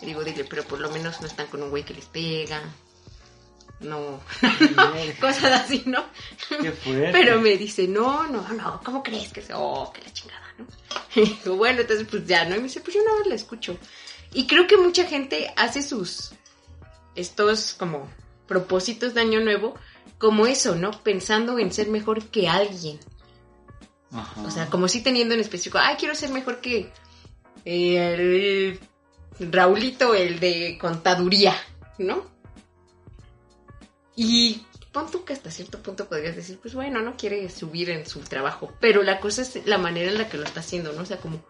Y 0.00 0.06
digo, 0.06 0.24
dile, 0.24 0.44
pero 0.44 0.64
por 0.64 0.80
lo 0.80 0.90
menos 0.90 1.20
no 1.20 1.26
están 1.26 1.46
con 1.48 1.62
un 1.62 1.68
güey 1.68 1.84
que 1.84 1.92
les 1.92 2.06
pega, 2.06 2.62
no, 3.80 4.20
cosas 5.20 5.62
así, 5.62 5.82
¿no? 5.86 6.04
Qué 6.48 6.72
fuerte. 6.72 7.12
Pero 7.12 7.40
me 7.40 7.56
dice, 7.56 7.86
no, 7.86 8.26
no, 8.26 8.48
no, 8.52 8.80
¿cómo 8.82 9.02
crees 9.02 9.32
que 9.32 9.42
se, 9.42 9.52
oh, 9.54 9.92
que 9.92 10.02
la 10.02 10.12
chingada, 10.12 10.54
¿no? 10.58 10.66
Y 11.14 11.24
digo, 11.24 11.56
bueno, 11.56 11.82
entonces 11.82 12.06
pues 12.10 12.26
ya, 12.26 12.44
¿no? 12.44 12.54
Y 12.54 12.58
me 12.58 12.64
dice, 12.64 12.80
pues 12.80 12.94
yo 12.94 13.02
una 13.02 13.16
vez 13.18 13.26
la 13.26 13.34
escucho. 13.34 13.78
Y 14.32 14.46
creo 14.46 14.66
que 14.66 14.76
mucha 14.76 15.04
gente 15.04 15.52
hace 15.56 15.82
sus, 15.82 16.32
estos 17.14 17.74
como 17.74 18.08
propósitos 18.46 19.14
de 19.14 19.20
año 19.20 19.40
nuevo, 19.40 19.74
como 20.18 20.46
eso, 20.46 20.74
¿no? 20.74 20.90
Pensando 21.02 21.58
en 21.58 21.72
ser 21.72 21.88
mejor 21.88 22.24
que 22.26 22.48
alguien. 22.48 22.98
Ajá. 24.12 24.42
O 24.42 24.50
sea, 24.50 24.66
como 24.66 24.88
si 24.88 25.02
teniendo 25.02 25.34
en 25.34 25.40
específico, 25.40 25.78
ay, 25.78 25.96
quiero 25.98 26.14
ser 26.14 26.30
mejor 26.30 26.60
que 26.60 26.92
el 27.64 28.80
Raulito, 29.38 30.14
el 30.14 30.40
de 30.40 30.78
contaduría, 30.80 31.54
¿no? 31.98 32.24
Y 34.16 34.66
pon 34.92 35.10
tú 35.10 35.24
que 35.24 35.34
hasta 35.34 35.50
cierto 35.50 35.82
punto 35.82 36.08
podrías 36.08 36.34
decir, 36.34 36.58
pues 36.60 36.74
bueno, 36.74 37.02
no 37.02 37.16
quiere 37.16 37.48
subir 37.50 37.90
en 37.90 38.06
su 38.06 38.20
trabajo, 38.20 38.72
pero 38.80 39.02
la 39.02 39.20
cosa 39.20 39.42
es 39.42 39.66
la 39.66 39.78
manera 39.78 40.10
en 40.10 40.18
la 40.18 40.28
que 40.28 40.38
lo 40.38 40.44
está 40.44 40.60
haciendo, 40.60 40.92
¿no? 40.92 41.02
O 41.02 41.06
sea, 41.06 41.18
como, 41.18 41.44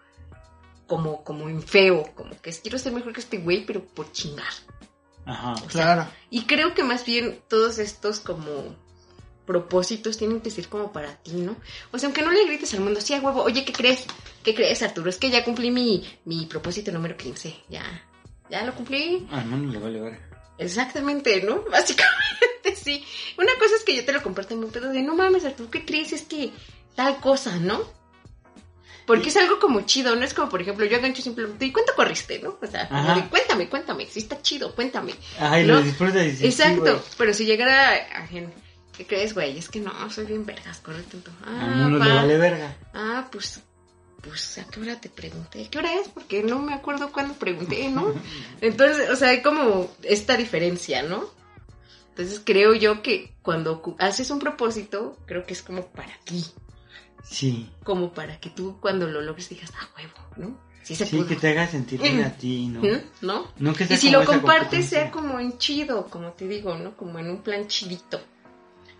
como, 0.86 1.22
como 1.22 1.48
en 1.48 1.62
feo, 1.62 2.12
como 2.14 2.40
que 2.42 2.50
es, 2.50 2.58
quiero 2.58 2.78
ser 2.78 2.92
mejor 2.92 3.12
que 3.12 3.20
este 3.20 3.38
güey, 3.38 3.64
pero 3.64 3.84
por 3.84 4.10
chingar. 4.12 4.52
Ajá. 5.24 5.54
O 5.64 5.70
sea, 5.70 6.12
Y 6.30 6.42
creo 6.42 6.74
que 6.74 6.82
más 6.82 7.04
bien 7.04 7.40
todos 7.48 7.78
estos 7.78 8.20
como 8.20 8.76
propósitos 9.46 10.18
tienen 10.18 10.40
que 10.40 10.50
ser 10.50 10.68
como 10.68 10.92
para 10.92 11.16
ti, 11.16 11.32
¿no? 11.32 11.56
O 11.92 11.98
sea, 11.98 12.08
aunque 12.08 12.22
no 12.22 12.32
le 12.32 12.46
grites 12.46 12.74
al 12.74 12.80
mundo, 12.80 13.00
sí, 13.00 13.14
a 13.14 13.20
huevo, 13.20 13.42
oye, 13.42 13.64
¿qué 13.64 13.72
crees? 13.72 14.04
¿Qué 14.42 14.54
crees, 14.54 14.82
Arturo? 14.82 15.08
Es 15.08 15.18
que 15.18 15.30
ya 15.30 15.44
cumplí 15.44 15.70
mi, 15.70 16.04
mi 16.24 16.46
propósito 16.46 16.90
número 16.92 17.16
15, 17.16 17.54
ya, 17.68 17.84
ya 18.50 18.64
lo 18.64 18.74
cumplí. 18.74 19.26
Ah, 19.30 19.42
no, 19.42 19.56
no 19.56 19.72
le 19.72 19.78
vale 19.78 20.00
ver. 20.00 20.20
Exactamente, 20.58 21.42
¿no? 21.42 21.62
Básicamente, 21.70 22.46
sí. 22.76 23.04
Una 23.38 23.52
cosa 23.58 23.74
es 23.76 23.84
que 23.84 23.96
yo 23.96 24.04
te 24.04 24.12
lo 24.12 24.22
comparto 24.22 24.54
en 24.54 24.64
un 24.64 24.70
pedo 24.70 24.90
de, 24.90 25.02
no 25.02 25.14
mames, 25.14 25.44
¿qué 25.70 25.84
crees? 25.84 26.12
Es 26.12 26.22
que 26.22 26.52
tal 26.94 27.18
cosa, 27.18 27.56
¿no? 27.56 27.96
Porque 29.06 29.28
es 29.28 29.36
algo 29.36 29.60
como 29.60 29.82
chido, 29.82 30.16
no 30.16 30.24
es 30.24 30.34
como, 30.34 30.48
por 30.48 30.60
ejemplo, 30.60 30.84
yo 30.84 31.00
gancho 31.00 31.22
simplemente, 31.22 31.64
¿y 31.64 31.72
cuánto 31.72 31.94
corriste, 31.94 32.40
no? 32.40 32.58
O 32.60 32.66
sea, 32.66 32.88
como 32.88 33.00
Ajá. 33.00 33.14
de, 33.14 33.28
cuéntame, 33.28 33.68
cuéntame, 33.68 34.06
si 34.06 34.18
está 34.18 34.42
chido, 34.42 34.74
cuéntame. 34.74 35.14
Ay, 35.38 35.64
¿no? 35.64 35.74
lo 35.74 35.82
disfrutas 35.82 36.26
y 36.26 36.36
sí, 36.36 36.46
Exacto, 36.46 37.00
pero 37.16 37.32
si 37.32 37.46
llegara 37.46 37.94
a 37.94 38.26
gente, 38.26 38.52
¿qué 38.96 39.06
crees, 39.06 39.32
güey? 39.32 39.56
Es 39.56 39.68
que 39.68 39.78
no, 39.78 39.92
soy 40.10 40.26
bien 40.26 40.44
vergas, 40.44 40.78
corre 40.80 41.02
tanto. 41.04 41.30
Ah, 41.44 41.88
le 41.88 41.98
va. 41.98 42.14
vale 42.14 42.36
verga. 42.36 42.76
Ah, 42.94 43.28
pues, 43.30 43.60
pues, 44.22 44.58
¿a 44.58 44.64
qué 44.64 44.80
hora 44.80 45.00
te 45.00 45.08
pregunté? 45.08 45.68
¿Qué 45.70 45.78
hora 45.78 45.94
es? 46.00 46.08
Porque 46.08 46.42
no 46.42 46.58
me 46.58 46.74
acuerdo 46.74 47.12
cuándo 47.12 47.34
pregunté, 47.34 47.88
¿no? 47.88 48.12
Entonces, 48.60 49.08
o 49.10 49.14
sea, 49.14 49.28
hay 49.28 49.40
como 49.40 49.88
esta 50.02 50.36
diferencia, 50.36 51.04
¿no? 51.04 51.30
Entonces 52.16 52.40
creo 52.42 52.74
yo 52.74 53.02
que 53.02 53.34
cuando 53.42 53.82
cu- 53.82 53.94
haces 53.98 54.30
un 54.30 54.38
propósito, 54.38 55.18
creo 55.26 55.44
que 55.44 55.52
es 55.52 55.62
como 55.62 55.86
para 55.88 56.12
ti, 56.24 56.44
Sí. 57.22 57.70
como 57.84 58.12
para 58.14 58.40
que 58.40 58.48
tú 58.48 58.78
cuando 58.80 59.06
lo 59.06 59.20
logres 59.20 59.50
digas, 59.50 59.70
ah, 59.78 59.86
huevo, 59.96 60.14
¿no? 60.36 60.58
Sí 60.82 60.94
se 60.94 61.04
Sí, 61.04 61.16
pudo. 61.16 61.26
que 61.26 61.36
te 61.36 61.48
haga 61.50 61.66
sentir 61.66 62.00
bien 62.00 62.22
a 62.22 62.30
ti, 62.30 62.68
¿no? 62.68 62.80
¿Mm? 62.80 63.00
¿No? 63.20 63.48
No 63.58 63.74
que 63.74 63.86
sea 63.86 63.96
y 63.96 64.00
si 64.00 64.06
como 64.12 64.20
lo 64.20 64.24
compartes 64.30 64.86
sea 64.88 65.10
como 65.10 65.38
en 65.40 65.58
chido, 65.58 66.06
como 66.06 66.30
te 66.32 66.46
digo, 66.48 66.74
¿no? 66.76 66.96
Como 66.96 67.18
en 67.18 67.28
un 67.28 67.42
plan 67.42 67.66
chidito. 67.66 68.18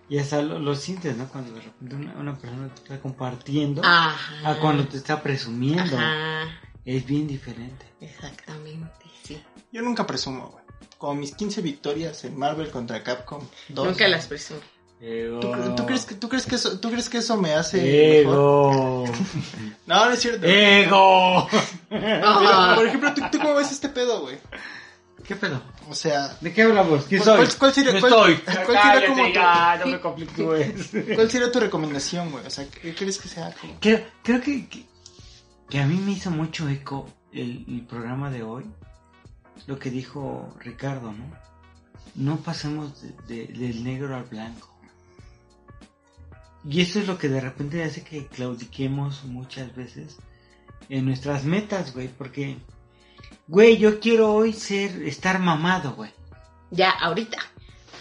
Y 0.09 0.19
hasta 0.19 0.43
lo, 0.43 0.59
lo 0.59 0.75
sientes, 0.75 1.17
¿no? 1.17 1.27
Cuando 1.29 1.53
de 1.55 1.61
repente 1.63 1.95
una, 1.95 2.13
una 2.17 2.37
persona 2.37 2.69
te 2.69 2.83
está 2.83 3.01
compartiendo 3.01 3.81
Ajá. 3.85 4.51
a 4.51 4.61
cuando 4.61 4.87
te 4.87 4.99
está 4.99 5.23
presumiendo. 5.23 5.97
Ajá. 5.97 6.45
Es 6.85 7.07
bien 7.07 7.27
diferente. 7.27 7.87
Exactamente, 8.01 9.07
sí. 9.25 9.41
Yo 9.73 9.81
nunca 9.83 10.07
presumo, 10.07 10.49
güey. 10.51 10.66
Como 10.99 11.15
mis 11.17 11.35
15 11.35 11.61
victorias 11.63 12.25
en 12.25 12.39
Marvel 12.39 12.71
contra 12.71 13.03
Capcom 13.03 13.43
2. 13.69 13.87
Nunca 13.87 14.09
las 14.09 14.27
presumo. 14.27 14.61
Ego. 14.99 15.41
¿Tú, 15.41 15.53
tú 15.77 15.85
crees 15.87 16.07
que, 16.07 16.15
tú, 16.15 16.29
crees 16.29 16.47
que 16.47 16.55
eso, 16.55 16.81
¿Tú 16.81 16.89
crees 16.91 17.11
que 17.11 17.19
eso 17.19 17.37
me 17.37 17.53
hace 17.53 17.77
mejor? 17.77 18.35
Ego. 18.35 19.05
No, 19.87 20.07
no 20.07 20.11
es 20.13 20.21
cierto. 20.21 20.47
Ego. 20.47 21.47
Mira, 21.91 22.73
por 22.77 22.87
ejemplo, 22.87 23.13
¿tú, 23.15 23.23
tú 23.31 23.39
cómo 23.39 23.55
ves 23.55 23.71
este 23.73 23.89
pedo, 23.91 24.23
güey? 24.23 24.39
¿Qué 25.25 25.37
pedo? 25.37 25.61
O 25.91 25.95
sea, 25.95 26.37
¿De 26.41 26.53
qué 26.53 26.63
hablamos? 26.63 27.05
¿Quién 27.05 27.21
¿Cuál- 27.23 27.37
soy? 27.37 27.47
cuál- 27.47 27.59
cuál 27.59 27.73
sería- 27.75 28.01
cuál- 28.01 28.13
estoy. 28.13 28.37
cuál 28.65 28.83
sería 28.83 29.07
tu- 29.07 29.33
ya, 29.35 29.77
no 29.81 29.87
me 29.87 30.01
conflictúes. 30.01 30.91
¿cuál 31.15 31.31
sería 31.31 31.53
tu 31.53 31.61
recomendación, 31.61 32.31
güey? 32.31 32.47
O 32.47 32.51
sea, 32.51 32.67
¿qué 32.69 32.95
crees 32.95 33.19
que 33.19 33.29
sea 33.29 33.53
como? 33.61 33.75
Creo, 33.81 34.03
creo 34.23 34.41
que, 34.41 34.69
que, 34.69 34.87
que 35.69 35.79
a 35.81 35.87
mí 35.87 35.97
me 35.99 36.13
hizo 36.13 36.31
mucho 36.31 36.69
eco 36.69 37.09
el, 37.33 37.65
el 37.69 37.85
programa 37.87 38.31
de 38.31 38.43
hoy. 38.45 38.65
Lo 39.67 39.79
que 39.79 39.91
dijo 39.91 40.55
Ricardo, 40.61 41.13
¿no? 41.13 41.25
No 42.15 42.37
pasemos 42.39 43.03
de- 43.03 43.13
de- 43.47 43.47
del 43.53 43.83
negro 43.85 44.17
al 44.17 44.25
blanco. 44.25 44.73
Y 46.69 46.81
eso 46.81 46.99
es 46.99 47.07
lo 47.07 47.17
que 47.19 47.29
de 47.29 47.41
repente 47.41 47.83
hace 47.85 48.03
que 48.03 48.27
claudiquemos 48.27 49.25
muchas 49.25 49.75
veces 49.77 50.17
en 50.89 51.05
nuestras 51.05 51.45
metas, 51.45 51.95
güey. 51.95 52.09
Porque, 52.09 52.57
güey, 53.47 53.77
yo 53.79 54.01
quiero 54.01 54.33
hoy 54.35 54.53
ser, 54.53 55.03
estar 55.03 55.39
mamado, 55.39 55.95
güey. 55.95 56.11
Ya, 56.71 56.91
ahorita. 56.91 57.39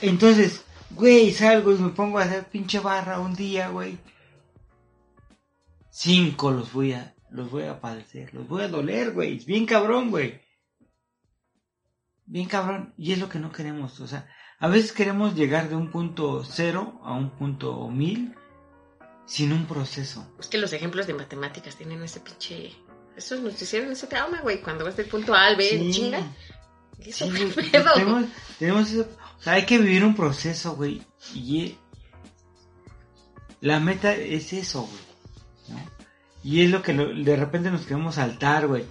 Entonces, 0.01 0.63
güey, 0.91 1.31
salgo 1.31 1.71
y 1.73 1.77
me 1.77 1.89
pongo 1.89 2.17
a 2.19 2.23
hacer 2.23 2.45
pinche 2.45 2.79
barra 2.79 3.19
un 3.19 3.35
día, 3.35 3.69
güey. 3.69 3.97
Cinco 5.89 6.51
los 6.51 6.73
voy 6.73 6.93
a, 6.93 7.15
los 7.29 7.49
voy 7.51 7.63
a 7.63 7.79
padecer, 7.79 8.33
los 8.33 8.47
voy 8.47 8.63
a 8.63 8.67
doler, 8.67 9.11
güey. 9.11 9.37
Es 9.37 9.45
bien 9.45 9.65
cabrón, 9.65 10.09
güey. 10.09 10.41
Bien 12.25 12.47
cabrón. 12.47 12.93
Y 12.97 13.11
es 13.13 13.19
lo 13.19 13.29
que 13.29 13.39
no 13.39 13.51
queremos. 13.51 13.99
O 13.99 14.07
sea, 14.07 14.27
a 14.59 14.67
veces 14.67 14.91
queremos 14.91 15.35
llegar 15.35 15.69
de 15.69 15.75
un 15.75 15.91
punto 15.91 16.43
cero 16.43 16.99
a 17.03 17.13
un 17.13 17.29
punto 17.31 17.87
mil 17.89 18.35
sin 19.25 19.51
un 19.53 19.65
proceso. 19.65 20.27
Es 20.39 20.47
que 20.47 20.57
los 20.57 20.73
ejemplos 20.73 21.07
de 21.07 21.13
matemáticas 21.13 21.75
tienen 21.75 22.01
ese 22.03 22.19
pinche. 22.19 22.73
Eso 23.15 23.35
nos 23.37 23.61
hicieron 23.61 23.91
ese 23.91 24.07
trauma, 24.07 24.41
güey. 24.41 24.61
Cuando 24.61 24.83
vas 24.85 24.97
del 24.97 25.07
punto 25.07 25.33
A 25.33 25.45
al 25.47 25.55
B, 25.55 25.69
Sí. 25.69 25.91
chinga. 25.91 26.19
Eso, 26.99 27.25
Sí, 27.31 27.45
pedo. 27.71 27.93
tenemos, 27.93 28.25
tenemos 28.57 28.91
eso- 28.91 29.07
o 29.37 29.41
sea, 29.41 29.53
hay 29.53 29.65
que 29.65 29.77
vivir 29.77 30.03
un 30.03 30.15
proceso, 30.15 30.75
güey. 30.75 31.01
Y 31.33 31.65
e- 31.65 31.77
la 33.61 33.79
meta 33.79 34.13
es 34.13 34.53
eso, 34.53 34.83
güey. 34.83 35.01
¿no? 35.69 35.89
Y 36.43 36.63
es 36.63 36.69
lo 36.71 36.81
que 36.81 36.93
lo- 36.93 37.13
de 37.13 37.35
repente 37.35 37.71
nos 37.71 37.85
queremos 37.85 38.15
saltar, 38.15 38.67
güey. 38.67 38.85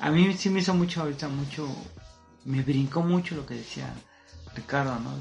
A 0.00 0.10
mí 0.10 0.32
sí 0.34 0.50
me 0.50 0.60
hizo 0.60 0.74
mucho 0.74 1.02
ahorita, 1.02 1.28
mucho, 1.28 1.68
me 2.44 2.62
brincó 2.62 3.02
mucho 3.02 3.34
lo 3.34 3.46
que 3.46 3.54
decía 3.54 3.94
Ricardo, 4.54 4.98
¿no? 4.98 5.12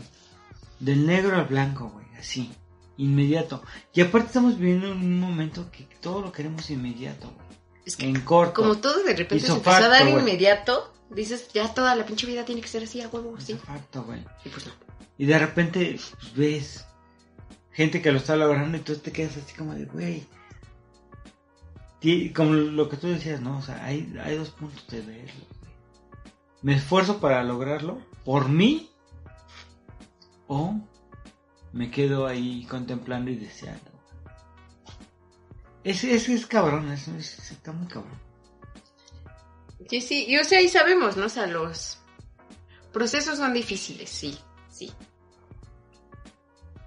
Del 0.80 1.05
negro 1.05 1.36
al 1.36 1.45
blanco, 1.45 1.89
güey, 1.89 2.05
así, 2.19 2.51
inmediato. 2.97 3.63
Y 3.93 4.01
aparte 4.01 4.28
estamos 4.28 4.57
viviendo 4.57 4.88
en 4.88 4.97
un 4.97 5.19
momento 5.19 5.69
que 5.72 5.88
todo 6.01 6.22
lo 6.22 6.32
queremos 6.32 6.69
inmediato, 6.69 7.32
güey. 7.32 7.51
Es 7.86 7.95
que 7.95 8.07
En 8.07 8.22
corto. 8.22 8.61
Como 8.61 8.78
todo 8.78 9.03
de 9.03 9.15
repente 9.15 9.45
se 9.45 9.51
empezó 9.51 9.72
a 9.72 9.88
dar 9.88 10.03
facto, 10.03 10.19
inmediato, 10.19 10.93
dices, 11.09 11.49
ya 11.53 11.74
toda 11.74 11.95
la 11.95 12.05
pinche 12.05 12.28
vida 12.28 12.45
tiene 12.45 12.61
que 12.61 12.67
ser 12.67 12.84
así, 12.84 13.01
a 13.01 13.07
huevo, 13.07 13.36
así. 13.38 13.53
Exacto, 13.53 14.03
güey. 14.03 14.24
Y 14.45 14.49
pues 14.49 14.67
no. 14.67 14.74
Y 15.17 15.26
de 15.26 15.39
repente 15.39 15.95
pues, 15.95 16.36
ves 16.36 16.86
gente 17.72 18.01
que 18.01 18.11
lo 18.11 18.17
está 18.17 18.36
logrando 18.36 18.78
y 18.78 18.82
tú 18.82 18.95
te 18.95 19.11
quedas 19.11 19.38
así 19.38 19.53
como 19.55 19.74
de, 19.74 19.86
güey. 19.86 20.28
Como 22.34 22.53
lo 22.53 22.89
que 22.89 22.97
tú 22.97 23.07
decías, 23.07 23.41
¿no? 23.41 23.59
O 23.59 23.61
sea, 23.61 23.84
hay, 23.86 24.11
hay 24.24 24.36
dos 24.36 24.49
puntos 24.49 24.88
de 24.88 25.01
verlo. 25.01 25.45
Me 26.62 26.76
esfuerzo 26.76 27.20
para 27.20 27.43
lograrlo 27.43 27.99
por 28.24 28.49
mí 28.49 28.91
o 30.47 30.76
me 31.74 31.89
quedo 31.89 32.28
ahí 32.28 32.66
contemplando 32.66 33.32
y 33.32 33.36
deseando. 33.36 33.89
Ese 35.84 36.14
es, 36.14 36.30
es 36.30 36.45
cabrón, 36.45 36.91
es, 36.91 37.07
es- 37.07 37.51
está 37.51 37.72
muy 37.72 37.88
cabrón. 37.88 38.20
Sí, 39.89 40.01
sí, 40.01 40.26
y 40.28 40.38
o 40.38 40.43
sea, 40.43 40.59
ahí 40.59 40.68
sabemos, 40.70 41.18
¿no? 41.18 41.26
O 41.26 41.30
sea, 41.30 41.47
los 41.47 41.97
procesos 42.93 43.38
son 43.39 43.53
difíciles, 43.53 44.09
sí, 44.09 44.38
sí. 44.70 44.91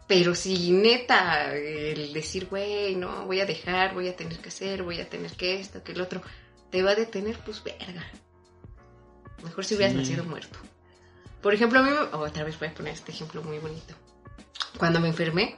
Pero 0.06 0.34
si 0.34 0.70
neta, 0.70 1.52
el 1.54 2.12
decir, 2.12 2.46
güey, 2.48 2.94
no, 2.94 3.26
voy 3.26 3.40
a 3.40 3.46
dejar, 3.46 3.94
voy 3.94 4.06
a 4.08 4.14
tener 4.16 4.38
que 4.38 4.48
hacer, 4.50 4.82
voy 4.82 5.00
a 5.00 5.08
tener 5.08 5.32
que 5.32 5.58
esto, 5.58 5.82
que 5.82 5.92
el 5.92 6.00
otro, 6.00 6.22
te 6.70 6.82
va 6.82 6.90
a 6.92 6.94
detener, 6.94 7.38
pues 7.44 7.64
verga. 7.64 8.04
Mejor 9.44 9.64
si 9.64 9.74
hubieras 9.76 9.92
Sí. 9.94 9.98
nacido 10.00 10.24
muerto. 10.24 10.58
Por 11.42 11.54
ejemplo, 11.54 11.78
a 11.78 11.82
mí, 11.82 11.90
me- 11.90 12.16
otra 12.16 12.42
vez 12.44 12.58
voy 12.58 12.68
a 12.68 12.74
poner 12.74 12.94
este 12.94 13.12
ejemplo 13.12 13.42
muy 13.42 13.58
bonito. 13.58 13.94
Cuando 14.78 14.98
me 15.00 15.08
enfermé, 15.08 15.56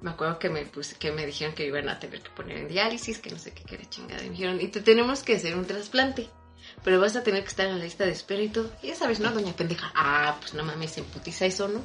me 0.00 0.10
acuerdo 0.10 0.38
que 0.38 0.48
me 0.48 0.64
puse, 0.64 0.96
que 0.96 1.12
me 1.12 1.26
dijeron 1.26 1.54
que 1.54 1.66
iban 1.66 1.88
a 1.88 1.98
tener 2.00 2.22
que 2.22 2.30
poner 2.30 2.56
en 2.56 2.68
diálisis, 2.68 3.18
que 3.18 3.30
no 3.30 3.38
sé 3.38 3.52
qué, 3.52 3.62
que 3.64 3.74
era 3.76 3.88
chingada. 3.88 4.22
Y 4.22 4.26
me 4.26 4.32
dijeron, 4.32 4.60
y 4.60 4.68
te 4.68 4.80
tenemos 4.80 5.22
que 5.22 5.36
hacer 5.36 5.56
un 5.56 5.66
trasplante. 5.66 6.28
Pero 6.82 7.00
vas 7.00 7.16
a 7.16 7.22
tener 7.22 7.42
que 7.42 7.48
estar 7.50 7.66
en 7.66 7.78
la 7.78 7.84
lista 7.84 8.04
de 8.04 8.12
espera 8.12 8.42
y 8.42 8.48
todo. 8.48 8.70
Y 8.82 8.88
ya 8.88 8.94
sabes, 8.94 9.20
¿no, 9.20 9.30
doña 9.30 9.52
pendeja? 9.52 9.92
Ah, 9.94 10.36
pues 10.40 10.54
no 10.54 10.64
mames, 10.64 10.92
se 10.92 11.00
emputiza 11.00 11.44
eso, 11.44 11.68
¿no? 11.68 11.82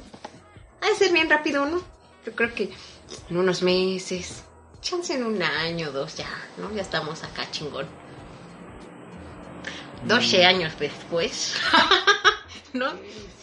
Ha 0.80 0.86
de 0.88 0.94
ser 0.94 1.12
bien 1.12 1.28
rápido, 1.28 1.66
¿no? 1.66 1.82
Yo 2.24 2.32
creo 2.34 2.54
que 2.54 2.70
en 3.28 3.36
unos 3.36 3.62
meses, 3.62 4.42
chance 4.80 5.12
en 5.14 5.24
un 5.24 5.42
año, 5.42 5.92
dos 5.92 6.16
ya, 6.16 6.28
¿no? 6.58 6.72
Ya 6.74 6.82
estamos 6.82 7.22
acá 7.24 7.50
chingón. 7.50 7.86
12 10.04 10.44
años 10.44 10.72
después, 10.78 11.54
¿no? 12.72 12.92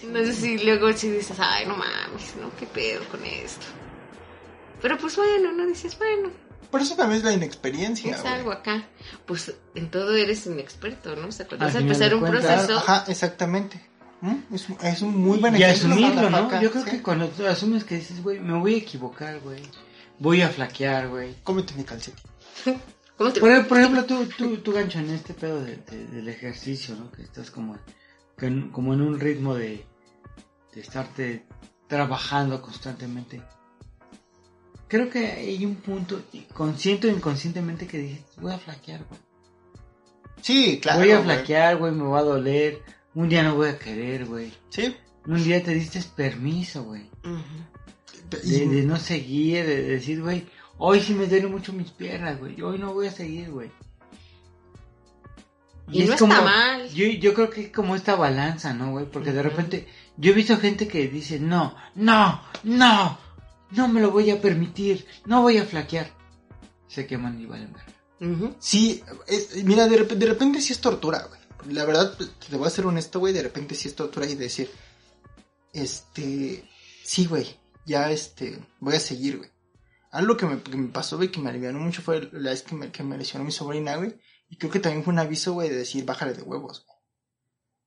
No 0.08 0.20
sé 0.20 0.34
si 0.34 0.58
luego 0.60 0.92
si 0.94 1.10
dices, 1.10 1.38
ay, 1.40 1.66
no 1.66 1.76
mames, 1.76 2.36
¿no? 2.42 2.54
¿Qué 2.58 2.66
pedo 2.66 3.04
con 3.10 3.24
esto? 3.26 3.66
Pero 4.82 4.98
pues 4.98 5.16
bueno, 5.16 5.52
¿no? 5.54 5.66
Dices, 5.66 5.98
bueno, 5.98 6.30
Por 6.70 6.82
eso 6.82 6.96
también 6.96 7.20
es 7.20 7.24
la 7.26 7.32
inexperiencia, 7.34 8.16
es 8.16 8.26
algo 8.26 8.52
acá. 8.52 8.84
Pues 9.26 9.54
en 9.76 9.90
todo 9.90 10.16
eres 10.16 10.46
inexperto, 10.46 11.16
¿no? 11.16 11.28
O 11.28 11.32
sea, 11.32 11.48
cuando 11.48 11.66
vas 11.68 11.76
a 11.76 11.80
empezar 11.80 12.14
un 12.16 12.26
proceso, 12.26 12.78
Ajá, 12.78 13.06
exactamente. 13.08 13.82
¿Mm? 14.22 14.56
Es, 14.56 14.68
es 14.84 15.02
un 15.02 15.16
muy 15.18 15.38
buen 15.38 15.56
y 15.58 15.64
asumirlo, 15.64 16.30
¿no? 16.30 16.62
Yo 16.62 16.72
creo 16.72 16.84
Sí. 16.86 16.92
que 16.92 17.02
cuando 17.02 17.28
tú 17.30 17.46
asumes 17.46 17.84
que 17.84 17.96
dices, 17.96 18.22
güey, 18.24 18.40
me 18.40 18.58
voy 18.58 18.76
a 18.76 18.78
equivocar, 18.78 19.40
güey. 19.40 19.62
Voy 20.20 20.42
a 20.42 20.50
flaquear, 20.50 21.10
güey. 21.10 21.36
Cómete 21.44 21.74
mi 21.76 21.84
calcetín. 21.84 22.24
¿cómo 23.18 23.32
te 23.34 23.40
Por, 23.40 23.68
por 23.68 23.80
ejemplo, 23.80 24.06
tú, 24.06 24.26
tú, 24.38 24.58
tú 24.58 24.72
gancho 24.74 25.00
en 25.00 25.10
este 25.12 25.34
pedo 25.34 25.64
de- 25.64 25.78
de- 25.78 26.08
del 26.08 26.28
ejercicio, 26.30 26.96
¿no? 26.96 27.12
Que 27.12 27.22
estás 27.24 27.52
como, 27.52 27.78
que 28.38 28.48
en- 28.48 28.70
como 28.72 28.94
en 28.94 29.02
un 29.02 29.20
ritmo 29.20 29.56
de, 29.56 29.86
de 30.74 30.82
estarte 30.82 31.46
trabajando 31.88 32.62
constantemente. 32.62 33.42
Creo 34.88 35.10
que 35.10 35.26
hay 35.32 35.66
un 35.66 35.76
punto, 35.76 36.22
consciente 36.54 37.08
o 37.08 37.12
inconscientemente, 37.12 37.88
que 37.88 37.98
dices, 37.98 38.24
voy 38.38 38.54
a 38.54 38.60
flaquear, 38.60 39.04
güey. 39.06 39.20
Sí, 40.42 40.80
claro. 40.82 41.00
voy 41.00 41.12
a 41.12 41.16
güey. 41.20 41.26
flaquear, 41.36 41.78
güey, 41.78 41.92
me 41.94 42.04
va 42.04 42.20
a 42.20 42.24
doler. 42.24 42.82
Un 43.16 43.30
día 43.30 43.44
no 43.44 43.56
voy 43.56 43.70
a 43.70 43.80
querer, 43.80 44.26
güey. 44.26 44.52
Sí. 44.70 44.96
Un 45.26 45.44
día 45.44 45.64
te 45.64 45.74
diste 45.74 46.02
permiso, 46.16 46.84
güey. 46.84 47.10
De, 48.30 48.68
de 48.68 48.84
no 48.84 48.98
seguir, 48.98 49.66
de 49.66 49.84
decir, 49.84 50.22
güey, 50.22 50.46
hoy 50.78 51.02
sí 51.02 51.14
me 51.14 51.28
duelen 51.28 51.52
mucho 51.52 51.74
mis 51.74 51.92
piernas, 51.92 52.40
güey. 52.40 52.62
Hoy 52.62 52.78
no 52.80 52.94
voy 52.94 53.08
a 53.08 53.12
seguir, 53.12 53.50
güey. 53.52 53.72
Y 55.92 56.00
no 56.06 56.14
está 56.14 56.42
mal. 56.46 56.90
Yo, 56.90 57.06
yo 57.08 57.34
creo 57.34 57.50
que 57.50 57.62
es 57.62 57.72
como 57.72 57.96
esta 57.96 58.16
balanza, 58.16 58.74
¿no, 58.74 58.92
güey? 58.92 59.06
Porque 59.06 59.32
de 59.34 59.44
repente 59.44 59.88
yo 60.18 60.32
he 60.32 60.36
visto 60.36 60.58
gente 60.58 60.88
que 60.88 61.08
dice, 61.08 61.40
no, 61.40 61.76
no, 61.96 62.42
no, 62.64 63.18
no 63.72 63.88
me 63.90 64.00
lo 64.02 64.12
voy 64.12 64.30
a 64.32 64.42
permitir, 64.42 65.06
no 65.26 65.42
voy 65.42 65.58
a 65.58 65.66
flaquear. 65.66 66.10
Se 66.88 67.06
queman 67.06 67.40
y 67.40 67.46
valen 67.46 67.74
verga. 67.74 67.94
Sí, 68.60 69.04
es- 69.28 69.64
mira, 69.66 69.88
de, 69.88 69.98
de 70.04 70.26
repente 70.26 70.62
sí 70.62 70.72
es 70.74 70.80
tortura, 70.80 71.28
güey. 71.28 71.42
La 71.76 71.86
verdad, 71.86 72.14
pues, 72.18 72.30
te 72.50 72.56
voy 72.58 72.68
a 72.68 72.72
ser 72.72 72.86
honesto, 72.86 73.20
güey, 73.20 73.34
de 73.34 73.44
repente 73.44 73.76
sí 73.76 73.88
es 73.88 73.96
tortura 73.96 74.26
y 74.28 74.36
decir, 74.36 74.70
este, 75.74 76.64
sí, 77.04 77.26
güey, 77.26 77.48
ya, 77.86 78.12
este, 78.12 78.60
voy 78.80 78.96
a 78.96 79.00
seguir, 79.00 79.38
güey. 79.38 79.50
Algo 80.14 80.38
que 80.38 80.46
me, 80.46 80.62
que 80.62 80.78
me 80.78 80.88
pasó, 80.90 81.18
güey, 81.18 81.30
que 81.32 81.40
me 81.42 81.50
alivianó 81.50 81.80
mucho 81.80 82.02
fue 82.02 82.30
la 82.32 82.52
vez 82.52 82.62
que 82.64 82.76
me, 82.76 82.92
que 82.92 83.04
me 83.04 83.18
lesionó 83.18 83.44
mi 83.44 83.52
sobrina, 83.52 83.96
güey. 83.98 84.16
Y 84.48 84.58
creo 84.58 84.72
que 84.72 84.80
también 84.80 85.04
fue 85.04 85.12
un 85.12 85.20
aviso, 85.20 85.54
güey, 85.54 85.70
de 85.70 85.76
decir, 85.78 86.06
bájale 86.06 86.34
de 86.34 86.44
huevos, 86.44 86.86
güey. 86.86 86.98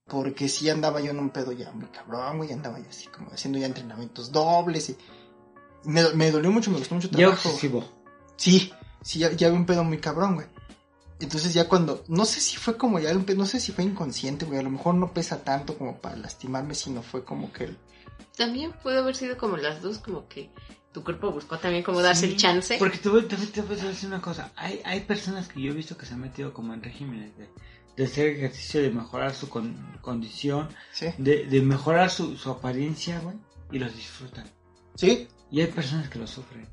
Porque 0.08 0.48
sí 0.48 0.68
andaba 0.70 1.00
yo 1.00 1.10
en 1.10 1.18
un 1.18 1.30
pedo 1.30 1.52
ya 1.52 1.72
muy 1.72 1.86
cabrón, 1.86 2.38
güey, 2.38 2.52
andaba 2.52 2.78
yo 2.78 2.88
así 2.88 3.08
como 3.08 3.30
haciendo 3.32 3.58
ya 3.58 3.66
entrenamientos 3.66 4.30
dobles 4.30 4.90
y... 4.90 4.96
Me, 5.84 6.02
me 6.14 6.30
dolió 6.30 6.50
mucho, 6.50 6.70
me 6.70 6.78
gustó 6.78 6.94
mucho 6.96 7.08
Ya 7.10 7.18
trabajo. 7.18 7.48
obsesivo. 7.48 7.84
Sí, 8.36 8.72
sí, 9.02 9.20
ya, 9.20 9.30
ya 9.32 9.46
había 9.48 9.58
un 9.58 9.66
pedo 9.66 9.84
muy 9.84 9.98
cabrón, 9.98 10.34
güey. 10.36 10.46
Entonces 11.20 11.54
ya 11.54 11.68
cuando, 11.68 12.04
no 12.08 12.24
sé 12.24 12.40
si 12.40 12.56
fue 12.56 12.76
como 12.76 12.98
ya, 12.98 13.12
un 13.12 13.24
pedo- 13.24 13.38
no 13.38 13.46
sé 13.46 13.58
si 13.60 13.72
fue 13.72 13.84
inconsciente, 13.84 14.44
güey, 14.46 14.58
a 14.58 14.62
lo 14.62 14.70
mejor 14.70 14.94
no 14.96 15.12
pesa 15.12 15.42
tanto 15.44 15.78
como 15.78 15.98
para 15.98 16.16
lastimarme, 16.16 16.74
sino 16.74 17.02
fue 17.02 17.24
como 17.24 17.52
que, 17.52 17.64
el- 17.64 17.78
También 18.36 18.72
pudo 18.82 18.98
haber 18.98 19.14
sido 19.16 19.38
como 19.38 19.56
las 19.56 19.80
dos, 19.80 19.98
como 19.98 20.28
que 20.28 20.50
tu 20.96 21.04
cuerpo 21.04 21.30
buscó 21.30 21.58
también 21.58 21.82
como 21.84 22.00
darse 22.00 22.26
Sí, 22.26 22.32
el 22.32 22.38
chance. 22.38 22.76
Porque 22.78 22.96
te 22.96 23.10
voy, 23.10 23.20
te, 23.24 23.36
voy- 23.36 23.46
te 23.48 23.60
voy 23.60 23.78
a 23.78 23.84
decir 23.84 24.08
una 24.08 24.22
cosa. 24.22 24.50
Hay, 24.56 24.80
hay 24.82 25.00
personas 25.00 25.46
que 25.46 25.60
yo 25.60 25.72
he 25.72 25.74
visto 25.74 25.94
que 25.98 26.06
se 26.06 26.14
han 26.14 26.20
metido 26.22 26.54
como 26.54 26.72
en 26.72 26.82
regímenes 26.82 27.36
de, 27.36 27.50
de 27.98 28.04
hacer 28.04 28.28
ejercicio, 28.28 28.80
de 28.80 28.88
mejorar 28.90 29.34
su 29.34 29.50
con- 29.50 29.98
condición, 30.00 30.70
Sí. 30.92 31.08
de, 31.18 31.44
de 31.44 31.60
mejorar 31.60 32.08
su, 32.08 32.34
su 32.38 32.50
apariencia, 32.50 33.20
güey, 33.20 33.36
y 33.70 33.78
los 33.78 33.94
disfrutan. 33.94 34.50
Sí. 34.94 35.28
Y 35.50 35.60
hay 35.60 35.66
personas 35.66 36.08
que 36.08 36.18
lo 36.18 36.26
sufren. 36.26 36.66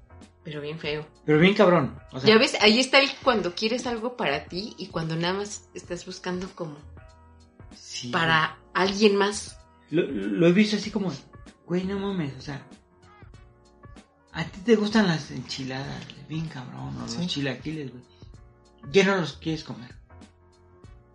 Pero 0.45 0.61
bien 0.61 0.79
feo. 0.79 1.05
Pero 1.25 1.39
bien 1.39 1.53
cabrón. 1.53 1.99
O 2.13 2.19
sea, 2.21 2.29
ya 2.29 2.37
ves, 2.37 2.55
ahí 2.61 2.79
está 2.79 3.01
el 3.01 3.09
cuando 3.23 3.53
quieres 3.55 3.85
algo 3.87 4.15
para 4.15 4.45
ti 4.45 4.73
y 4.77 4.87
cuando 4.87 5.17
nada 5.17 5.33
más 5.33 5.67
estás 5.73 6.05
buscando 6.05 6.47
como 6.55 6.77
sí, 7.75 8.07
para 8.07 8.57
alguien 8.73 9.17
más. 9.17 9.57
Lo, 9.89 10.03
lo 10.03 10.47
he 10.47 10.53
visto 10.53 10.77
así 10.77 10.91
como, 10.91 11.11
güey, 11.65 11.83
no 11.83 11.99
mames, 11.99 12.33
o 12.37 12.41
sea, 12.41 12.65
a 14.33 14.43
ti 14.45 14.59
te 14.65 14.75
gustan 14.75 15.07
las 15.07 15.29
enchiladas, 15.31 16.03
bien 16.27 16.47
cabrón, 16.47 16.95
o 17.01 17.07
Sí. 17.07 17.17
los 17.19 17.27
chilaquiles, 17.27 17.91
güey. 17.91 18.03
Ya 18.91 19.05
no 19.05 19.17
los 19.17 19.33
quieres 19.33 19.63
comer. 19.63 19.95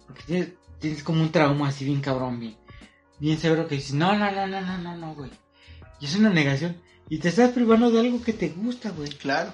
Porque 0.07 0.23
tienes, 0.23 0.49
tienes 0.79 1.03
como 1.03 1.21
un 1.23 1.31
trauma 1.33 1.69
así 1.69 1.85
bien 1.85 2.01
cabrón, 2.01 2.41
bien, 2.41 2.57
bien 3.19 3.39
severo 3.39 3.67
que 3.69 3.75
dices, 3.77 3.95
no, 3.95 4.17
no, 4.17 4.31
no, 4.31 4.47
no, 4.47 4.61
no, 4.61 4.79
no, 4.79 4.97
no, 4.97 5.15
güey. 5.15 5.31
Y 6.01 6.07
es 6.07 6.17
una 6.17 6.31
negación. 6.31 6.81
Y 7.11 7.19
te 7.19 7.29
estás 7.29 7.51
privando 7.51 7.91
de 7.91 8.01
algo 8.01 8.23
que 8.23 8.33
te 8.33 8.49
gusta, 8.51 8.91
güey. 8.91 9.11
Claro. 9.11 9.53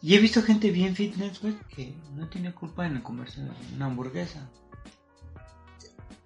Y 0.00 0.14
he 0.14 0.18
visto 0.18 0.42
gente 0.42 0.70
bien 0.70 0.96
fitness, 0.96 1.40
güey, 1.40 1.56
que 1.74 1.94
no 2.16 2.28
tiene 2.28 2.52
culpa 2.52 2.86
en 2.86 3.00
comerse 3.02 3.40
una 3.74 3.86
hamburguesa. 3.86 4.48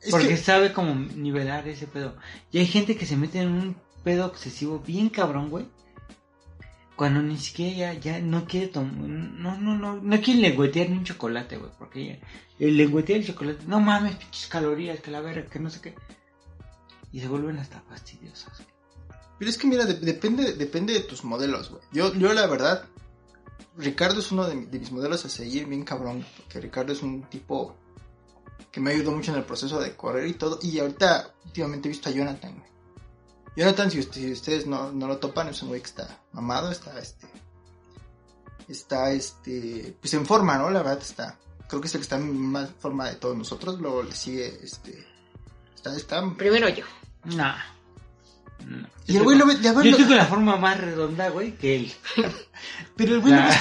Es 0.01 0.11
Porque 0.11 0.29
que- 0.29 0.37
sabe 0.37 0.73
cómo 0.73 0.95
nivelar 0.95 1.67
ese 1.69 1.87
pedo. 1.87 2.17
Y 2.53 2.59
hay 2.59 2.67
gente 2.67 2.97
que 2.97 3.07
se 3.07 3.17
mete 3.17 3.41
en 3.41 3.49
un 3.51 3.77
pedo 4.05 4.27
obsesivo 4.27 4.79
bien 4.79 5.09
cabrón, 5.11 5.51
güey. 5.51 5.67
Cuando 6.97 7.21
ni 7.23 7.37
siquiera 7.37 7.93
ya, 7.93 8.01
ya 8.01 8.21
no 8.21 8.47
quiere 8.47 8.69
tomar... 8.69 8.95
No, 8.97 9.59
no, 9.59 9.77
no, 9.77 9.97
no 10.01 10.21
quiere 10.23 10.41
lengüetear 10.41 10.89
ni 10.89 10.97
un 10.97 11.05
chocolate, 11.05 11.59
güey. 11.59 11.71
Porque 11.79 12.07
ya, 12.07 12.19
el 12.67 12.77
lengüetear 12.77 13.21
el 13.21 13.27
chocolate... 13.27 13.65
No 13.67 13.81
mames, 13.81 14.17
pinches 14.17 14.47
calorías, 14.47 15.01
que 15.01 15.11
la 15.11 15.21
verga, 15.21 15.47
que 15.51 15.59
no 15.61 15.69
sé 15.69 15.81
qué. 15.83 15.95
Y 17.13 17.21
se 17.21 17.29
vuelven 17.29 17.59
hasta 17.59 17.81
fastidiosas. 17.83 18.63
Pero 19.39 19.51
es 19.51 19.59
que 19.59 19.67
mira, 19.67 19.85
de- 19.85 19.95
depende, 20.01 20.55
depende 20.55 20.95
de 20.95 21.01
tus 21.01 21.23
modelos, 21.23 21.69
güey. 21.71 21.83
Yo, 21.93 22.15
yo 22.15 22.33
la 22.33 22.47
verdad, 22.47 22.87
Ricardo 23.77 24.21
es 24.21 24.33
uno 24.33 24.47
de, 24.47 24.65
de 24.65 24.79
mis 24.79 24.91
modelos 24.91 25.23
a 25.27 25.29
seguir 25.29 25.67
bien 25.67 25.85
cabrón, 25.85 26.25
porque 26.39 26.61
Ricardo 26.63 26.95
es 26.95 27.03
un 27.03 27.25
tipo 27.25 27.77
que 28.73 28.81
me 28.81 28.93
ayudó 28.93 29.13
mucho 29.13 29.33
en 29.33 29.39
el 29.39 29.45
proceso 29.45 29.79
de 29.81 29.95
correr 29.95 30.27
y 30.29 30.33
todo. 30.33 30.59
Y 30.63 30.79
ahorita, 30.79 31.35
últimamente 31.45 31.89
he 31.89 31.93
visto 31.93 32.09
a 32.09 32.13
Jonathan, 32.13 32.55
güey. 32.59 32.71
Jonathan, 33.57 33.91
si, 33.91 34.01
usted- 34.01 34.21
si 34.21 34.33
ustedes 34.33 34.67
no, 34.67 34.93
no 34.93 35.07
lo 35.09 35.19
topan, 35.19 35.49
es 35.49 35.63
un 35.63 35.69
güey 35.69 35.81
que 35.81 35.87
está 35.89 36.21
mamado, 36.33 36.71
está 36.71 36.99
este. 36.99 37.27
Está 38.69 39.11
este. 39.13 39.97
Pues 40.01 40.13
en 40.15 40.27
forma, 40.27 40.59
¿no? 40.59 40.71
La 40.71 40.81
verdad 40.83 40.99
está. 41.01 41.39
Creo 41.69 41.81
que 41.81 41.89
es 41.89 41.95
el 41.95 42.01
que 42.01 42.05
está 42.05 42.17
en 42.17 42.37
más 42.37 42.69
forma 42.79 43.09
de 43.09 43.17
todos 43.17 43.37
nosotros. 43.37 43.81
Luego 43.81 44.03
le 44.03 44.13
sigue 44.15 44.59
este. 44.63 45.07
Está, 45.75 45.97
está. 45.97 46.23
Primero 46.37 46.69
yo. 46.69 46.85
Nah. 47.25 47.57
Y 49.07 49.17
el 49.17 49.23
güey 49.23 49.37
lo 49.39 49.47
ve. 49.47 49.57
ya 49.61 49.73
Yo 49.73 49.81
verlo- 49.81 49.97
tengo 49.97 50.15
la 50.15 50.27
forma 50.27 50.57
más 50.57 50.81
redonda, 50.81 51.29
güey, 51.29 51.57
que 51.57 51.77
él. 51.77 51.93
Pero 52.97 53.15
el 53.17 53.21
güey 53.21 53.35
lo 53.35 53.43
ves 53.43 53.57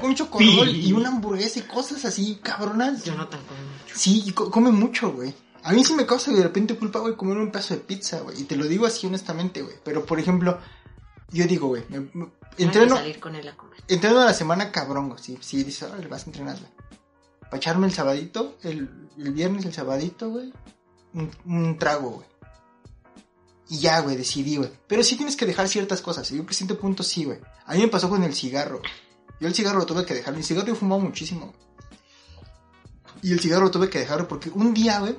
comiendo 0.00 0.28
un, 0.32 0.38
Pi. 0.38 0.86
y 0.88 0.92
una 0.92 1.08
hamburguesa 1.08 1.58
y 1.58 1.62
cosas 1.62 2.04
así, 2.04 2.38
cabronas. 2.42 3.04
Jonathan 3.04 3.40
come 3.46 3.60
mucho. 3.60 3.94
Sí, 3.94 4.22
y 4.26 4.32
co- 4.32 4.50
come 4.50 4.70
mucho, 4.70 5.12
güey. 5.12 5.34
A 5.68 5.72
mí 5.74 5.84
sí 5.84 5.94
me 5.94 6.06
causa 6.06 6.32
de 6.32 6.42
repente 6.42 6.76
culpa, 6.76 6.98
güey, 7.00 7.14
comer 7.14 7.36
un 7.36 7.50
pedazo 7.50 7.74
de 7.74 7.80
pizza, 7.80 8.20
güey. 8.20 8.40
Y 8.40 8.44
te 8.44 8.56
lo 8.56 8.64
digo 8.64 8.86
así 8.86 9.06
honestamente, 9.06 9.60
güey. 9.60 9.76
Pero, 9.84 10.06
por 10.06 10.18
ejemplo, 10.18 10.58
yo 11.30 11.44
digo, 11.46 11.68
güey, 11.68 11.84
Van 11.90 12.08
a 12.22 12.62
entreno, 12.62 12.96
salir 12.96 13.20
con 13.20 13.34
él 13.34 13.46
a 13.46 13.54
comer. 13.54 13.78
entreno 13.86 14.20
a 14.20 14.24
la 14.24 14.32
semana 14.32 14.72
cabrón, 14.72 15.10
güey. 15.10 15.22
Sí, 15.22 15.36
sí, 15.42 15.62
dices, 15.64 15.82
ahora 15.82 15.98
le 15.98 16.06
vas 16.08 16.22
a 16.22 16.26
entrenar, 16.26 16.56
güey. 16.58 16.70
Para 17.40 17.58
echarme 17.58 17.86
el 17.86 17.92
sabadito, 17.92 18.56
el, 18.62 18.88
el 19.18 19.32
viernes, 19.34 19.66
el 19.66 19.74
sabadito, 19.74 20.30
güey. 20.30 20.54
Un, 21.12 21.30
un 21.44 21.78
trago, 21.78 22.10
güey. 22.12 22.26
Y 23.68 23.80
ya, 23.80 24.00
güey, 24.00 24.16
decidí, 24.16 24.56
güey. 24.56 24.70
Pero 24.86 25.02
sí 25.02 25.16
tienes 25.16 25.36
que 25.36 25.44
dejar 25.44 25.68
ciertas 25.68 26.00
cosas. 26.00 26.30
y 26.32 26.38
Yo 26.38 26.46
que 26.46 26.52
a 26.52 26.54
cierto 26.54 26.78
punto 26.78 27.02
sí, 27.02 27.24
güey. 27.26 27.40
A 27.66 27.74
mí 27.74 27.80
me 27.82 27.88
pasó 27.88 28.08
con 28.08 28.22
el 28.22 28.34
cigarro. 28.34 28.80
Yo 29.38 29.46
el 29.48 29.54
cigarro 29.54 29.80
lo 29.80 29.84
tuve 29.86 30.06
que 30.06 30.14
dejar. 30.14 30.34
Mi 30.34 30.42
cigarro 30.42 30.68
yo 30.68 30.74
fumaba 30.74 31.02
muchísimo. 31.02 31.52
güey. 31.52 31.58
Y 33.20 33.32
el 33.32 33.40
cigarro 33.40 33.64
lo 33.66 33.70
tuve 33.70 33.90
que 33.90 33.98
dejar 33.98 34.26
porque 34.28 34.48
un 34.48 34.72
día, 34.72 35.00
güey, 35.00 35.14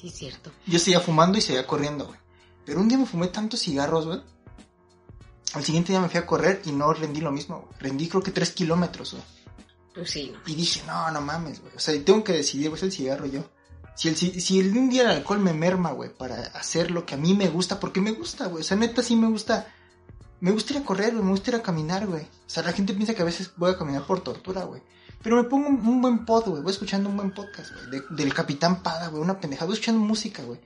Sí, 0.00 0.08
es 0.08 0.14
cierto. 0.14 0.50
yo 0.66 0.78
seguía 0.78 1.00
fumando 1.00 1.36
y 1.36 1.42
seguía 1.42 1.66
corriendo, 1.66 2.06
güey. 2.06 2.18
Pero 2.64 2.80
un 2.80 2.88
día 2.88 2.96
me 2.96 3.06
fumé 3.06 3.28
tantos 3.28 3.60
cigarros, 3.60 4.06
güey. 4.06 4.22
Al 5.52 5.64
siguiente 5.64 5.92
día 5.92 6.00
me 6.00 6.08
fui 6.08 6.18
a 6.18 6.26
correr 6.26 6.62
y 6.64 6.72
no 6.72 6.92
rendí 6.92 7.20
lo 7.20 7.32
mismo, 7.32 7.60
güey. 7.60 7.80
Rendí 7.80 8.08
creo 8.08 8.22
que 8.22 8.30
tres 8.30 8.52
kilómetros, 8.52 9.12
güey. 9.12 9.24
Pues 9.94 10.10
sí, 10.10 10.32
no. 10.32 10.40
Y 10.46 10.54
dije, 10.54 10.82
no, 10.86 11.10
no 11.10 11.20
mames, 11.20 11.60
güey. 11.60 11.74
O 11.76 11.80
sea, 11.80 12.02
tengo 12.02 12.24
que 12.24 12.32
decidir, 12.32 12.68
güey, 12.68 12.78
es 12.78 12.84
el 12.84 12.92
cigarro 12.92 13.26
yo. 13.26 13.44
Si, 13.94 14.08
el, 14.08 14.16
si 14.16 14.60
el, 14.60 14.74
un 14.76 14.88
día 14.88 15.02
el 15.02 15.10
alcohol 15.10 15.40
me 15.40 15.52
merma, 15.52 15.90
güey, 15.92 16.14
para 16.16 16.36
hacer 16.54 16.90
lo 16.90 17.04
que 17.04 17.14
a 17.14 17.18
mí 17.18 17.34
me 17.34 17.48
gusta, 17.48 17.78
porque 17.78 18.00
me 18.00 18.12
gusta, 18.12 18.46
güey. 18.46 18.62
O 18.62 18.64
sea, 18.64 18.76
neta, 18.76 19.02
sí 19.02 19.16
me 19.16 19.28
gusta. 19.28 19.66
Me 20.40 20.52
gusta 20.52 20.72
ir 20.72 20.78
a 20.78 20.84
correr, 20.84 21.12
güey. 21.12 21.24
Me 21.24 21.32
gusta 21.32 21.50
ir 21.50 21.56
a 21.56 21.62
caminar, 21.62 22.06
güey. 22.06 22.22
O 22.22 22.48
sea, 22.48 22.62
la 22.62 22.72
gente 22.72 22.94
piensa 22.94 23.14
que 23.14 23.20
a 23.20 23.26
veces 23.26 23.52
voy 23.56 23.72
a 23.72 23.76
caminar 23.76 24.06
por 24.06 24.20
tortura, 24.20 24.64
güey. 24.64 24.80
Pero 25.22 25.36
me 25.36 25.44
pongo 25.44 25.68
un, 25.68 25.86
un 25.86 26.00
buen 26.02 26.24
pod, 26.24 26.46
güey. 26.48 26.62
Voy 26.62 26.72
escuchando 26.72 27.08
un 27.10 27.16
buen 27.16 27.30
podcast, 27.32 27.72
güey. 27.74 27.90
de- 27.90 28.04
del 28.10 28.32
Capitán 28.34 28.82
Pada, 28.82 29.08
güey. 29.08 29.22
Una 29.22 29.38
pendejada. 29.38 29.66
Voy 29.66 29.74
escuchando 29.74 30.00
música, 30.00 30.42
güey. 30.42 30.58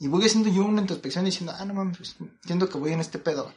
Y 0.00 0.08
voy 0.08 0.24
haciendo 0.24 0.48
yo 0.50 0.64
una 0.64 0.80
introspección 0.80 1.24
diciendo, 1.24 1.54
ah, 1.56 1.64
no 1.64 1.74
mames, 1.74 1.96
pues, 1.98 2.16
entiendo 2.18 2.68
que 2.68 2.78
voy 2.78 2.92
en 2.92 2.98
este 3.00 3.18
pedo, 3.20 3.44
güey. 3.44 3.54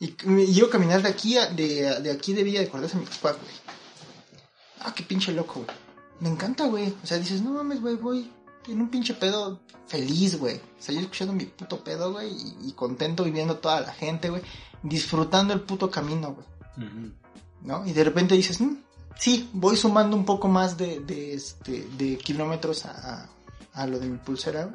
Y 0.00 0.52
llevo 0.52 0.68
a 0.68 0.70
caminar 0.70 1.02
de 1.02 1.08
aquí 1.08 1.36
a, 1.38 1.46
de, 1.46 2.00
de 2.00 2.10
aquí 2.10 2.32
de 2.32 2.42
Villa 2.42 2.60
de 2.60 2.68
Cortés 2.68 2.94
a 2.94 2.98
mi 2.98 3.04
güey. 3.04 3.34
Ah, 4.80 4.92
qué 4.94 5.02
pinche 5.04 5.32
loco, 5.32 5.54
güey. 5.64 5.76
Me 6.20 6.28
encanta, 6.28 6.66
güey. 6.66 6.94
O 7.02 7.06
sea, 7.06 7.18
dices, 7.18 7.42
no 7.42 7.50
mames, 7.52 7.80
güey, 7.80 7.94
voy 7.96 8.30
en 8.66 8.80
un 8.80 8.88
pinche 8.90 9.14
pedo 9.14 9.60
feliz, 9.86 10.38
güey. 10.38 10.56
O 10.56 10.82
sea, 10.82 10.94
yo 10.94 11.00
escuchando 11.00 11.32
mi 11.32 11.44
puto 11.46 11.82
pedo, 11.82 12.12
güey, 12.12 12.28
y, 12.32 12.68
y 12.68 12.72
contento 12.72 13.24
viviendo 13.24 13.58
toda 13.58 13.80
la 13.80 13.92
gente, 13.92 14.28
güey. 14.30 14.42
Disfrutando 14.82 15.54
el 15.54 15.60
puto 15.60 15.90
camino, 15.90 16.34
güey. 16.34 16.46
¿No? 17.62 17.84
Y 17.86 17.92
de 17.92 18.04
repente 18.04 18.34
dices, 18.36 18.60
"Mm, 18.60 18.76
sí, 19.18 19.50
voy 19.52 19.76
sumando 19.76 20.16
un 20.16 20.24
poco 20.24 20.48
más 20.48 20.78
de, 20.78 21.00
de, 21.00 21.34
este, 21.34 21.86
de 21.98 22.16
kilómetros 22.16 22.86
a, 22.86 23.28
a, 23.74 23.86
lo 23.86 23.98
de 23.98 24.06
mi 24.06 24.18
pulsera. 24.18 24.70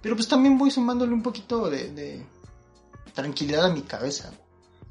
Pero 0.00 0.14
pues 0.14 0.28
también 0.28 0.56
voy 0.56 0.70
sumándole 0.70 1.12
un 1.12 1.22
poquito 1.22 1.68
de, 1.68 1.90
de 1.92 2.26
tranquilidad 3.14 3.66
a 3.66 3.74
mi 3.74 3.82
cabeza. 3.82 4.32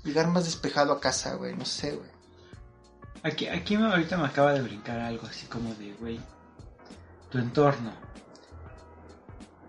Llegar 0.03 0.27
más 0.27 0.45
despejado 0.45 0.91
a 0.91 0.99
casa, 0.99 1.35
güey, 1.35 1.55
no 1.55 1.65
sé, 1.65 1.95
güey. 1.95 2.09
Aquí, 3.23 3.47
aquí 3.47 3.75
ahorita 3.75 4.17
me 4.17 4.25
acaba 4.25 4.53
de 4.53 4.61
brincar 4.61 4.99
algo 4.99 5.25
así 5.27 5.45
como 5.45 5.73
de, 5.75 5.93
güey, 5.93 6.19
tu 7.29 7.37
entorno. 7.37 7.93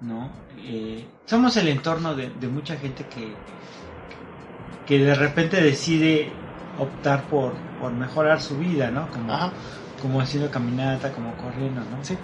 ¿no? 0.01 0.31
Eh, 0.59 1.07
somos 1.25 1.57
el 1.57 1.69
entorno 1.69 2.15
de, 2.15 2.31
de 2.31 2.49
mucha 2.49 2.77
gente 2.77 3.07
que, 3.07 3.35
que 4.87 4.99
de 4.99 5.15
repente 5.15 5.61
decide 5.61 6.33
optar 6.79 7.29
por, 7.29 7.55
por 7.79 7.93
mejorar 7.93 8.41
su 8.41 8.59
vida, 8.59 8.91
¿no? 8.91 9.11
Como, 9.11 9.33
Ajá. 9.33 9.53
como 10.01 10.21
haciendo 10.21 10.51
caminata, 10.51 11.13
como 11.13 11.37
corriendo, 11.37 11.81
¿no? 11.85 12.05
Sí. 12.05 12.19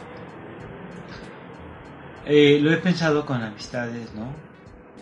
Eh, 2.27 2.59
lo 2.61 2.73
he 2.73 2.77
pensado 2.77 3.25
con 3.27 3.43
amistades, 3.43 4.15
¿no? 4.15 4.33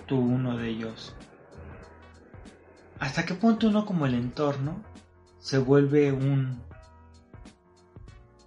Tú, 0.07 0.19
uno 0.19 0.57
de 0.57 0.69
ellos. 0.69 1.15
¿Hasta 2.99 3.25
qué 3.25 3.35
punto 3.35 3.69
uno 3.69 3.87
como 3.87 4.07
el 4.07 4.15
entorno 4.15 4.83
se 5.39 5.59
vuelve 5.59 6.11
un 6.13 6.61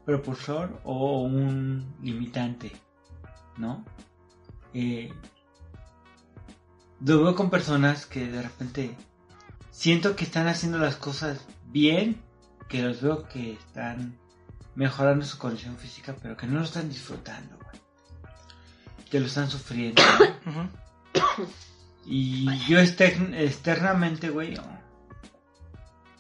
propulsor 0.06 0.82
o 0.84 1.22
un 1.22 1.96
limitante? 2.02 2.72
¿No? 3.58 3.86
Eh, 4.74 5.14
lo 7.06 7.24
veo 7.24 7.36
con 7.36 7.50
personas 7.50 8.06
que 8.06 8.28
de 8.28 8.42
repente 8.42 8.96
siento 9.82 10.16
que 10.16 10.26
están 10.26 10.48
haciendo 10.48 10.78
las 10.78 10.96
cosas 10.96 11.40
bien, 11.66 12.22
que 12.70 12.84
los 12.84 13.02
veo 13.02 13.28
que 13.28 13.54
están 13.54 14.20
mejorando 14.76 15.26
su 15.26 15.40
condición 15.40 15.76
física, 15.78 16.16
pero 16.22 16.38
que 16.38 16.46
no 16.46 16.60
lo 16.60 16.66
están 16.66 16.88
disfrutando, 16.88 17.58
güey. 17.58 17.82
Que 19.10 19.20
lo 19.20 19.26
están 19.26 19.50
sufriendo. 19.50 20.02
Y 22.06 22.46
yo 22.68 22.80
extern- 22.80 23.36
externamente, 23.36 24.30
güey, 24.30 24.56
oh, 24.58 24.80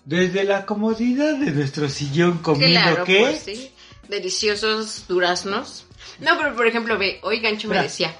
desde 0.05 0.43
la 0.43 0.65
comodidad 0.67 1.37
de 1.39 1.51
nuestro 1.51 1.89
sillón 1.89 2.37
comiendo, 2.39 2.79
Claro, 2.79 3.03
¿qué? 3.03 3.19
pues 3.21 3.39
sí. 3.43 3.71
Deliciosos 4.07 5.05
duraznos. 5.07 5.85
No, 6.19 6.37
pero 6.37 6.55
por 6.55 6.67
ejemplo, 6.67 6.97
ve, 6.99 7.19
hoy 7.23 7.39
Gancho 7.39 7.67
me 7.67 7.81
decía, 7.81 8.13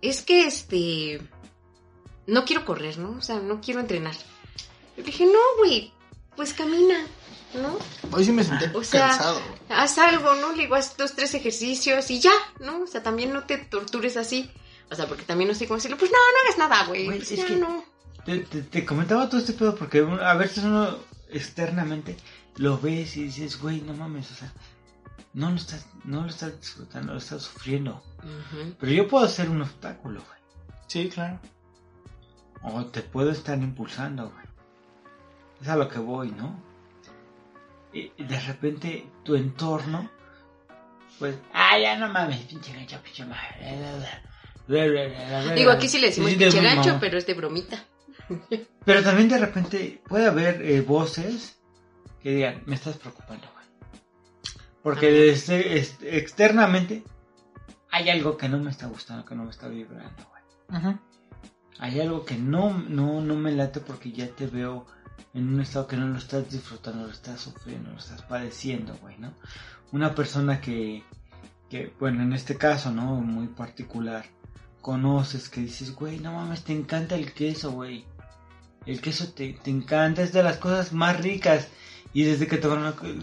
es 0.00 0.22
que 0.22 0.46
este, 0.46 1.20
no 2.26 2.44
quiero 2.46 2.64
correr, 2.64 2.96
¿no? 2.98 3.10
O 3.18 3.20
sea, 3.22 3.40
no 3.40 3.60
quiero 3.60 3.80
entrenar. 3.80 4.14
Yo 4.96 5.02
le 5.02 5.02
dije, 5.04 5.26
no, 5.26 5.38
güey, 5.58 5.92
pues 6.36 6.54
camina, 6.54 6.98
¿no? 7.54 7.78
Hoy 8.12 8.24
sí 8.24 8.32
me 8.32 8.44
senté 8.44 8.70
O 8.76 8.82
sea, 8.82 9.08
cansado. 9.08 9.40
haz 9.68 9.98
algo, 9.98 10.34
¿no? 10.36 10.52
Le 10.52 10.62
digo, 10.64 10.74
haz 10.74 10.96
dos, 10.96 11.14
tres 11.14 11.34
ejercicios 11.34 12.10
y 12.10 12.20
ya, 12.20 12.32
¿no? 12.60 12.82
O 12.82 12.86
sea, 12.86 13.02
también 13.02 13.32
no 13.32 13.44
te 13.44 13.58
tortures 13.58 14.16
así. 14.16 14.50
O 14.90 14.94
sea, 14.94 15.06
porque 15.08 15.24
también 15.24 15.48
no 15.48 15.54
sé 15.54 15.66
cómo 15.66 15.76
decirlo, 15.78 15.96
pues 15.98 16.10
no, 16.10 16.16
no 16.16 16.40
hagas 16.44 16.58
nada, 16.58 16.86
güey. 16.86 17.06
Güey, 17.06 17.18
Pues 17.18 17.32
es 17.32 17.38
ya 17.38 17.46
que- 17.46 17.56
no. 17.56 17.84
Te, 18.24 18.38
te- 18.40 18.62
te 18.62 18.84
comentaba 18.84 19.28
todo 19.28 19.40
este 19.40 19.52
pedo 19.52 19.74
porque 19.76 19.98
a 20.22 20.34
veces 20.34 20.64
uno 20.64 20.96
externamente 21.30 22.16
lo 22.56 22.78
ves 22.78 23.16
y 23.16 23.24
dices, 23.24 23.60
güey, 23.60 23.80
no 23.82 23.92
mames, 23.94 24.30
o 24.32 24.34
sea, 24.34 24.52
no 25.32 25.50
lo 25.50 25.56
estás, 25.56 25.86
no 26.04 26.22
lo 26.22 26.28
estás 26.28 26.58
disfrutando, 26.60 27.12
lo 27.12 27.18
estás 27.18 27.42
sufriendo. 27.42 28.02
Pero 28.80 28.92
yo 28.92 29.06
puedo 29.06 29.28
ser 29.28 29.48
un 29.50 29.62
obstáculo, 29.62 30.22
güey. 30.26 30.40
Sí, 30.88 31.08
claro. 31.08 31.38
O 32.62 32.84
te 32.86 33.02
puedo 33.02 33.30
estar 33.30 33.56
impulsando, 33.58 34.30
güey. 34.30 34.45
Es 35.60 35.68
a 35.68 35.76
lo 35.76 35.88
que 35.88 35.98
voy, 35.98 36.30
¿no? 36.32 36.62
Y 37.92 38.10
de 38.22 38.40
repente 38.40 39.08
tu 39.22 39.34
entorno, 39.36 40.10
pues, 41.18 41.36
ah, 41.54 41.78
ya 41.78 41.96
no 41.96 42.08
mames, 42.08 42.40
pinche 42.42 42.72
gancho, 42.74 42.98
pinche 43.02 43.24
madre. 43.24 44.20
Digo, 45.54 45.70
aquí 45.70 45.88
sí 45.88 45.98
le 45.98 46.08
decimos 46.08 46.30
Sí, 46.30 46.36
pinche 46.36 46.60
gancho, 46.62 46.88
mamá. 46.88 47.00
pero 47.00 47.16
es 47.18 47.26
de 47.26 47.34
bromita. 47.34 47.84
Pero 48.84 49.02
también 49.04 49.28
de 49.28 49.38
repente 49.38 50.02
puede 50.08 50.26
haber 50.26 50.60
eh, 50.62 50.80
voces 50.80 51.58
que 52.22 52.30
digan, 52.30 52.62
me 52.66 52.74
estás 52.74 52.96
preocupando, 52.98 53.46
güey. 53.52 53.66
Porque 54.82 55.10
desde- 55.10 55.78
externamente 56.16 57.04
hay 57.90 58.10
algo 58.10 58.36
que 58.36 58.48
no 58.48 58.58
me 58.58 58.70
está 58.70 58.86
gustando, 58.88 59.24
que 59.24 59.34
no 59.36 59.44
me 59.44 59.50
está 59.50 59.68
vibrando, 59.68 60.24
güey. 60.68 60.96
Hay 61.78 62.00
algo 62.00 62.24
que 62.24 62.36
no, 62.36 62.76
no, 62.76 63.20
no 63.20 63.34
me 63.36 63.52
late 63.52 63.80
porque 63.80 64.10
ya 64.10 64.26
te 64.28 64.46
veo 64.48 64.86
en 65.34 65.48
un 65.48 65.60
estado 65.60 65.86
que 65.86 65.96
no 65.96 66.08
lo 66.08 66.18
estás 66.18 66.50
disfrutando, 66.50 67.06
lo 67.06 67.12
estás 67.12 67.40
sufriendo, 67.40 67.90
lo 67.90 67.98
estás 67.98 68.22
padeciendo, 68.22 68.96
güey, 69.02 69.18
¿no? 69.18 69.34
Una 69.92 70.14
persona 70.14 70.60
que, 70.60 71.02
que, 71.70 71.92
bueno, 71.98 72.22
en 72.22 72.32
este 72.32 72.56
caso, 72.56 72.90
¿no? 72.90 73.16
Muy 73.16 73.48
particular, 73.48 74.24
conoces, 74.80 75.48
que 75.48 75.60
dices, 75.60 75.94
güey, 75.94 76.20
no 76.20 76.32
mames, 76.32 76.62
te 76.62 76.72
encanta 76.72 77.14
el 77.16 77.32
queso, 77.32 77.72
güey. 77.72 78.04
El 78.86 79.00
queso 79.00 79.32
te, 79.32 79.52
te 79.54 79.70
encanta, 79.70 80.22
es 80.22 80.32
de 80.32 80.42
las 80.42 80.58
cosas 80.58 80.92
más 80.92 81.20
ricas. 81.20 81.68
Y 82.12 82.24
desde 82.24 82.46
que 82.46 82.56
te, 82.56 82.68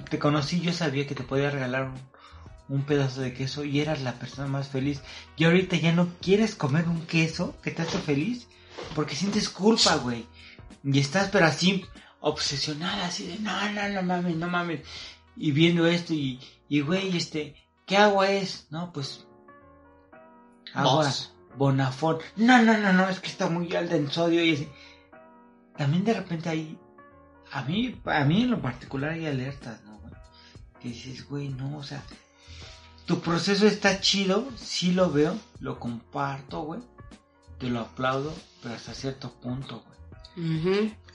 te 0.09 0.19
conocí 0.19 0.61
yo 0.61 0.73
sabía 0.73 1.07
que 1.07 1.15
te 1.15 1.23
podía 1.23 1.49
regalar 1.49 1.85
un, 1.85 2.75
un 2.75 2.83
pedazo 2.83 3.21
de 3.21 3.33
queso 3.33 3.63
y 3.63 3.79
eras 3.79 4.01
la 4.01 4.13
persona 4.13 4.47
más 4.47 4.67
feliz. 4.67 5.01
Y 5.37 5.45
ahorita 5.45 5.77
ya 5.77 5.93
no 5.93 6.09
quieres 6.21 6.55
comer 6.55 6.87
un 6.87 7.05
queso 7.05 7.55
que 7.61 7.71
te 7.71 7.81
hace 7.81 7.97
feliz 7.97 8.47
porque 8.95 9.15
sientes 9.15 9.49
culpa, 9.49 9.95
güey. 9.95 10.25
Y 10.83 10.99
estás 10.99 11.29
pero 11.29 11.45
así 11.45 11.85
obsesionada, 12.19 13.07
así 13.07 13.27
de 13.27 13.39
no, 13.39 13.71
no, 13.71 13.89
no 13.89 14.03
mames, 14.03 14.35
no 14.35 14.47
mames. 14.47 14.81
Y 15.35 15.51
viendo 15.51 15.87
esto 15.87 16.13
y, 16.13 16.39
y 16.69 16.81
güey, 16.81 17.15
este, 17.17 17.55
¿qué 17.85 17.97
agua 17.97 18.29
es? 18.29 18.67
No, 18.69 18.91
pues 18.91 19.25
agua 20.73 21.05
Voss. 21.05 21.33
Bonafont. 21.57 22.21
No, 22.35 22.61
no, 22.61 22.77
no, 22.77 22.93
no, 22.93 23.09
es 23.09 23.19
que 23.19 23.27
está 23.27 23.49
muy 23.49 23.73
alta 23.75 23.95
en 23.95 24.09
sodio 24.09 24.43
y 24.43 24.53
así. 24.53 24.69
También 25.77 26.03
de 26.03 26.13
repente 26.13 26.49
hay, 26.49 26.77
a 27.51 27.61
mí, 27.63 27.99
a 28.05 28.23
mí 28.23 28.43
en 28.43 28.51
lo 28.51 28.61
particular 28.61 29.11
hay 29.11 29.25
alertas, 29.25 29.83
¿no? 29.83 29.97
güey? 29.99 30.13
Que 30.81 30.89
dices, 30.89 31.27
güey, 31.27 31.49
no, 31.49 31.77
o 31.77 31.83
sea, 31.83 32.03
tu 33.05 33.19
proceso 33.21 33.67
está 33.67 33.99
chido, 33.99 34.47
sí 34.55 34.93
lo 34.93 35.11
veo, 35.11 35.37
lo 35.59 35.79
comparto, 35.79 36.61
güey, 36.61 36.81
te 37.59 37.69
lo 37.69 37.81
aplaudo, 37.81 38.33
pero 38.61 38.75
hasta 38.75 38.93
cierto 38.93 39.31
punto, 39.41 39.83
güey. 39.85 39.93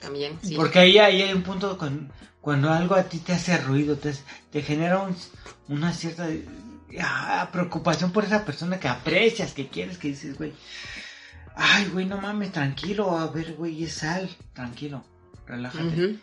También, 0.00 0.38
sí. 0.42 0.54
Porque 0.54 0.78
ahí, 0.78 0.98
ahí 0.98 1.22
hay 1.22 1.32
un 1.32 1.42
punto 1.42 1.76
cuando, 1.76 2.12
cuando 2.40 2.70
algo 2.72 2.94
a 2.94 3.02
ti 3.04 3.18
te 3.18 3.32
hace 3.32 3.56
ruido, 3.58 3.96
te, 3.96 4.14
te 4.50 4.62
genera 4.62 5.00
un- 5.00 5.16
una 5.68 5.92
cierta 5.92 6.28
ah, 7.00 7.48
preocupación 7.52 8.12
por 8.12 8.24
esa 8.24 8.44
persona 8.44 8.78
que 8.78 8.88
aprecias, 8.88 9.52
que 9.52 9.68
quieres, 9.68 9.98
que 9.98 10.08
dices, 10.08 10.38
güey, 10.38 10.52
ay, 11.56 11.86
güey, 11.92 12.06
no 12.06 12.18
mames, 12.20 12.52
tranquilo, 12.52 13.18
a 13.18 13.26
ver, 13.28 13.54
güey, 13.54 13.82
es 13.84 13.94
sal, 13.94 14.28
tranquilo, 14.54 15.04
relájate. 15.46 16.18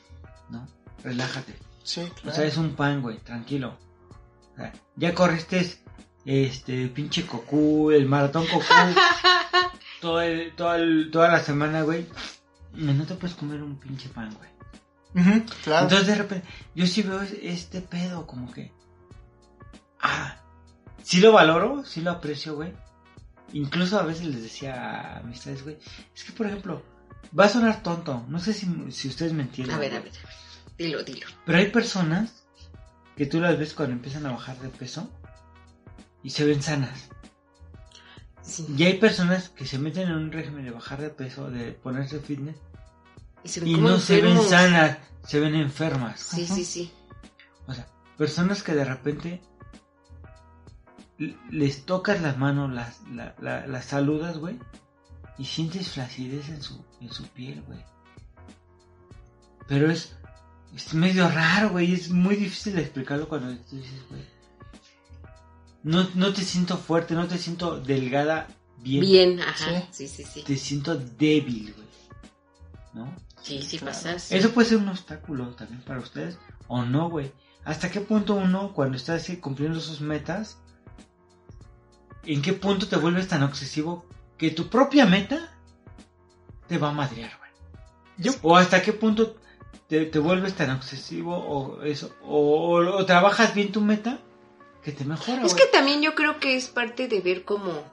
¿no? 0.50 0.68
Relájate. 1.04 1.54
Sí, 1.84 2.02
O 2.02 2.10
claro. 2.22 2.36
sea, 2.36 2.46
es 2.46 2.58
un 2.58 2.76
pan, 2.76 3.02
güey, 3.02 3.18
tranquilo. 3.20 3.78
O 4.54 4.56
sea, 4.58 4.74
ya 4.96 5.14
corriste 5.14 5.76
este 6.26 6.88
pinche 6.88 7.26
cocú, 7.28 7.92
el 7.92 8.06
maratón 8.08 8.48
cocú, 8.48 8.64
todo 10.02 10.22
el, 10.22 10.56
todo 10.56 10.74
el- 10.76 11.10
toda 11.12 11.28
la 11.30 11.40
semana, 11.44 11.82
güey. 11.84 12.08
No 12.76 13.06
te 13.06 13.16
puedes 13.16 13.36
comer 13.36 13.62
un 13.64 13.78
pinche 13.78 14.10
pan, 14.10 14.34
güey. 14.36 14.50
Claro. 15.64 15.84
Entonces 15.84 16.08
de 16.08 16.16
repente, 16.16 16.48
yo 16.76 16.86
sí 16.86 17.02
veo 17.02 17.22
es- 17.22 17.36
este 17.42 17.82
pedo, 17.82 18.28
como 18.28 18.52
que. 18.52 18.72
Ah, 20.02 20.38
sí 21.04 21.20
lo 21.22 21.32
valoro, 21.32 21.86
sí 21.86 22.02
lo 22.02 22.12
aprecio, 22.12 22.56
güey. 22.56 22.74
Incluso 23.54 24.00
a 24.00 24.04
veces 24.04 24.26
les 24.26 24.42
decía 24.44 24.74
a 24.76 25.18
amistades, 25.20 25.64
güey. 25.64 25.78
Es 26.14 26.24
que, 26.24 26.34
por 26.34 26.48
ejemplo, 26.48 26.84
va 27.38 27.46
a 27.46 27.50
sonar 27.50 27.82
tonto. 27.82 28.26
No 28.28 28.40
sé 28.40 28.54
si, 28.54 28.68
si 28.92 29.08
ustedes 29.08 29.34
me 29.34 29.44
entienden. 29.44 29.76
A 29.76 29.80
ver, 29.80 29.94
a 29.96 30.00
ver, 30.00 30.12
a 30.12 30.28
ver. 30.28 30.36
Dilo, 30.78 31.04
dilo. 31.04 31.28
Pero 31.46 31.58
hay 31.60 31.70
personas 31.70 32.46
que 33.16 33.26
tú 33.26 33.40
las 33.40 33.58
ves 33.58 33.74
cuando 33.74 33.94
empiezan 33.94 34.26
a 34.26 34.32
bajar 34.32 34.58
de 34.60 34.68
peso 34.70 35.10
y 36.24 36.32
se 36.32 36.44
ven 36.46 36.62
sanas. 36.62 37.08
Sí. 38.42 38.66
Y 38.78 38.84
hay 38.84 38.96
personas 39.00 39.50
que 39.50 39.66
se 39.66 39.80
meten 39.80 40.10
en 40.10 40.16
un 40.16 40.32
régimen 40.32 40.66
de 40.66 40.72
bajar 40.72 41.00
de 41.02 41.10
peso, 41.10 41.50
de 41.50 41.72
ponerse 41.72 42.20
fitness 42.20 42.58
Y 43.46 43.50
se 43.50 43.60
ven 43.62 43.70
y 43.70 43.76
como 43.76 43.88
no 43.90 44.00
se 44.00 44.22
ven 44.22 44.42
sanas, 44.42 44.98
se 45.24 45.40
ven 45.40 45.56
enfermas. 45.56 46.20
Sí, 46.20 46.46
sí, 46.48 46.66
sí. 46.66 46.92
O 47.68 47.74
sea, 47.74 47.88
personas 48.18 48.62
que 48.64 48.74
de 48.74 48.84
repente 48.86 49.42
les 51.50 51.86
tocas 51.86 52.22
las 52.22 52.38
manos, 52.38 52.72
las, 52.74 53.02
la- 53.10 53.36
la- 53.40 53.66
las 53.68 53.86
saludas, 53.86 54.38
güey, 54.38 54.60
y 55.38 55.46
sientes 55.46 55.90
flacidez 55.90 56.50
en 56.50 56.62
su, 56.62 56.84
en 57.00 57.12
su 57.12 57.24
piel, 57.30 57.62
güey. 57.68 57.80
Pero 59.68 59.90
es, 59.90 60.16
es 60.76 60.94
medio 60.94 61.28
raro, 61.30 61.70
güey, 61.72 61.94
es 61.94 62.10
muy 62.10 62.36
difícil 62.36 62.76
de 62.76 62.82
explicarlo 62.82 63.28
cuando 63.30 63.56
tú 63.64 63.78
dices, 63.78 64.02
güey. 64.10 64.22
No, 65.84 66.08
no 66.16 66.34
te 66.34 66.42
siento 66.44 66.78
fuerte, 66.78 67.14
no 67.14 67.28
te 67.28 67.38
siento 67.38 67.80
delgada 67.80 68.48
bien. 68.80 69.02
Bien, 69.06 69.40
ajá. 69.40 69.84
Sí, 69.92 70.08
sí, 70.08 70.24
sí. 70.24 70.44
Te 70.44 70.58
siento 70.58 70.96
débil, 70.98 71.74
güey. 71.76 71.88
¿No? 72.94 73.16
Sí, 73.46 73.62
sí 73.62 73.78
pasa. 73.80 74.18
sí. 74.20 74.36
Eso 74.36 74.52
puede 74.52 74.70
ser 74.70 74.78
un 74.80 74.90
obstáculo 74.90 75.50
también 75.50 75.82
para 75.82 76.00
ustedes 76.00 76.38
o 76.68 76.84
no, 76.84 77.10
güey. 77.10 77.32
¿Hasta 77.64 77.92
qué 77.92 78.02
punto 78.02 78.36
uno, 78.36 78.74
cuando 78.74 78.98
está 78.98 79.14
así 79.16 79.38
cumpliendo 79.38 79.80
sus 79.80 80.02
metas, 80.02 80.58
en 82.24 82.42
qué 82.42 82.54
punto 82.54 82.88
te 82.88 82.96
vuelves 82.96 83.28
tan 83.28 83.44
obsesivo 83.44 84.06
que 84.38 84.52
tu 84.52 84.68
propia 84.68 85.06
meta 85.06 85.52
te 86.68 86.78
va 86.78 86.90
a 86.90 86.94
madrear, 86.94 87.32
güey? 87.38 87.52
O 88.42 88.56
hasta 88.58 88.82
qué 88.82 88.94
punto 88.94 89.36
te, 89.88 90.06
te 90.06 90.20
vuelves 90.20 90.54
tan 90.56 90.72
obsesivo 90.72 91.36
o 91.38 91.84
eso, 91.84 92.16
o, 92.24 92.78
o- 92.78 92.98
o 92.98 93.06
trabajas 93.06 93.54
bien 93.54 93.72
tu 93.72 93.82
meta 93.82 94.20
que 94.84 94.92
te 94.92 95.06
mejora, 95.06 95.44
Es 95.46 95.54
que 95.54 95.66
también 95.68 96.02
yo 96.02 96.14
creo 96.16 96.40
que 96.40 96.56
es 96.56 96.68
parte 96.68 97.08
de 97.08 97.20
ver 97.22 97.44
como 97.44 97.84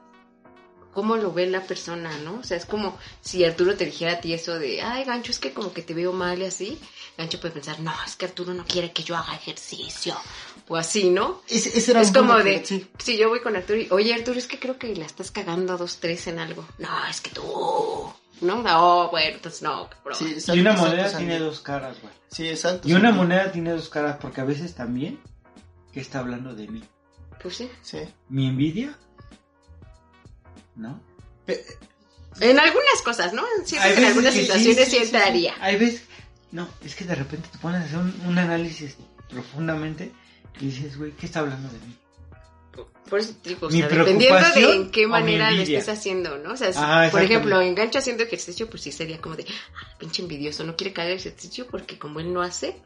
cómo 0.93 1.15
lo 1.17 1.33
ve 1.33 1.47
la 1.47 1.61
persona, 1.61 2.17
¿no? 2.19 2.39
O 2.39 2.43
sea, 2.43 2.57
es 2.57 2.65
como 2.65 2.97
si 3.21 3.43
Arturo 3.43 3.75
te 3.75 3.85
dijera 3.85 4.13
a 4.13 4.21
ti 4.21 4.33
eso 4.33 4.57
de, 4.59 4.81
ay, 4.81 5.03
Gancho, 5.03 5.31
es 5.31 5.39
que 5.39 5.53
como 5.53 5.73
que 5.73 5.81
te 5.81 5.93
veo 5.93 6.13
mal 6.13 6.41
y 6.41 6.45
así. 6.45 6.79
Gancho 7.17 7.39
puede 7.39 7.53
pensar, 7.53 7.79
no, 7.79 7.93
es 8.05 8.15
que 8.15 8.25
Arturo 8.25 8.53
no 8.53 8.65
quiere 8.65 8.91
que 8.91 9.03
yo 9.03 9.15
haga 9.17 9.35
ejercicio. 9.35 10.15
O 10.69 10.77
así, 10.77 11.09
¿no? 11.09 11.41
Era 11.49 12.01
es 12.01 12.07
un 12.09 12.13
como 12.13 12.35
de, 12.37 12.61
que- 12.61 12.65
sí. 12.65 12.87
si 12.99 13.17
yo 13.17 13.27
voy 13.29 13.41
con 13.41 13.55
Arturo 13.55 13.79
y, 13.79 13.87
oye 13.91 14.13
Arturo, 14.13 14.37
es 14.39 14.47
que 14.47 14.59
creo 14.59 14.77
que 14.77 14.95
la 14.95 15.05
estás 15.05 15.29
cagando 15.31 15.73
a 15.73 15.77
dos, 15.77 15.97
tres 15.99 16.25
en 16.27 16.39
algo. 16.39 16.65
No, 16.77 16.89
es 17.09 17.19
que 17.21 17.31
tú, 17.31 17.43
¿no? 18.41 18.61
No, 18.63 19.09
bueno, 19.11 19.35
entonces 19.35 19.61
no, 19.61 19.89
broma. 20.03 20.17
Sí, 20.17 20.37
Y 20.53 20.59
una 20.61 20.73
moneda 20.73 21.17
tiene 21.17 21.37
dos 21.39 21.59
caras, 21.59 21.97
güey. 22.01 22.13
Sí, 22.29 22.47
exacto. 22.47 22.87
Y 22.87 22.93
una 22.93 23.11
moneda 23.11 23.51
tiene 23.51 23.71
dos 23.71 23.89
caras 23.89 24.17
porque 24.21 24.41
a 24.41 24.45
veces 24.45 24.73
también 24.73 25.19
que 25.91 25.99
está 25.99 26.19
hablando 26.19 26.55
de 26.55 26.67
mí. 26.67 26.83
Pues 27.41 27.57
sí. 27.57 27.69
Sí. 27.81 27.99
Mi 28.29 28.47
envidia, 28.47 28.97
¿no? 30.75 31.01
En 32.39 32.59
algunas 32.59 33.01
cosas, 33.03 33.33
¿no? 33.33 33.43
Siento 33.65 33.87
que 33.89 33.97
en 33.99 34.05
algunas 34.05 34.33
que 34.33 34.41
situaciones 34.41 34.85
sí, 34.85 34.91
sí, 34.91 34.97
sí, 34.97 35.03
entraría. 35.03 35.53
Hay 35.59 35.77
veces, 35.77 36.03
no, 36.51 36.67
es 36.83 36.95
que 36.95 37.05
de 37.05 37.15
repente 37.15 37.47
te 37.51 37.57
pones 37.59 37.81
a 37.81 37.85
hacer 37.85 37.97
un, 37.99 38.21
un 38.25 38.37
análisis 38.37 38.97
profundamente 39.29 40.11
y 40.59 40.65
dices, 40.67 40.97
güey, 40.97 41.11
¿qué 41.11 41.25
está 41.25 41.39
hablando 41.39 41.69
de 41.69 41.79
mí? 41.79 41.97
Por 43.09 43.19
eso 43.19 43.33
te 43.41 43.49
digo, 43.49 43.67
o 43.67 43.71
sea, 43.71 43.87
dependiendo 43.87 44.49
de 44.55 44.75
en 44.75 44.89
qué 44.89 45.05
manera 45.05 45.51
lo 45.51 45.61
estés 45.61 45.89
haciendo, 45.89 46.37
¿no? 46.39 46.53
O 46.53 46.57
sea, 46.57 46.73
si, 46.73 46.79
Ah, 46.81 47.09
por 47.11 47.21
ejemplo, 47.21 47.61
engancho 47.61 47.99
haciendo 47.99 48.23
ejercicio, 48.23 48.67
pues 48.69 48.81
sí 48.81 48.91
sería 48.91 49.21
como 49.21 49.35
de, 49.35 49.45
ah, 49.47 49.97
pinche 49.99 50.23
envidioso, 50.23 50.63
no 50.63 50.75
quiere 50.75 50.93
caer 50.93 51.11
el 51.11 51.17
ejercicio 51.17 51.67
porque 51.67 51.99
como 51.99 52.19
él 52.19 52.33
no 52.33 52.41
hace, 52.41 52.81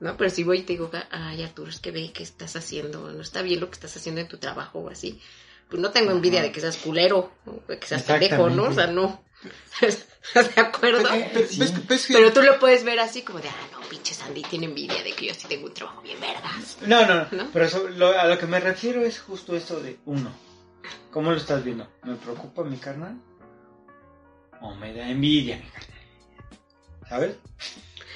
¿no? 0.00 0.16
Pero 0.18 0.28
si 0.28 0.44
voy 0.44 0.58
y 0.58 0.62
te 0.62 0.74
digo, 0.74 0.90
ay, 1.10 1.42
Arturo, 1.42 1.70
es 1.70 1.80
que 1.80 1.92
ve 1.92 2.12
que 2.12 2.22
estás 2.22 2.56
haciendo, 2.56 3.10
no 3.12 3.22
está 3.22 3.40
bien 3.40 3.60
lo 3.60 3.68
que 3.68 3.74
estás 3.74 3.96
haciendo 3.96 4.20
en 4.20 4.28
tu 4.28 4.36
trabajo 4.36 4.80
o 4.80 4.90
así. 4.90 5.20
Pues 5.68 5.80
no 5.80 5.90
tengo 5.90 6.12
envidia 6.12 6.42
de 6.42 6.52
que 6.52 6.60
seas 6.60 6.76
culero, 6.76 7.32
de 7.68 7.78
que 7.78 7.86
seas 7.86 8.02
pendejo, 8.02 8.48
¿no? 8.50 8.64
O 8.64 8.72
sea, 8.72 8.86
no. 8.86 9.22
¿Estás 9.80 10.54
de 10.54 10.60
acuerdo? 10.60 11.08
Pero 12.08 12.32
tú 12.32 12.42
lo 12.42 12.58
puedes 12.58 12.84
ver 12.84 13.00
así 13.00 13.22
como 13.22 13.40
de, 13.40 13.48
ah, 13.48 13.68
no, 13.72 13.80
pinche 13.88 14.14
Sandy 14.14 14.42
tiene 14.42 14.66
envidia 14.66 15.02
de 15.02 15.12
que 15.12 15.26
yo 15.26 15.34
sí 15.34 15.46
tengo 15.48 15.66
un 15.66 15.74
trabajo 15.74 16.00
bien 16.02 16.18
vergas. 16.20 16.78
No, 16.86 17.04
no, 17.06 17.14
no. 17.14 17.26
¿No? 17.30 17.50
Pero 17.52 17.64
eso- 17.66 17.88
lo- 17.90 18.18
a 18.18 18.24
lo 18.26 18.38
que 18.38 18.46
me 18.46 18.60
refiero 18.60 19.02
es 19.04 19.18
justo 19.20 19.54
esto 19.56 19.80
de 19.80 19.98
uno. 20.06 20.30
¿Cómo 21.10 21.30
lo 21.30 21.36
estás 21.36 21.62
viendo? 21.64 21.86
¿Me 22.04 22.14
preocupa 22.16 22.62
mi 22.64 22.76
carnal? 22.78 23.16
¿O 24.60 24.74
me 24.74 24.94
da 24.94 25.08
envidia 25.08 25.56
mi 25.56 25.64
carnal? 25.68 25.90
¿Sabes? 27.08 27.36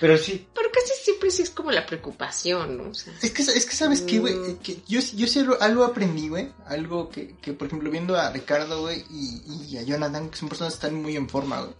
Pero 0.00 0.16
sí. 0.16 0.46
Pero 0.54 0.70
casi 0.72 0.92
siempre 1.02 1.30
sí 1.30 1.42
es 1.42 1.50
como 1.50 1.72
la 1.72 1.84
preocupación, 1.84 2.76
¿no? 2.78 2.90
O 2.90 2.94
sea, 2.94 3.12
Es 3.20 3.30
que, 3.32 3.42
es 3.42 3.66
que 3.66 3.74
sabes 3.74 4.02
qué, 4.02 4.18
Mm. 4.18 4.20
güey, 4.20 4.56
que 4.58 4.80
yo, 4.86 5.00
yo 5.00 5.26
sí 5.26 5.40
algo, 5.40 5.56
algo 5.60 5.84
aprendí, 5.84 6.28
güey, 6.28 6.52
algo 6.66 7.08
que, 7.08 7.36
que, 7.42 7.52
por 7.52 7.66
ejemplo, 7.66 7.90
viendo 7.90 8.16
a 8.16 8.30
Ricardo, 8.30 8.82
güey, 8.82 9.04
y, 9.10 9.66
y 9.70 9.76
a 9.78 9.82
Jonathan, 9.82 10.30
que 10.30 10.36
son 10.36 10.48
personas 10.48 10.74
que 10.74 10.86
están 10.86 11.02
muy 11.02 11.16
en 11.16 11.28
forma, 11.28 11.62
güey, 11.62 11.74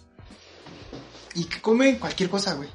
y 1.35 1.45
que 1.45 1.61
comen 1.61 1.99
cualquier 1.99 2.29
cosa, 2.31 2.55
güey. 2.55 2.69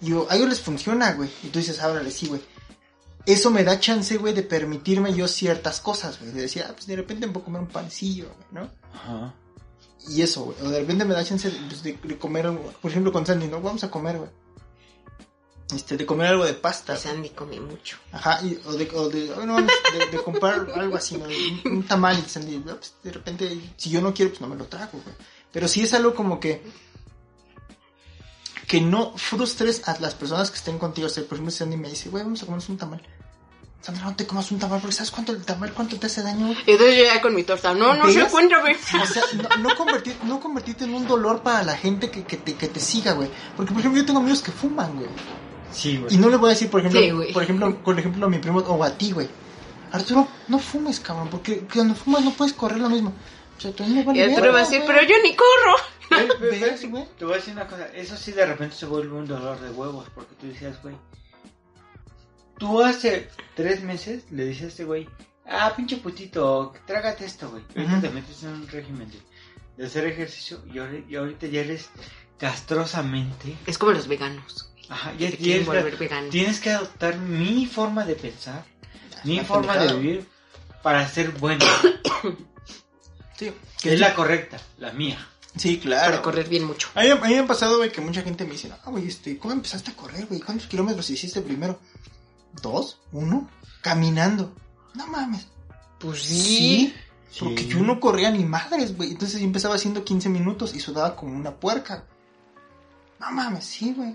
Y 0.00 0.08
yo, 0.10 0.26
a 0.30 0.36
ellos 0.36 0.48
les 0.48 0.60
funciona, 0.60 1.12
güey, 1.12 1.30
y 1.42 1.48
tú 1.48 1.58
dices, 1.58 1.80
ábrale, 1.80 2.10
sí, 2.10 2.26
güey. 2.26 2.40
Eso 3.26 3.50
me 3.50 3.62
da 3.62 3.78
chance, 3.78 4.16
güey, 4.16 4.34
de 4.34 4.42
permitirme 4.42 5.14
yo 5.14 5.28
ciertas 5.28 5.80
cosas, 5.80 6.18
güey, 6.18 6.32
de 6.32 6.40
decir, 6.42 6.64
ah, 6.66 6.72
pues 6.72 6.86
de 6.86 6.96
repente 6.96 7.26
me 7.26 7.32
puedo 7.32 7.44
comer 7.44 7.60
un 7.62 7.68
pancillo, 7.68 8.26
güey, 8.34 8.64
¿no? 8.64 8.70
Ajá. 8.94 9.34
Y 10.08 10.22
eso, 10.22 10.44
güey. 10.44 10.56
O 10.62 10.68
de 10.70 10.80
repente 10.80 11.04
me 11.04 11.14
da 11.14 11.24
chance 11.24 11.50
de, 11.50 11.58
pues, 11.68 11.82
de- 11.82 11.98
de 12.02 12.18
comer, 12.18 12.46
algo, 12.46 12.72
por 12.80 12.90
ejemplo, 12.90 13.12
con 13.12 13.24
Sandy, 13.24 13.46
¿no? 13.48 13.60
Vamos 13.60 13.84
a 13.84 13.90
comer, 13.90 14.18
güey. 14.18 14.30
Este, 15.74 15.96
de 15.96 16.04
comer 16.04 16.26
algo 16.28 16.44
de 16.44 16.54
pasta. 16.54 16.96
Sandy 16.96 17.30
come 17.30 17.58
mucho. 17.60 17.96
Ajá, 18.10 18.40
y- 18.44 18.58
o 18.66 18.72
de, 18.72 18.90
o 18.94 19.08
de, 19.08 19.32
oh, 19.32 19.46
no, 19.46 19.56
de, 19.56 20.06
de 20.10 20.22
comprar 20.22 20.66
algo 20.74 20.96
así, 20.96 21.16
¿no? 21.16 21.24
Un, 21.26 21.72
un 21.78 21.82
tamal 21.84 22.18
y 22.18 22.28
Sandy, 22.28 22.58
no, 22.58 22.76
pues, 22.76 22.94
de 23.02 23.12
repente, 23.12 23.58
si 23.76 23.90
yo 23.90 24.00
no 24.02 24.12
quiero, 24.12 24.30
pues 24.32 24.40
no 24.40 24.48
me 24.48 24.56
lo 24.56 24.66
trago, 24.66 24.90
güey. 24.92 25.14
Pero 25.52 25.68
sí 25.68 25.82
es 25.82 25.94
algo 25.94 26.14
como 26.14 26.40
que, 26.40 26.62
que 28.66 28.80
no 28.80 29.16
frustres 29.16 29.86
a 29.88 29.98
las 30.00 30.14
personas 30.14 30.50
que 30.50 30.56
estén 30.56 30.78
contigo. 30.78 31.06
O 31.06 31.10
sea, 31.10 31.22
por 31.24 31.34
ejemplo, 31.34 31.50
Sandy 31.52 31.76
me 31.76 31.88
dice, 31.90 32.08
güey, 32.10 32.24
vamos 32.24 32.42
a 32.42 32.46
comernos 32.46 32.68
un 32.68 32.76
tamal. 32.78 33.02
Sandra, 33.82 34.04
no 34.04 34.14
te 34.16 34.26
comas 34.26 34.50
un 34.52 34.60
tamal, 34.60 34.80
porque 34.80 34.94
¿sabes 34.94 35.10
cuánto 35.10 35.32
el 35.32 35.44
tamal, 35.44 35.72
cuánto 35.72 35.98
te 35.98 36.06
hace 36.06 36.22
daño? 36.22 36.46
güey? 36.46 36.58
Y 36.66 36.70
entonces 36.70 36.96
yo 36.98 37.04
ya 37.04 37.20
con 37.20 37.34
mi 37.34 37.42
torta, 37.42 37.74
no, 37.74 37.94
no, 37.94 38.08
sí, 38.08 38.16
¿Veas? 38.16 38.30
cuéntame. 38.30 38.76
O 38.76 39.06
sea, 39.06 39.22
no, 39.34 39.68
no, 39.68 39.76
convertir, 39.76 40.16
no 40.22 40.38
convertirte 40.38 40.84
en 40.84 40.94
un 40.94 41.06
dolor 41.06 41.42
para 41.42 41.64
la 41.64 41.76
gente 41.76 42.08
que, 42.08 42.22
que, 42.22 42.36
te, 42.36 42.54
que 42.54 42.68
te 42.68 42.78
siga, 42.78 43.12
güey. 43.12 43.28
Porque, 43.56 43.72
por 43.72 43.80
ejemplo, 43.80 44.00
yo 44.00 44.06
tengo 44.06 44.20
amigos 44.20 44.40
que 44.40 44.52
fuman, 44.52 44.94
güey. 44.96 45.08
Sí, 45.72 45.96
güey. 45.96 46.14
Y 46.14 46.18
no 46.18 46.28
le 46.28 46.36
voy 46.36 46.50
a 46.50 46.52
decir, 46.52 46.70
por 46.70 46.78
ejemplo, 46.80 47.00
Sí, 47.00 47.10
güey. 47.10 47.32
por 47.32 47.42
ejemplo, 47.42 47.76
por 47.82 47.98
ejemplo, 47.98 48.26
a 48.26 48.28
mi 48.28 48.38
primo 48.38 48.60
o 48.60 48.84
a 48.84 48.90
ti, 48.90 49.10
güey. 49.10 49.28
Arturo, 49.90 50.28
no 50.48 50.58
fumes, 50.60 51.00
cabrón, 51.00 51.28
porque 51.28 51.66
cuando 51.72 51.94
fumas 51.94 52.22
no 52.24 52.30
puedes 52.30 52.54
correr 52.54 52.78
lo 52.78 52.88
mismo. 52.88 53.12
O 53.58 53.60
sea, 53.60 53.72
tú 53.72 53.84
no 53.84 54.14
Y 54.14 54.20
Arturo 54.20 54.52
va 54.52 54.60
a 54.60 54.62
decir, 54.62 54.82
pero 54.86 55.02
yo 55.02 55.16
ni 55.22 55.34
corro. 55.34 56.38
¿Ves, 56.40 56.88
güey? 56.88 57.06
Te 57.18 57.24
voy 57.24 57.34
a 57.34 57.36
decir 57.38 57.52
una 57.54 57.66
cosa, 57.66 57.86
eso 57.94 58.16
sí 58.16 58.32
de 58.32 58.46
repente 58.46 58.76
se 58.76 58.86
vuelve 58.86 59.14
un 59.16 59.26
dolor 59.26 59.58
de 59.60 59.70
huevos, 59.70 60.06
porque 60.14 60.34
tú 60.40 60.46
decías, 60.46 60.80
güey, 60.82 60.94
tú 62.62 62.80
hace 62.80 63.28
tres 63.56 63.82
meses 63.82 64.22
le 64.30 64.44
dices 64.44 64.62
a 64.62 64.66
este 64.68 64.84
güey, 64.84 65.08
ah, 65.46 65.72
pinche 65.74 65.96
putito, 65.96 66.72
trágate 66.86 67.24
esto, 67.24 67.50
güey. 67.50 67.64
Ahorita 67.74 68.00
te 68.02 68.10
metes 68.10 68.40
en 68.44 68.50
un 68.50 68.68
régimen 68.68 69.10
de, 69.10 69.18
de 69.76 69.86
hacer 69.86 70.06
ejercicio 70.06 70.62
y, 70.72 70.78
ahorita 71.16 71.48
ya 71.48 71.62
eres 71.62 71.90
castrosamente. 72.38 73.56
Es 73.66 73.78
como 73.78 73.90
los 73.90 74.06
veganos. 74.06 74.70
Ajá, 74.88 75.12
ya 75.18 75.32
tienes, 75.32 75.66
volver 75.66 75.96
veganos. 75.96 76.30
tienes 76.30 76.60
que 76.60 76.70
adoptar 76.70 77.18
mi 77.18 77.66
forma 77.66 78.04
de 78.04 78.14
pensar, 78.14 78.64
mi 79.24 79.40
forma 79.40 79.76
de 79.76 79.94
vivir 79.94 80.26
para 80.84 81.06
ser 81.08 81.32
bueno. 81.32 81.64
Sí, 83.34 83.50
que 83.80 83.94
es 83.94 83.98
la 83.98 84.14
correcta, 84.14 84.60
la 84.78 84.92
mía. 84.92 85.18
Sí, 85.56 85.78
claro. 85.78 86.12
Para 86.12 86.22
correr 86.22 86.48
bien 86.48 86.64
mucho. 86.64 86.90
A 86.94 87.02
mí, 87.02 87.10
a 87.10 87.16
mí 87.16 87.34
me 87.34 87.38
ha 87.40 87.46
pasado, 87.46 87.78
güey, 87.78 87.90
que 87.90 88.00
mucha 88.00 88.22
gente 88.22 88.44
me 88.44 88.52
dice, 88.52 88.70
ah, 88.70 88.90
güey, 88.90 89.08
este, 89.08 89.36
¿cómo 89.38 89.52
empezaste 89.52 89.90
a 89.90 89.96
correr, 89.96 90.26
güey? 90.26 90.40
¿Cuántos 90.40 90.68
kilómetros 90.68 91.10
hiciste 91.10 91.40
primero? 91.40 91.80
¿Dos? 92.60 92.98
¿Uno? 93.12 93.48
Caminando. 93.80 94.52
No 94.94 95.06
mames. 95.06 95.46
Pues 95.98 96.22
Sí. 96.22 96.94
Porque 97.40 97.66
yo 97.66 97.80
no 97.80 97.98
corría 97.98 98.30
ni 98.30 98.44
madres, 98.44 98.94
güey. 98.94 99.10
Entonces 99.12 99.40
yo 99.40 99.46
empezaba 99.46 99.76
haciendo 99.76 100.04
15 100.04 100.28
minutos 100.28 100.74
y 100.74 100.80
sudaba 100.80 101.16
como 101.16 101.34
una 101.34 101.52
puerca. 101.56 102.04
No 103.18 103.30
mames, 103.30 103.64
sí, 103.64 103.94
güey. 103.96 104.14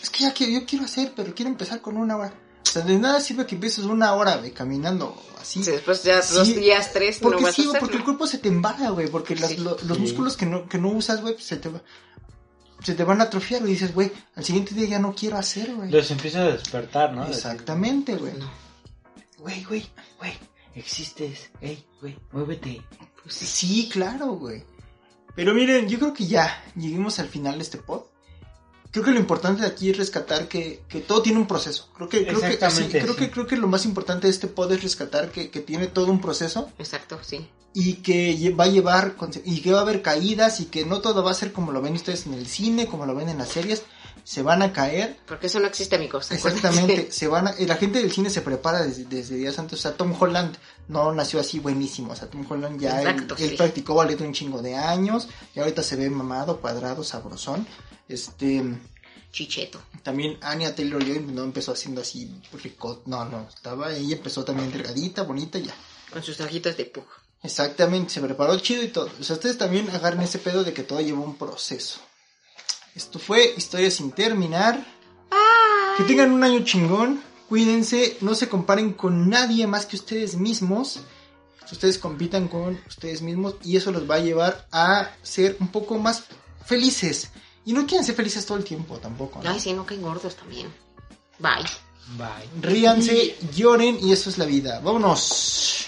Es 0.00 0.08
que 0.10 0.22
ya 0.24 0.32
que 0.34 0.52
yo 0.52 0.64
quiero 0.64 0.84
hacer, 0.84 1.12
pero 1.16 1.34
quiero 1.34 1.50
empezar 1.50 1.80
con 1.80 1.96
una 1.96 2.16
hora. 2.16 2.32
O 2.64 2.70
sea, 2.70 2.82
de 2.82 2.96
nada 2.98 3.20
sirve 3.20 3.46
que 3.46 3.56
empieces 3.56 3.84
una 3.84 4.12
hora, 4.14 4.36
güey, 4.36 4.52
caminando 4.52 5.20
así. 5.40 5.64
Sí, 5.64 5.70
después 5.72 6.02
ya 6.04 6.16
dos 6.22 6.46
días, 6.54 6.92
tres, 6.92 7.20
no 7.20 7.28
porque 7.28 7.44
vas 7.44 7.54
sí, 7.54 7.62
hacerlo. 7.62 7.80
porque 7.80 7.96
el 7.96 8.04
cuerpo 8.04 8.26
se 8.26 8.38
te 8.38 8.48
embala, 8.48 8.90
güey. 8.90 9.08
Porque 9.08 9.34
las- 9.36 9.58
lo- 9.58 9.76
los 9.86 9.96
Sí. 9.96 10.02
músculos 10.02 10.36
que 10.36 10.46
no, 10.46 10.68
que 10.68 10.78
no 10.78 10.88
usas, 10.90 11.22
güey, 11.22 11.34
pues, 11.34 11.46
se 11.46 11.56
te, 11.56 11.68
va- 11.68 11.82
se 12.84 12.94
te 12.94 13.04
van 13.04 13.20
a 13.20 13.24
atrofiar, 13.24 13.60
güey. 13.62 13.72
Y 13.72 13.74
dices, 13.74 13.94
güey, 13.94 14.12
al 14.36 14.44
siguiente 14.44 14.74
día 14.74 14.88
ya 14.88 14.98
no 14.98 15.14
quiero 15.14 15.36
hacer, 15.38 15.74
güey. 15.74 15.90
Los 15.90 16.10
empieza 16.10 16.42
a 16.42 16.52
despertar, 16.52 17.12
¿no? 17.12 17.26
Exactamente, 17.26 18.14
güey. 18.16 18.34
Güey, 19.38 19.64
güey, 19.64 19.86
güey, 20.18 20.32
existes. 20.74 21.50
Ey, 21.60 21.84
güey, 22.00 22.16
muévete. 22.32 22.82
Sí, 23.26 23.88
claro, 23.90 24.32
güey. 24.32 24.62
Pero 25.34 25.54
miren, 25.54 25.88
yo 25.88 25.98
creo 25.98 26.14
que 26.14 26.26
ya 26.26 26.62
lleguemos 26.76 27.18
al 27.18 27.28
final 27.28 27.56
de 27.56 27.62
este 27.62 27.78
pod. 27.78 28.02
Creo 28.94 29.04
que 29.04 29.10
lo 29.10 29.18
importante 29.18 29.62
de 29.62 29.66
aquí 29.66 29.90
es 29.90 29.96
rescatar 29.98 30.46
que, 30.46 30.82
que 30.88 31.00
todo 31.00 31.20
tiene 31.20 31.40
un 31.40 31.46
proceso. 31.48 31.88
Creo 31.96 32.08
que, 32.08 32.24
creo 32.24 32.40
que, 32.40 32.46
Exactamente, 32.46 32.98
sí, 33.00 33.02
creo 33.04 33.14
sí. 33.14 33.18
que 33.20 33.30
creo 33.32 33.46
que 33.48 33.56
lo 33.56 33.66
más 33.66 33.84
importante 33.84 34.28
de 34.28 34.30
este 34.32 34.46
pod 34.46 34.70
es 34.70 34.82
rescatar 34.84 35.30
que, 35.32 35.50
que 35.50 35.58
tiene 35.60 35.88
todo 35.88 36.12
un 36.12 36.20
proceso 36.20 36.70
Exacto, 36.78 37.18
sí. 37.20 37.46
y 37.74 37.94
que 37.94 38.54
va 38.58 38.64
a 38.64 38.68
llevar 38.68 39.16
y 39.44 39.60
que 39.62 39.72
va 39.72 39.80
a 39.80 39.82
haber 39.82 40.00
caídas 40.00 40.60
y 40.60 40.66
que 40.66 40.86
no 40.86 41.00
todo 41.00 41.24
va 41.24 41.32
a 41.32 41.34
ser 41.34 41.52
como 41.52 41.72
lo 41.72 41.82
ven 41.82 41.94
ustedes 41.94 42.24
en 42.26 42.34
el 42.34 42.46
cine, 42.46 42.86
como 42.86 43.04
lo 43.04 43.16
ven 43.16 43.28
en 43.28 43.38
las 43.38 43.48
series. 43.48 43.82
Se 44.22 44.40
van 44.42 44.62
a 44.62 44.72
caer, 44.72 45.18
Porque 45.26 45.48
eso 45.48 45.60
no 45.60 45.66
existe, 45.66 45.96
amigos. 45.96 46.30
Exactamente, 46.30 47.08
se 47.10 47.26
van 47.28 47.48
a, 47.48 47.54
la 47.58 47.74
gente 47.76 47.98
del 47.98 48.10
cine 48.10 48.30
se 48.30 48.40
prepara 48.40 48.80
desde, 48.82 49.04
desde 49.04 49.34
días 49.36 49.58
antes, 49.58 49.80
o 49.80 49.82
sea, 49.82 49.96
Tom 49.98 50.14
Holland 50.18 50.56
no 50.88 51.12
nació 51.12 51.40
así 51.40 51.58
buenísimo, 51.58 52.12
o 52.12 52.16
sea, 52.16 52.30
Tom 52.30 52.46
Holland 52.48 52.80
ya 52.80 53.02
él- 53.02 53.08
Exacto, 53.08 53.34
él, 53.38 53.50
sí. 53.50 53.56
practicó 53.56 53.96
ballet 53.96 54.18
un 54.22 54.32
chingo 54.32 54.62
de 54.62 54.76
años, 54.76 55.28
y 55.54 55.58
ahorita 55.60 55.82
se 55.82 55.96
ve 55.96 56.08
mamado, 56.08 56.58
cuadrado, 56.62 57.04
sabrosón, 57.04 57.66
este, 58.08 58.62
Chicheto. 59.32 59.80
también 60.02 60.38
Anya 60.42 60.74
Taylor-Joy 60.74 61.20
no 61.32 61.42
empezó 61.44 61.72
haciendo 61.72 62.00
así 62.00 62.30
ricot, 62.52 63.06
no, 63.06 63.24
no, 63.24 63.48
estaba, 63.48 63.92
ella 63.92 64.16
empezó 64.16 64.44
también 64.44 64.70
delgadita, 64.70 65.22
bonita, 65.22 65.58
ya. 65.58 65.74
Con 66.12 66.22
sus 66.22 66.40
ojitos 66.40 66.76
de 66.76 66.84
pug. 66.84 67.04
Exactamente, 67.42 68.14
se 68.14 68.20
preparó 68.20 68.58
chido 68.58 68.82
y 68.82 68.88
todo, 68.88 69.10
o 69.20 69.24
sea, 69.24 69.34
ustedes 69.34 69.58
también 69.58 69.90
agarren 69.90 70.22
ese 70.22 70.38
pedo 70.38 70.64
de 70.64 70.72
que 70.72 70.82
todo 70.82 71.00
llevó 71.00 71.24
un 71.24 71.36
proceso. 71.36 72.00
Esto 72.94 73.18
fue 73.18 73.54
Historia 73.56 73.90
sin 73.90 74.12
terminar. 74.12 74.86
Que 75.96 76.04
tengan 76.04 76.30
un 76.30 76.44
año 76.44 76.64
chingón. 76.64 77.22
Cuídense, 77.48 78.16
no 78.20 78.34
se 78.34 78.48
comparen 78.48 78.92
con 78.92 79.28
nadie 79.28 79.66
más 79.66 79.86
que 79.86 79.96
ustedes 79.96 80.36
mismos. 80.36 81.00
Ustedes 81.70 81.98
compitan 81.98 82.46
con 82.46 82.80
ustedes 82.86 83.20
mismos 83.20 83.56
y 83.64 83.76
eso 83.76 83.90
los 83.90 84.08
va 84.08 84.16
a 84.16 84.20
llevar 84.20 84.68
a 84.70 85.10
ser 85.22 85.56
un 85.60 85.68
poco 85.68 85.98
más 85.98 86.24
felices. 86.64 87.30
Y 87.66 87.72
no 87.72 87.86
quieren 87.86 88.04
ser 88.04 88.14
felices 88.14 88.44
todo 88.44 88.58
el 88.58 88.64
tiempo 88.64 88.98
tampoco. 88.98 89.40
¿no? 89.42 89.50
Ay, 89.50 89.60
sí, 89.60 89.72
no 89.72 89.86
caen 89.86 90.02
gordos 90.02 90.36
también. 90.36 90.72
Bye. 91.38 91.64
Bye. 92.16 92.60
Ríanse, 92.60 93.36
lloren 93.54 93.98
y 94.00 94.12
eso 94.12 94.30
es 94.30 94.38
la 94.38 94.44
vida. 94.44 94.80
Vámonos. 94.80 95.86